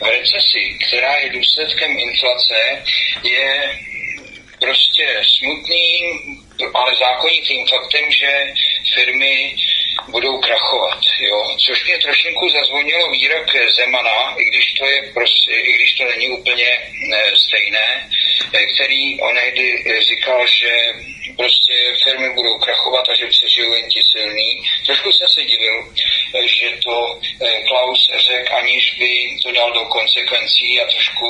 v 0.01 0.05
recesi, 0.05 0.77
která 0.88 1.15
je 1.17 1.30
důsledkem 1.30 1.91
inflace, 1.99 2.84
je 3.23 3.76
prostě 4.59 5.22
smutný 5.38 6.01
ale 6.73 6.91
zákonitým 6.95 7.68
faktem, 7.68 8.06
že 8.11 8.32
firmy 8.95 9.56
budou 10.07 10.38
krachovat, 10.38 10.99
jo? 11.19 11.57
což 11.65 11.85
mě 11.85 11.97
trošinku 11.97 12.49
zazvonilo 12.49 13.09
výrok 13.09 13.47
Zemana, 13.76 14.35
i 14.38 14.43
když 14.43 14.73
to 14.73 14.85
je 14.85 15.01
prostě, 15.13 15.53
i 15.53 15.73
když 15.73 15.93
to 15.93 16.03
není 16.05 16.30
úplně 16.30 16.69
ne, 17.09 17.23
stejné, 17.47 18.09
eh, 18.53 18.65
který 18.65 19.22
onehdy 19.22 19.84
říkal, 20.09 20.47
že 20.47 20.72
prostě 21.38 21.73
firmy 22.03 22.30
budou 22.30 22.57
krachovat 22.57 23.09
a 23.09 23.15
že 23.15 23.27
přežijou 23.27 23.73
jen 23.73 23.89
ti 23.89 24.01
silní. 24.11 24.63
Trošku 24.85 25.11
jsem 25.11 25.27
se 25.30 25.43
divil, 25.43 25.76
eh, 26.35 26.47
že 26.47 26.69
to 26.84 27.19
eh, 27.41 27.63
Klaus 27.67 28.11
řekl, 28.27 28.55
aniž 28.55 28.95
by 28.99 29.38
to 29.43 29.51
dal 29.51 29.73
do 29.73 29.85
konsekvencí 29.85 30.81
a 30.81 30.85
trošku 30.85 31.26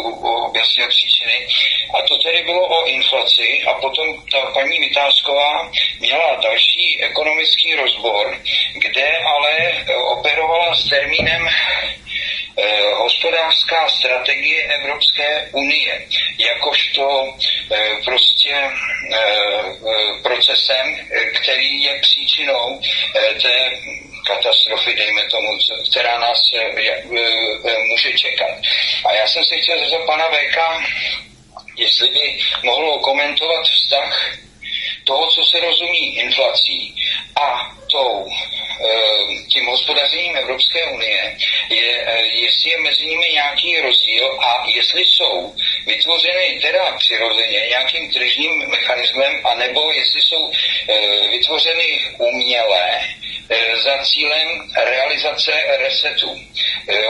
objasnil 0.47 0.87
příčiny. 0.87 1.47
A 1.93 2.01
to 2.07 2.17
tedy 2.17 2.43
bylo 2.43 2.67
o 2.67 2.85
inflaci 2.85 3.63
a 3.67 3.73
potom 3.73 4.07
ta 4.31 4.41
paní 4.53 4.79
Vytázková 4.79 5.71
měla 5.99 6.35
další 6.35 7.01
ekonomický 7.01 7.75
rozbor, 7.75 8.41
kde 8.73 9.17
ale 9.17 9.51
eh, 9.59 9.95
operovala 9.95 10.75
s 10.75 10.89
termínem 10.89 11.47
eh, 11.47 12.81
hospodářská 12.93 13.89
strategie 13.89 14.63
Evropské 14.63 15.49
unie, 15.51 16.07
jakožto 16.37 17.33
eh, 17.71 17.77
prostě 18.05 18.55
procesem, 20.23 20.97
který 21.41 21.83
je 21.83 21.99
příčinou 22.01 22.81
té 23.41 23.71
katastrofy, 24.27 24.95
dejme 24.95 25.21
tomu, 25.21 25.57
která 25.91 26.19
nás 26.19 26.51
může 27.89 28.13
čekat. 28.13 28.49
A 29.05 29.13
já 29.13 29.27
jsem 29.27 29.43
se 29.45 29.57
chtěl 29.57 29.89
zeptat 29.89 30.05
pana 30.05 30.25
VK, 30.29 30.57
jestli 31.77 32.09
by 32.09 32.37
mohlo 32.63 32.99
komentovat 32.99 33.65
vztah 33.65 34.37
toho, 35.05 35.27
co 35.27 35.45
se 35.45 35.59
rozumí 35.59 36.15
inflací 36.15 36.95
a 37.35 37.75
tou, 37.91 38.27
eh, 38.27 39.43
tím 39.47 39.65
hospodařením 39.65 40.35
Evropské 40.35 40.85
unie, 40.85 41.37
je, 41.69 42.03
eh, 42.05 42.25
jestli 42.25 42.69
je 42.69 42.77
mezi 42.77 43.05
nimi 43.05 43.27
nějaký 43.33 43.81
rozdíl 43.81 44.37
a 44.41 44.63
jestli 44.75 45.01
jsou 45.05 45.55
vytvořeny 45.85 46.59
teda 46.61 46.97
přirozeně 46.97 47.59
nějakým 47.69 48.11
tržním 48.11 48.69
mechanismem, 48.69 49.33
anebo 49.45 49.91
jestli 49.91 50.21
jsou 50.21 50.51
eh, 50.51 51.27
vytvořeny 51.27 51.99
umělé 52.17 53.01
za 53.83 53.97
cílem 53.97 54.71
realizace 54.75 55.51
resetu. 55.77 56.41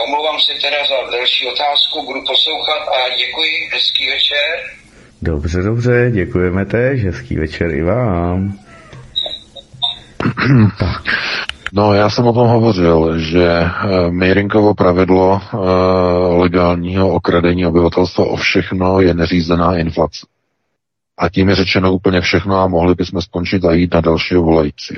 Omlouvám 0.04 0.40
se 0.40 0.54
teda 0.54 0.84
za 0.84 1.10
další 1.10 1.46
otázku, 1.46 2.02
budu 2.02 2.24
poslouchat 2.24 2.88
a 2.88 3.08
děkuji, 3.08 3.68
hezký 3.72 4.06
večer. 4.10 4.76
Dobře, 5.22 5.62
dobře, 5.62 6.10
děkujeme 6.14 6.64
tež, 6.64 7.04
hezký 7.04 7.36
večer 7.36 7.70
i 7.70 7.82
vám. 7.82 8.58
No, 11.72 11.94
já 11.94 12.10
jsem 12.10 12.26
o 12.26 12.32
tom 12.32 12.48
hovořil, 12.48 13.18
že 13.18 13.48
eh, 13.48 13.70
Mejrinkovo 14.10 14.74
pravidlo 14.74 15.40
uh, 15.52 16.40
legálního 16.40 17.12
okradení 17.12 17.66
obyvatelstva 17.66 18.24
o 18.24 18.36
všechno 18.36 19.00
je 19.00 19.14
neřízená 19.14 19.76
inflace. 19.76 20.26
A 21.18 21.28
tím 21.28 21.48
je 21.48 21.54
řečeno 21.54 21.92
úplně 21.92 22.20
všechno 22.20 22.56
a 22.56 22.66
mohli 22.66 22.94
bychom 22.94 23.22
skončit 23.22 23.64
a 23.64 23.72
jít 23.72 23.94
na 23.94 24.00
dalšího 24.00 24.42
volající. 24.42 24.94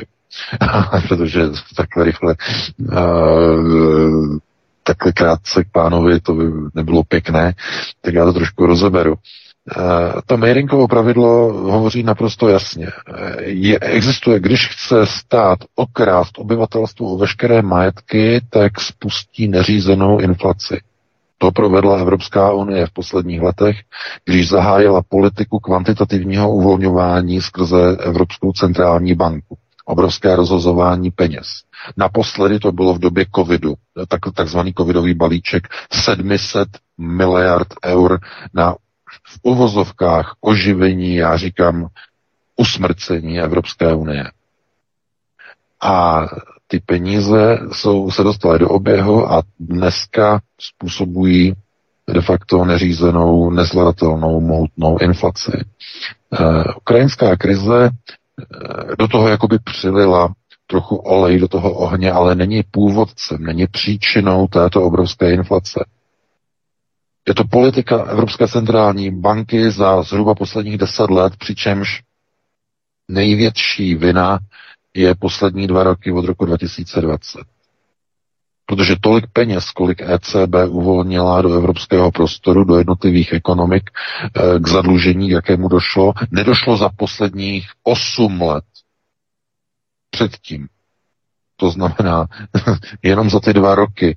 Protože 1.09 1.41
takhle 1.77 2.05
rychle 2.05 2.35
uh, 2.79 4.39
takhle 4.83 5.13
krátce 5.13 5.65
k 5.65 5.71
pánovi, 5.73 6.21
to 6.21 6.35
by 6.35 6.45
nebylo 6.75 7.05
pěkné, 7.05 7.55
tak 8.01 8.15
já 8.15 8.25
to 8.25 8.33
trošku 8.33 8.67
rozeberu. 8.67 9.15
Eh, 9.77 10.13
to 10.27 10.37
Meirinkovo 10.37 10.89
pravidlo 10.89 11.53
hovoří 11.53 12.03
naprosto 12.03 12.49
jasně. 12.49 12.87
Eh, 12.87 13.43
je, 13.45 13.79
existuje, 13.79 14.41
když 14.41 14.69
chce 14.69 15.07
stát 15.07 15.59
okrást 15.75 16.39
obyvatelstvo 16.39 17.07
o 17.13 17.19
veškeré 17.19 17.63
majetky, 17.63 18.41
tak 18.51 18.81
spustí 18.81 19.49
neřízenou 19.49 20.19
inflaci. 20.21 20.81
To 21.39 21.51
provedla 21.51 21.99
Evropská 21.99 22.53
unie 22.53 22.87
v 22.87 22.91
posledních 22.91 23.43
letech, 23.43 23.77
když 24.25 24.49
zahájila 24.49 25.03
politiku 25.09 25.59
kvantitativního 25.59 26.51
uvolňování 26.53 27.41
skrze 27.41 27.97
Evropskou 28.01 28.53
centrální 28.53 29.15
banku. 29.15 29.57
Obrovské 29.85 30.37
rozhozování 30.37 31.11
peněz. 31.11 31.47
Naposledy 31.97 32.59
to 32.59 32.73
bylo 32.73 32.95
v 32.95 32.99
době 32.99 33.27
covidu, 33.35 33.75
tak, 34.09 34.21
takzvaný 34.35 34.75
covidový 34.75 35.15
balíček 35.15 35.69
700 35.93 36.69
miliard 36.99 37.69
eur 37.85 38.19
na 38.55 38.75
v 39.29 39.39
uvozovkách 39.43 40.35
oživení, 40.41 41.15
já 41.15 41.37
říkám 41.37 41.89
usmrcení 42.57 43.41
Evropské 43.41 43.95
unie. 43.95 44.25
A 45.81 46.27
ty 46.67 46.81
peníze 46.87 47.59
jsou, 47.73 48.11
se 48.11 48.23
dostaly 48.23 48.59
do 48.59 48.69
oběhu 48.69 49.33
a 49.33 49.43
dneska 49.61 50.41
způsobují 50.61 51.55
de 52.13 52.21
facto 52.21 52.65
neřízenou, 52.65 53.51
nezvladatelnou, 53.51 54.41
mohutnou 54.41 54.99
inflaci. 54.99 55.53
E, 55.55 55.65
ukrajinská 56.77 57.37
krize 57.37 57.85
e, 57.87 57.91
do 58.99 59.09
toho 59.09 59.29
jakoby 59.29 59.59
přilila 59.59 60.35
trochu 60.67 60.97
olej 60.97 61.39
do 61.39 61.49
toho 61.49 61.73
ohně, 61.73 62.13
ale 62.13 62.35
není 62.35 62.63
původcem, 62.71 63.43
není 63.45 63.67
příčinou 63.67 64.47
této 64.47 64.83
obrovské 64.83 65.33
inflace. 65.33 65.85
Je 67.29 67.35
to 67.35 67.45
politika 67.45 68.05
Evropské 68.05 68.49
centrální 68.49 69.11
banky 69.21 69.71
za 69.71 70.03
zhruba 70.03 70.35
posledních 70.35 70.79
deset 70.79 71.11
let, 71.11 71.37
přičemž 71.37 72.03
největší 73.09 73.95
vina 73.95 74.39
je 74.95 75.15
poslední 75.15 75.67
dva 75.67 75.83
roky 75.83 76.13
od 76.13 76.25
roku 76.25 76.45
2020. 76.45 77.41
Protože 78.67 78.97
tolik 79.01 79.25
peněz, 79.33 79.71
kolik 79.71 80.03
ECB 80.03 80.55
uvolnila 80.69 81.43
do 81.43 81.53
evropského 81.55 82.11
prostoru, 82.11 82.65
do 82.65 82.79
jednotlivých 82.79 83.33
ekonomik, 83.33 83.91
eh, 84.37 84.59
k 84.61 84.69
zadlužení, 84.69 85.29
jakému 85.31 85.69
došlo, 85.69 86.13
nedošlo 86.31 86.77
za 86.77 86.89
posledních 86.97 87.69
8 87.83 88.43
let. 88.43 88.65
Předtím. 90.11 90.69
To 91.61 91.71
znamená, 91.71 92.27
jenom 93.03 93.31
za 93.31 93.41
ty 93.41 93.53
dva 93.53 93.75
roky 93.75 94.17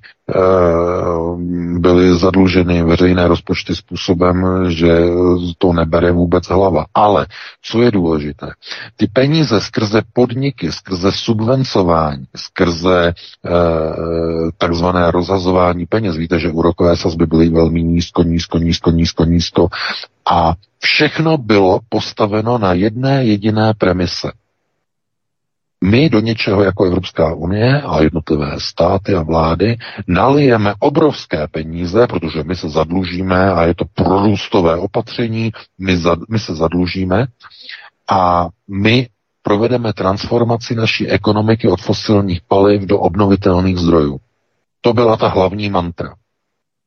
byly 1.78 2.18
zadluženy 2.18 2.82
veřejné 2.82 3.28
rozpočty 3.28 3.74
způsobem, 3.76 4.64
že 4.70 4.98
to 5.58 5.72
nebere 5.72 6.12
vůbec 6.12 6.46
hlava. 6.46 6.86
Ale 6.94 7.26
co 7.62 7.82
je 7.82 7.90
důležité? 7.90 8.50
Ty 8.96 9.06
peníze 9.06 9.60
skrze 9.60 10.02
podniky, 10.12 10.72
skrze 10.72 11.12
subvencování, 11.12 12.24
skrze 12.36 13.08
e, 13.08 13.12
takzvané 14.58 15.10
rozhazování 15.10 15.86
peněz, 15.86 16.16
víte, 16.16 16.38
že 16.38 16.50
úrokové 16.50 16.96
sazby 16.96 17.26
byly 17.26 17.48
velmi 17.48 17.82
nízko, 17.82 18.22
nízko, 18.22 18.58
nízko, 18.58 18.90
nízko, 18.90 19.24
nízko 19.24 19.68
a 20.30 20.54
všechno 20.78 21.38
bylo 21.38 21.80
postaveno 21.88 22.58
na 22.58 22.72
jedné 22.72 23.24
jediné 23.24 23.74
premise– 23.78 24.32
my 25.82 26.10
do 26.10 26.20
něčeho 26.20 26.62
jako 26.62 26.84
Evropská 26.84 27.34
unie 27.34 27.82
a 27.82 28.02
jednotlivé 28.02 28.60
státy 28.60 29.14
a 29.14 29.22
vlády 29.22 29.76
nalijeme 30.06 30.74
obrovské 30.78 31.48
peníze, 31.48 32.06
protože 32.06 32.44
my 32.44 32.56
se 32.56 32.68
zadlužíme 32.68 33.52
a 33.52 33.64
je 33.64 33.74
to 33.74 33.84
prorůstové 33.94 34.76
opatření, 34.76 35.52
my, 35.78 35.96
za, 35.96 36.16
my 36.28 36.38
se 36.38 36.54
zadlužíme 36.54 37.26
a 38.10 38.48
my 38.68 39.08
provedeme 39.42 39.92
transformaci 39.92 40.74
naší 40.74 41.08
ekonomiky 41.08 41.68
od 41.68 41.80
fosilních 41.80 42.40
paliv 42.48 42.82
do 42.82 42.98
obnovitelných 42.98 43.78
zdrojů. 43.78 44.20
To 44.80 44.92
byla 44.92 45.16
ta 45.16 45.28
hlavní 45.28 45.70
mantra. 45.70 46.14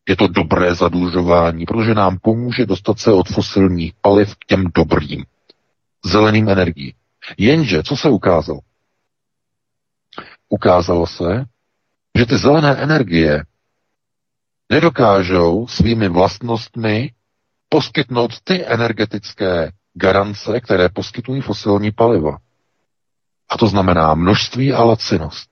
Je 0.09 0.15
to 0.15 0.27
dobré 0.27 0.75
zadlužování, 0.75 1.65
protože 1.65 1.93
nám 1.93 2.17
pomůže 2.21 2.65
dostat 2.65 2.99
se 2.99 3.11
od 3.11 3.27
fosilních 3.27 3.93
paliv 4.01 4.35
k 4.35 4.45
těm 4.45 4.63
dobrým, 4.75 5.23
zeleným 6.05 6.49
energiím. 6.49 6.91
Jenže, 7.37 7.83
co 7.83 7.97
se 7.97 8.09
ukázalo? 8.09 8.59
Ukázalo 10.55 11.07
se, 11.07 11.45
že 12.17 12.25
ty 12.25 12.37
zelené 12.37 12.75
energie 12.75 13.43
nedokážou 14.69 15.67
svými 15.67 16.09
vlastnostmi 16.09 17.11
poskytnout 17.69 18.31
ty 18.43 18.65
energetické 18.65 19.71
garance, 19.93 20.59
které 20.61 20.89
poskytují 20.89 21.41
fosilní 21.41 21.91
paliva. 21.91 22.37
A 23.49 23.57
to 23.57 23.67
znamená 23.67 24.15
množství 24.15 24.73
a 24.73 24.83
lacinost. 24.83 25.49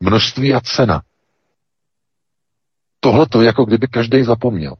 Množství 0.00 0.54
a 0.54 0.60
cena. 0.60 1.02
Tohle 3.00 3.26
to 3.26 3.42
jako 3.42 3.64
kdyby 3.64 3.86
každý 3.88 4.22
zapomněl 4.22 4.74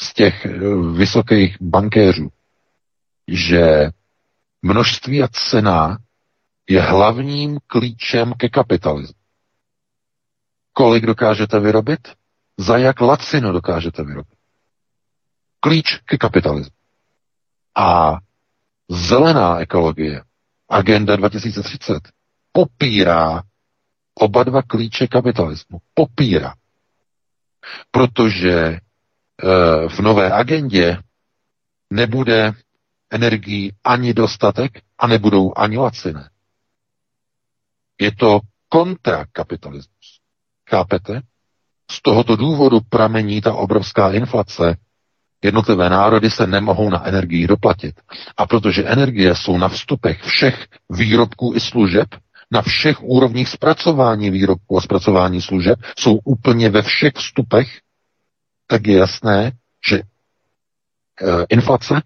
z 0.00 0.14
těch 0.14 0.46
eh, 0.46 0.58
vysokých 0.96 1.56
bankéřů, 1.60 2.28
že 3.28 3.90
množství 4.62 5.22
a 5.22 5.28
cena 5.28 5.98
je 6.68 6.82
hlavním 6.82 7.58
klíčem 7.66 8.32
ke 8.34 8.48
kapitalismu. 8.48 9.18
Kolik 10.72 11.06
dokážete 11.06 11.60
vyrobit? 11.60 12.08
Za 12.58 12.76
jak 12.76 13.00
lacino 13.00 13.52
dokážete 13.52 14.02
vyrobit? 14.02 14.38
Klíč 15.60 15.96
ke 16.04 16.18
kapitalismu. 16.18 16.76
A 17.76 18.18
zelená 18.88 19.58
ekologie 19.58 20.22
agenda 20.68 21.16
2030 21.16 22.00
popírá 22.52 23.42
oba 24.14 24.44
dva 24.44 24.62
klíče 24.62 25.06
kapitalismu. 25.06 25.78
Popírá. 25.94 26.54
Protože 27.90 28.52
e, 28.52 28.78
v 29.88 29.98
nové 30.00 30.32
agendě 30.32 30.98
nebude 31.90 32.52
energii 33.10 33.72
ani 33.84 34.14
dostatek 34.14 34.82
a 34.98 35.06
nebudou 35.06 35.52
ani 35.56 35.78
laciné. 35.78 36.31
Je 38.02 38.10
to 38.16 38.40
kontrakapitalismus. 38.68 40.18
Chápete? 40.70 41.20
Z 41.90 42.02
tohoto 42.02 42.36
důvodu 42.36 42.80
pramení 42.88 43.40
ta 43.40 43.54
obrovská 43.54 44.12
inflace. 44.12 44.76
Jednotlivé 45.44 45.90
národy 45.90 46.30
se 46.30 46.46
nemohou 46.46 46.90
na 46.90 47.06
energii 47.06 47.46
doplatit. 47.46 48.00
A 48.36 48.46
protože 48.46 48.84
energie 48.84 49.34
jsou 49.34 49.58
na 49.58 49.68
vstupech 49.68 50.22
všech 50.22 50.66
výrobků 50.90 51.52
i 51.56 51.60
služeb, 51.60 52.08
na 52.50 52.62
všech 52.62 53.02
úrovních 53.02 53.48
zpracování 53.48 54.30
výrobků 54.30 54.78
a 54.78 54.80
zpracování 54.80 55.42
služeb, 55.42 55.78
jsou 55.98 56.18
úplně 56.24 56.70
ve 56.70 56.82
všech 56.82 57.12
vstupech, 57.16 57.68
tak 58.66 58.86
je 58.86 58.96
jasné, 58.98 59.52
že 59.88 59.96
e, 59.98 60.02
inflace 61.48 62.02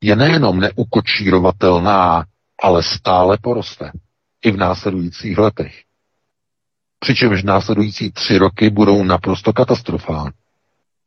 je 0.00 0.16
nejenom 0.16 0.60
neukočírovatelná, 0.60 2.24
ale 2.62 2.82
stále 2.82 3.38
poroste 3.42 3.92
i 4.42 4.50
v 4.50 4.56
následujících 4.56 5.38
letech. 5.38 5.82
Přičemž 6.98 7.42
následující 7.42 8.12
tři 8.12 8.38
roky 8.38 8.70
budou 8.70 9.04
naprosto 9.04 9.52
katastrofální. 9.52 10.32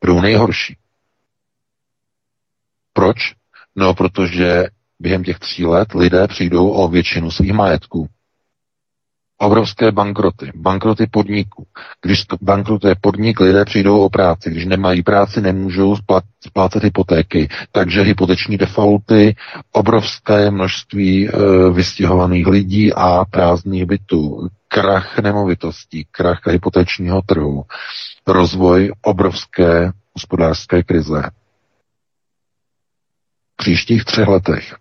Budou 0.02 0.22
nejhorší. 0.22 0.78
Proč? 2.94 3.18
No, 3.76 3.94
protože 3.94 4.66
během 5.00 5.24
těch 5.24 5.40
tří 5.40 5.66
let 5.66 5.94
lidé 5.94 6.28
přijdou 6.28 6.70
o 6.70 6.88
většinu 6.88 7.32
svých 7.32 7.54
majetků 7.54 8.10
obrovské 9.42 9.92
bankroty, 9.92 10.52
bankroty 10.56 11.08
podniků. 11.08 11.68
Když 12.02 12.26
bankrotuje 12.42 12.96
podnik, 13.02 13.40
lidé 13.40 13.66
přijdou 13.66 14.00
o 14.02 14.10
práci. 14.10 14.50
Když 14.52 14.66
nemají 14.66 15.04
práci, 15.04 15.42
nemůžou 15.42 15.96
splácet 16.48 16.84
hypotéky. 16.84 17.50
Takže 17.72 18.02
hypoteční 18.02 18.58
defaulty, 18.58 19.36
obrovské 19.72 20.52
množství 20.52 21.30
e, 21.30 21.32
vystěhovaných 21.72 22.48
lidí 22.48 22.94
a 22.94 23.26
prázdných 23.26 23.86
bytů, 23.86 24.48
krach 24.68 25.20
nemovitostí, 25.20 26.06
krach 26.12 26.40
hypotečního 26.48 27.22
trhu, 27.22 27.64
rozvoj 28.28 28.92
obrovské 29.02 29.92
hospodářské 30.14 30.84
krize. 30.84 31.22
V 33.54 33.58
příštích 33.58 34.06
třech 34.06 34.28
letech. 34.28 34.76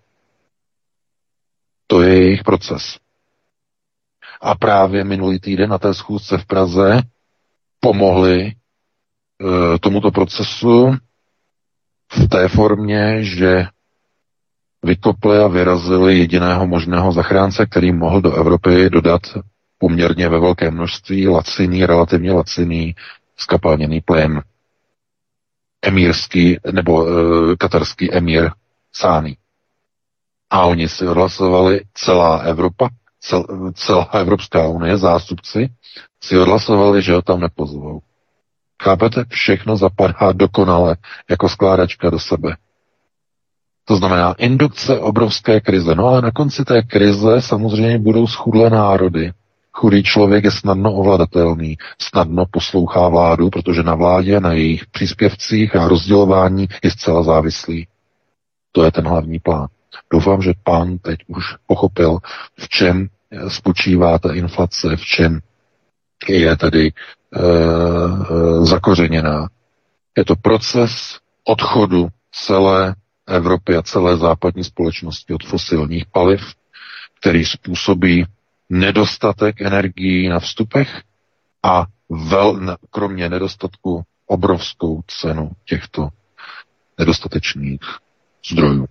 To 1.87 2.03
je 2.03 2.15
jejich 2.25 2.43
proces. 2.45 2.99
A 4.41 4.55
právě 4.55 5.05
minulý 5.05 5.41
týden 5.41 5.71
na 5.71 5.79
té 5.79 5.95
schůzce 5.95 6.39
v 6.39 6.47
Praze 6.47 7.03
pomohli 7.81 8.41
e, 8.43 8.55
tomuto 9.79 10.11
procesu 10.11 10.93
v 12.13 12.29
té 12.29 12.49
formě, 12.49 13.25
že 13.25 13.67
vykopli 14.83 15.39
a 15.39 15.47
vyrazili 15.47 16.19
jediného 16.19 16.67
možného 16.67 17.13
zachránce, 17.13 17.67
který 17.67 17.93
mohl 17.93 18.21
do 18.21 18.35
Evropy 18.35 18.91
dodat 18.91 19.23
poměrně 19.79 20.29
ve 20.29 20.41
velké 20.41 20.71
množství 20.71 21.29
laciný, 21.29 21.87
relativně 21.87 22.33
laciný 22.33 22.95
skapalněný 23.37 24.01
plyn. 24.01 24.43
Emírský 25.83 26.57
nebo 26.73 27.07
e, 27.07 27.11
katarský 27.57 28.13
emír 28.15 28.51
Sány. 28.93 29.37
A 30.51 30.65
oni 30.67 30.89
si 30.89 31.07
odhlasovali 31.09 31.81
celá 31.95 32.39
Evropa, 32.39 32.89
cel, 33.21 33.45
celá 33.75 34.09
Evropská 34.13 34.69
unie, 34.69 34.97
zástupci, 34.97 35.71
si 36.23 36.39
odhlasovali, 36.39 37.03
že 37.03 37.15
ho 37.15 37.23
tam 37.23 37.41
nepozvou. 37.41 38.01
Chápete? 38.83 39.25
Všechno 39.29 39.77
zapadá 39.77 40.33
dokonale 40.33 40.97
jako 41.31 41.49
skládačka 41.49 42.11
do 42.11 42.19
sebe. 42.19 42.57
To 43.85 43.97
znamená 43.97 44.35
indukce 44.39 44.99
obrovské 44.99 45.61
krize. 45.61 45.95
No 45.95 46.07
ale 46.07 46.23
na 46.23 46.31
konci 46.31 46.65
té 46.65 46.83
krize 46.83 47.41
samozřejmě 47.43 47.99
budou 47.99 48.27
schudlé 48.27 48.71
národy. 48.71 49.33
Chudý 49.73 50.03
člověk 50.03 50.45
je 50.45 50.51
snadno 50.51 50.93
ovladatelný, 50.95 51.77
snadno 51.99 52.45
poslouchá 52.51 53.09
vládu, 53.09 53.51
protože 53.51 53.83
na 53.83 53.95
vládě, 53.95 54.41
na 54.41 54.53
jejich 54.53 54.87
příspěvcích 54.87 55.77
a 55.77 55.89
rozdělování 55.89 56.69
je 56.85 56.91
zcela 56.91 57.23
závislý. 57.23 57.87
To 58.73 58.85
je 58.85 58.93
ten 58.93 59.09
hlavní 59.09 59.39
plán. 59.39 59.67
Doufám, 60.13 60.43
že 60.43 60.53
pán 60.65 60.99
teď 60.99 61.19
už 61.27 61.45
pochopil, 61.67 62.19
v 62.59 62.69
čem 62.69 63.09
spočívá 63.49 64.19
ta 64.19 64.35
inflace, 64.35 64.97
v 64.97 65.05
čem 65.05 65.41
je 66.29 66.57
tady 66.57 66.87
e, 66.87 66.93
zakořeněná. 68.67 69.49
Je 70.17 70.25
to 70.25 70.37
proces 70.37 71.19
odchodu 71.45 72.09
celé 72.33 72.95
Evropy 73.27 73.77
a 73.77 73.83
celé 73.83 74.17
západní 74.17 74.65
společnosti 74.65 75.35
od 75.35 75.45
fosilních 75.45 76.07
paliv, 76.07 76.41
který 77.21 77.45
způsobí 77.45 78.25
nedostatek 78.71 79.61
energií 79.61 80.29
na 80.29 80.41
vstupech 80.41 81.03
a 81.63 81.87
vel, 82.11 82.77
kromě 82.91 83.29
nedostatku 83.29 84.03
obrovskou 84.27 85.01
cenu 85.07 85.51
těchto 85.65 86.09
nedostatečných 86.99 87.81
zdrojů. 88.51 88.87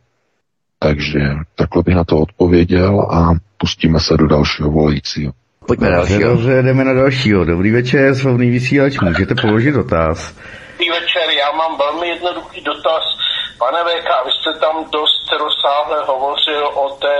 Takže 0.79 1.19
takhle 1.55 1.83
bych 1.83 1.95
na 1.95 2.03
to 2.03 2.17
odpověděl 2.17 3.01
a 3.01 3.33
pustíme 3.57 3.99
se 3.99 4.17
do 4.17 4.27
dalšího 4.27 4.71
volajícího. 4.71 5.31
Pojďme 5.67 5.89
dalšího. 5.89 6.29
Dobře, 6.29 6.61
jdeme 6.61 6.83
na 6.83 6.93
dalšího. 6.93 7.45
Dobrý 7.45 7.71
večer, 7.71 8.15
slovný 8.15 8.49
vysílač, 8.49 8.99
můžete 8.99 9.35
položit 9.41 9.71
dotaz. 9.71 10.35
Dobrý 10.71 10.89
večer, 10.89 11.29
já 11.39 11.51
mám 11.51 11.77
velmi 11.77 12.07
jednoduchý 12.07 12.61
dotaz. 12.61 13.03
Pane 13.59 13.79
VK, 13.83 14.09
vy 14.25 14.31
jste 14.31 14.59
tam 14.59 14.75
dost 14.91 15.25
rozsáhle 15.39 15.97
hovořil 16.05 16.67
o 16.67 16.89
té, 16.89 17.17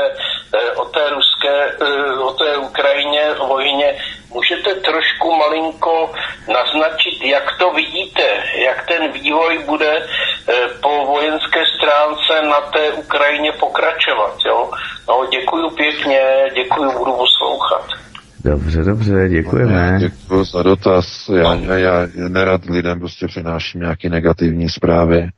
eh, 0.60 0.72
o 0.72 0.86
té 0.86 1.10
ruské, 1.10 1.39
eh, 1.50 2.20
o 2.20 2.34
té 2.34 2.58
Ukrajině, 2.58 3.34
vojně. 3.48 3.98
Můžete 4.30 4.76
trošku 4.76 5.36
malinko 5.36 6.12
naznačit, 6.48 7.22
jak 7.22 7.58
to 7.58 7.72
vidíte, 7.72 8.44
jak 8.56 8.88
ten 8.88 9.12
vývoj 9.12 9.58
bude 9.66 9.98
eh, 9.98 10.54
po 10.82 11.06
vojenské 11.06 11.64
stránce 11.78 12.42
na 12.42 12.62
té 12.62 12.92
Ukrajině 12.92 13.52
pokračovat, 13.52 14.34
jo? 14.46 14.72
No, 15.08 15.26
děkuju 15.32 15.70
pěkně, 15.70 16.22
děkuju, 16.54 16.92
budu 16.92 17.14
poslouchat. 17.14 18.09
Dobře, 18.50 18.84
dobře, 18.84 19.30
děkujeme. 19.30 19.98
Děkuji 20.00 20.44
za 20.44 20.64
dotaz. 20.64 21.30
Já, 21.36 21.54
já, 21.54 21.78
já 21.78 22.08
nerad 22.28 22.66
lidem 22.66 23.00
prostě 23.00 23.28
přináším 23.28 23.82
nějaké 23.82 24.10
negativní 24.10 24.70
zprávy. 24.70 25.30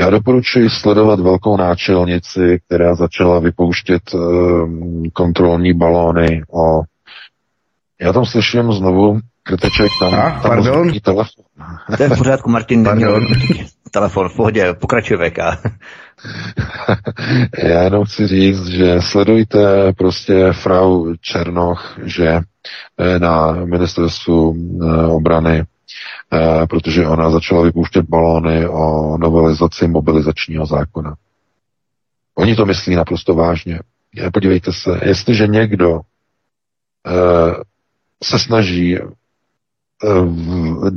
Já 0.00 0.10
doporučuji 0.10 0.70
sledovat 0.70 1.20
velkou 1.20 1.56
náčelnici, 1.56 2.60
která 2.66 2.94
začala 2.94 3.38
vypouštět 3.38 4.14
um, 4.14 5.02
kontrolní 5.12 5.72
balóny 5.72 6.42
o... 6.52 6.82
Já 8.00 8.12
tam 8.12 8.24
slyším 8.24 8.72
znovu 8.72 9.20
krteček, 9.42 9.88
tam, 10.00 10.14
ah, 10.14 10.30
tam 10.30 10.40
pardon. 10.42 10.92
telefon. 11.00 11.44
To 11.96 12.02
je 12.02 12.08
v 12.08 12.18
pořádku, 12.18 12.50
Martin, 12.50 12.82
neměl 12.86 13.12
Pardon. 13.12 13.36
telefon, 13.90 14.28
v 14.28 14.36
pohodě, 14.36 14.74
pokračuje 14.74 15.30
VK. 15.30 15.38
Já 17.64 17.82
jenom 17.82 18.04
chci 18.04 18.26
říct, 18.26 18.66
že 18.66 19.00
sledujte 19.00 19.92
prostě 19.92 20.52
frau 20.52 21.14
Černoch, 21.20 21.98
že 22.04 22.40
eh, 22.98 23.18
na 23.18 23.52
ministerstvu 23.52 24.54
eh, 24.56 25.06
obrany, 25.06 25.64
eh, 26.32 26.66
protože 26.66 27.06
ona 27.06 27.30
začala 27.30 27.62
vypouštět 27.62 28.06
balóny 28.08 28.68
o 28.68 29.18
novelizaci 29.18 29.88
mobilizačního 29.88 30.66
zákona. 30.66 31.14
Oni 32.34 32.56
to 32.56 32.66
myslí 32.66 32.94
naprosto 32.94 33.34
vážně. 33.34 33.80
Podívejte 34.32 34.72
se, 34.72 35.00
jestliže 35.04 35.46
někdo 35.46 36.00
se 38.22 38.38
snaží 38.38 38.98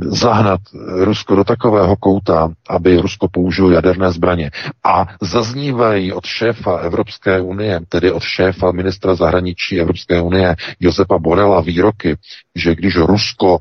zahnat 0.00 0.60
Rusko 1.04 1.34
do 1.36 1.44
takového 1.44 1.96
kouta, 1.96 2.48
aby 2.68 2.96
Rusko 3.00 3.28
použilo 3.28 3.70
jaderné 3.70 4.12
zbraně. 4.12 4.50
A 4.84 5.06
zaznívají 5.22 6.12
od 6.12 6.24
šéfa 6.26 6.76
Evropské 6.76 7.40
unie, 7.40 7.80
tedy 7.88 8.12
od 8.12 8.22
šéfa 8.22 8.72
ministra 8.72 9.14
zahraničí 9.14 9.80
Evropské 9.80 10.20
unie 10.20 10.56
Josepa 10.80 11.18
Borela 11.18 11.60
výroky, 11.60 12.16
že 12.54 12.74
když 12.74 12.96
Rusko 12.96 13.58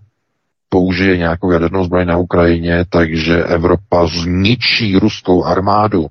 použije 0.69 1.17
nějakou 1.17 1.51
jadernou 1.51 1.83
zbraň 1.83 2.07
na 2.07 2.17
Ukrajině, 2.17 2.85
takže 2.89 3.43
Evropa 3.43 4.07
zničí 4.07 4.97
ruskou 4.99 5.43
armádu, 5.43 6.07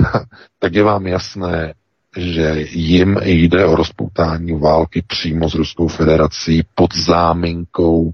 tak 0.58 0.74
je 0.74 0.82
vám 0.82 1.06
jasné, 1.06 1.74
že 2.16 2.64
jim 2.70 3.18
jde 3.22 3.66
o 3.66 3.76
rozpoutání 3.76 4.58
války 4.58 5.02
přímo 5.06 5.50
s 5.50 5.54
Ruskou 5.54 5.88
federací 5.88 6.62
pod 6.74 6.94
záminkou 6.94 8.12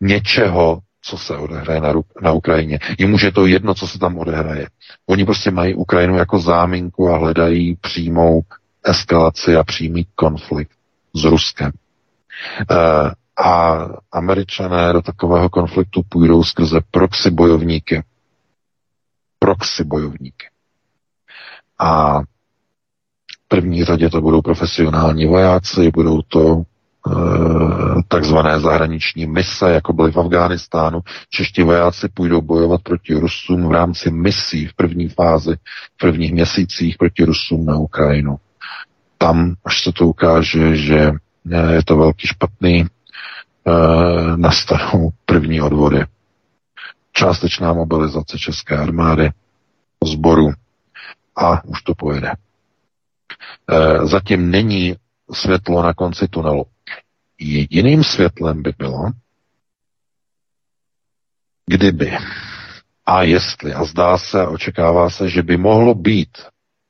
něčeho, 0.00 0.80
co 1.02 1.18
se 1.18 1.36
odehraje 1.36 1.80
na, 1.80 1.92
na 2.22 2.32
Ukrajině. 2.32 2.78
Jim 2.98 3.14
už 3.14 3.22
je 3.22 3.32
to 3.32 3.46
jedno, 3.46 3.74
co 3.74 3.88
se 3.88 3.98
tam 3.98 4.18
odehraje. 4.18 4.68
Oni 5.06 5.24
prostě 5.24 5.50
mají 5.50 5.74
Ukrajinu 5.74 6.16
jako 6.16 6.38
záminku 6.38 7.08
a 7.08 7.18
hledají 7.18 7.76
přímou 7.76 8.40
eskalaci 8.84 9.56
a 9.56 9.64
přímý 9.64 10.06
konflikt 10.14 10.72
s 11.14 11.24
Ruskem. 11.24 11.72
Eh, 12.70 13.10
a 13.44 13.86
američané 14.12 14.92
do 14.92 15.02
takového 15.02 15.48
konfliktu 15.48 16.02
půjdou 16.08 16.44
skrze 16.44 16.80
proxy 16.90 17.30
bojovníky. 17.30 18.02
Proxy 19.38 19.84
bojovníky. 19.84 20.46
A 21.78 22.20
první 23.50 23.84
řadě 23.84 24.10
to 24.10 24.20
budou 24.20 24.42
profesionální 24.42 25.26
vojáci, 25.26 25.90
budou 25.90 26.22
to 26.22 26.62
Eh, 27.08 28.02
takzvané 28.08 28.60
zahraniční 28.60 29.26
mise, 29.26 29.72
jako 29.72 29.92
byly 29.92 30.12
v 30.12 30.16
Afghánistánu. 30.16 31.00
Čeští 31.30 31.62
vojáci 31.62 32.08
půjdou 32.08 32.40
bojovat 32.40 32.82
proti 32.82 33.14
Rusům 33.14 33.68
v 33.68 33.72
rámci 33.72 34.10
misí 34.10 34.66
v 34.66 34.74
první 34.74 35.08
fázi, 35.08 35.56
v 35.94 35.98
prvních 35.98 36.32
měsících 36.32 36.96
proti 36.98 37.24
Rusům 37.24 37.66
na 37.66 37.76
Ukrajinu. 37.76 38.36
Tam, 39.18 39.54
až 39.64 39.84
se 39.84 39.92
to 39.92 40.06
ukáže, 40.06 40.76
že 40.76 41.12
eh, 41.52 41.72
je 41.72 41.84
to 41.84 41.96
velký 41.96 42.26
špatný, 42.26 42.84
eh, 42.84 43.72
nastanou 44.36 45.10
první 45.26 45.60
odvody. 45.60 46.04
Částečná 47.12 47.72
mobilizace 47.72 48.38
České 48.38 48.76
armády, 48.76 49.30
zboru 50.04 50.52
a 51.36 51.64
už 51.64 51.82
to 51.82 51.94
pojede. 51.94 52.32
Zatím 54.02 54.50
není 54.50 54.96
světlo 55.32 55.82
na 55.82 55.94
konci 55.94 56.28
tunelu. 56.28 56.64
Jediným 57.38 58.04
světlem 58.04 58.62
by 58.62 58.72
bylo, 58.78 59.10
kdyby 61.66 62.16
a 63.06 63.22
jestli, 63.22 63.74
a 63.74 63.84
zdá 63.84 64.18
se 64.18 64.46
očekává 64.46 65.10
se, 65.10 65.28
že 65.28 65.42
by 65.42 65.56
mohlo 65.56 65.94
být, 65.94 66.38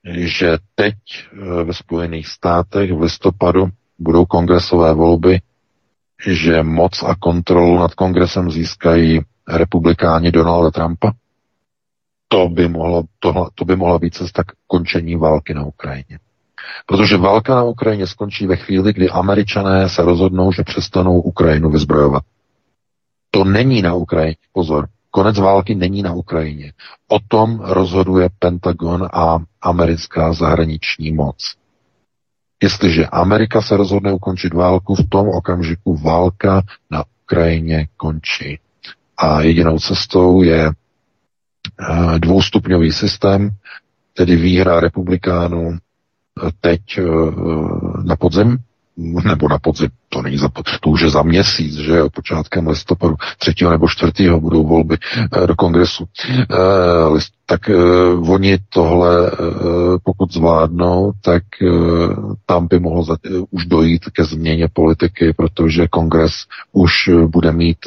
že 0.04 0.58
teď 0.74 0.94
eh, 1.32 1.64
ve 1.64 1.74
Spojených 1.74 2.26
státech 2.26 2.92
v 2.92 3.00
listopadu 3.00 3.68
budou 3.98 4.24
kongresové 4.26 4.94
volby, 4.94 5.40
že 6.26 6.62
moc 6.62 7.02
a 7.02 7.14
kontrolu 7.14 7.78
nad 7.78 7.94
kongresem 7.94 8.50
získají 8.50 9.20
republikáni 9.48 10.32
Donalda 10.32 10.70
Trumpa, 10.70 11.12
to 12.28 12.48
by, 12.48 12.68
mohlo, 12.68 13.02
to 13.54 13.64
by 13.64 13.76
mohla 13.76 13.98
být 13.98 14.14
cesta 14.14 14.44
k 14.44 14.52
končení 14.66 15.16
války 15.16 15.54
na 15.54 15.64
Ukrajině. 15.64 16.18
Protože 16.86 17.16
válka 17.16 17.54
na 17.54 17.62
Ukrajině 17.62 18.06
skončí 18.06 18.46
ve 18.46 18.56
chvíli, 18.56 18.92
kdy 18.92 19.10
američané 19.10 19.88
se 19.88 20.02
rozhodnou, 20.02 20.52
že 20.52 20.62
přestanou 20.62 21.20
Ukrajinu 21.20 21.70
vyzbrojovat. 21.70 22.22
To 23.30 23.44
není 23.44 23.82
na 23.82 23.94
Ukrajině. 23.94 24.36
Pozor, 24.52 24.88
konec 25.10 25.38
války 25.38 25.74
není 25.74 26.02
na 26.02 26.12
Ukrajině. 26.12 26.72
O 27.08 27.18
tom 27.28 27.60
rozhoduje 27.60 28.28
Pentagon 28.38 29.08
a 29.12 29.38
americká 29.62 30.32
zahraniční 30.32 31.12
moc. 31.12 31.54
Jestliže 32.62 33.06
Amerika 33.06 33.62
se 33.62 33.76
rozhodne 33.76 34.12
ukončit 34.12 34.54
válku, 34.54 34.94
v 34.94 35.08
tom 35.08 35.28
okamžiku 35.28 35.96
válka 35.96 36.62
na 36.90 37.04
Ukrajině 37.22 37.88
končí. 37.96 38.58
A 39.16 39.40
jedinou 39.40 39.78
cestou 39.78 40.42
je 40.42 40.68
eh, 40.68 42.18
dvoustupňový 42.18 42.92
systém, 42.92 43.50
tedy 44.14 44.36
výhra 44.36 44.80
republikánů 44.80 45.78
teď 46.60 46.98
eh, 46.98 47.04
na 48.04 48.16
podzim, 48.16 48.58
nebo 49.24 49.48
na 49.48 49.58
podzim, 49.58 49.88
to 50.08 50.22
není 50.22 50.38
za, 50.38 50.48
to 50.80 50.90
už 50.90 51.00
je 51.00 51.10
za 51.10 51.22
měsíc, 51.22 51.74
že 51.74 51.96
jo, 51.96 52.10
počátkem 52.10 52.68
listopadu, 52.68 53.14
třetího 53.38 53.70
nebo 53.70 53.88
čtvrtého 53.88 54.40
budou 54.40 54.66
volby 54.66 54.96
eh, 55.42 55.46
do 55.46 55.54
kongresu. 55.54 56.04
Eh, 56.28 56.56
list, 57.12 57.32
tak 57.46 57.60
oni 58.28 58.58
tohle, 58.68 59.30
pokud 60.04 60.32
zvládnou, 60.32 61.12
tak 61.20 61.42
tam 62.46 62.66
by 62.66 62.80
mohlo 62.80 63.02
za, 63.02 63.16
už 63.50 63.66
dojít 63.66 64.04
ke 64.04 64.24
změně 64.24 64.68
politiky, 64.72 65.32
protože 65.36 65.88
kongres 65.88 66.32
už 66.72 67.10
bude 67.26 67.52
mít 67.52 67.78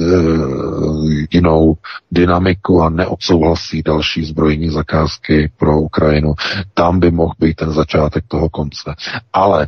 jinou 1.32 1.78
dynamiku 2.12 2.82
a 2.82 2.90
neodsouhlasí 2.90 3.82
další 3.82 4.26
zbrojní 4.26 4.70
zakázky 4.70 5.52
pro 5.58 5.82
Ukrajinu. 5.82 6.34
Tam 6.74 7.00
by 7.00 7.12
mohl 7.12 7.34
být 7.40 7.56
ten 7.56 7.72
začátek 7.72 8.24
toho 8.28 8.50
konce. 8.50 8.96
Ale 9.34 9.68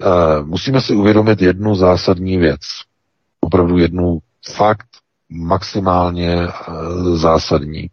Uh, 0.00 0.46
musíme 0.46 0.80
si 0.80 0.94
uvědomit 0.94 1.42
jednu 1.42 1.74
zásadní 1.74 2.36
věc. 2.36 2.60
Opravdu 3.40 3.78
jednu 3.78 4.18
fakt 4.54 4.86
maximálně 5.28 6.36
uh, 6.36 7.16
zásadní. 7.16 7.90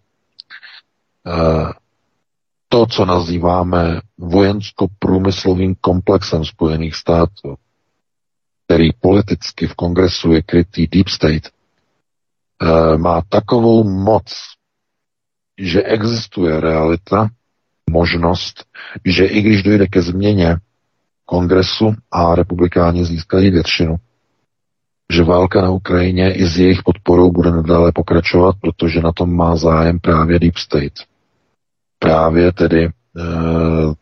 Uh, 1.26 1.72
to, 2.70 2.86
co 2.86 3.06
nazýváme 3.06 4.02
vojensko-průmyslovým 4.18 5.76
komplexem 5.82 6.46
Spojených 6.46 6.96
států, 6.96 7.56
který 8.66 8.94
politicky 8.94 9.68
v 9.68 9.76
kongresu 9.76 10.32
je 10.32 10.42
krytý 10.42 10.88
Deep 10.88 11.08
State, 11.08 11.50
má 12.98 13.22
takovou 13.30 13.84
moc, 13.84 14.34
že 15.58 15.84
existuje 15.84 16.60
realita, 16.60 17.30
možnost, 17.90 18.66
že 19.06 19.26
i 19.26 19.42
když 19.42 19.64
dojde 19.64 19.88
ke 19.88 20.02
změně 20.02 20.56
kongresu 21.28 21.94
a 22.12 22.36
republikáni 22.36 23.06
získají 23.06 23.50
většinu. 23.50 23.96
Že 25.14 25.24
válka 25.24 25.62
na 25.62 25.70
Ukrajině 25.70 26.34
i 26.34 26.46
s 26.48 26.60
jejich 26.60 26.84
podporou 26.84 27.32
bude 27.32 27.52
nadále 27.52 27.92
pokračovat, 27.92 28.56
protože 28.62 29.02
na 29.02 29.12
tom 29.12 29.36
má 29.36 29.56
zájem 29.56 30.00
právě 30.00 30.40
Deep 30.40 30.58
State. 30.58 30.94
Právě 32.00 32.52
tedy 32.52 32.86
e, 32.86 32.92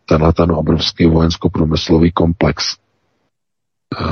tenhle 0.05 0.33
ten 0.33 0.51
obrovský 0.51 1.05
vojensko-průmyslový 1.05 2.11
komplex. 2.11 2.63
E, 2.73 4.03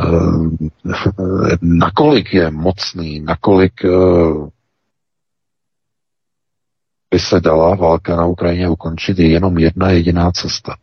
nakolik 1.62 2.34
je 2.34 2.52
mocný, 2.52 3.20
nakolik 3.20 3.86
e, 3.86 3.90
by 7.12 7.20
se 7.20 7.40
dala 7.40 7.76
válka 7.76 8.16
na 8.16 8.26
Ukrajině 8.26 8.70
ukončit, 8.70 9.20
je 9.20 9.28
jenom 9.28 9.58
jedna 9.58 9.90
jediná 9.90 10.32
cesta. 10.32 10.76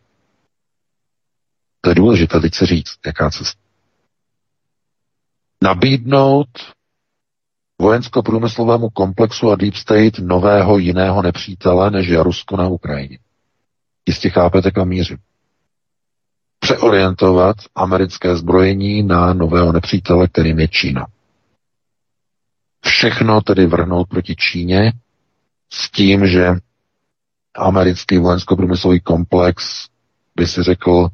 To 1.81 1.89
je 1.89 1.95
důležité 1.95 2.39
teď 2.39 2.53
se 2.55 2.65
říct, 2.65 2.97
jaká 3.05 3.29
cesta. 3.29 3.61
Nabídnout 5.63 6.47
vojensko-průmyslovému 7.81 8.89
komplexu 8.89 9.51
a 9.51 9.55
Deep 9.55 9.75
State 9.75 10.19
nového 10.19 10.77
jiného 10.77 11.21
nepřítele, 11.21 11.91
než 11.91 12.07
je 12.07 12.23
Rusko 12.23 12.57
na 12.57 12.67
Ukrajině. 12.67 13.19
Jistě 14.07 14.29
chápete, 14.29 14.71
kam 14.71 14.87
mířím. 14.87 15.17
Přeorientovat 16.59 17.55
americké 17.75 18.35
zbrojení 18.35 19.03
na 19.03 19.33
nového 19.33 19.71
nepřítele, 19.71 20.27
kterým 20.27 20.59
je 20.59 20.67
Čína. 20.67 21.07
Všechno 22.85 23.41
tedy 23.41 23.65
vrhnout 23.65 24.09
proti 24.09 24.35
Číně 24.35 24.93
s 25.73 25.91
tím, 25.91 26.27
že 26.27 26.47
americký 27.57 28.17
vojensko-průmyslový 28.17 28.99
komplex 28.99 29.87
by 30.35 30.47
si 30.47 30.63
řekl, 30.63 31.09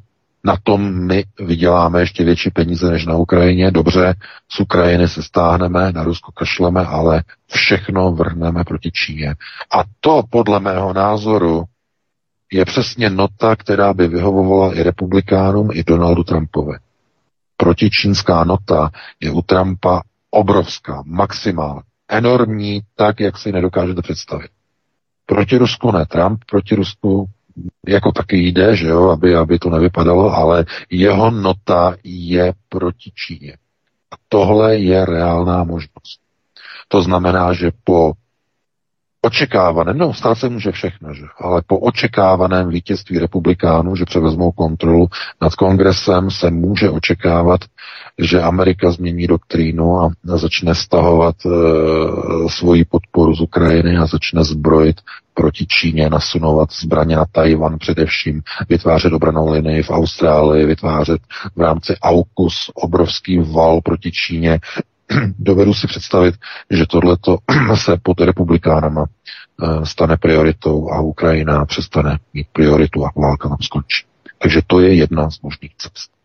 na 0.48 0.56
tom 0.62 1.06
my 1.06 1.24
vyděláme 1.40 2.00
ještě 2.00 2.24
větší 2.24 2.50
peníze 2.50 2.90
než 2.90 3.06
na 3.06 3.14
Ukrajině. 3.16 3.70
Dobře, 3.70 4.14
z 4.50 4.60
Ukrajiny 4.60 5.08
se 5.08 5.22
stáhneme, 5.22 5.92
na 5.92 6.04
Rusko 6.04 6.32
kašleme, 6.32 6.86
ale 6.86 7.22
všechno 7.46 8.12
vrhneme 8.12 8.64
proti 8.64 8.90
Číně. 8.90 9.34
A 9.72 9.84
to 10.00 10.22
podle 10.30 10.60
mého 10.60 10.92
názoru 10.92 11.64
je 12.52 12.64
přesně 12.64 13.10
nota, 13.10 13.56
která 13.56 13.94
by 13.94 14.08
vyhovovala 14.08 14.74
i 14.74 14.82
republikánům, 14.82 15.68
i 15.72 15.84
Donaldu 15.84 16.24
Trumpovi. 16.24 16.76
Protičínská 17.56 18.44
nota 18.44 18.90
je 19.20 19.30
u 19.30 19.42
Trumpa 19.42 20.02
obrovská, 20.30 21.02
maximální, 21.06 21.80
enormní, 22.08 22.80
tak, 22.96 23.20
jak 23.20 23.38
si 23.38 23.52
nedokážete 23.52 24.02
představit. 24.02 24.50
Proti 25.26 25.58
Rusku 25.58 25.92
ne 25.92 26.06
Trump, 26.06 26.44
proti 26.50 26.74
Rusku 26.74 27.28
jako 27.86 28.12
taky 28.12 28.36
jde, 28.36 28.76
že 28.76 28.88
jo, 28.88 29.08
aby, 29.08 29.36
aby 29.36 29.58
to 29.58 29.70
nevypadalo, 29.70 30.34
ale 30.34 30.64
jeho 30.90 31.30
nota 31.30 31.96
je 32.04 32.52
proti 32.68 33.12
Číně. 33.14 33.56
A 34.12 34.16
tohle 34.28 34.76
je 34.76 35.04
reálná 35.04 35.64
možnost. 35.64 36.20
To 36.88 37.02
znamená, 37.02 37.52
že 37.52 37.70
po 37.84 38.12
očekávaném, 39.22 39.98
no 39.98 40.14
stát 40.14 40.34
se 40.34 40.48
může 40.48 40.72
všechno, 40.72 41.14
že? 41.14 41.24
ale 41.38 41.62
po 41.66 41.78
očekávaném 41.78 42.68
vítězství 42.68 43.18
republikánů, 43.18 43.96
že 43.96 44.04
převezmou 44.04 44.52
kontrolu 44.52 45.08
nad 45.42 45.54
kongresem, 45.54 46.30
se 46.30 46.50
může 46.50 46.90
očekávat, 46.90 47.60
že 48.18 48.42
Amerika 48.42 48.90
změní 48.90 49.26
doktrínu 49.26 50.00
a 50.00 50.10
začne 50.24 50.74
stahovat 50.74 51.36
e, 51.46 51.48
svoji 52.48 52.84
podporu 52.84 53.34
z 53.34 53.40
Ukrajiny 53.40 53.96
a 53.96 54.06
začne 54.06 54.44
zbrojit 54.44 55.00
proti 55.34 55.66
Číně, 55.66 56.10
nasunovat 56.10 56.72
zbraně 56.72 57.16
na 57.16 57.24
Tajvan 57.32 57.78
především, 57.78 58.42
vytvářet 58.68 59.12
obranou 59.12 59.50
linii 59.52 59.82
v 59.82 59.90
Austrálii, 59.90 60.66
vytvářet 60.66 61.20
v 61.56 61.60
rámci 61.60 61.94
AUKUS 62.02 62.70
obrovský 62.74 63.38
val 63.38 63.80
proti 63.80 64.12
Číně. 64.12 64.60
Dovedu 65.38 65.74
si 65.74 65.86
představit, 65.86 66.34
že 66.70 66.86
tohleto 66.86 67.38
se 67.74 67.96
pod 68.02 68.20
republikánama 68.20 69.04
eh, 69.06 69.86
stane 69.86 70.16
prioritou 70.16 70.90
a 70.92 71.00
Ukrajina 71.00 71.64
přestane 71.64 72.18
mít 72.34 72.46
prioritu 72.52 73.06
a 73.06 73.10
válka 73.16 73.48
nám 73.48 73.58
skončí. 73.62 74.04
Takže 74.38 74.60
to 74.66 74.80
je 74.80 74.94
jedna 74.94 75.30
z 75.30 75.40
možných 75.40 75.76
cest. 75.76 76.17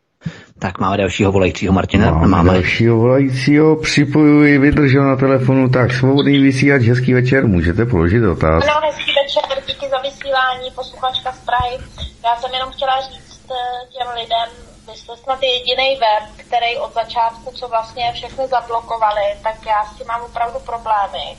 Tak 0.59 0.79
máme 0.79 0.97
dalšího 0.97 1.31
volajícího 1.31 1.73
Martina. 1.73 2.11
Máme, 2.11 2.27
máme 2.27 2.53
dalšího 2.53 2.97
volajícího, 2.97 3.75
připojuji, 3.75 4.57
vydržel 4.57 5.03
na 5.03 5.15
telefonu, 5.15 5.69
tak 5.69 5.93
svobodný 5.93 6.39
vysílač, 6.39 6.81
hezký 6.81 7.13
večer, 7.13 7.47
můžete 7.47 7.85
položit 7.85 8.19
dotaz. 8.19 8.63
Ano, 8.63 8.87
hezký 8.87 9.11
večer, 9.23 9.63
díky 9.67 9.89
za 9.89 9.97
vysílání, 9.97 10.71
posluchačka 10.75 11.31
z 11.31 11.39
Prahy. 11.39 11.77
Já 12.25 12.35
jsem 12.35 12.53
jenom 12.53 12.71
chtěla 12.71 13.01
říct 13.01 13.51
eh, 13.51 13.87
těm 13.93 14.07
lidem, 14.15 14.49
vy 14.87 14.97
jste 14.97 15.17
snad 15.17 15.39
jediný 15.43 15.89
web, 16.05 16.23
který 16.47 16.77
od 16.77 16.93
začátku, 16.93 17.51
co 17.53 17.67
vlastně 17.67 18.11
všechny 18.13 18.47
zablokovali, 18.47 19.25
tak 19.43 19.55
já 19.65 19.85
s 19.85 19.97
tím 19.97 20.07
mám 20.07 20.21
opravdu 20.21 20.59
problémy. 20.59 21.37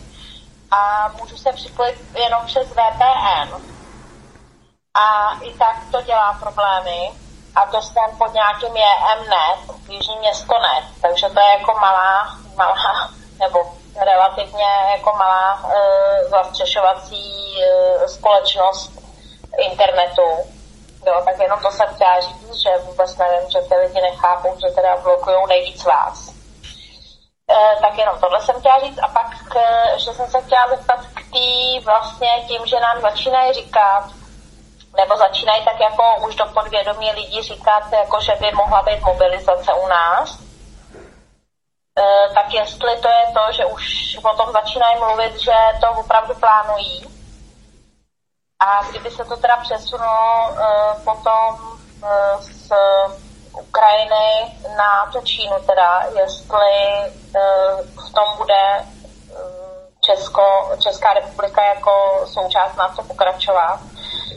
A 0.71 0.79
můžu 1.21 1.37
se 1.37 1.53
připojit 1.53 1.97
jenom 2.25 2.41
přes 2.47 2.69
VPN. 2.69 3.49
A 4.95 5.07
i 5.43 5.51
tak 5.59 5.77
to 5.91 6.03
dělá 6.03 6.33
problémy 6.43 7.24
a 7.55 7.67
to 7.67 7.83
jsem 7.83 8.17
pod 8.19 8.35
nějakým 8.35 8.77
je 8.77 8.87
Mnet, 9.17 9.89
Jižní 9.89 10.17
město 10.19 10.55
net, 10.59 10.85
takže 11.03 11.29
to 11.29 11.41
je 11.41 11.47
jako 11.47 11.73
malá, 11.73 12.37
malá, 12.57 13.11
nebo 13.39 13.73
relativně 14.05 14.67
jako 14.91 15.13
malá 15.17 15.63
e, 15.75 16.29
zastřešovací 16.29 17.55
e, 17.63 18.09
společnost 18.09 18.93
internetu. 19.59 20.29
Jo, 21.07 21.23
tak 21.25 21.39
jenom 21.39 21.61
to 21.61 21.71
jsem 21.71 21.95
chtěla 21.95 22.21
říct, 22.21 22.63
že 22.63 22.85
vůbec 22.85 23.17
nevím, 23.17 23.51
že 23.51 23.59
ty 23.59 23.75
lidi 23.75 24.01
nechápou, 24.01 24.57
že 24.61 24.75
teda 24.75 24.97
blokují 24.97 25.37
nejvíc 25.49 25.85
vás. 25.85 26.29
E, 27.51 27.81
tak 27.81 27.99
jenom 27.99 28.19
tohle 28.21 28.41
jsem 28.41 28.61
chtěla 28.61 28.81
říct 28.81 28.99
a 29.03 29.09
pak, 29.09 29.27
k, 29.49 29.55
že 29.99 30.13
jsem 30.13 30.27
se 30.27 30.43
chtěla 30.43 30.69
zeptat 30.69 31.01
k 31.15 31.33
tý 31.33 31.81
vlastně 31.85 32.29
tím, 32.49 32.67
že 32.67 32.81
nám 32.81 33.01
začínají 33.01 33.53
říkat, 33.53 34.05
nebo 34.97 35.17
začínají 35.17 35.65
tak 35.65 35.81
jako 35.81 36.05
už 36.27 36.35
do 36.35 36.47
podvědomí 36.47 37.13
lidi 37.13 37.43
říkat, 37.43 37.93
jako 37.93 38.21
že 38.21 38.33
by 38.41 38.53
mohla 38.53 38.83
být 38.83 39.01
mobilizace 39.01 39.73
u 39.73 39.87
nás. 39.87 40.39
E, 41.99 42.35
tak 42.35 42.55
jestli 42.55 42.99
to 42.99 43.09
je 43.09 43.25
to, 43.35 43.53
že 43.53 43.65
už 43.65 44.17
o 44.25 44.37
tom 44.37 44.53
začínají 44.53 44.99
mluvit, 44.99 45.41
že 45.41 45.57
to 45.81 45.91
opravdu 45.91 46.35
plánují. 46.35 47.07
A 48.61 48.83
kdyby 48.91 49.11
se 49.11 49.25
to 49.25 49.37
teda 49.37 49.57
přesunulo 49.57 50.51
e, 50.51 50.95
potom 51.05 51.79
e, 52.05 52.43
z 52.43 52.73
Ukrajiny 53.53 54.59
na 54.77 55.11
tu 55.13 55.21
Čínu 55.21 55.57
teda, 55.67 56.03
jestli 56.21 56.73
v 58.09 58.13
tom 58.15 58.37
bude 58.37 58.87
Česko, 60.05 60.71
Česká 60.83 61.13
republika 61.13 61.65
jako 61.65 62.25
součást 62.27 62.77
na 62.77 62.89
to 62.89 63.03
pokračovat 63.03 63.81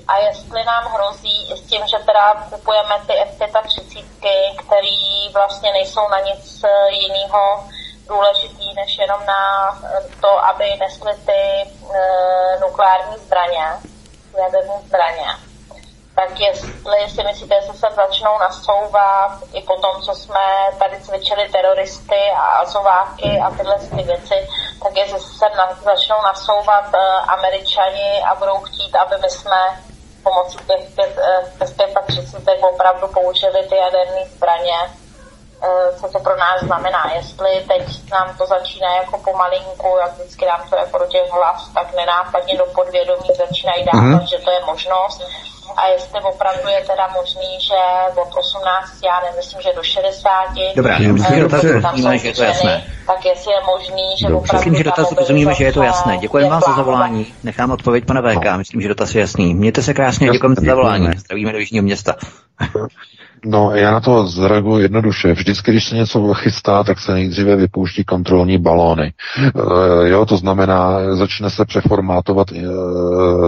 a 0.08 0.18
jestli 0.18 0.64
nám 0.64 0.84
hrozí 0.94 1.54
s 1.56 1.62
tím, 1.62 1.88
že 1.88 1.98
teda 1.98 2.34
kupujeme 2.50 2.96
ty 3.08 3.14
F-35, 3.14 4.56
které 4.56 5.34
vlastně 5.34 5.72
nejsou 5.74 6.10
na 6.10 6.20
nic 6.20 6.64
eh, 6.64 6.92
jiného 6.92 7.64
důležitý, 8.08 8.74
než 8.74 8.98
jenom 8.98 9.26
na 9.26 9.72
eh, 9.84 10.02
to, 10.22 10.46
aby 10.46 10.76
nesly 10.80 11.14
ty 11.26 11.32
e, 11.32 12.60
nukleární 12.60 13.18
zbraně, 13.18 13.66
jaderné 14.38 14.74
zbraně. 14.86 15.47
Tak 16.18 16.40
jestli 16.40 17.00
si 17.10 17.24
myslíte, 17.24 17.56
že 17.62 17.74
se 17.74 17.88
začnou 17.96 18.40
nasouvat 18.40 19.32
i 19.54 19.62
po 19.62 19.76
tom, 19.82 20.02
co 20.02 20.14
jsme 20.14 20.46
tady 20.80 21.02
cvičili 21.02 21.50
teroristy 21.50 22.22
a 22.36 22.42
azováky 22.42 23.40
a 23.46 23.52
tyhle 23.52 23.76
ty 23.80 24.04
věci, 24.04 24.48
tak 24.84 24.98
jestli 24.98 25.20
se 25.20 25.46
na, 25.58 25.66
začnou 25.84 26.22
nasouvat 26.24 26.86
uh, 26.94 27.34
američani 27.34 28.24
a 28.30 28.36
budou 28.36 28.58
chtít, 28.58 28.96
aby 28.96 29.16
my 29.22 29.30
jsme 29.30 29.62
pomocí 30.24 30.58
těch 30.58 30.84
35 32.00 32.48
eh, 32.48 32.66
opravdu 32.66 33.08
použili 33.08 33.68
ty 33.70 33.76
jaderné 33.76 34.26
zbraně, 34.26 34.78
co 36.00 36.08
to 36.08 36.20
pro 36.20 36.38
nás 36.38 36.62
znamená. 36.64 37.12
Jestli 37.16 37.50
teď 37.68 38.12
nám 38.12 38.38
to 38.38 38.46
začíná 38.46 38.96
jako 38.96 39.18
pomalinku, 39.18 39.88
jak 40.02 40.14
vždycky 40.14 40.46
nám 40.46 40.62
to 40.70 40.76
jako 40.76 40.98
do 40.98 41.06
těch 41.06 41.32
hlav, 41.32 41.56
tak 41.74 41.96
nenápadně 41.96 42.58
do 42.58 42.66
podvědomí 42.66 43.30
začínají 43.38 43.86
dávat, 43.86 44.06
mm-hmm. 44.06 44.30
že 44.30 44.38
to 44.38 44.52
je 44.52 44.60
možnost. 44.66 45.22
A 45.78 45.88
jestli 45.88 46.20
opravdu 46.20 46.68
je 46.68 46.82
teda 46.82 47.08
možný, 47.08 47.50
že 47.68 47.80
od 48.22 48.30
18, 48.36 49.04
já 49.04 49.20
nemyslím, 49.30 49.62
že 49.62 49.70
do 49.76 49.84
60, 49.84 50.32
Dobrá, 50.76 50.98
já 51.00 51.14
myslím, 51.14 51.36
že 51.36 51.42
dotaz 51.44 51.62
dobře. 51.62 51.80
rozumíme, 51.82 52.18
že 52.18 52.28
je 52.28 52.34
to 52.34 52.44
jasné. 52.44 52.84
tak 53.08 53.26
jestli 53.26 53.52
je 53.52 53.62
možný, 53.66 54.18
že 54.18 54.28
Dobře. 54.28 54.38
opravdu 54.38 54.58
Myslím, 54.58 54.76
že 54.76 54.84
ta 54.84 54.90
dotaz 54.90 55.12
rozumíme, 55.12 55.54
že 55.54 55.64
je 55.64 55.74
to 55.74 55.84
jasné. 55.84 56.18
Děkujeme 56.18 56.48
je 56.48 56.52
vám 56.52 56.62
za 56.68 56.74
zavolání. 56.76 57.34
Nechám 57.44 57.72
odpověď 57.72 58.06
pana 58.06 58.22
VK. 58.22 58.58
Myslím, 58.58 58.82
že 58.82 58.88
dotaz 58.88 59.16
je 59.16 59.22
jasný. 59.22 59.54
Mějte 59.54 59.82
se 59.82 59.94
krásně, 59.94 60.30
děkujeme 60.30 60.56
za 60.56 60.66
zavolání. 60.66 61.08
Zdravíme 61.18 61.52
do 61.52 61.58
Jižního 61.58 61.84
města. 61.84 62.16
No, 63.46 63.72
já 63.76 63.92
na 63.92 64.00
to 64.00 64.28
zareaguji 64.28 64.84
jednoduše. 64.84 65.34
Vždycky, 65.34 65.72
když 65.72 65.86
se 65.90 65.96
něco 65.96 66.34
chystá, 66.34 66.84
tak 66.84 67.00
se 67.00 67.14
nejdříve 67.14 67.56
vypouští 67.56 68.04
kontrolní 68.04 68.58
balóny. 68.58 69.14
E, 69.38 70.10
jo, 70.10 70.26
to 70.26 70.38
znamená, 70.38 71.16
začne 71.16 71.50
se 71.50 71.66
přeformátovat 71.66 72.52
e, 72.52 72.56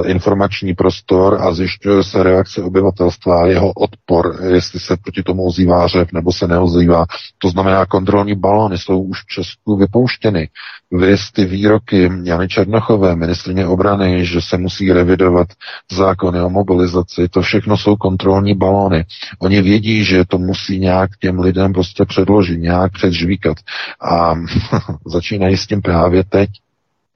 informační 0.06 0.76
prostor 0.76 1.38
a 1.42 1.54
zjišťuje 1.54 2.04
se 2.04 2.24
reakce 2.24 2.64
obyvatelstva 2.64 3.48
jeho 3.48 3.72
odpor, 3.72 4.38
jestli 4.54 4.80
se 4.80 4.98
proti 4.98 5.24
tomu 5.24 5.46
ozývá 5.48 5.88
řev 5.88 6.08
nebo 6.14 6.32
se 6.32 6.48
neozývá. 6.48 7.06
To 7.38 7.50
znamená, 7.50 7.86
kontrolní 7.86 8.36
balóny 8.36 8.78
jsou 8.78 9.02
už 9.02 9.22
v 9.22 9.28
Česku 9.28 9.78
vypouštěny. 9.78 10.50
Vys 10.92 11.32
ty 11.32 11.46
výroky 11.46 12.10
Jany 12.24 12.48
Černochové, 12.48 13.16
ministrně 13.16 13.68
obrany, 13.68 14.26
že 14.26 14.42
se 14.42 14.58
musí 14.58 14.92
revidovat 14.92 15.48
zákony 15.92 16.42
o 16.42 16.50
mobilizaci, 16.50 17.30
to 17.30 17.42
všechno 17.42 17.78
jsou 17.78 17.96
kontrolní 17.96 18.56
balóny. 18.56 19.06
Oni 19.40 19.62
vědí, 19.62 20.04
že 20.04 20.26
to 20.26 20.38
musí 20.38 20.80
nějak 20.80 21.10
těm 21.20 21.40
lidem 21.40 21.74
prostě 21.74 22.06
předložit, 22.06 22.58
nějak 22.58 22.92
předžvíkat. 22.92 23.58
A 24.02 24.36
začínají 25.06 25.58
s 25.58 25.68
tím 25.68 25.82
právě 25.82 26.24
teď. 26.24 26.50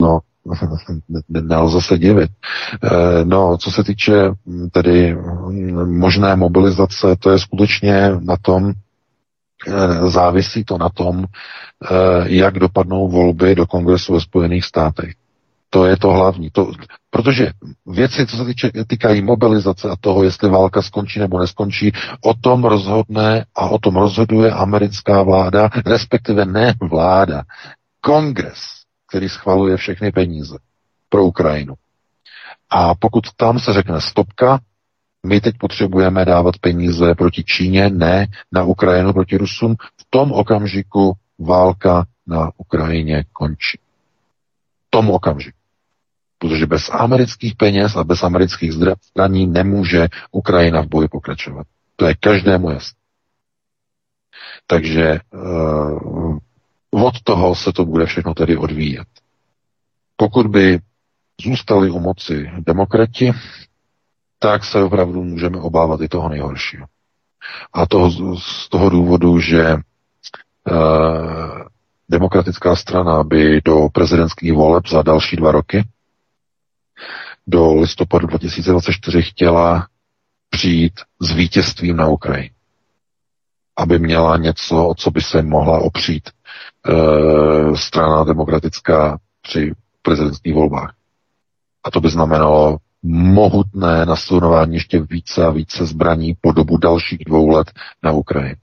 No, 0.02 0.20
nelze 1.30 1.82
se 1.82 1.98
divit. 1.98 2.32
Eh, 2.84 3.26
No, 3.26 3.58
co 3.58 3.72
se 3.72 3.84
týče 3.84 4.14
tedy 4.72 5.18
možné 5.86 6.36
mobilizace, 6.36 7.16
to 7.20 7.30
je 7.32 7.40
skutečně 7.40 8.12
na 8.22 8.38
tom, 8.41 8.74
závisí 10.07 10.64
to 10.64 10.77
na 10.77 10.90
tom, 10.90 11.26
eh, 11.26 11.88
jak 12.26 12.60
dopadnou 12.60 13.10
volby 13.10 13.56
do 13.56 13.65
kongresu 13.65 14.14
ve 14.14 14.22
Spojených 14.22 14.65
státech. 14.65 15.14
To 15.69 15.85
je 15.85 15.98
to 15.98 16.11
hlavní. 16.11 16.49
To, 16.52 16.72
protože 17.10 17.52
věci, 17.85 18.26
co 18.27 18.38
se 18.38 18.45
týče, 18.45 18.72
týkají 18.88 19.22
mobilizace 19.22 19.90
a 19.90 19.95
toho, 19.99 20.23
jestli 20.23 20.49
válka 20.49 20.81
skončí 20.81 21.19
nebo 21.19 21.40
neskončí, 21.40 21.91
o 22.22 22.34
tom 22.34 22.64
rozhodne 22.64 23.45
a 23.56 23.69
o 23.69 23.77
tom 23.80 23.95
rozhoduje 23.95 24.52
americká 24.52 25.23
vláda, 25.23 25.69
respektive 25.85 26.45
ne 26.45 26.73
vláda, 26.81 27.44
kongres, 28.02 28.60
který 29.10 29.30
schvaluje 29.30 29.77
všechny 29.77 30.11
peníze 30.11 30.57
pro 31.10 31.26
Ukrajinu. 31.26 31.73
A 32.69 32.95
pokud 32.95 33.23
tam 33.35 33.60
se 33.60 33.73
řekne 33.73 34.02
stopka, 34.02 34.60
my 35.26 35.41
teď 35.41 35.56
potřebujeme 35.58 36.26
dávat 36.26 36.58
peníze 36.58 37.16
proti 37.16 37.44
Číně, 37.44 37.90
ne 37.90 38.28
na 38.52 38.64
Ukrajinu 38.64 39.14
proti 39.14 39.38
Rusům, 39.38 39.76
v 39.76 40.06
tom 40.10 40.32
okamžiku 40.32 41.14
válka 41.40 42.06
na 42.28 42.52
Ukrajině 42.58 43.24
končí. 43.34 43.78
V 44.88 44.90
tom 44.90 45.10
okamžiku. 45.10 45.58
Protože 46.38 46.66
bez 46.66 46.90
amerických 46.90 47.56
peněz 47.56 47.95
a 47.95 48.04
bez 48.04 48.24
amerických 48.24 48.74
zbraní 48.74 49.48
nemůže 49.48 50.08
Ukrajina 50.32 50.82
v 50.82 50.88
boji 50.88 51.08
pokračovat. 51.08 51.68
To 51.95 52.06
je 52.06 52.16
každému 52.16 52.70
jasné. 52.70 53.00
Takže 54.68 55.20
uh, 55.34 56.38
od 56.91 57.22
toho 57.24 57.56
se 57.56 57.74
to 57.74 57.86
bude 57.86 58.06
všechno 58.06 58.34
tedy 58.34 58.58
odvíjet. 58.58 59.08
Pokud 60.16 60.48
by 60.48 60.80
zůstali 61.44 61.90
u 61.90 62.00
moci 62.00 62.52
demokrati, 62.60 63.32
tak 64.44 64.65
se 64.65 64.84
opravdu 64.84 65.24
můžeme 65.24 65.57
obávat 65.60 66.02
i 66.02 66.07
toho 66.07 66.30
nejhoršího. 66.30 66.86
A 67.74 67.86
to 67.86 68.11
z 68.40 68.70
toho 68.70 68.90
důvodu, 68.90 69.40
že 69.40 69.74
uh, 69.74 69.80
demokratická 72.10 72.76
strana 72.76 73.24
by 73.24 73.61
do 73.65 73.88
prezidentských 73.94 74.53
voleb 74.53 74.88
za 74.88 75.02
další 75.02 75.36
dva 75.36 75.52
roky 75.52 75.84
do 77.48 77.76
listopadu 77.76 78.28
2024 78.28 79.22
chtěla 79.22 79.88
přijít 80.49 80.94
s 81.22 81.32
vítězstvím 81.32 81.95
na 81.98 82.07
Ukrajině. 82.07 82.52
Aby 83.78 83.99
měla 83.99 84.38
něco, 84.38 84.88
o 84.88 84.95
co 84.95 85.11
by 85.11 85.22
se 85.22 85.41
mohla 85.41 85.80
opřít 85.80 86.30
e, 86.30 86.34
strana 87.78 88.24
demokratická 88.24 89.20
při 89.41 89.74
prezidentských 90.02 90.53
volbách. 90.53 90.94
A 91.84 91.91
to 91.91 92.02
by 92.02 92.10
znamenalo 92.10 92.78
mohutné 93.04 94.06
nasunování 94.06 94.74
ještě 94.74 95.02
více 95.02 95.46
a 95.46 95.50
více 95.50 95.86
zbraní 95.86 96.36
po 96.42 96.52
dobu 96.52 96.78
dalších 96.78 97.26
dvou 97.26 97.50
let 97.50 97.72
na 98.04 98.12
Ukrajinu. 98.12 98.56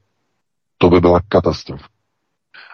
To 0.79 0.91
by 0.91 1.01
byla 1.01 1.21
katastrofa. 1.29 1.87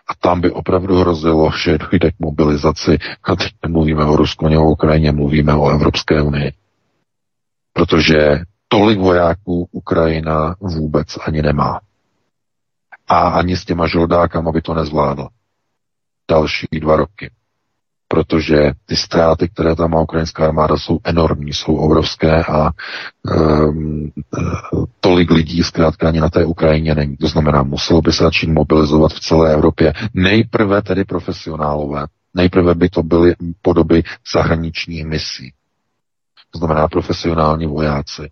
A 0.08 0.14
tam 0.14 0.40
by 0.40 0.50
opravdu 0.50 0.98
hrozilo, 0.98 1.50
že 1.64 1.78
dojde 1.78 2.10
k 2.10 2.14
mobilizaci. 2.18 2.98
A 3.22 3.36
teď 3.36 3.52
nemluvíme 3.64 4.04
o 4.04 4.16
Rusku, 4.16 4.46
o 4.46 4.70
Ukrajině, 4.70 5.12
mluvíme 5.12 5.54
o 5.54 5.70
Evropské 5.70 6.22
unii. 6.22 6.52
Protože 7.72 8.38
tolik 8.68 8.98
vojáků 8.98 9.68
Ukrajina 9.72 10.56
vůbec 10.60 11.08
ani 11.26 11.42
nemá. 11.42 11.80
A 13.08 13.28
ani 13.28 13.56
s 13.56 13.64
těma 13.64 13.86
žoldákama 13.86 14.52
by 14.52 14.62
to 14.62 14.74
nezvládl. 14.74 15.28
Další 16.30 16.66
dva 16.80 16.96
roky. 16.96 17.30
Protože 18.08 18.72
ty 18.86 18.96
ztráty, 18.96 19.48
které 19.48 19.76
tam 19.76 19.90
má 19.90 20.00
ukrajinská 20.00 20.44
armáda, 20.46 20.76
jsou 20.76 20.98
enormní, 21.04 21.52
jsou 21.52 21.76
obrovské 21.76 22.44
a 22.44 22.70
um, 23.36 24.10
tolik 25.00 25.30
lidí 25.30 25.62
zkrátka 25.62 26.08
ani 26.08 26.20
na 26.20 26.30
té 26.30 26.44
Ukrajině 26.44 26.94
není. 26.94 27.16
To 27.16 27.28
znamená, 27.28 27.62
muselo 27.62 28.00
by 28.02 28.12
se 28.12 28.24
začít 28.24 28.50
mobilizovat 28.50 29.12
v 29.12 29.20
celé 29.20 29.52
Evropě. 29.52 29.92
Nejprve 30.14 30.82
tedy 30.82 31.04
profesionálové. 31.04 32.06
Nejprve 32.34 32.74
by 32.74 32.88
to 32.88 33.02
byly 33.02 33.34
podoby 33.62 34.02
zahraničních 34.34 35.04
misí. 35.04 35.52
To 36.50 36.58
znamená 36.58 36.88
profesionální 36.88 37.66
vojáci 37.66 38.30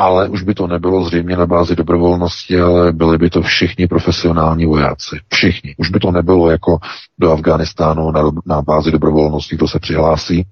ale 0.00 0.28
už 0.28 0.42
by 0.42 0.54
to 0.54 0.66
nebylo 0.66 1.04
zřejmě 1.04 1.36
na 1.36 1.46
bázi 1.46 1.76
dobrovolnosti, 1.76 2.60
ale 2.60 2.92
byli 2.92 3.18
by 3.18 3.30
to 3.30 3.42
všichni 3.42 3.86
profesionální 3.86 4.66
vojáci. 4.66 5.16
Všichni. 5.28 5.74
Už 5.78 5.90
by 5.90 5.98
to 5.98 6.10
nebylo 6.10 6.50
jako 6.50 6.78
do 7.18 7.32
Afghánistánu 7.32 8.10
na, 8.10 8.22
na 8.46 8.62
bázi 8.62 8.90
dobrovolnosti, 8.90 9.56
kdo 9.56 9.68
se 9.68 9.78
přihlásí, 9.78 10.46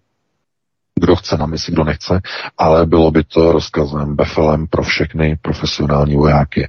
kdo 1.01 1.17
chce 1.17 1.37
na 1.37 1.47
misi, 1.47 1.73
kdo 1.73 1.85
nechce, 1.85 2.21
ale 2.59 2.87
bylo 2.87 3.11
by 3.11 3.25
to 3.25 3.53
rozkazem, 3.53 4.17
befelem 4.17 4.67
pro 4.67 4.83
všechny 4.83 5.39
profesionální 5.43 6.17
vojáky 6.17 6.69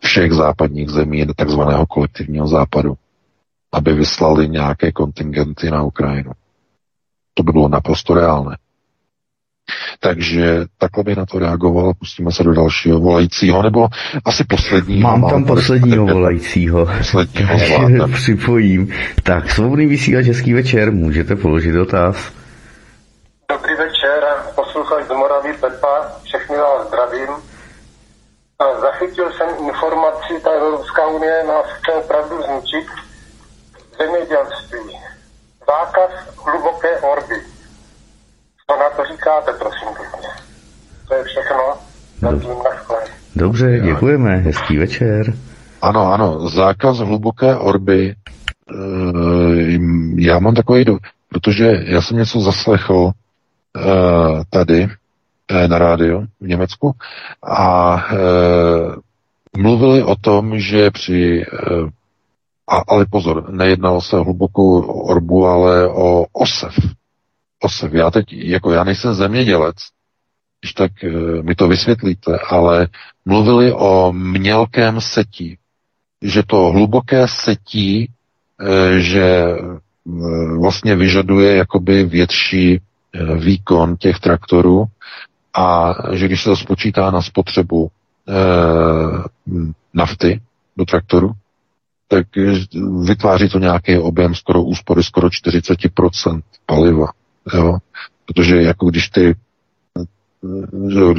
všech 0.00 0.32
západních 0.32 0.90
zemí 0.90 1.26
takzvaného 1.36 1.86
kolektivního 1.86 2.46
západu, 2.46 2.94
aby 3.72 3.92
vyslali 3.92 4.48
nějaké 4.48 4.92
kontingenty 4.92 5.70
na 5.70 5.82
Ukrajinu. 5.82 6.32
To 7.34 7.42
by 7.42 7.52
bylo 7.52 7.68
naprosto 7.68 8.14
reálné. 8.14 8.56
Takže 10.00 10.64
takhle 10.78 11.04
bych 11.04 11.16
na 11.16 11.26
to 11.26 11.38
reagoval, 11.38 11.92
pustíme 11.94 12.32
se 12.32 12.44
do 12.44 12.54
dalšího 12.54 13.00
volajícího, 13.00 13.62
nebo 13.62 13.88
asi 14.24 14.44
posledního. 14.44 15.10
Mám 15.10 15.30
tam 15.30 15.44
posledního 15.44 16.06
volajícího. 16.06 16.86
Posledního 16.98 18.08
Připojím. 18.14 18.92
Tak, 19.22 19.50
svobodný 19.50 19.86
vysílač, 19.86 20.26
hezký 20.26 20.54
večer, 20.54 20.92
můžete 20.92 21.36
položit 21.36 21.72
dotaz. 21.72 22.32
Dobrý 23.52 23.74
večer, 23.74 24.24
posluchač 24.54 25.04
z 25.06 25.08
Moravy 25.08 25.52
Pepa, 25.52 26.12
všechny 26.24 26.56
vás 26.56 26.88
zdravím. 26.88 27.28
Zachytil 28.80 29.32
jsem 29.32 29.48
informaci, 29.66 30.40
ta 30.44 30.50
Evropská 30.50 31.06
unie 31.06 31.44
nás 31.48 31.66
chce 31.66 31.92
opravdu 31.92 32.36
zničit 32.42 32.86
zemědělství. 33.98 34.98
Zákaz 35.66 36.10
hluboké 36.44 36.98
orby 37.00 37.55
co 38.70 38.76
na 38.76 38.90
to 38.96 39.14
říkáte, 39.14 39.52
prosím 39.52 39.88
pěkně? 39.96 40.28
To 41.08 41.14
je 41.14 41.24
všechno. 41.24 41.58
Zatím 42.20 42.48
na 42.48 42.96
Dobře, 43.36 43.80
děkujeme. 43.80 44.36
Hezký 44.36 44.78
večer. 44.78 45.34
Ano, 45.82 46.12
ano, 46.12 46.48
zákaz 46.48 46.98
hluboké 46.98 47.56
orby. 47.56 48.14
Eh, 48.14 49.78
já 50.16 50.38
mám 50.38 50.54
takový, 50.54 50.84
protože 51.28 51.82
já 51.84 52.02
jsem 52.02 52.16
něco 52.16 52.40
zaslechl 52.40 53.10
eh, 53.76 53.80
tady 54.50 54.88
eh, 55.48 55.68
na 55.68 55.78
rádiu 55.78 56.26
v 56.40 56.46
Německu 56.46 56.94
a 57.42 57.96
mluvili 59.56 60.02
o 60.02 60.16
tom, 60.16 60.58
že 60.58 60.90
při 60.90 61.44
a, 62.68 62.82
ale 62.88 63.06
pozor, 63.10 63.50
nejednalo 63.50 64.00
se 64.00 64.16
o 64.16 64.24
hlubokou 64.24 64.80
orbu, 64.80 65.46
ale 65.46 65.88
o 65.88 66.24
osev 66.32 66.74
osev. 67.60 67.92
Já 67.94 68.10
teď, 68.10 68.32
jako 68.32 68.72
já 68.72 68.84
nejsem 68.84 69.14
zemědělec, 69.14 69.76
když 70.60 70.72
tak 70.72 71.04
e, 71.04 71.08
mi 71.42 71.54
to 71.54 71.68
vysvětlíte, 71.68 72.38
ale 72.48 72.88
mluvili 73.24 73.72
o 73.72 74.12
mělkém 74.12 75.00
setí, 75.00 75.58
že 76.22 76.42
to 76.46 76.56
hluboké 76.56 77.28
setí, 77.28 78.02
e, 78.04 79.00
že 79.00 79.24
e, 79.24 79.56
vlastně 80.60 80.96
vyžaduje 80.96 81.56
jakoby 81.56 82.04
větší 82.04 82.80
výkon 83.38 83.96
těch 83.96 84.18
traktorů 84.20 84.84
a 85.54 85.94
že 86.12 86.26
když 86.26 86.42
se 86.42 86.48
to 86.48 86.56
spočítá 86.56 87.10
na 87.10 87.22
spotřebu 87.22 87.90
nafty 89.94 90.40
do 90.76 90.84
traktoru, 90.84 91.32
tak 92.08 92.26
vytváří 93.06 93.48
to 93.48 93.58
nějaký 93.58 93.98
objem 93.98 94.34
skoro 94.34 94.62
úspory 94.62 95.02
skoro 95.02 95.28
40% 95.28 96.40
paliva. 96.66 97.06
Jo? 97.54 97.78
Protože 98.26 98.62
jako 98.62 98.86
když 98.86 99.08
ty 99.08 99.34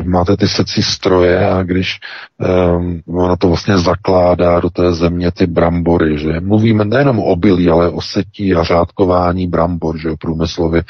máte 0.03 0.37
ty 0.37 0.47
secí 0.47 0.83
stroje 0.83 1.49
a 1.49 1.63
když 1.63 1.99
um, 2.77 3.01
ono 3.07 3.37
to 3.37 3.47
vlastně 3.47 3.77
zakládá 3.77 4.59
do 4.59 4.69
té 4.69 4.93
země 4.93 5.31
ty 5.31 5.47
brambory, 5.47 6.19
že 6.19 6.39
mluvíme 6.39 6.85
nejenom 6.85 7.19
o 7.19 7.23
obilí, 7.23 7.69
ale 7.69 7.89
o 7.89 8.01
setí 8.01 8.55
a 8.55 8.63
řádkování 8.63 9.47
brambor, 9.47 9.97
že 9.97 10.09
průmyslově 10.19 10.83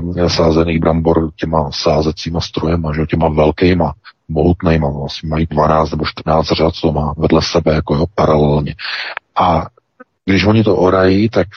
um, 0.00 0.28
sázených 0.28 0.80
brambor 0.80 1.30
těma 1.36 1.70
sázecíma 1.72 2.40
strojema, 2.40 2.92
že 2.94 3.06
těma 3.06 3.28
velkýma, 3.28 3.92
mohutnýma, 4.28 4.90
vlastně 4.90 5.28
mají 5.28 5.46
12 5.46 5.90
nebo 5.90 6.04
14 6.06 6.46
řad, 6.46 6.74
co 6.74 6.92
má 6.92 7.14
vedle 7.18 7.40
sebe 7.42 7.74
jako 7.74 7.94
jo, 7.94 8.04
paralelně. 8.14 8.74
A 9.36 9.66
když 10.30 10.44
oni 10.44 10.64
to 10.64 10.76
orají, 10.76 11.28
tak 11.28 11.48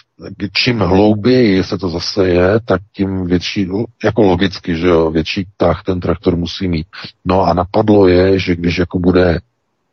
čím 0.53 0.79
hlouběji 0.79 1.63
se 1.63 1.77
to 1.77 1.89
zase 1.89 2.27
je, 2.27 2.59
tak 2.65 2.81
tím 2.91 3.25
větší, 3.25 3.69
jako 4.03 4.21
logicky, 4.21 4.75
že 4.77 4.87
jo, 4.87 5.11
větší 5.11 5.47
tah 5.57 5.83
ten 5.83 5.99
traktor 5.99 6.35
musí 6.35 6.67
mít. 6.67 6.87
No 7.25 7.41
a 7.41 7.53
napadlo 7.53 8.07
je, 8.07 8.39
že 8.39 8.55
když 8.55 8.77
jako 8.77 8.99
bude 8.99 9.39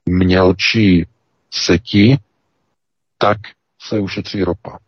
mělčí 0.07 1.07
seti, 1.51 2.19
tak 3.19 3.39
se 3.83 3.99
ušetří 3.99 4.45
ropa. 4.45 4.79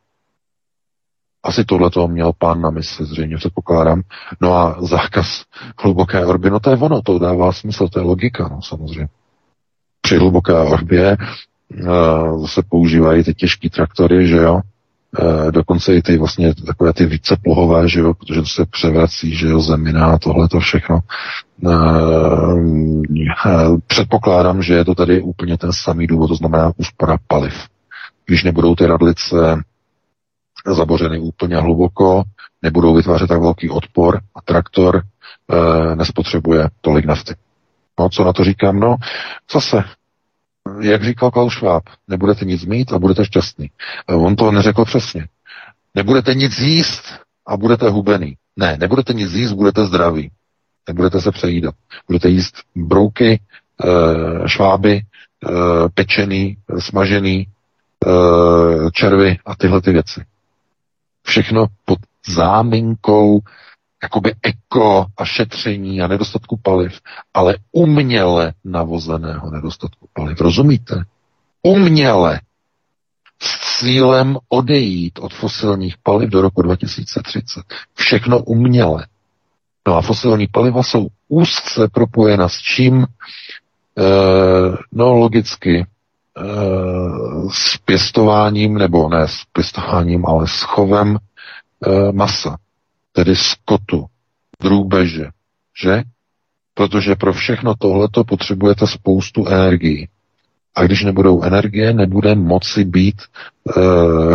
Asi 1.45 1.65
tohle 1.65 1.91
toho 1.91 2.09
měl 2.09 2.33
pán 2.39 2.61
na 2.61 2.71
mysli, 2.71 3.07
zřejmě 3.07 3.37
pokládám. 3.55 4.03
No 4.41 4.55
a 4.55 4.77
zákaz 4.81 5.45
hluboké 5.79 6.27
orby, 6.27 6.51
no 6.51 6.61
to 6.61 6.71
je 6.71 6.77
ono, 6.77 7.03
to 7.03 7.19
dává 7.19 7.53
smysl, 7.53 7.89
to 7.89 7.99
je 7.99 8.05
logika, 8.05 8.49
no 8.49 8.63
samozřejmě. 8.63 9.09
Při 10.01 10.17
hluboké 10.17 10.53
orbě 10.53 11.17
zase 12.41 12.63
používají 12.69 13.25
ty 13.25 13.35
těžké 13.35 13.71
traktory, 13.71 14.27
že 14.27 14.37
jo, 14.37 14.61
dokonce 15.51 15.95
i 15.95 16.03
ty 16.03 16.19
vlastně 16.19 16.55
takové 16.55 16.93
ty 16.93 17.07
více 17.07 17.37
plohové, 17.45 17.89
že 17.89 18.01
jo, 18.01 18.15
protože 18.15 18.41
to 18.41 18.47
se 18.47 18.67
převrací, 18.67 19.35
že 19.35 19.47
jo, 19.49 19.61
zemina 19.61 20.07
a 20.07 20.19
tohle 20.19 20.49
to 20.49 20.61
všechno. 20.61 21.01
Předpokládám, 23.87 24.63
že 24.63 24.75
je 24.75 24.85
to 24.85 24.95
tady 24.95 25.23
úplně 25.23 25.59
ten 25.59 25.73
samý 25.73 26.07
důvod, 26.07 26.29
to 26.29 26.35
znamená 26.35 26.73
úspora 26.77 27.17
paliv. 27.27 27.55
Když 28.27 28.45
nebudou 28.45 28.75
ty 28.75 28.87
radlice 28.87 29.37
zabořeny 30.77 31.19
úplně 31.19 31.57
hluboko, 31.57 32.23
nebudou 32.63 32.95
vytvářet 32.95 33.29
tak 33.29 33.41
velký 33.41 33.71
odpor 33.71 34.21
a 34.35 34.41
traktor 34.45 35.03
nespotřebuje 35.95 36.69
tolik 36.81 37.05
nafty. 37.05 37.35
No, 38.01 38.09
co 38.09 38.25
na 38.25 38.33
to 38.33 38.45
říkám? 38.45 38.81
No, 38.81 38.97
zase 39.53 39.85
jak 40.81 41.05
říkal 41.05 41.31
Klaus 41.31 41.53
Schwab, 41.53 41.83
nebudete 42.09 42.45
nic 42.45 42.65
mít 42.65 42.93
a 42.93 42.99
budete 42.99 43.25
šťastný. 43.25 43.71
On 44.09 44.37
to 44.37 44.51
neřekl 44.53 44.85
přesně. 44.85 45.29
Nebudete 45.95 46.35
nic 46.35 46.59
jíst 46.59 47.05
a 47.47 47.57
budete 47.57 47.89
hubený. 47.89 48.37
Ne, 48.57 48.77
nebudete 48.81 49.13
nic 49.13 49.33
jíst, 49.33 49.53
budete 49.53 49.87
zdraví. 49.87 50.31
Nebudete 50.89 51.21
se 51.21 51.31
přejídat. 51.31 51.75
Budete 52.07 52.29
jíst 52.29 52.55
brouky, 52.77 53.41
eh, 53.85 54.49
šváby, 54.49 55.01
eh, 55.01 55.49
pečený, 55.95 56.57
smažený, 56.79 57.47
eh, 58.07 58.91
červy 58.93 59.39
a 59.47 59.57
tyhle 59.57 59.81
ty 59.81 59.93
věci. 59.93 60.25
Všechno 61.27 61.67
pod 61.85 61.99
záminkou 62.27 63.41
jakoby 64.03 64.35
eko 64.43 65.07
a 65.17 65.25
šetření 65.25 66.03
a 66.03 66.07
nedostatku 66.07 66.57
paliv, 66.63 67.01
ale 67.35 67.57
uměle 67.73 68.53
navozeného 68.65 69.51
nedostatku 69.51 70.09
paliv. 70.13 70.41
Rozumíte? 70.41 71.05
Uměle 71.63 72.41
s 73.43 73.79
cílem 73.79 74.39
odejít 74.49 75.19
od 75.19 75.35
fosilních 75.35 75.97
paliv 76.03 76.31
do 76.31 76.41
roku 76.41 76.63
2030. 76.63 77.63
Všechno 77.95 78.39
uměle. 78.39 79.07
No 79.89 79.97
a 79.97 80.03
fosilní 80.03 80.47
paliva 80.47 80.83
jsou 80.83 81.07
úzce 81.29 81.89
propojena 81.93 82.49
s 82.49 82.59
čím? 82.59 83.03
E, 83.03 83.07
no 84.93 85.15
logicky 85.15 85.79
e, 85.79 85.85
s 87.51 87.77
pěstováním, 87.85 88.75
nebo 88.75 89.09
ne 89.09 89.29
s 89.29 89.45
pěstováním, 89.53 90.27
ale 90.27 90.49
s 90.49 90.61
chovem 90.61 91.19
e, 91.87 92.13
masa 92.13 92.57
tedy 93.13 93.37
skotu, 93.37 94.07
drůbeže, 94.63 95.27
že? 95.83 96.03
Protože 96.75 97.15
pro 97.17 97.33
všechno 97.33 97.75
tohleto 97.75 98.25
potřebujete 98.25 98.87
spoustu 98.87 99.49
energií. 99.49 100.09
A 100.75 100.83
když 100.85 101.05
nebudou 101.05 101.43
energie, 101.43 101.93
nebude 101.93 102.35
moci 102.35 102.85
být 102.85 103.23
e, 103.23 103.81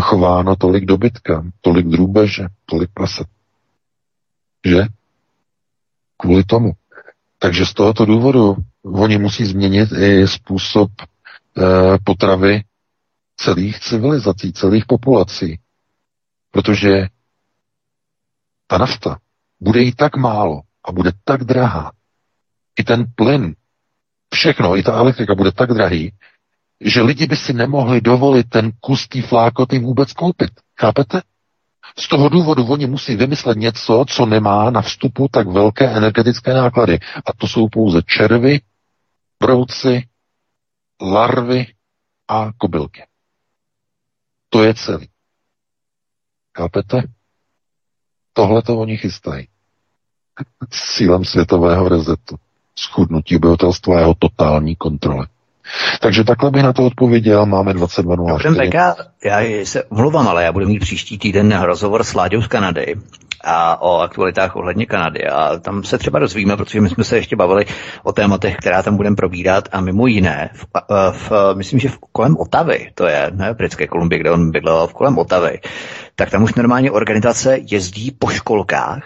chováno 0.01 0.55
tolik 0.55 0.85
dobytka, 0.85 1.43
tolik 1.61 1.87
drůbeže, 1.87 2.45
tolik 2.65 2.89
prase. 2.93 3.23
Že? 4.65 4.85
Kvůli 6.17 6.43
tomu. 6.43 6.71
Takže 7.39 7.65
z 7.65 7.73
tohoto 7.73 8.05
důvodu 8.05 8.55
oni 8.83 9.17
musí 9.17 9.45
změnit 9.45 9.89
i 9.91 10.27
způsob 10.27 10.89
e, 11.01 11.05
potravy 12.03 12.61
celých 13.35 13.79
civilizací, 13.79 14.53
celých 14.53 14.85
populací. 14.85 15.59
Protože 16.51 17.07
ta 18.67 18.77
nafta 18.77 19.19
bude 19.59 19.81
jí 19.81 19.95
tak 19.95 20.15
málo 20.15 20.61
a 20.83 20.91
bude 20.91 21.11
tak 21.23 21.43
drahá. 21.43 21.91
I 22.79 22.83
ten 22.83 23.05
plyn, 23.15 23.55
všechno, 24.33 24.77
i 24.77 24.83
ta 24.83 24.93
elektrika 24.93 25.35
bude 25.35 25.51
tak 25.51 25.73
drahý, 25.73 26.13
že 26.81 27.01
lidi 27.01 27.27
by 27.27 27.35
si 27.35 27.53
nemohli 27.53 28.01
dovolit 28.01 28.49
ten 28.49 28.71
kus 28.79 29.07
té 29.07 29.21
flákoty 29.21 29.79
vůbec 29.79 30.13
koupit. 30.13 30.51
Chápete? 30.79 31.21
Z 31.99 32.07
toho 32.07 32.29
důvodu 32.29 32.65
oni 32.65 32.87
musí 32.87 33.15
vymyslet 33.15 33.57
něco, 33.57 34.05
co 34.07 34.25
nemá 34.25 34.69
na 34.69 34.81
vstupu 34.81 35.27
tak 35.31 35.47
velké 35.47 35.91
energetické 35.91 36.53
náklady. 36.53 36.99
A 37.25 37.33
to 37.33 37.47
jsou 37.47 37.67
pouze 37.69 38.01
červy, 38.05 38.59
brouci, 39.39 40.07
larvy 41.01 41.65
a 42.27 42.51
kobylky. 42.57 43.03
To 44.49 44.63
je 44.63 44.73
celý. 44.73 45.09
Chápete? 46.57 47.03
Tohle 48.37 48.61
to 48.61 48.77
oni 48.77 48.97
chystají. 48.97 49.47
S 50.71 50.95
cílem 50.95 51.25
světového 51.25 51.89
rezetu. 51.89 52.35
Schudnutí 52.79 53.35
obyvatelstva 53.35 53.95
a 53.97 53.99
jeho 53.99 54.13
totální 54.19 54.75
kontrole. 54.75 55.27
Takže 56.01 56.23
takhle 56.23 56.51
bych 56.51 56.63
na 56.63 56.73
to 56.73 56.85
odpověděl, 56.85 57.45
máme 57.45 57.73
22.04. 57.73 58.43
Dobře, 58.43 58.69
já 59.25 59.65
se 59.65 59.83
mluvám, 59.91 60.27
ale 60.27 60.43
já 60.43 60.51
budu 60.51 60.67
mít 60.67 60.79
příští 60.79 61.17
týden 61.17 61.61
rozhovor 61.61 62.03
s 62.03 62.13
Láďou 62.13 62.41
z 62.41 62.47
Kanady 62.47 62.95
a 63.43 63.81
o 63.81 63.99
aktualitách 63.99 64.55
ohledně 64.55 64.85
Kanady. 64.85 65.27
A 65.27 65.59
tam 65.59 65.83
se 65.83 65.97
třeba 65.97 66.19
dozvíme, 66.19 66.57
protože 66.57 66.81
my 66.81 66.89
jsme 66.89 67.03
se 67.03 67.17
ještě 67.17 67.35
bavili 67.35 67.65
o 68.03 68.13
tématech, 68.13 68.57
která 68.57 68.83
tam 68.83 68.97
budeme 68.97 69.15
probírat 69.15 69.69
a 69.71 69.81
mimo 69.81 70.07
jiné, 70.07 70.49
v, 70.53 70.65
v, 71.11 71.31
myslím, 71.53 71.79
že 71.79 71.89
v 71.89 71.97
kolem 72.11 72.37
Otavy, 72.37 72.91
to 72.95 73.07
je 73.07 73.31
ne 73.33 73.53
v 73.53 73.57
Britské 73.57 73.87
Kolumbii, 73.87 74.19
kde 74.19 74.31
on 74.31 74.51
bydlel, 74.51 74.87
v 74.87 74.93
kolem 74.93 75.17
Otavy, 75.17 75.59
tak 76.15 76.29
tam 76.29 76.43
už 76.43 76.55
normálně 76.55 76.91
organizace 76.91 77.57
jezdí 77.61 78.11
po 78.11 78.29
školkách 78.29 79.03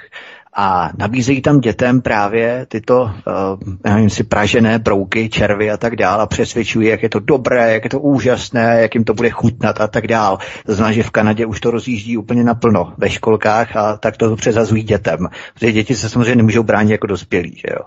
a 0.53 0.89
nabízejí 0.97 1.41
tam 1.41 1.59
dětem 1.59 2.01
právě 2.01 2.65
tyto, 2.65 3.01
uh, 3.03 3.73
nevím 3.83 4.09
si, 4.09 4.23
pražené 4.23 4.79
brouky, 4.79 5.29
červy 5.29 5.71
a 5.71 5.77
tak 5.77 5.95
dál 5.95 6.21
a 6.21 6.25
přesvědčují, 6.25 6.87
jak 6.87 7.03
je 7.03 7.09
to 7.09 7.19
dobré, 7.19 7.73
jak 7.73 7.83
je 7.83 7.89
to 7.89 7.99
úžasné, 7.99 8.81
jak 8.81 8.95
jim 8.95 9.03
to 9.03 9.13
bude 9.13 9.29
chutnat 9.29 9.81
a 9.81 9.87
tak 9.87 10.07
dál. 10.07 10.37
To 10.65 10.73
znamená, 10.73 10.93
že 10.93 11.03
v 11.03 11.11
Kanadě 11.11 11.45
už 11.45 11.59
to 11.59 11.71
rozjíždí 11.71 12.17
úplně 12.17 12.43
naplno 12.43 12.93
ve 12.97 13.09
školkách 13.09 13.75
a 13.75 13.97
tak 13.97 14.17
to 14.17 14.35
přezazují 14.35 14.83
dětem. 14.83 15.27
Protože 15.53 15.71
děti 15.71 15.95
se 15.95 16.09
samozřejmě 16.09 16.35
nemůžou 16.35 16.63
bránit 16.63 16.91
jako 16.91 17.07
dospělí, 17.07 17.55
že 17.55 17.73
jo. 17.73 17.85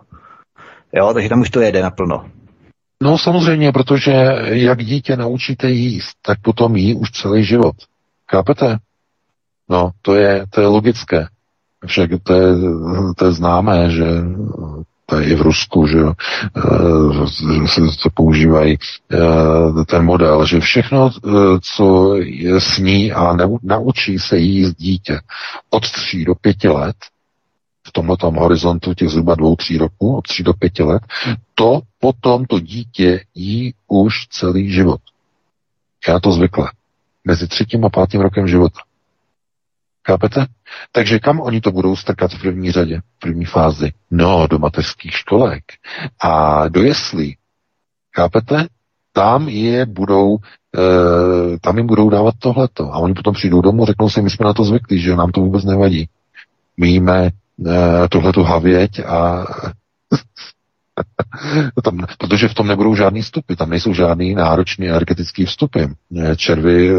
Jo, 0.92 1.14
takže 1.14 1.28
tam 1.28 1.40
už 1.40 1.50
to 1.50 1.60
jede 1.60 1.82
naplno. 1.82 2.24
No 3.02 3.18
samozřejmě, 3.18 3.72
protože 3.72 4.12
jak 4.44 4.84
dítě 4.84 5.16
naučíte 5.16 5.70
jíst, 5.70 6.16
tak 6.22 6.38
potom 6.40 6.76
jí 6.76 6.94
už 6.94 7.10
celý 7.10 7.44
život. 7.44 7.76
Chápete? 8.30 8.76
No, 9.70 9.90
to 10.02 10.14
je, 10.14 10.46
to 10.50 10.60
je 10.60 10.66
logické. 10.66 11.26
Však 11.86 12.10
to 12.22 12.32
je, 12.32 12.54
to 13.16 13.24
je 13.26 13.32
známé, 13.32 13.90
že 13.90 14.06
to 15.06 15.20
je 15.20 15.26
i 15.26 15.34
v 15.34 15.40
Rusku, 15.40 15.86
že, 15.86 15.98
že 17.12 17.66
se, 17.66 17.80
se 17.92 18.08
používají 18.14 18.78
eh, 19.12 19.84
ten 19.86 20.04
model, 20.04 20.46
že 20.46 20.60
všechno, 20.60 21.10
eh, 21.10 21.30
co 21.60 22.14
je 22.16 22.60
sní 22.60 23.12
a 23.12 23.36
naučí 23.62 24.18
se 24.18 24.38
jíst 24.38 24.74
dítě 24.74 25.20
od 25.70 25.90
3 25.90 26.24
do 26.24 26.34
5 26.34 26.64
let, 26.64 26.96
v 27.86 27.92
tomto 27.92 28.30
horizontu 28.30 28.94
těch 28.94 29.08
zhruba 29.08 29.34
dvou, 29.34 29.56
tří 29.56 29.78
roků, 29.78 30.16
od 30.16 30.28
3 30.28 30.42
do 30.42 30.54
5 30.54 30.78
let, 30.78 31.02
to 31.54 31.80
potom 32.00 32.44
to 32.44 32.60
dítě 32.60 33.24
jí 33.34 33.74
už 33.88 34.14
celý 34.30 34.72
život. 34.72 35.00
Já 36.08 36.20
to 36.20 36.32
zvykle. 36.32 36.72
Mezi 37.24 37.48
třetím 37.48 37.84
a 37.84 37.88
pátým 37.88 38.20
rokem 38.20 38.48
života. 38.48 38.80
Chápete? 40.06 40.46
Takže 40.92 41.18
kam 41.18 41.40
oni 41.40 41.60
to 41.60 41.72
budou 41.72 41.96
strkat 41.96 42.32
v 42.32 42.40
první 42.40 42.72
řadě, 42.72 43.00
v 43.16 43.20
první 43.20 43.44
fázi? 43.44 43.92
No, 44.10 44.46
do 44.46 44.58
mateřských 44.58 45.12
školek 45.12 45.64
a 46.22 46.68
do 46.68 46.82
jeslí. 46.82 47.36
Chápete? 48.16 48.66
Tam 49.12 49.48
je 49.48 49.86
budou, 49.86 50.36
e, 50.36 51.58
tam 51.58 51.76
jim 51.76 51.86
budou 51.86 52.10
dávat 52.10 52.34
tohleto. 52.38 52.92
A 52.94 52.98
oni 52.98 53.14
potom 53.14 53.34
přijdou 53.34 53.60
domů, 53.60 53.86
řeknou 53.86 54.10
si, 54.10 54.22
my 54.22 54.30
jsme 54.30 54.46
na 54.46 54.52
to 54.52 54.64
zvyklí, 54.64 55.00
že 55.00 55.16
nám 55.16 55.32
to 55.32 55.40
vůbec 55.40 55.64
nevadí. 55.64 56.08
My 56.76 56.88
jíme 56.88 57.26
e, 57.26 57.30
tohletu 58.08 58.42
havěť 58.42 59.00
a 59.00 59.44
tam, 61.82 62.06
protože 62.18 62.48
v 62.48 62.54
tom 62.54 62.66
nebudou 62.66 62.94
žádný 62.94 63.22
vstupy, 63.22 63.54
tam 63.54 63.70
nejsou 63.70 63.94
žádný 63.94 64.34
náročný 64.34 64.88
energetický 64.88 65.44
vstupy. 65.44 65.82
Červy 66.36 66.90
e, 66.90 66.92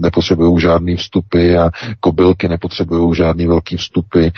nepotřebují 0.00 0.60
žádný 0.60 0.96
vstupy 0.96 1.58
a 1.58 1.70
kobylky 2.00 2.48
nepotřebují 2.48 3.14
žádný 3.14 3.46
velký 3.46 3.76
vstupy 3.76 4.26
e, 4.26 4.32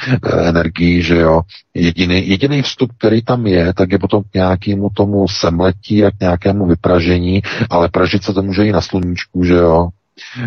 energií, 0.48 1.02
že 1.02 1.16
jo. 1.16 1.40
Jediný, 1.74 2.28
jediný 2.28 2.62
vstup, 2.62 2.90
který 2.98 3.22
tam 3.22 3.46
je, 3.46 3.74
tak 3.74 3.92
je 3.92 3.98
potom 3.98 4.22
k 4.22 4.34
nějakému 4.34 4.88
tomu 4.94 5.28
semletí 5.28 6.04
a 6.04 6.10
k 6.10 6.20
nějakému 6.20 6.66
vypražení, 6.66 7.42
ale 7.70 7.88
pražit 7.88 8.22
se 8.22 8.32
to 8.32 8.42
může 8.42 8.66
i 8.66 8.72
na 8.72 8.80
sluníčku, 8.80 9.44
že 9.44 9.54
jo. 9.54 9.88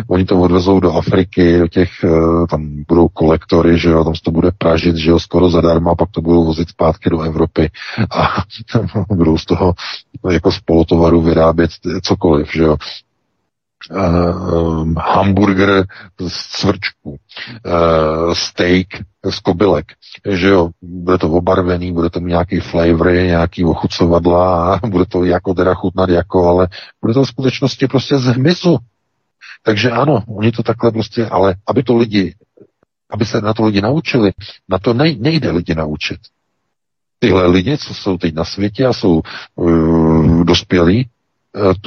Oni 0.08 0.24
to 0.24 0.40
odvezou 0.40 0.80
do 0.80 0.92
Afriky, 0.92 1.58
do 1.58 1.68
těch, 1.68 1.90
eh, 2.04 2.46
tam 2.50 2.84
budou 2.88 3.08
kolektory, 3.08 3.78
že 3.78 3.90
jo, 3.90 4.04
tam 4.04 4.14
se 4.14 4.22
to 4.22 4.30
bude 4.30 4.50
pražit, 4.58 4.96
že 4.96 5.10
jo, 5.10 5.18
skoro 5.18 5.50
zadarmo 5.50 5.90
a 5.90 5.94
pak 5.94 6.10
to 6.10 6.20
budou 6.20 6.44
vozit 6.44 6.68
zpátky 6.68 7.10
do 7.10 7.20
Evropy 7.20 7.70
a 8.10 8.44
budou 9.14 9.38
z 9.38 9.44
toho 9.44 9.74
jako 10.30 10.52
spolotovaru 10.52 11.20
vyrábět 11.22 11.70
cokoliv, 12.02 12.52
že 12.52 12.62
jo. 12.62 12.76
Uh, 13.90 14.92
hamburger 14.98 15.86
z 16.28 16.58
cvrčku, 16.60 17.10
uh, 17.10 18.32
steak 18.34 18.86
z 19.30 19.40
kobylek, 19.40 19.86
že 20.28 20.48
jo, 20.48 20.70
bude 20.82 21.18
to 21.18 21.30
obarvený, 21.30 21.92
bude 21.92 22.10
to 22.10 22.20
mít 22.20 22.28
nějaký 22.28 22.60
flavory, 22.60 23.26
nějaký 23.26 23.64
ochucovadla 23.64 24.80
bude 24.88 25.06
to 25.06 25.24
jako 25.24 25.54
teda 25.54 25.74
chutnat 25.74 26.10
jako, 26.10 26.48
ale 26.48 26.68
bude 27.00 27.14
to 27.14 27.24
v 27.24 27.28
skutečnosti 27.28 27.86
prostě 27.86 28.18
z 28.18 28.24
hmyzu, 28.24 28.78
takže 29.62 29.90
ano, 29.90 30.24
oni 30.28 30.52
to 30.52 30.62
takhle 30.62 30.92
prostě, 30.92 31.26
ale 31.26 31.54
aby 31.66 31.82
to 31.82 31.96
lidi, 31.96 32.34
aby 33.10 33.24
se 33.24 33.40
na 33.40 33.54
to 33.54 33.64
lidi 33.64 33.80
naučili, 33.80 34.32
na 34.68 34.78
to 34.78 34.94
nej, 34.94 35.16
nejde 35.20 35.50
lidi 35.50 35.74
naučit. 35.74 36.20
Tyhle 37.18 37.46
lidi, 37.46 37.78
co 37.78 37.94
jsou 37.94 38.18
teď 38.18 38.34
na 38.34 38.44
světě 38.44 38.86
a 38.86 38.92
jsou 38.92 39.22
uh, 39.54 40.44
dospělí, 40.44 41.08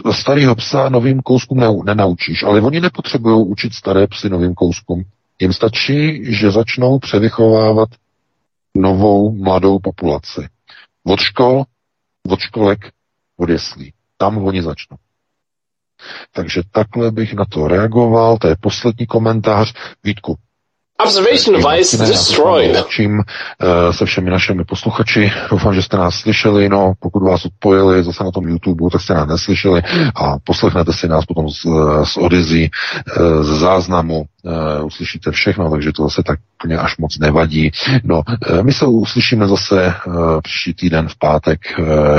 uh, 0.06 0.14
starého 0.14 0.56
psa 0.56 0.90
novým 0.90 1.22
kouskům 1.22 1.60
ne, 1.60 1.68
nenaučíš, 1.86 2.44
ale 2.44 2.62
oni 2.62 2.80
nepotřebují 2.80 3.48
učit 3.48 3.74
staré 3.74 4.08
psy 4.08 4.30
novým 4.30 4.54
kouskům. 4.54 5.04
Jim 5.40 5.54
stačí, 5.54 6.26
že 6.36 6.52
začnou 6.52 7.00
převychovávat 7.00 7.90
novou 8.76 9.36
mladou 9.36 9.80
populaci. 9.80 10.48
Od 11.04 11.20
škol, 11.20 11.64
od 12.30 12.40
školek, 12.40 12.92
od 13.38 13.50
jeslí. 13.50 13.94
Tam 14.18 14.38
oni 14.38 14.64
začnou. 14.64 14.98
Takže 16.34 16.62
takhle 16.72 17.12
bych 17.12 17.34
na 17.34 17.46
to 17.46 17.68
reagoval. 17.68 18.38
To 18.38 18.48
je 18.48 18.56
poslední 18.62 19.08
komentář. 19.08 19.74
Vítku, 20.04 20.38
Observation 20.98 21.62
device 21.62 21.98
destroyed. 21.98 22.88
Čím 22.88 23.12
uh, 23.18 23.24
se 23.92 24.06
všemi 24.06 24.30
našimi 24.30 24.64
posluchači. 24.64 25.32
Doufám, 25.52 25.74
že 25.74 25.82
jste 25.82 25.98
nás 25.98 26.16
slyšeli. 26.16 26.70
No, 26.70 26.94
pokud 27.00 27.24
vás 27.24 27.46
odpojili 27.46 28.04
zase 28.04 28.24
na 28.24 28.32
tom 28.32 28.48
YouTube, 28.48 28.90
tak 28.92 29.02
jste 29.02 29.14
nás 29.14 29.28
neslyšeli 29.28 29.82
a 30.16 30.40
poslechnete 30.44 30.94
si 30.94 31.08
nás 31.08 31.26
potom 31.26 31.50
z, 31.50 31.66
z 32.04 32.18
Odizí, 32.18 32.72
uh, 33.18 33.44
z 33.44 33.60
záznamu. 33.60 34.26
Uh, 34.46 34.86
uslyšíte 34.86 35.32
všechno, 35.32 35.72
takže 35.72 35.92
to 35.92 36.04
zase 36.04 36.24
tak 36.24 36.40
úplně 36.64 36.78
až 36.78 36.98
moc 36.98 37.20
nevadí. 37.20 37.72
No, 38.04 38.22
uh, 38.52 38.64
my 38.64 38.74
se 38.74 38.86
uslyšíme 38.86 39.48
zase 39.48 39.96
uh, 40.08 40.42
příští 40.42 40.74
týden 40.74 41.08
v 41.08 41.16
pátek 41.16 41.60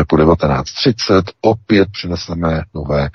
po 0.09 0.17
19.30. 0.17 1.23
Opět 1.41 1.89
přineseme 1.93 2.63
nové 2.75 3.09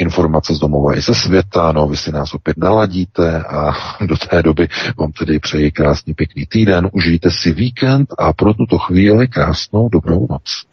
informace 0.00 0.54
z 0.54 0.58
domova 0.58 0.96
i 0.96 1.00
ze 1.00 1.14
světa. 1.14 1.72
No, 1.72 1.88
vy 1.88 1.96
si 1.96 2.12
nás 2.12 2.34
opět 2.34 2.56
naladíte 2.56 3.42
a 3.42 3.72
do 4.06 4.16
té 4.16 4.42
doby 4.42 4.68
vám 4.98 5.12
tedy 5.12 5.38
přeji 5.38 5.70
krásný 5.70 6.14
pěkný 6.14 6.46
týden, 6.46 6.88
užijte 6.92 7.30
si 7.30 7.52
víkend 7.52 8.14
a 8.18 8.32
pro 8.32 8.54
tuto 8.54 8.78
chvíli 8.78 9.28
krásnou 9.28 9.88
dobrou 9.88 10.26
noc. 10.30 10.64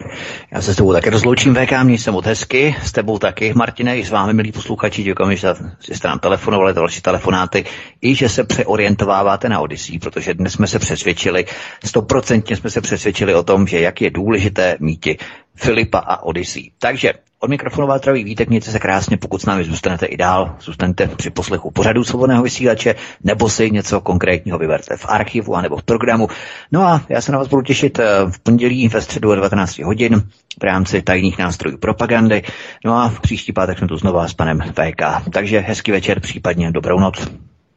Já 0.51 0.61
se 0.61 0.73
s 0.73 0.77
tebou 0.77 0.93
také 0.93 1.09
rozloučím, 1.09 1.55
VK, 1.55 1.83
měj 1.83 1.97
se 1.97 2.11
moc 2.11 2.25
hezky, 2.25 2.75
s 2.83 2.91
tebou 2.91 3.17
taky, 3.17 3.53
Martine, 3.55 3.97
i 3.97 4.05
s 4.05 4.09
vámi, 4.09 4.33
milí 4.33 4.51
posluchači, 4.51 5.03
děkujeme, 5.03 5.35
že 5.35 5.53
jste 5.91 6.07
nám 6.07 6.19
telefonovali, 6.19 6.73
další 6.73 7.01
telefonáty. 7.01 7.65
I 8.01 8.15
že 8.15 8.29
se 8.29 8.43
přeorientováváte 8.43 9.49
na 9.49 9.59
Odyssey, 9.59 9.99
protože 9.99 10.33
dnes 10.33 10.53
jsme 10.53 10.67
se 10.67 10.79
přesvědčili, 10.79 11.45
stoprocentně 11.85 12.55
jsme 12.55 12.69
se 12.69 12.81
přesvědčili 12.81 13.35
o 13.35 13.43
tom, 13.43 13.67
že 13.67 13.79
jak 13.79 14.01
je 14.01 14.09
důležité 14.09 14.77
mít 14.79 15.07
Filipa 15.55 15.99
a 15.99 16.23
Odyssey. 16.23 16.71
Takže 16.79 17.13
od 17.39 17.49
mikrofonu 17.49 17.87
vás 17.87 18.01
zdraví 18.01 18.23
Vítek, 18.23 18.49
mějte 18.49 18.71
se 18.71 18.79
krásně, 18.79 19.17
pokud 19.17 19.41
s 19.41 19.45
námi 19.45 19.63
zůstanete 19.63 20.05
i 20.05 20.17
dál, 20.17 20.55
zůstaňte 20.61 21.07
při 21.07 21.29
poslechu 21.29 21.71
pořadu 21.71 22.03
svobodného 22.03 22.43
vysílače, 22.43 22.95
nebo 23.23 23.49
si 23.49 23.71
něco 23.71 24.01
konkrétního 24.01 24.57
vyberte 24.57 24.97
v 24.97 25.05
archivu 25.09 25.55
anebo 25.55 25.77
v 25.77 25.83
programu. 25.83 26.27
No 26.71 26.81
a 26.81 27.01
já 27.09 27.21
se 27.21 27.31
na 27.31 27.37
vás 27.37 27.47
budu 27.47 27.61
těšit 27.61 27.99
eh, 27.99 28.05
v 28.31 28.39
pondělí 28.39 28.87
ve 28.87 29.01
středu 29.01 29.31
o 29.31 29.35
19 29.35 29.79
hodin 29.79 30.23
v 30.59 30.63
rámci 30.63 31.01
tajných 31.01 31.37
nástrojů 31.37 31.77
propagandy. 31.77 32.43
No 32.85 32.97
a 32.97 33.09
v 33.09 33.19
příští 33.19 33.53
pátek 33.53 33.77
jsme 33.77 33.87
tu 33.87 33.97
znova 33.97 34.27
s 34.27 34.33
panem 34.33 34.59
VK. 34.59 35.31
Takže 35.33 35.59
hezký 35.59 35.91
večer, 35.91 36.19
případně 36.19 36.71
dobrou 36.71 36.99
noc. 36.99 37.27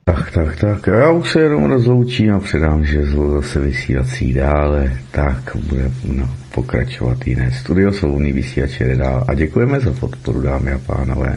Tak, 0.06 0.30
tak, 0.30 0.56
tak. 0.56 0.86
Já 0.86 1.10
už 1.10 1.30
se 1.32 1.40
jenom 1.40 1.64
rozloučím 1.64 2.34
a 2.34 2.40
předám, 2.40 2.84
že 2.84 3.06
zlo 3.06 3.30
zase 3.30 3.60
vysílací 3.60 4.32
dále. 4.32 4.92
Tak 5.10 5.56
bude 5.68 5.90
no, 6.04 6.30
pokračovat 6.54 7.26
jiné 7.26 7.50
studio, 7.50 7.92
svobodný 7.92 8.32
vysílač 8.32 8.80
jede 8.80 8.96
dál. 8.96 9.24
A 9.28 9.34
děkujeme 9.34 9.80
za 9.80 9.92
podporu, 9.92 10.40
dámy 10.40 10.72
a 10.72 10.78
pánové. 10.78 11.36